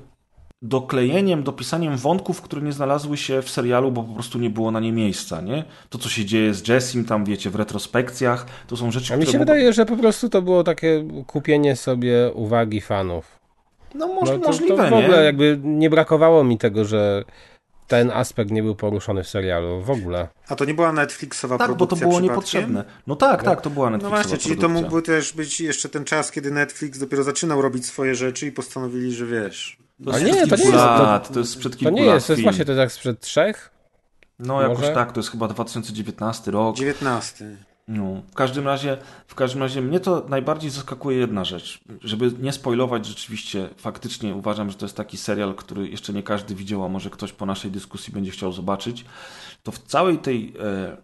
[0.62, 4.80] doklejeniem, dopisaniem wątków, które nie znalazły się w serialu, bo po prostu nie było na
[4.80, 5.64] nie miejsca, nie?
[5.90, 9.24] To, co się dzieje z Jessim tam, wiecie, w retrospekcjach, to są rzeczy, A mi
[9.26, 13.40] się mogą- wydaje, że po prostu to było takie kupienie sobie uwagi fanów.
[13.96, 15.24] No, moż, No to, możliwe, to w ogóle nie?
[15.24, 17.24] jakby nie brakowało mi tego, że
[17.88, 19.82] ten aspekt nie był poruszony w serialu.
[19.82, 20.28] W ogóle.
[20.50, 22.84] A to nie była Netflixowa Tak, bo to produkcja było niepotrzebne.
[23.08, 24.82] No tak, tak, to była No Netflixowa właśnie, czyli to produkcja.
[24.84, 29.14] mógłby też być jeszcze ten czas, kiedy Netflix dopiero zaczynał robić swoje rzeczy i postanowili,
[29.14, 29.78] że wiesz...
[30.06, 31.80] To A jest nie, sprzed to nie kilku jest- to- lat, to jest sprzed To
[31.80, 33.72] kilku nie lat jest, to jest właśnie to jest jak sprzed trzech?
[34.40, 36.76] No jakoś tak, to jest chyba 2019 rok.
[36.76, 37.46] 19.
[37.88, 38.98] No, w każdym razie,
[39.28, 41.80] w każdym razie mnie to najbardziej zaskakuje jedna rzecz.
[42.02, 46.56] Żeby nie spoilować rzeczywiście, faktycznie uważam, że to jest taki serial, który jeszcze nie każdy
[46.56, 49.06] widział, a może ktoś po naszej dyskusji będzie chciał zobaczyć.
[49.64, 50.98] To w całej tej, e,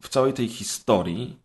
[0.00, 1.36] w całej tej historii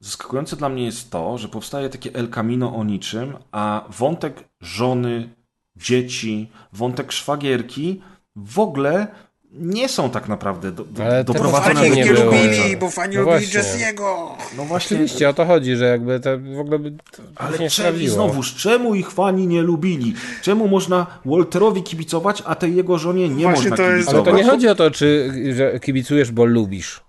[0.00, 5.34] zaskakujące dla mnie jest to, że powstaje takie El Camino o niczym, a wątek żony,
[5.76, 8.00] dzieci, wątek szwagierki
[8.36, 9.14] w ogóle
[9.52, 12.76] nie są tak naprawdę do, do, Ale doprowadzone do nie były.
[12.80, 13.46] bo fani No lubili.
[13.46, 14.28] Jesse'ego!
[14.56, 17.70] No właśnie, Oczywiście o to chodzi, że jakby to w ogóle by to ale nie
[17.70, 20.14] czemu, znowuż, czemu ich fani nie lubili?
[20.42, 24.28] Czemu można Walterowi kibicować, a tej jego żonie nie Właśnie można to jest- kibicować?
[24.28, 27.00] Ale to nie chodzi o to, czy że kibicujesz, bo lubisz.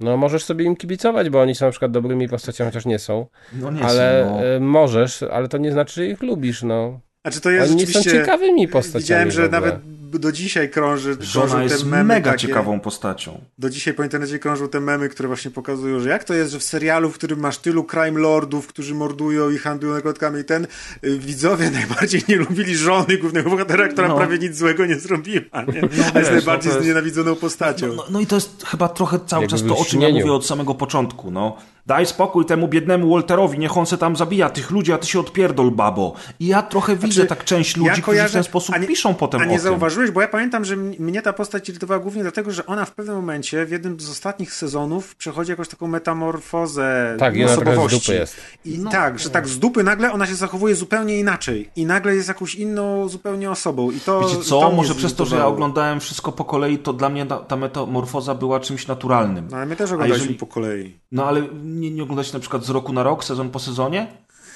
[0.00, 3.26] No możesz sobie im kibicować, bo oni są na przykład dobrymi postaciami, chociaż nie są.
[3.52, 4.44] No nie ale są, no.
[4.46, 7.00] e, możesz, ale to nie znaczy, że ich lubisz, no.
[7.22, 9.74] Znaczy to jest Oni nie są ciekawymi postaciami Widziałem, że nawet
[10.18, 13.40] do dzisiaj krąży, Żona jest te memy mega takie, ciekawą postacią.
[13.58, 16.58] Do dzisiaj po internecie krążą te memy, które właśnie pokazują, że jak to jest, że
[16.58, 20.66] w serialu, w którym masz tylu crime lordów, którzy mordują i handlują narkotykami, ten
[21.04, 24.16] y, widzowie najbardziej nie lubili żony głównego bohatera, która No.
[24.16, 25.82] prawie nic złego nie zrobiła, nie?
[26.14, 27.86] A jest wiesz, najbardziej no jest- znienawidzoną postacią.
[27.86, 30.08] No, no, no i to jest chyba trochę cały Jakby czas to, o czym ja
[30.08, 31.30] mówię od samego początku.
[31.30, 31.56] No.
[31.90, 35.20] Daj spokój temu biednemu Walterowi, niech on se tam zabija tych ludzi, a ty się
[35.20, 36.12] odpierdol, babo.
[36.40, 38.86] I ja trochę widzę tak część ludzi, Znaczy, ja którzy w kojarzę- ten sposób nie-
[38.86, 39.62] piszą potem A nie o tym.
[39.62, 43.16] zauważyłeś, bo ja pamiętam, że mnie ta postać irytowała głównie dlatego, że ona w pewnym
[43.16, 47.72] momencie, w jednym z ostatnich sezonów, przechodzi jakąś taką metamorfozę Tak, i ona trochę z
[47.78, 48.00] osobowości.
[48.00, 48.36] dupy jest.
[48.64, 51.70] I tak, że tak z dupy nagle ona się zachowuje zupełnie inaczej.
[51.76, 53.90] I nagle jest jakąś inną zupełnie osobą.
[53.90, 54.66] I to, Wiecie to co?
[54.68, 57.56] mnie Może przez to, że ja oglądałem wszystko po kolei, to dla mnie ta, ta
[57.56, 59.48] metamorfoza była czymś naturalnym.
[59.50, 60.96] No ale my też oglądaliśmy jeżeli- po kolei.
[61.12, 61.42] No ale
[61.80, 64.06] nie, nie oglądacie na przykład z roku na rok, sezon po sezonie?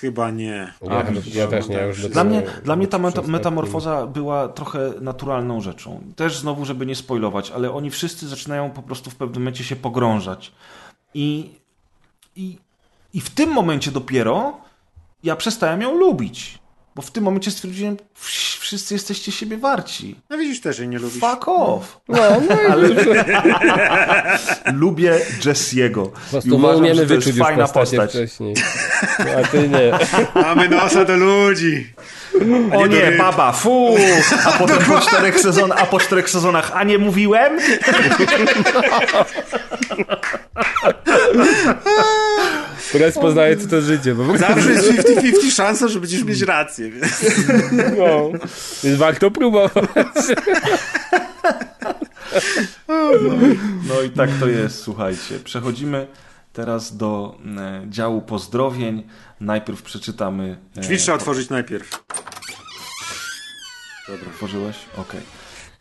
[0.00, 0.72] Chyba nie.
[0.82, 4.48] Ja, widzisz, ja też nie, ja już Dla mnie, dla mnie ta meta, metamorfoza była
[4.48, 6.00] trochę naturalną rzeczą.
[6.16, 9.76] Też znowu, żeby nie spoilować, ale oni wszyscy zaczynają po prostu w pewnym momencie się
[9.76, 10.52] pogrążać.
[11.14, 11.50] I
[12.36, 12.58] I,
[13.12, 14.56] I w tym momencie dopiero
[15.22, 16.58] ja przestałem ją lubić.
[16.96, 20.16] Bo w tym momencie stwierdziłem, "Wsz- wszyscy jesteście siebie warci.
[20.30, 21.20] No widzisz też, że nie lubisz.
[21.20, 22.00] Fuck off.
[22.08, 22.16] No,
[22.48, 22.88] no Ale
[24.82, 26.12] lubię Jessiego.
[26.44, 28.10] I uważam, że to jest fajna postać.
[28.10, 28.54] wcześniej.
[29.18, 29.98] No, a ty nie.
[30.42, 31.92] Mamy nosa do ludzi.
[32.74, 33.96] O nie nie, baba, fu!
[34.46, 37.58] A potem po czterech, sezon, a po czterech sezonach, a nie mówiłem?
[42.98, 44.14] Teraz poznaję, co to życie.
[44.14, 46.90] Bo Zawsze jest 50-50 szansa, że będziesz mieć rację.
[46.90, 47.24] Więc...
[47.98, 48.30] no,
[48.84, 49.72] więc warto próbować.
[53.88, 55.38] No i tak to jest, słuchajcie.
[55.44, 56.06] Przechodzimy
[56.52, 59.02] teraz do e, działu pozdrowień.
[59.40, 60.58] Najpierw przeczytamy...
[60.76, 61.90] E, Drzwi trzeba otworzyć najpierw.
[64.08, 64.28] Dobra.
[64.32, 64.76] Otworzyłeś?
[64.96, 65.20] Okej.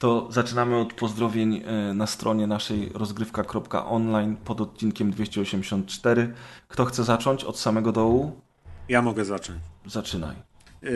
[0.03, 6.34] To zaczynamy od pozdrowień e, na stronie naszej rozgrywka.online pod odcinkiem 284.
[6.67, 8.41] Kto chce zacząć od samego dołu?
[8.89, 9.59] Ja mogę zacząć.
[9.85, 10.35] Zaczynaj.
[10.81, 10.91] Yy,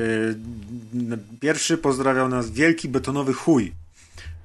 [1.39, 3.73] Pierwszy pozdrawiał nas wielki betonowy chuj,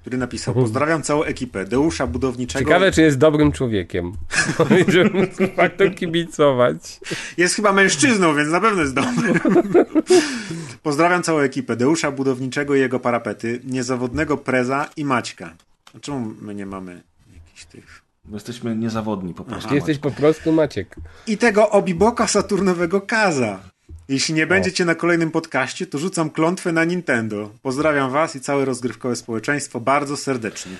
[0.02, 2.64] który napisał Pozdrawiam całą ekipę Deusza Budowniczego.
[2.64, 4.12] Ciekawe, czy jest dobrym człowiekiem.
[4.88, 7.00] Żeby móc faktom kibicować.
[7.36, 9.32] Jest chyba mężczyzną, więc na pewno jest dobry.
[10.82, 15.54] Pozdrawiam całą ekipę Deusza Budowniczego i jego parapety, niezawodnego Preza i Maćka.
[15.96, 17.02] A czemu my nie mamy
[17.34, 18.02] jakichś tych...
[18.24, 19.68] Bo jesteśmy niezawodni po prostu.
[19.68, 20.96] Ty jesteś po prostu Maciek.
[21.26, 23.71] I tego obiboka Saturnowego Kaza.
[24.08, 27.50] Jeśli nie będziecie na kolejnym podcaście, to rzucam klątwę na Nintendo.
[27.62, 30.72] Pozdrawiam was i całe rozgrywkowe społeczeństwo bardzo serdecznie.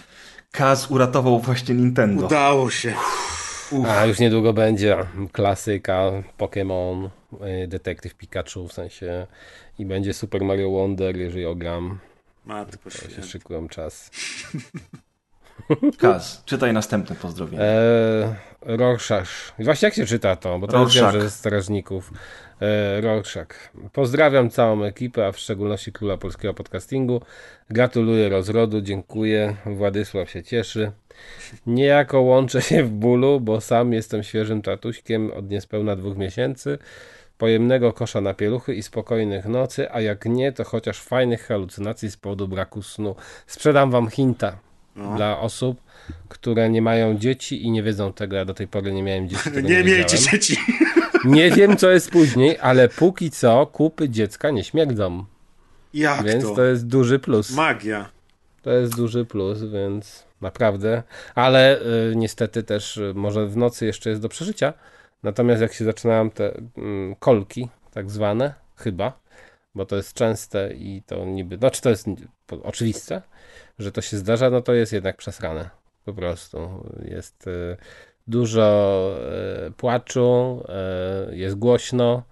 [0.51, 2.27] Kaz uratował właśnie Nintendo.
[2.27, 2.95] Udało się.
[3.89, 4.97] A już niedługo będzie
[5.33, 6.03] klasyka
[6.39, 7.09] Pokémon,
[7.65, 9.27] y, Detektyw Pikachu w sensie
[9.79, 11.99] i będzie Super Mario Wonder, jeżeli ogram.
[12.45, 13.23] Matko To się święta.
[13.27, 14.11] szykują czas.
[15.99, 17.63] Kaz, czytaj następne pozdrowienie.
[17.63, 19.29] Eee, Rorschach.
[19.59, 20.59] I Właśnie jak się czyta to?
[20.59, 21.13] Bo to jest Rorschach.
[21.13, 22.11] wiem, że z strażników.
[22.63, 23.73] Eee, Rorschach.
[23.93, 27.21] Pozdrawiam całą ekipę, a w szczególności króla polskiego podcastingu.
[27.71, 29.57] Gratuluję rozrodu, dziękuję.
[29.67, 30.93] Władysław się cieszy.
[31.67, 36.79] Niejako łączę się w bólu, bo sam jestem świeżym tatuśkiem od niespełna dwóch miesięcy.
[37.39, 42.17] Pojemnego kosza na pieluchy i spokojnych nocy, a jak nie, to chociaż fajnych halucynacji z
[42.17, 43.17] powodu braku snu.
[43.47, 44.59] Sprzedam wam hinta
[45.17, 45.81] dla osób,
[46.29, 48.37] które nie mają dzieci i nie wiedzą tego.
[48.37, 49.51] Ja do tej pory nie miałem dzieci.
[49.63, 50.57] Nie miejcie dzieci.
[51.25, 55.25] Nie wiem, co jest później, ale póki co kupy dziecka nie śmierdzą.
[55.95, 56.55] Jak Więc to?
[56.55, 57.51] to jest duży plus.
[57.51, 58.11] Magia.
[58.63, 61.03] To jest duży plus, więc naprawdę.
[61.35, 64.73] Ale y, niestety też y, może w nocy jeszcze jest do przeżycia.
[65.23, 69.21] Natomiast jak się zaczynają te mm, kolki, tak zwane, chyba,
[69.75, 72.07] bo to jest częste i to niby, znaczy to jest
[72.63, 73.23] oczywiste,
[73.79, 75.71] że to się zdarza, no to jest jednak przesrane.
[76.05, 76.85] Po prostu.
[77.05, 77.77] Jest y,
[78.27, 79.17] dużo
[79.67, 80.63] y, płaczu,
[81.31, 82.23] y, jest głośno.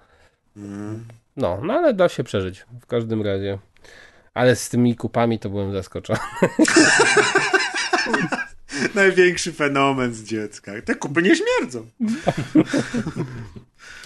[1.37, 3.59] No, no ale da się przeżyć w każdym razie.
[4.35, 6.19] Ale z tymi kupami to byłem zaskoczony.
[8.95, 10.73] Największy fenomen z dziecka.
[10.85, 11.87] Te kupy nie śmierdzą.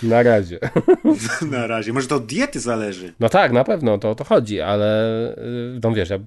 [0.03, 0.59] Na razie.
[1.51, 1.93] Na razie.
[1.93, 3.13] Może to od diety zależy.
[3.21, 6.19] No tak, na pewno to o to chodzi, ale y, no wiesz, ja,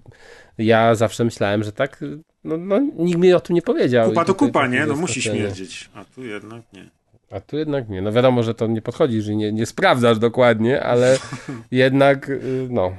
[0.58, 2.00] ja zawsze myślałem, że tak,
[2.44, 4.10] no, no nikt mi o tym nie powiedział.
[4.10, 4.86] Kupa to kupa, nie?
[4.86, 5.90] No musi śmierdzieć.
[5.94, 6.90] A tu jednak nie.
[7.32, 8.02] A tu jednak nie.
[8.02, 11.18] No wiadomo, że to nie podchodzi, że nie, nie sprawdzasz dokładnie, ale
[11.72, 12.98] jednak, y, no.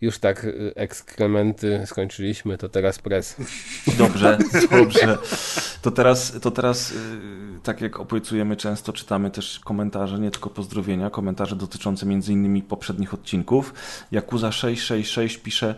[0.00, 3.36] Już tak y, ekskrementy skończyliśmy, to teraz pres.
[3.98, 4.38] Dobrze,
[4.70, 5.18] dobrze.
[5.82, 6.94] To teraz, to teraz y,
[7.62, 13.14] tak jak obiecujemy często, czytamy też komentarze, nie tylko pozdrowienia, komentarze dotyczące między innymi poprzednich
[13.14, 13.74] odcinków.
[14.12, 15.74] Jakuza 666 pisze,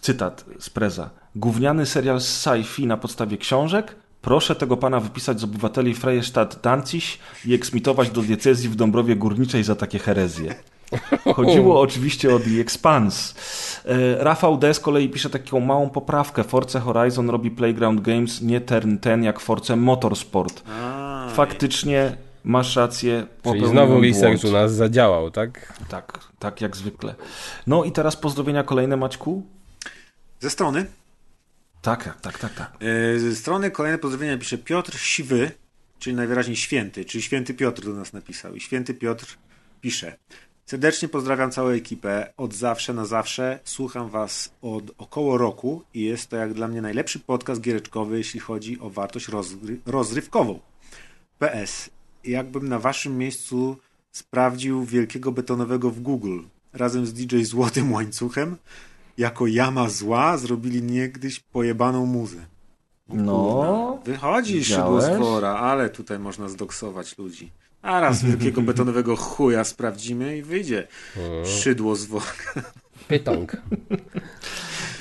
[0.00, 1.10] cytat z Preza.
[1.38, 3.94] Gówniany serial z sci-fi na podstawie książek?
[4.22, 7.04] Proszę tego pana wypisać z obywateli Freystadt Danzig
[7.44, 10.54] i eksmitować do diecezji w Dąbrowie Górniczej za takie herezje.
[11.34, 13.34] Chodziło oczywiście o The Expanse.
[13.84, 14.74] E, Rafał D.
[14.74, 16.44] z kolei pisze taką małą poprawkę.
[16.44, 20.62] Forza Horizon robi Playground Games, nie Turn 10 jak Forza Motorsport.
[21.34, 23.26] Faktycznie masz rację.
[23.42, 25.78] Czyli znowu research u nas zadziałał, tak?
[25.88, 27.14] Tak, tak jak zwykle.
[27.66, 29.42] No i teraz pozdrowienia kolejne, Maćku?
[30.40, 30.86] Ze strony.
[31.88, 32.72] Tak, tak, tak, tak.
[32.80, 35.50] Yy, Ze strony kolejne pozdrowienia pisze Piotr Siwy,
[35.98, 38.54] czyli najwyraźniej święty, czyli święty Piotr do nas napisał.
[38.54, 39.38] I święty Piotr
[39.80, 40.16] pisze.
[40.66, 42.32] Serdecznie pozdrawiam całą ekipę.
[42.36, 46.82] Od zawsze na zawsze słucham was od około roku i jest to jak dla mnie
[46.82, 50.60] najlepszy podcast giereczkowy, jeśli chodzi o wartość rozgry- rozrywkową.
[51.38, 51.90] PS.
[52.24, 53.76] Jakbym na waszym miejscu
[54.10, 56.40] sprawdził wielkiego betonowego w Google
[56.72, 58.56] razem z DJ Złotym Łańcuchem,
[59.18, 62.36] jako jama zła zrobili niegdyś pojebaną muzę.
[63.08, 65.04] No, Wychodzi Widziałeś?
[65.04, 67.50] szydło z wora, ale tutaj można zdoksować ludzi.
[67.82, 70.86] A raz wielkiego betonowego chuja sprawdzimy i wyjdzie
[71.44, 72.24] szydło z wora.
[73.08, 73.56] Pytąg.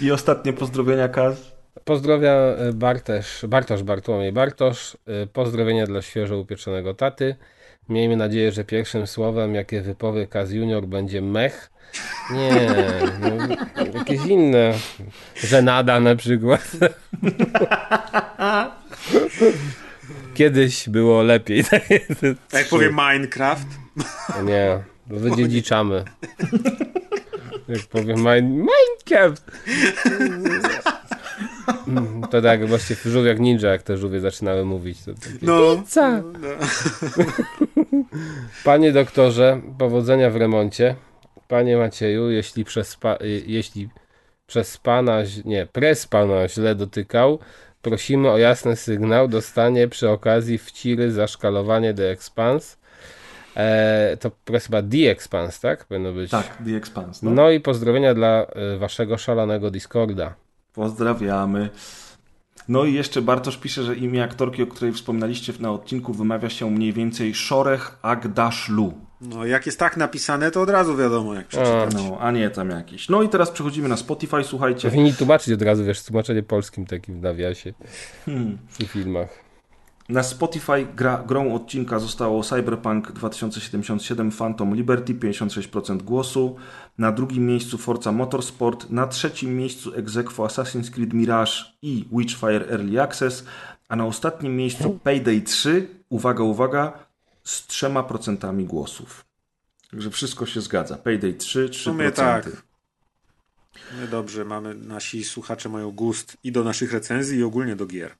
[0.01, 1.57] i ostatnie pozdrowienia, Kaz.
[1.83, 4.97] Pozdrowia e, Bartosz, Bartosz Bartłomiej Bartosz.
[5.05, 7.35] E, Pozdrowienia dla świeżo upieczonego taty.
[7.89, 11.71] Miejmy nadzieję, że pierwszym słowem, jakie wypowie Kaz Junior, będzie mech.
[12.31, 12.67] Nie,
[13.19, 13.55] no,
[13.99, 14.73] jakieś inne.
[15.35, 16.71] Żenada na przykład.
[20.33, 21.63] Kiedyś było lepiej.
[22.53, 23.67] A jak powiem Minecraft,
[24.43, 26.03] Nie, wydziedziczamy.
[27.67, 29.51] Jak powiem Mine- Minecraft.
[31.87, 35.03] Mm, To tak właśnie w żółwiach ninja, jak te żółwie zaczynały mówić.
[35.03, 36.11] To takie, no, Pizza.
[38.63, 40.95] Panie doktorze, powodzenia w remoncie.
[41.47, 43.89] Panie Macieju, jeśli przez, pa, y, jeśli
[44.47, 47.39] przez pana, nie, pres pana źle dotykał,
[47.81, 49.27] prosimy o jasny sygnał.
[49.27, 52.77] Dostanie przy okazji wciry za szkalowanie The Expanse.
[53.55, 54.31] E, to
[54.65, 55.85] chyba The Expanse, tak?
[55.85, 56.31] Powinno być.
[56.31, 57.25] Tak, The Expanse.
[57.25, 57.31] No.
[57.31, 58.45] No i pozdrowienia dla
[58.75, 60.33] y, waszego szalonego Discorda.
[60.77, 61.69] Pozdrawiamy.
[62.67, 66.71] No i jeszcze Bartosz pisze, że imię aktorki, o której wspominaliście na odcinku, wymawia się
[66.71, 68.93] mniej więcej Szorech Agdaszlu.
[69.21, 71.93] no jak jest tak napisane, to od razu wiadomo jak przeczytać.
[71.93, 73.09] No, a nie tam jakiś.
[73.09, 74.89] No i teraz przechodzimy na Spotify, słuchajcie.
[74.89, 77.73] Powinni tłumaczyć od razu, wiesz, tłumaczenie polskim takim w nawiasie.
[78.25, 78.57] Hmm.
[78.73, 79.46] Przy filmach.
[80.09, 86.55] Na Spotify gra, grą odcinka zostało Cyberpunk 2077 Phantom Liberty 56% głosu.
[86.97, 88.89] Na drugim miejscu Forza Motorsport.
[88.89, 91.51] Na trzecim miejscu Exequo Assassin's Creed Mirage
[91.81, 93.45] i Witchfire Early Access.
[93.89, 95.87] A na ostatnim miejscu Payday 3.
[96.09, 97.07] Uwaga, uwaga,
[97.43, 99.25] z 3% głosów.
[99.91, 100.97] Także wszystko się zgadza.
[100.97, 101.71] Payday 3, 3%.
[101.71, 102.63] W sumie tak.
[103.99, 108.15] My dobrze, mamy, nasi słuchacze mają gust i do naszych recenzji i ogólnie do gier.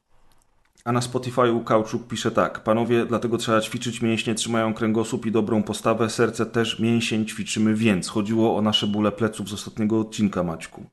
[0.85, 2.63] A na Spotify Kauczuk pisze tak.
[2.63, 6.09] Panowie, dlatego trzeba ćwiczyć mięśnie, trzymają kręgosłup i dobrą postawę.
[6.09, 8.07] Serce też mięsień ćwiczymy więc.
[8.07, 10.83] Chodziło o nasze bóle pleców z ostatniego odcinka, Maćku.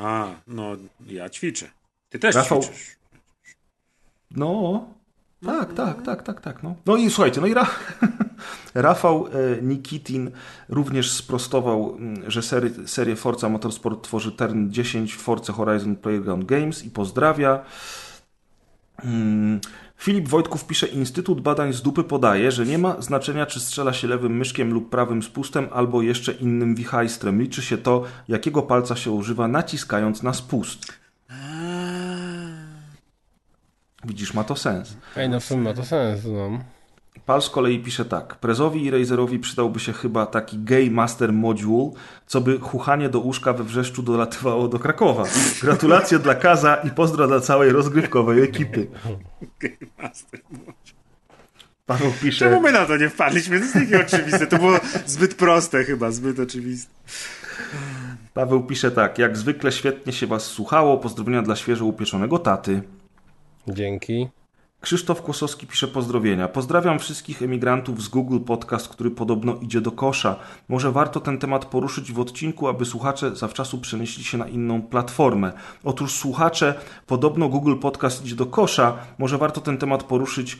[0.00, 0.76] A, no
[1.06, 1.70] ja ćwiczę.
[2.08, 2.96] Ty też Rafał- ćwiczysz.
[4.30, 4.84] No,
[5.46, 6.62] tak, tak, tak, tak, tak.
[6.62, 7.66] No, no i słuchajcie, no i Ra
[8.74, 10.30] Rafał e, Nikitin
[10.68, 16.84] również sprostował, że sery, serię Forza Motorsport tworzy Turn 10 w Forza Horizon Playground Games
[16.84, 17.64] i pozdrawia.
[19.04, 19.60] Mm,
[19.96, 24.08] Filip Wojtków pisze, Instytut Badań z Dupy podaje, że nie ma znaczenia, czy strzela się
[24.08, 27.42] lewym myszkiem lub prawym spustem, albo jeszcze innym wichajstrem.
[27.42, 30.92] Liczy się to, jakiego palca się używa, naciskając na spust.
[34.04, 34.96] Widzisz, ma to sens.
[35.16, 36.58] Ej, no w sumie ma to sens, no.
[37.26, 38.36] Pal z kolei pisze tak.
[38.36, 41.90] Prezowi i Razerowi przydałby się chyba taki Gay Master Module,
[42.26, 45.24] co by chuchanie do łóżka we wrzeszczu dolatywało do Krakowa.
[45.62, 48.86] Gratulacje dla Kaza i pozdro dla całej rozgrywkowej ekipy.
[51.86, 53.58] Paweł Czemu pisze, my na to nie wpadliśmy?
[53.58, 54.46] To jest takie oczywiste.
[54.46, 56.92] To było zbyt proste chyba, zbyt oczywiste.
[58.34, 59.18] Paweł pisze tak.
[59.18, 60.98] Jak zwykle świetnie się was słuchało.
[60.98, 62.82] Pozdrowienia dla świeżo upieczonego taty.
[63.68, 64.28] Dzięki.
[64.80, 66.48] Krzysztof Kłosowski pisze pozdrowienia.
[66.48, 70.36] Pozdrawiam wszystkich emigrantów z Google Podcast, który podobno idzie do kosza.
[70.68, 75.52] Może warto ten temat poruszyć w odcinku, aby słuchacze zawczasu przenieśli się na inną platformę.
[75.84, 76.74] Otóż słuchacze,
[77.06, 78.96] podobno Google Podcast idzie do kosza.
[79.18, 80.58] Może warto ten temat poruszyć,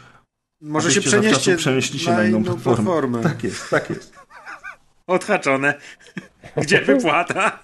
[0.61, 2.85] Może się przenieście przenieśli się na, inną, platformę.
[2.85, 3.23] platformę.
[3.23, 4.13] Tak jest, tak jest.
[5.07, 5.75] Odhaczone.
[6.57, 7.59] Gdzie wypłata?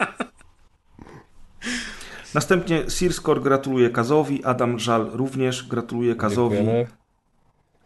[2.34, 6.56] Następnie Searscore gratuluje Kazowi, Adam Żal również gratuluje Kazowi.
[6.56, 6.86] Dziękujemy.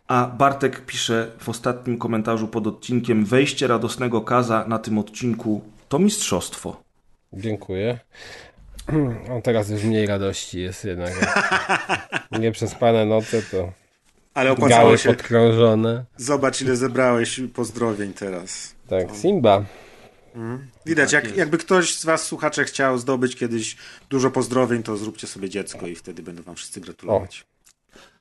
[0.09, 5.99] A Bartek pisze w ostatnim komentarzu pod odcinkiem wejście radosnego Kaza na tym odcinku to
[5.99, 6.81] mistrzostwo.
[7.33, 7.99] Dziękuję.
[9.39, 11.13] O, teraz już mniej radości jest jednak.
[12.41, 13.73] Nie przespane noce to
[14.35, 15.09] Ale opłacało się.
[15.09, 16.05] podkrążone.
[16.17, 18.75] Zobacz, ile zebrałeś pozdrowień teraz.
[18.89, 19.65] Tak, Simba.
[20.87, 23.77] Widać, Tak jak, jakby ktoś z was, słuchacze, chciał zdobyć kiedyś
[24.11, 27.47] dużo pozdrowień, to zróbcie sobie dziecko i wtedy będą wam wszyscy gratulować.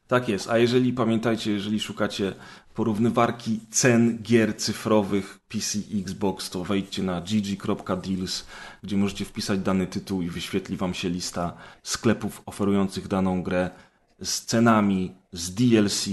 [0.08, 2.34] Tak jest, a jeżeli pamiętajcie, jeżeli szukacie
[2.74, 8.46] porównywarki cen gier cyfrowych PC Xbox, to wejdźcie na gg.deals,
[8.84, 13.70] gdzie możecie wpisać dany tytuł i wyświetli wam się lista sklepów oferujących daną grę
[14.22, 16.08] z cenami, z DLC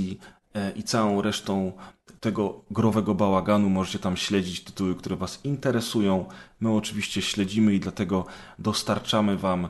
[0.77, 1.73] i całą resztą
[2.21, 3.69] tego growego bałaganu.
[3.69, 6.25] Możecie tam śledzić tytuły, które was interesują.
[6.61, 8.27] My oczywiście śledzimy i dlatego
[8.59, 9.69] dostarczamy wam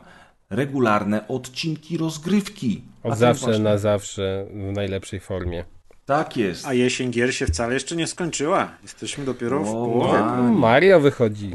[0.50, 2.82] regularne odcinki rozgrywki.
[3.02, 5.64] Od zawsze właśnie- na zawsze w najlepszej formie.
[6.06, 6.66] Tak jest.
[6.66, 8.68] A jesień gier się wcale jeszcze nie skończyła.
[8.82, 10.18] Jesteśmy dopiero w O, połowie.
[10.20, 11.50] ma- No, Mario wychodzi.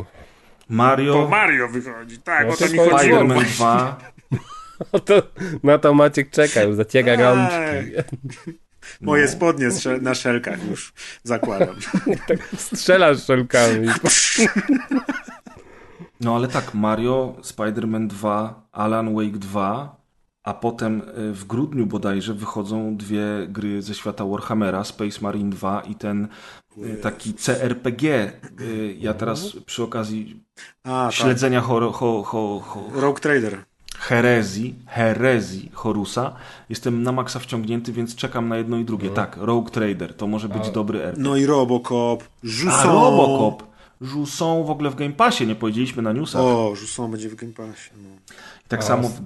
[0.70, 3.20] Mario, Bo Mario wychodzi, tak, No o to mi chodziło.
[3.20, 3.98] Spider-Man 2.
[5.06, 5.22] to,
[5.64, 7.18] na to Maciek czeka, już zaciera Ej.
[7.18, 7.92] rączki.
[9.02, 10.94] Moje spodnie strze- na szelkach już
[11.24, 11.76] zakładam.
[12.28, 13.88] Tak strzelasz szelkami.
[16.22, 19.98] No ale tak, Mario, Spider-Man 2, Alan Wake 2,
[20.44, 25.82] a potem y, w grudniu bodajże wychodzą dwie gry ze świata Warhammera, Space Marine 2
[25.82, 26.28] i ten
[26.78, 28.04] y, taki CRPG.
[28.62, 30.44] Y, Ja teraz przy okazji
[30.84, 31.14] A, tak.
[31.14, 33.58] śledzenia hor- ho, ho, ho, Rogue Trader.
[34.00, 36.34] Herezji, herezji Horusa,
[36.70, 39.10] jestem na maksa wciągnięty, więc czekam na jedno i drugie.
[39.10, 41.24] Tak, Rogue Trader, to może być dobry RPG.
[41.24, 42.24] No i Robocop.
[42.24, 42.92] A Jusson.
[42.92, 43.64] Robocop,
[44.02, 46.42] Jusson w ogóle w Game Passie, nie powiedzieliśmy na newsach.
[46.42, 47.90] O, Jusson będzie w Game Passie.
[48.04, 48.10] No.
[48.68, 49.08] tak A, samo...
[49.08, 49.22] s-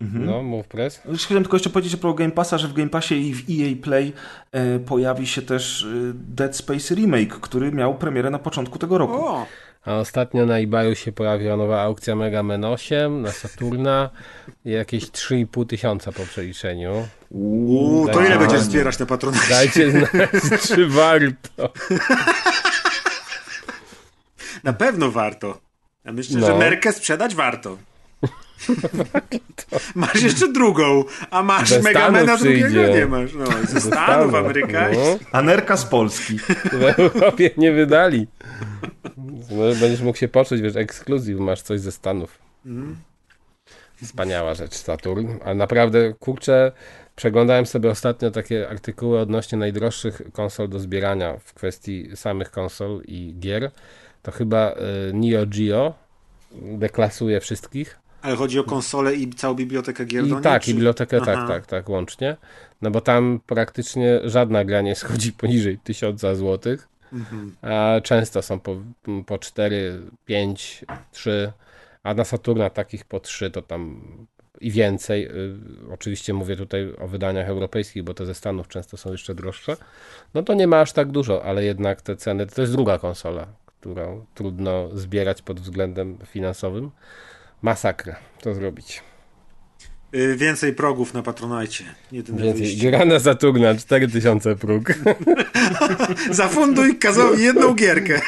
[0.00, 1.00] No, mów press.
[1.08, 3.82] Już Chciałem tylko jeszcze powiedzieć pro Game Passa, że w Game Passie i w EA
[3.82, 4.12] Play
[4.52, 9.14] e, pojawi się też e, Dead Space Remake, który miał premierę na początku tego roku.
[9.26, 9.46] O,
[9.86, 14.10] A ostatnio na eBayu się pojawiła nowa aukcja Mega Man 8 na Saturna
[14.64, 17.08] i jakieś 3,5 tysiąca po przeliczeniu.
[17.30, 19.48] Uuu, to ile będziesz zbierać na patronacie?
[19.50, 20.10] Dajcie znać,
[20.68, 21.72] czy warto.
[24.64, 25.58] Na pewno warto.
[26.04, 26.46] Ja myślę, No.
[26.46, 27.78] że Merkę sprzedać warto.
[29.94, 33.34] Masz jeszcze drugą, a masz Ze Megamena drugiego nie masz.
[33.34, 35.20] No, ze Stanów amerykańskich.
[35.32, 36.38] No, Anerka z Polski.
[36.72, 38.26] w Europie nie wydali.
[39.80, 42.38] Będziesz mógł się poczuć, wiesz, ekskluzyw, masz coś ze Stanów.
[44.02, 45.28] Wspaniała rzecz, Saturn.
[45.44, 46.72] Ale naprawdę, kurczę,
[47.16, 53.34] przeglądałem sobie ostatnio takie artykuły odnośnie najdroższych konsol do zbierania w kwestii samych konsol i
[53.38, 53.70] gier.
[54.22, 55.94] To chyba y, Neo Geo
[56.52, 57.98] deklasuje wszystkich.
[58.26, 61.16] Ale chodzi o konsolę i całą bibliotekę gier do I niej, tak, czy- i bibliotekę,
[61.22, 61.26] Aha.
[61.34, 62.36] tak, tak, tak, łącznie.
[62.82, 67.54] No bo tam praktycznie żadna gra nie schodzi poniżej 1000 złotych, Mhm.
[67.62, 68.76] a często są po,
[69.26, 71.52] po 4, 5, 3,
[72.02, 74.00] a na Saturna takich po 3 to tam
[74.60, 75.26] i więcej.
[75.26, 75.54] Y,
[75.92, 79.76] Oczywiście mówię tutaj o wydaniach europejskich, bo te ze Stanów często są jeszcze droższe.
[80.34, 83.46] No to nie ma aż tak dużo, ale jednak te ceny, to jest druga konsola,
[83.80, 86.90] którą trudno zbierać pod względem finansowym.
[87.62, 89.02] Masakra to zrobić.
[90.14, 91.84] Y, Więcej progów na Patronajcie.
[92.12, 92.76] Więcej.
[92.76, 94.92] Gra na Saturna, 4000 próg.
[96.30, 98.20] Zafunduj Kazowi jedną gierkę.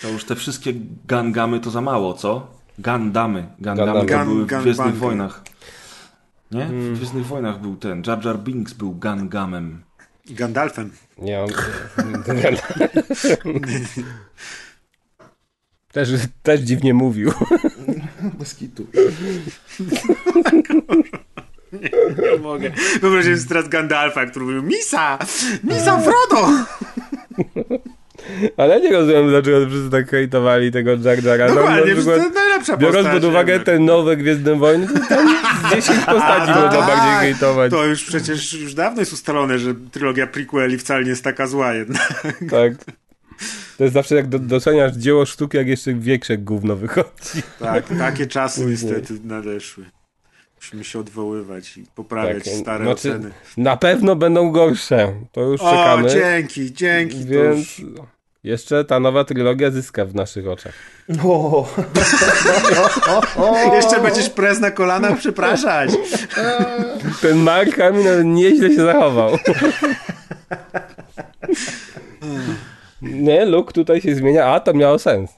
[0.00, 0.72] To już te wszystkie
[1.06, 2.46] gangamy to za mało, co?
[2.78, 3.46] Gandamy.
[3.58, 4.96] Gandamy Gan- były w Gwiezdnych.
[4.96, 5.42] Wojnach.
[6.50, 6.64] Nie?
[6.64, 6.94] Hmm.
[6.94, 8.02] W Gwiezdnych Wojnach był ten.
[8.06, 9.82] Jar Jar Binks był gangamem.
[10.30, 10.90] Gandalfem.
[11.18, 11.48] Nie mam...
[15.92, 16.08] też,
[16.42, 17.32] też dziwnie mówił.
[18.38, 18.86] Bez kitu.
[22.32, 22.70] Nie mogę.
[23.00, 25.18] Wyobraźcie sobie teraz Gandalfa, który mówił Misa!
[25.64, 26.48] Misa Frodo!
[28.56, 31.54] Ale ja nie rozumiem, dlaczego wszyscy tak hejtowali tego Jar Jara.
[31.54, 33.14] No, na przecież to przykład, jest najlepsza biorąc postać.
[33.22, 33.64] pod uwagę jakby.
[33.64, 35.28] te nowe Gwiezdne Wojny, to tam
[35.68, 36.86] z 10 postaci można tak.
[36.86, 37.70] bardziej hejtować.
[37.70, 41.74] To już przecież już dawno jest ustalone, że trylogia prequeli wcale nie jest taka zła
[41.74, 42.24] jednak.
[42.50, 42.72] Tak.
[43.80, 47.42] To jest zawsze jak do, doceniasz dzieło sztuki, jak jeszcze większe gówno wychodzi.
[47.58, 48.92] Tak, takie czasy Później.
[48.92, 49.84] niestety nadeszły.
[50.56, 53.30] Musimy się odwoływać i poprawiać Tak, stare znaczy, oceny.
[53.56, 55.14] Na pewno będą gorsze.
[55.32, 56.10] To już O, czekamy.
[56.10, 57.24] dzięki, dzięki.
[57.24, 57.88] To Więc już...
[58.44, 60.74] jeszcze ta nowa trylogia zyska w naszych oczach.
[61.24, 61.68] O,
[63.76, 65.90] Jeszcze będziesz prez na kolanach przepraszać.
[67.22, 69.38] Ten Mark Hamill nieźle się zachował.
[73.02, 75.30] Nie, look tutaj się zmienia, a to miało sens.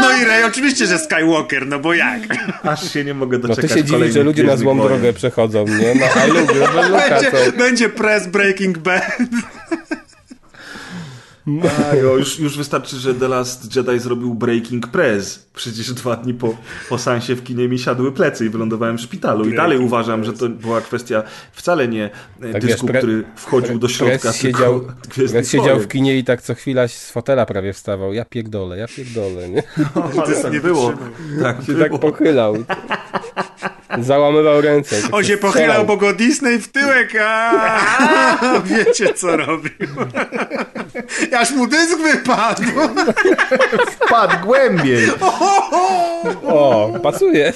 [0.00, 2.20] No i Rey oczywiście, że Skywalker, no bo jak?
[2.62, 5.64] aż się nie mogę No doczekać ty się kolejnych że ludzie na złą drogę przechodzą,
[5.66, 5.94] nie?
[5.94, 7.58] No a ludzie, no bez luka Będzie, to...
[7.58, 9.18] będzie prez Breaking Bad.
[11.90, 15.50] A, jo, już, już wystarczy, że The Last Jedi zrobił Breaking Press.
[15.54, 16.56] Przecież dwa dni po,
[16.88, 19.48] po seansie w kinie mi siadły plecy i wylądowałem w szpitalu.
[19.48, 21.22] I dalej uważam, że to była kwestia
[21.52, 22.10] wcale nie
[22.42, 24.58] e, Tak, dysku, wiesz, który wchodził do środka, Press tylko
[25.12, 28.12] siedział, siedział w kinie i tak co chwila z fotela prawie wstawał.
[28.12, 29.62] Ja pierdolę, ja pierdolę, nie?
[29.94, 30.92] Ale tak nie było.
[31.42, 31.88] Tak, Się było.
[31.88, 32.56] tak pochylał.
[33.98, 35.02] Załamywał ręce.
[35.02, 35.52] tak On się strzelał.
[35.52, 39.70] pochylał, bo go Disney w tyłek, a wiecie co robił.
[41.38, 42.62] Aż mu dysk wypadł.
[43.90, 45.08] Wpadł głębiej.
[46.42, 47.52] O, pasuje.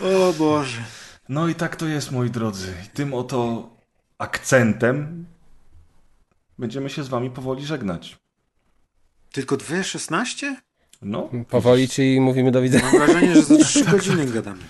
[0.00, 0.78] O Boże.
[1.28, 2.72] No i tak to jest, moi drodzy.
[2.94, 3.70] Tym oto
[4.18, 5.24] akcentem
[6.58, 8.16] będziemy się z wami powoli żegnać.
[9.32, 10.54] Tylko 2.16?
[11.02, 12.84] No, Powoli, czyli mówimy do widzenia.
[12.84, 14.62] Mam wrażenie, że za 3 godziny gadamy.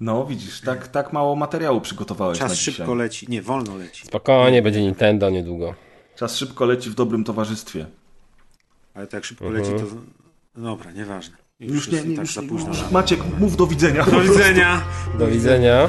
[0.00, 2.74] No widzisz, tak, tak mało materiału przygotowałeś na Czas dzisiaj.
[2.74, 3.26] szybko leci.
[3.28, 4.06] Nie, wolno leci.
[4.06, 5.74] Spokojnie, będzie Nintendo niedługo.
[6.16, 7.86] Czas szybko leci w dobrym towarzystwie.
[8.94, 9.64] Ale tak szybko Mhm.
[9.64, 9.90] leci, to...
[10.62, 11.36] Dobra, nieważne.
[11.60, 12.48] Już nie, nie, tak już za nie.
[12.48, 12.68] późno.
[12.68, 14.04] Już, Maciek, mów do widzenia.
[14.04, 14.82] Do widzenia.
[15.18, 15.88] Do widzenia.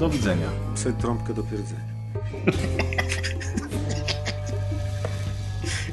[0.00, 0.46] Do widzenia.
[0.74, 1.80] Sobie trąbkę do pierdzenia.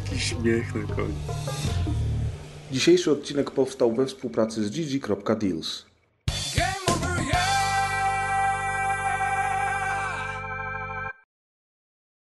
[0.06, 1.16] Jakiś śmiech na koniec.
[2.72, 5.86] Dzisiejszy odcinek powstał we współpracy z gg.deals.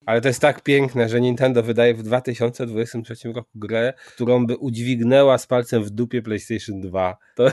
[0.06, 5.38] Ale to jest tak piękne, że Nintendo wydaje w 2023 roku grę, którą by udźwignęła
[5.38, 7.18] z palcem w dupie PlayStation 2.
[7.36, 7.44] To,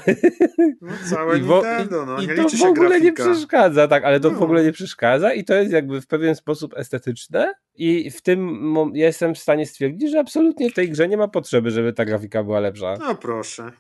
[0.80, 2.20] No całe i, Nintendo, no.
[2.20, 3.24] i, i nie to liczy w ogóle nie grafika.
[3.34, 4.40] przeszkadza, tak, ale to w No.
[4.40, 9.34] ogóle nie przeszkadza i to jest jakby w pewien sposób estetyczne i w tym jestem
[9.34, 12.60] w stanie stwierdzić, że absolutnie w tej grze nie ma potrzeby, żeby ta grafika była
[12.60, 12.96] lepsza.
[12.98, 13.72] No proszę.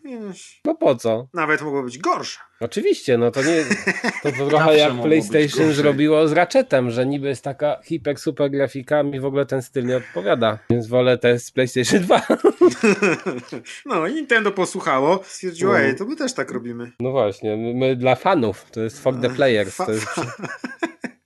[0.64, 1.28] No po co?
[1.34, 2.38] Nawet mogło być gorsze.
[2.60, 3.64] Oczywiście, no to nie.
[4.22, 9.02] To, to trochę jak PlayStation zrobiło z Ratchetem, że niby jest taka hiper super grafika,
[9.02, 10.58] mi w ogóle ten styl nie odpowiada.
[10.70, 12.22] Więc wolę test z PlayStation 2.
[13.86, 15.78] No i Nintendo posłuchało, stwierdziło, No.
[15.80, 16.92] ej, to my też tak robimy.
[17.00, 19.76] No właśnie, my, my dla fanów, to jest for the players.
[19.76, 20.06] Fa- To jest,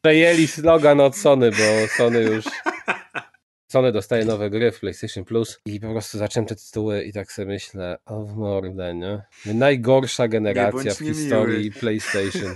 [0.04, 2.44] przejęli slogan od Sony, bo Sony już.
[3.72, 7.32] Sony dostaje nowe gry w PlayStation Plus i po prostu zacząłem te tytuły i tak
[7.32, 9.22] sobie myślę, o w mordę, nie?
[9.54, 12.54] Najgorsza generacja bądź w historii PlayStation.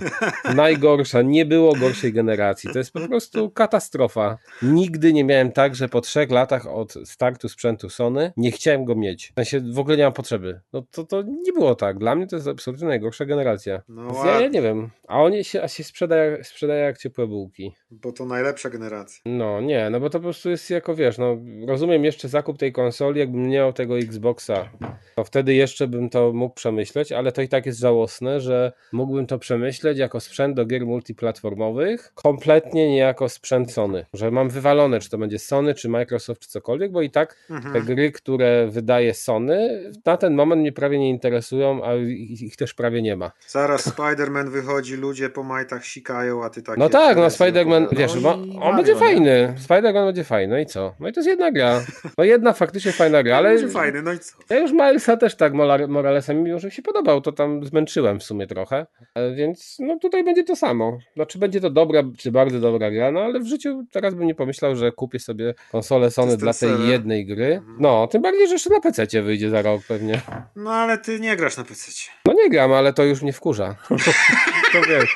[0.55, 2.69] Najgorsza, nie było gorszej generacji.
[2.73, 4.37] To jest po prostu katastrofa.
[4.61, 8.95] Nigdy nie miałem tak, że po trzech latach od startu sprzętu Sony nie chciałem go
[8.95, 9.31] mieć.
[9.31, 10.61] W sensie w ogóle nie mam potrzeby.
[10.73, 11.97] No to, to nie było tak.
[11.97, 13.81] Dla mnie to jest absolutnie najgorsza generacja.
[13.87, 14.89] No ja, ja nie wiem.
[15.07, 17.71] A oni się, a się sprzedaje, sprzedaje jak ciepłe bułki.
[17.91, 19.21] Bo to najlepsza generacja.
[19.25, 22.71] No nie, no bo to po prostu jest jako wiesz, no rozumiem jeszcze zakup tej
[22.73, 24.69] konsoli, jakbym nie miał tego Xboxa,
[25.15, 29.27] to wtedy jeszcze bym to mógł przemyśleć, ale to i tak jest żałosne, że mógłbym
[29.27, 34.99] to przemyśleć jako sprzęt do gier multiplatformowych, kompletnie nie jako sprzęt Sony, że mam wywalone,
[34.99, 37.73] czy to będzie Sony, czy Microsoft, czy cokolwiek, bo i tak Mhm.
[37.73, 41.95] te gry, które wydaje Sony, na ten moment mnie prawie nie interesują, a
[42.29, 43.31] ich też prawie nie ma.
[43.47, 46.77] Zaraz Spider-Man wychodzi, ludzie po majtach sikają, a ty tak.
[46.77, 49.53] No tak, no Spider-Man, wiesz, No bo on Mario, będzie fajny.
[49.67, 50.95] Spider-Man będzie fajny, no i co?
[50.99, 51.81] No i to jest jedna gra.
[52.17, 54.37] No jedna faktycznie fajna gra, ale Będzie fajny, no i co?
[54.49, 55.53] ja już Milesa też tak
[55.87, 59.99] Moralesa mimo, że mi się podobał, to tam zmęczyłem w sumie trochę, E, więc no
[59.99, 60.97] tutaj będzie to samo.
[61.15, 64.35] Znaczy będzie to dobra, czy bardzo dobra gra, no ale w życiu teraz bym nie
[64.35, 66.89] pomyślał, że kupię sobie konsolę Sony dla tej seller.
[66.89, 67.61] jednej gry.
[67.79, 70.21] No, tym bardziej, że jeszcze na PC wyjdzie za rok pewnie.
[70.55, 71.91] No ale ty nie grasz na PC.
[72.25, 73.75] No nie gram, ale to już mnie wkurza.
[74.73, 75.15] to wiesz.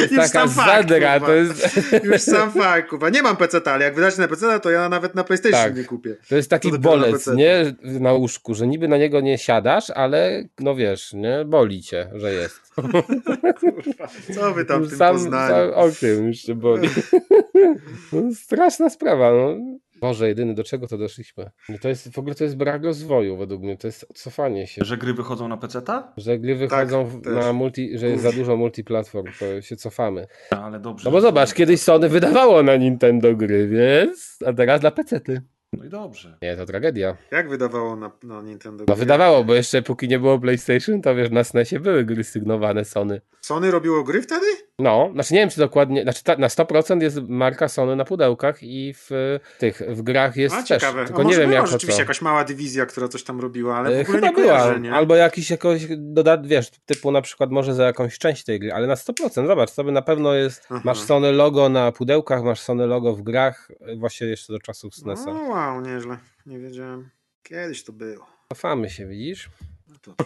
[0.00, 1.26] Jest Już taka sam fakt, zadra, kurwa.
[1.26, 1.78] to jest...
[2.04, 3.08] Już sam fakt, kurwa.
[3.08, 5.76] Nie mam PC, ale jak wydacie na PC, to ja nawet na PlayStation Tak.
[5.76, 6.16] nie kupię.
[6.28, 7.36] To jest taki To na bolec, PC.
[7.36, 7.74] nie?
[7.82, 11.44] Na łóżku, że niby na niego nie siadasz, ale no wiesz, nie?
[11.46, 12.60] Boli cię, że jest.
[14.34, 15.48] Co wy tam w tym sam, Poznaniu?
[15.54, 16.88] sam o tym już się boli.
[18.12, 19.56] no, straszna sprawa, no.
[20.00, 21.50] Boże, jedyny, do czego to doszliśmy?
[21.68, 24.84] No to jest, w ogóle to jest brak rozwoju według mnie, to jest cofanie się.
[24.84, 26.12] Że gry wychodzą na PC-ta?
[26.16, 27.34] Że gry wychodzą w- też.
[27.34, 30.26] na multi, że jest za dużo multiplatform, to się cofamy.
[30.50, 31.04] Ale dobrze.
[31.04, 35.42] No bo zobacz, kiedyś Sony wydawało na Nintendo gry, więc, a teraz dla PC-ty.
[35.72, 36.38] No i dobrze.
[36.42, 37.16] Nie, to tragedia.
[37.30, 38.84] Jak wydawało na, na Nintendo?
[38.88, 39.00] No gry?
[39.04, 43.20] wydawało, bo jeszcze póki nie było PlayStation, to wiesz, na SNESie były gry sygnowane Sony.
[43.40, 44.46] Sony robiło gry wtedy?
[44.80, 48.62] No, znaczy nie wiem, czy dokładnie, znaczy ta, na 100% jest marka Sony na pudełkach
[48.62, 51.04] i w tych, w grach jest A też, ciekawe.
[51.04, 52.02] tylko A nie wiem była jako rzeczywiście co.
[52.02, 54.80] jakaś mała dywizja, która coś tam robiła, ale E, w ogóle Chyba nie była, kojarzę,
[54.80, 54.92] nie?
[54.92, 58.86] albo jakiś jakoś dodat, wiesz, typu na przykład może za jakąś część tej gry, ale
[58.86, 60.80] na 100%, zobacz, sobie na pewno jest, Aha.
[60.84, 64.92] masz Sony logo na pudełkach, masz Sony logo w grach, y, właśnie jeszcze do czasów
[65.04, 65.30] No SNESa.
[65.30, 66.18] wow, nieźle.
[66.46, 67.10] Nie wiedziałem.
[67.42, 68.26] Kiedyś to było.
[68.48, 69.48] Cofamy się, widzisz?
[69.88, 70.14] No to.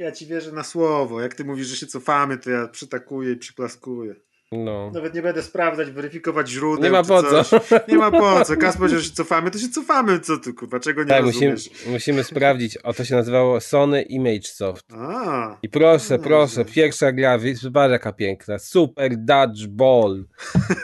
[0.00, 1.20] Ja ci wierzę na słowo.
[1.20, 4.14] Jak ty mówisz, że się cofamy, to ja przytakuję i przyklaskuję.
[4.52, 4.90] No.
[4.94, 6.84] Nawet nie będę sprawdzać, weryfikować źródeł.
[6.84, 7.60] Nie ma po co.
[7.88, 8.56] Nie ma po co.
[8.56, 10.20] Kas powiedział, że się cofamy, to się cofamy.
[10.20, 11.86] Co ty, kurwa, czego nie Tak, musimy, rozumiesz?
[11.86, 14.86] musimy sprawdzić, o to się nazywało Sony Image Soft.
[14.92, 18.58] A, I proszę, No, proszę, pierwsza gra, zobacz jaka piękna.
[18.58, 20.24] Super Dodgeball.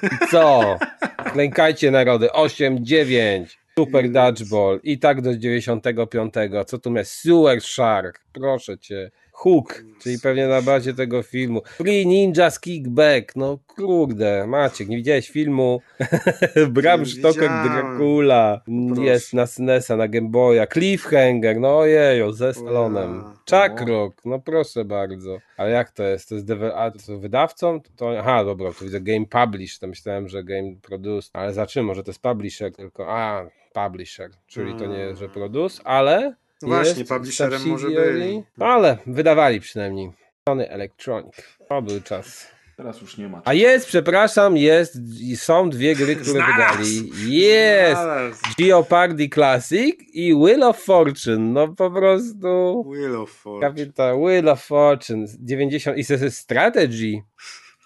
[0.03, 0.79] I co?
[1.33, 3.66] Klękajcie narody, 8, 9.
[3.79, 4.81] Super Dodgeball.
[4.83, 6.35] I tak do 95.
[6.67, 7.13] Co tu jest?
[7.13, 8.21] Sewer Shark.
[8.33, 9.11] Proszę cię.
[9.37, 11.63] Hook, czyli pewnie na bazie tego filmu.
[11.65, 13.37] Free Ninjas Kickback.
[13.37, 15.81] No kurde, Maciek, nie widziałeś filmu?
[16.71, 17.69] Bram widziałem.
[17.69, 18.63] Dracula.
[18.87, 19.03] Proszę.
[19.03, 20.67] Jest na SNESa, na Game Boya.
[20.67, 23.19] Cliffhanger, no ojeju, ze Stalonem.
[23.21, 23.35] Ua.
[23.51, 25.39] Chuckrock, no proszę bardzo.
[25.57, 26.29] Ale jak to jest?
[26.29, 27.81] To jest a, to wydawcą?
[27.97, 31.31] To, aha, dobra, to widzę Game Publish, to myślałem, że Game Produce.
[31.33, 31.87] Ale za czym?
[31.87, 33.07] Może to jest Publisher tylko.
[33.09, 38.43] A, Publisher, czyli to nie jest, że Produce, ale No właśnie, jest publisherem może byli.
[38.59, 40.11] No ale wydawali przynajmniej.
[40.49, 41.35] Sony Electronic.
[41.69, 42.47] To był czas.
[42.77, 43.43] Teraz już nie ma.
[43.45, 46.79] A jest, przepraszam, jest, i są dwie gry, które Znalazł.
[46.79, 47.11] wydali.
[47.37, 47.93] Jest!
[48.01, 48.41] Znalazł.
[48.59, 51.39] Geopardy Classic i Wheel of Fortune.
[51.39, 52.85] No po prostu...
[52.93, 53.69] Wheel of Fortune.
[53.71, 55.27] Kapitan Wheel of Fortune.
[55.41, 55.99] 90...
[55.99, 57.23] I to jest Strategy.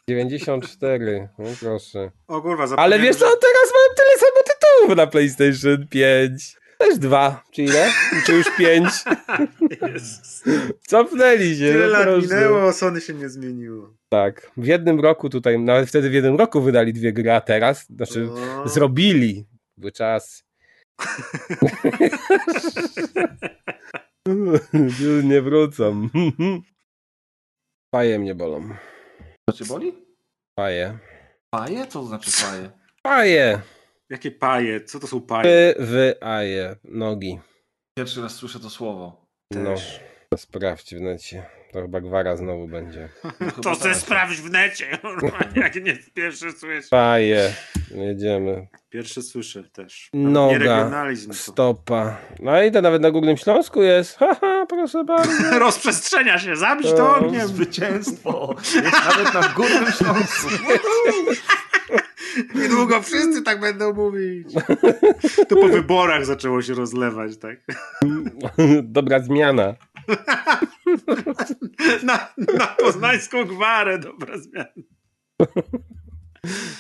[0.08, 1.28] 94.
[1.38, 2.10] No proszę.
[2.28, 6.56] O kurwa, Ale wiesz co, że- teraz mam tyle samo tytułów na PlayStation 5.
[6.80, 7.88] Też dwa, czy ile?
[8.26, 8.88] Czy już pięć?
[10.86, 11.72] Cofnęli się.
[11.72, 12.22] Tyle no lat proszę.
[12.26, 13.94] minęło, Sony się nie zmieniło.
[14.08, 14.50] Tak.
[14.56, 18.28] W jednym roku tutaj, nawet wtedy w jednym roku wydali dwie gry, a teraz, znaczy
[18.64, 18.68] O.
[18.68, 19.46] zrobili.
[19.76, 20.44] Były czas.
[24.72, 26.08] Już nie wrócą.
[27.90, 28.68] Paje mnie bolą.
[29.50, 29.92] Co cię boli?
[30.58, 30.98] Paje.
[31.54, 31.86] Paje?
[31.86, 32.70] Co to znaczy paje?
[33.02, 33.60] Paje.
[34.10, 34.80] Jakie paje?
[34.80, 35.74] Co to są paje?
[35.78, 36.76] Wy, wy, aje.
[36.84, 37.38] Nogi.
[37.98, 39.26] Pierwszy raz słyszę to słowo.
[39.50, 39.74] No.
[40.30, 41.46] To sprawdź w necie.
[41.72, 43.08] To chyba gwara znowu będzie.
[43.40, 44.98] No, To se sprawdź w necie.
[45.56, 46.88] Jak nie pierwszy słyszę.
[46.90, 47.54] Paje.
[47.90, 48.66] Jedziemy.
[48.88, 50.08] Pierwszy słyszę też.
[50.14, 50.90] Noga.
[51.32, 52.16] Stopa.
[52.40, 54.18] No i to nawet na Górnym Śląsku jest.
[54.18, 55.32] Haha, proszę bardzo.
[55.58, 57.48] Rozprzestrzenia się, zabić to To ogniem.
[57.48, 58.54] Zwycięstwo!
[58.58, 60.48] Jest nawet na Górnym Śląsku.
[62.54, 64.48] Niedługo wszyscy tak będą mówić.
[65.48, 67.56] To po wyborach zaczęło się rozlewać, tak?
[68.82, 69.74] Dobra zmiana.
[72.02, 72.28] Na,
[72.58, 74.68] na poznańską gwarę, dobra zmiana.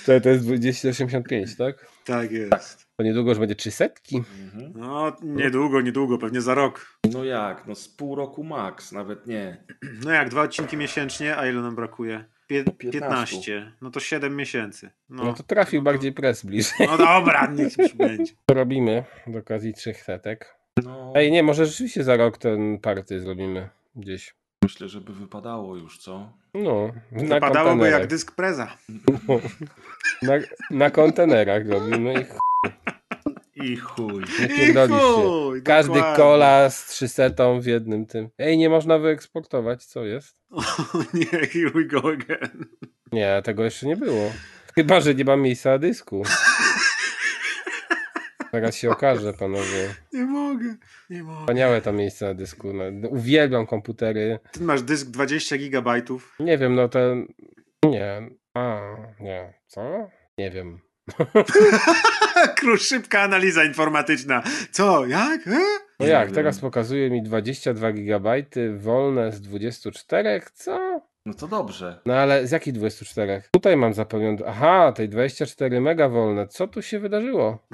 [0.06, 1.86] To, to jest 285, tak?
[2.04, 2.86] Tak jest.
[2.96, 3.88] To niedługo już będzie 300?
[4.74, 6.98] No, niedługo, niedługo, pewnie za rok.
[7.12, 7.66] No jak?
[7.66, 9.64] No z pół roku max, nawet nie.
[10.04, 12.24] No jak, dwa odcinki miesięcznie, a ile nam brakuje?
[12.50, 12.90] Pie 15.
[13.00, 13.72] 15.
[13.80, 14.90] No to 7 miesięcy.
[15.08, 16.86] No No, to trafił bardziej press bliżej.
[16.86, 18.32] no dobra, niech już będzie.
[18.46, 20.54] To robimy z okazji trzech setek.
[20.84, 24.34] No, Ej, nie, może rzeczywiście za rok ten party zrobimy gdzieś.
[24.64, 26.32] myślę, że by wypadało już, co?
[26.54, 28.76] No, na Wypadałoby jak dysk preza.
[30.22, 30.32] Na,
[30.70, 32.38] na kontenerach robimy i ch...
[33.62, 34.26] I chuj.
[34.26, 34.48] się.
[34.88, 36.16] chuj, Każdy dokładnie.
[36.16, 37.30] kola z 300
[37.60, 38.28] w jednym tym.
[38.38, 40.36] Ej, nie można wyeksportować, co jest?
[40.94, 42.66] O nie, here we go again.
[43.12, 44.32] Nie, tego jeszcze nie było.
[44.74, 46.22] Chyba, że nie mam miejsca na dysku.
[48.52, 49.94] Zaraz się okaże, panowie.
[50.12, 50.74] Nie mogę,
[51.10, 51.40] nie mogę.
[51.40, 52.72] Wspaniałe tam miejsce na dysku.
[52.72, 54.38] No, uwielbiam komputery.
[54.52, 56.36] Ty masz dysk 20 gigabajtów.
[56.40, 57.26] Nie wiem, no ten...
[57.84, 58.30] Nie.
[58.54, 58.80] A,
[59.20, 59.54] nie.
[59.66, 60.08] Co?
[60.38, 60.78] Nie wiem.
[62.58, 64.42] Krusz, szybka analiza informatyczna.
[64.70, 65.46] Co, jak?
[65.46, 65.60] E?
[66.00, 68.42] No jak, teraz pokazuje mi 22 GB
[68.78, 70.42] wolne z 24?
[70.54, 71.00] Co?
[71.26, 72.00] No to dobrze.
[72.06, 73.42] No ale z jakich 24?
[73.50, 74.38] Tutaj mam zapełnione.
[74.46, 76.46] Aha, tej 24 mega wolne.
[76.46, 77.66] Co tu się wydarzyło?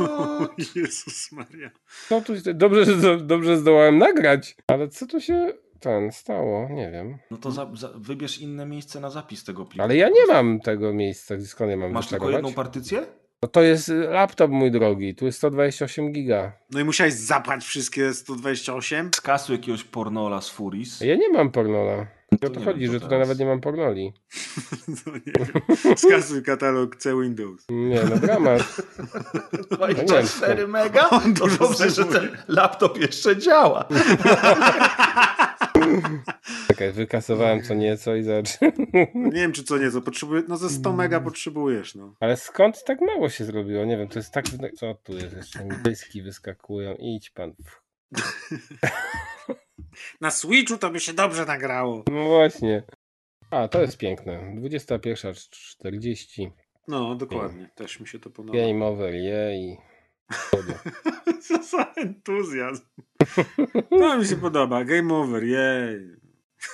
[0.00, 1.70] O Jezus Maria.
[2.08, 2.54] Co tu się...
[2.54, 4.56] Dobrze, że dobrze zdołałem nagrać.
[4.66, 5.52] Ale co tu się
[5.86, 6.68] ten stało?
[6.70, 7.18] Nie wiem.
[7.30, 9.82] No to za, za, wybierz inne miejsce na zapis tego pliku.
[9.82, 13.06] Ale ja nie mam tego miejsca, skąd ja mam Masz tylko jedną partycję?
[13.42, 16.52] No to jest laptop mój drogi, tu jest 128 giga.
[16.70, 19.10] No i musiałeś zapłać wszystkie 128?
[19.14, 21.00] Skasuj jakiegoś pornola z Furis.
[21.00, 22.06] Ja nie mam pornola.
[22.32, 23.28] O to nie chodzi, wiem, że tutaj teraz.
[23.28, 24.12] nawet nie mam pornoli.
[25.06, 25.96] No nie.
[25.96, 27.64] Skasuj katalog C Windows.
[27.70, 28.62] Nie, no dramat.
[29.70, 31.08] 24 mega?
[31.38, 33.84] To dobrze, że ten laptop jeszcze działa.
[36.68, 38.48] Czekaj, wykasowałem co nieco i zacz.
[39.14, 40.02] No nie wiem, czy co nieco.
[40.02, 42.14] Potrzebuję, no ze 100 mega potrzebujesz, no.
[42.20, 43.84] Ale skąd tak mało się zrobiło?
[43.84, 44.44] Nie wiem, to jest tak...
[44.76, 45.64] Co tu jest jeszcze?
[45.64, 46.94] Mi Dyski wyskakują.
[46.94, 47.54] Idź pan.
[50.20, 52.04] Na Switchu to by się dobrze nagrało.
[52.12, 52.82] No właśnie.
[53.50, 54.54] A, to jest piękne.
[54.60, 56.50] 21.40.
[56.88, 57.70] No, dokładnie.
[57.74, 58.58] Też mi się to podoba.
[58.58, 59.76] Game over, jej.
[61.42, 62.82] Co za entuzjazm.
[64.00, 64.84] To mi się podoba.
[64.84, 66.16] Game over, jej.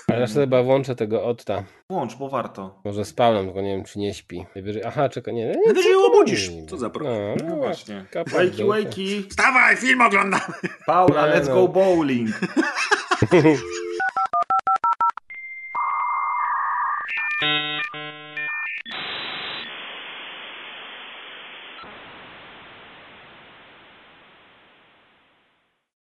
[0.08, 1.64] Ale ja chyba włączę tego Otta.
[1.90, 2.80] Włącz, bo warto.
[2.84, 4.46] Może spałem, tylko nie wiem, czy nie śpi.
[4.54, 4.84] Najwyżej...
[4.84, 5.46] Aha, czekaj, nie.
[5.66, 6.50] nie, ty obudzisz.
[6.68, 7.36] Co za problem.
[7.38, 8.04] No, No no właśnie.
[8.14, 9.26] Wakey, wakey.
[9.30, 10.54] Wstawaj, film oglądamy.
[10.86, 11.54] Paula, let's no.
[11.54, 12.30] go bowling.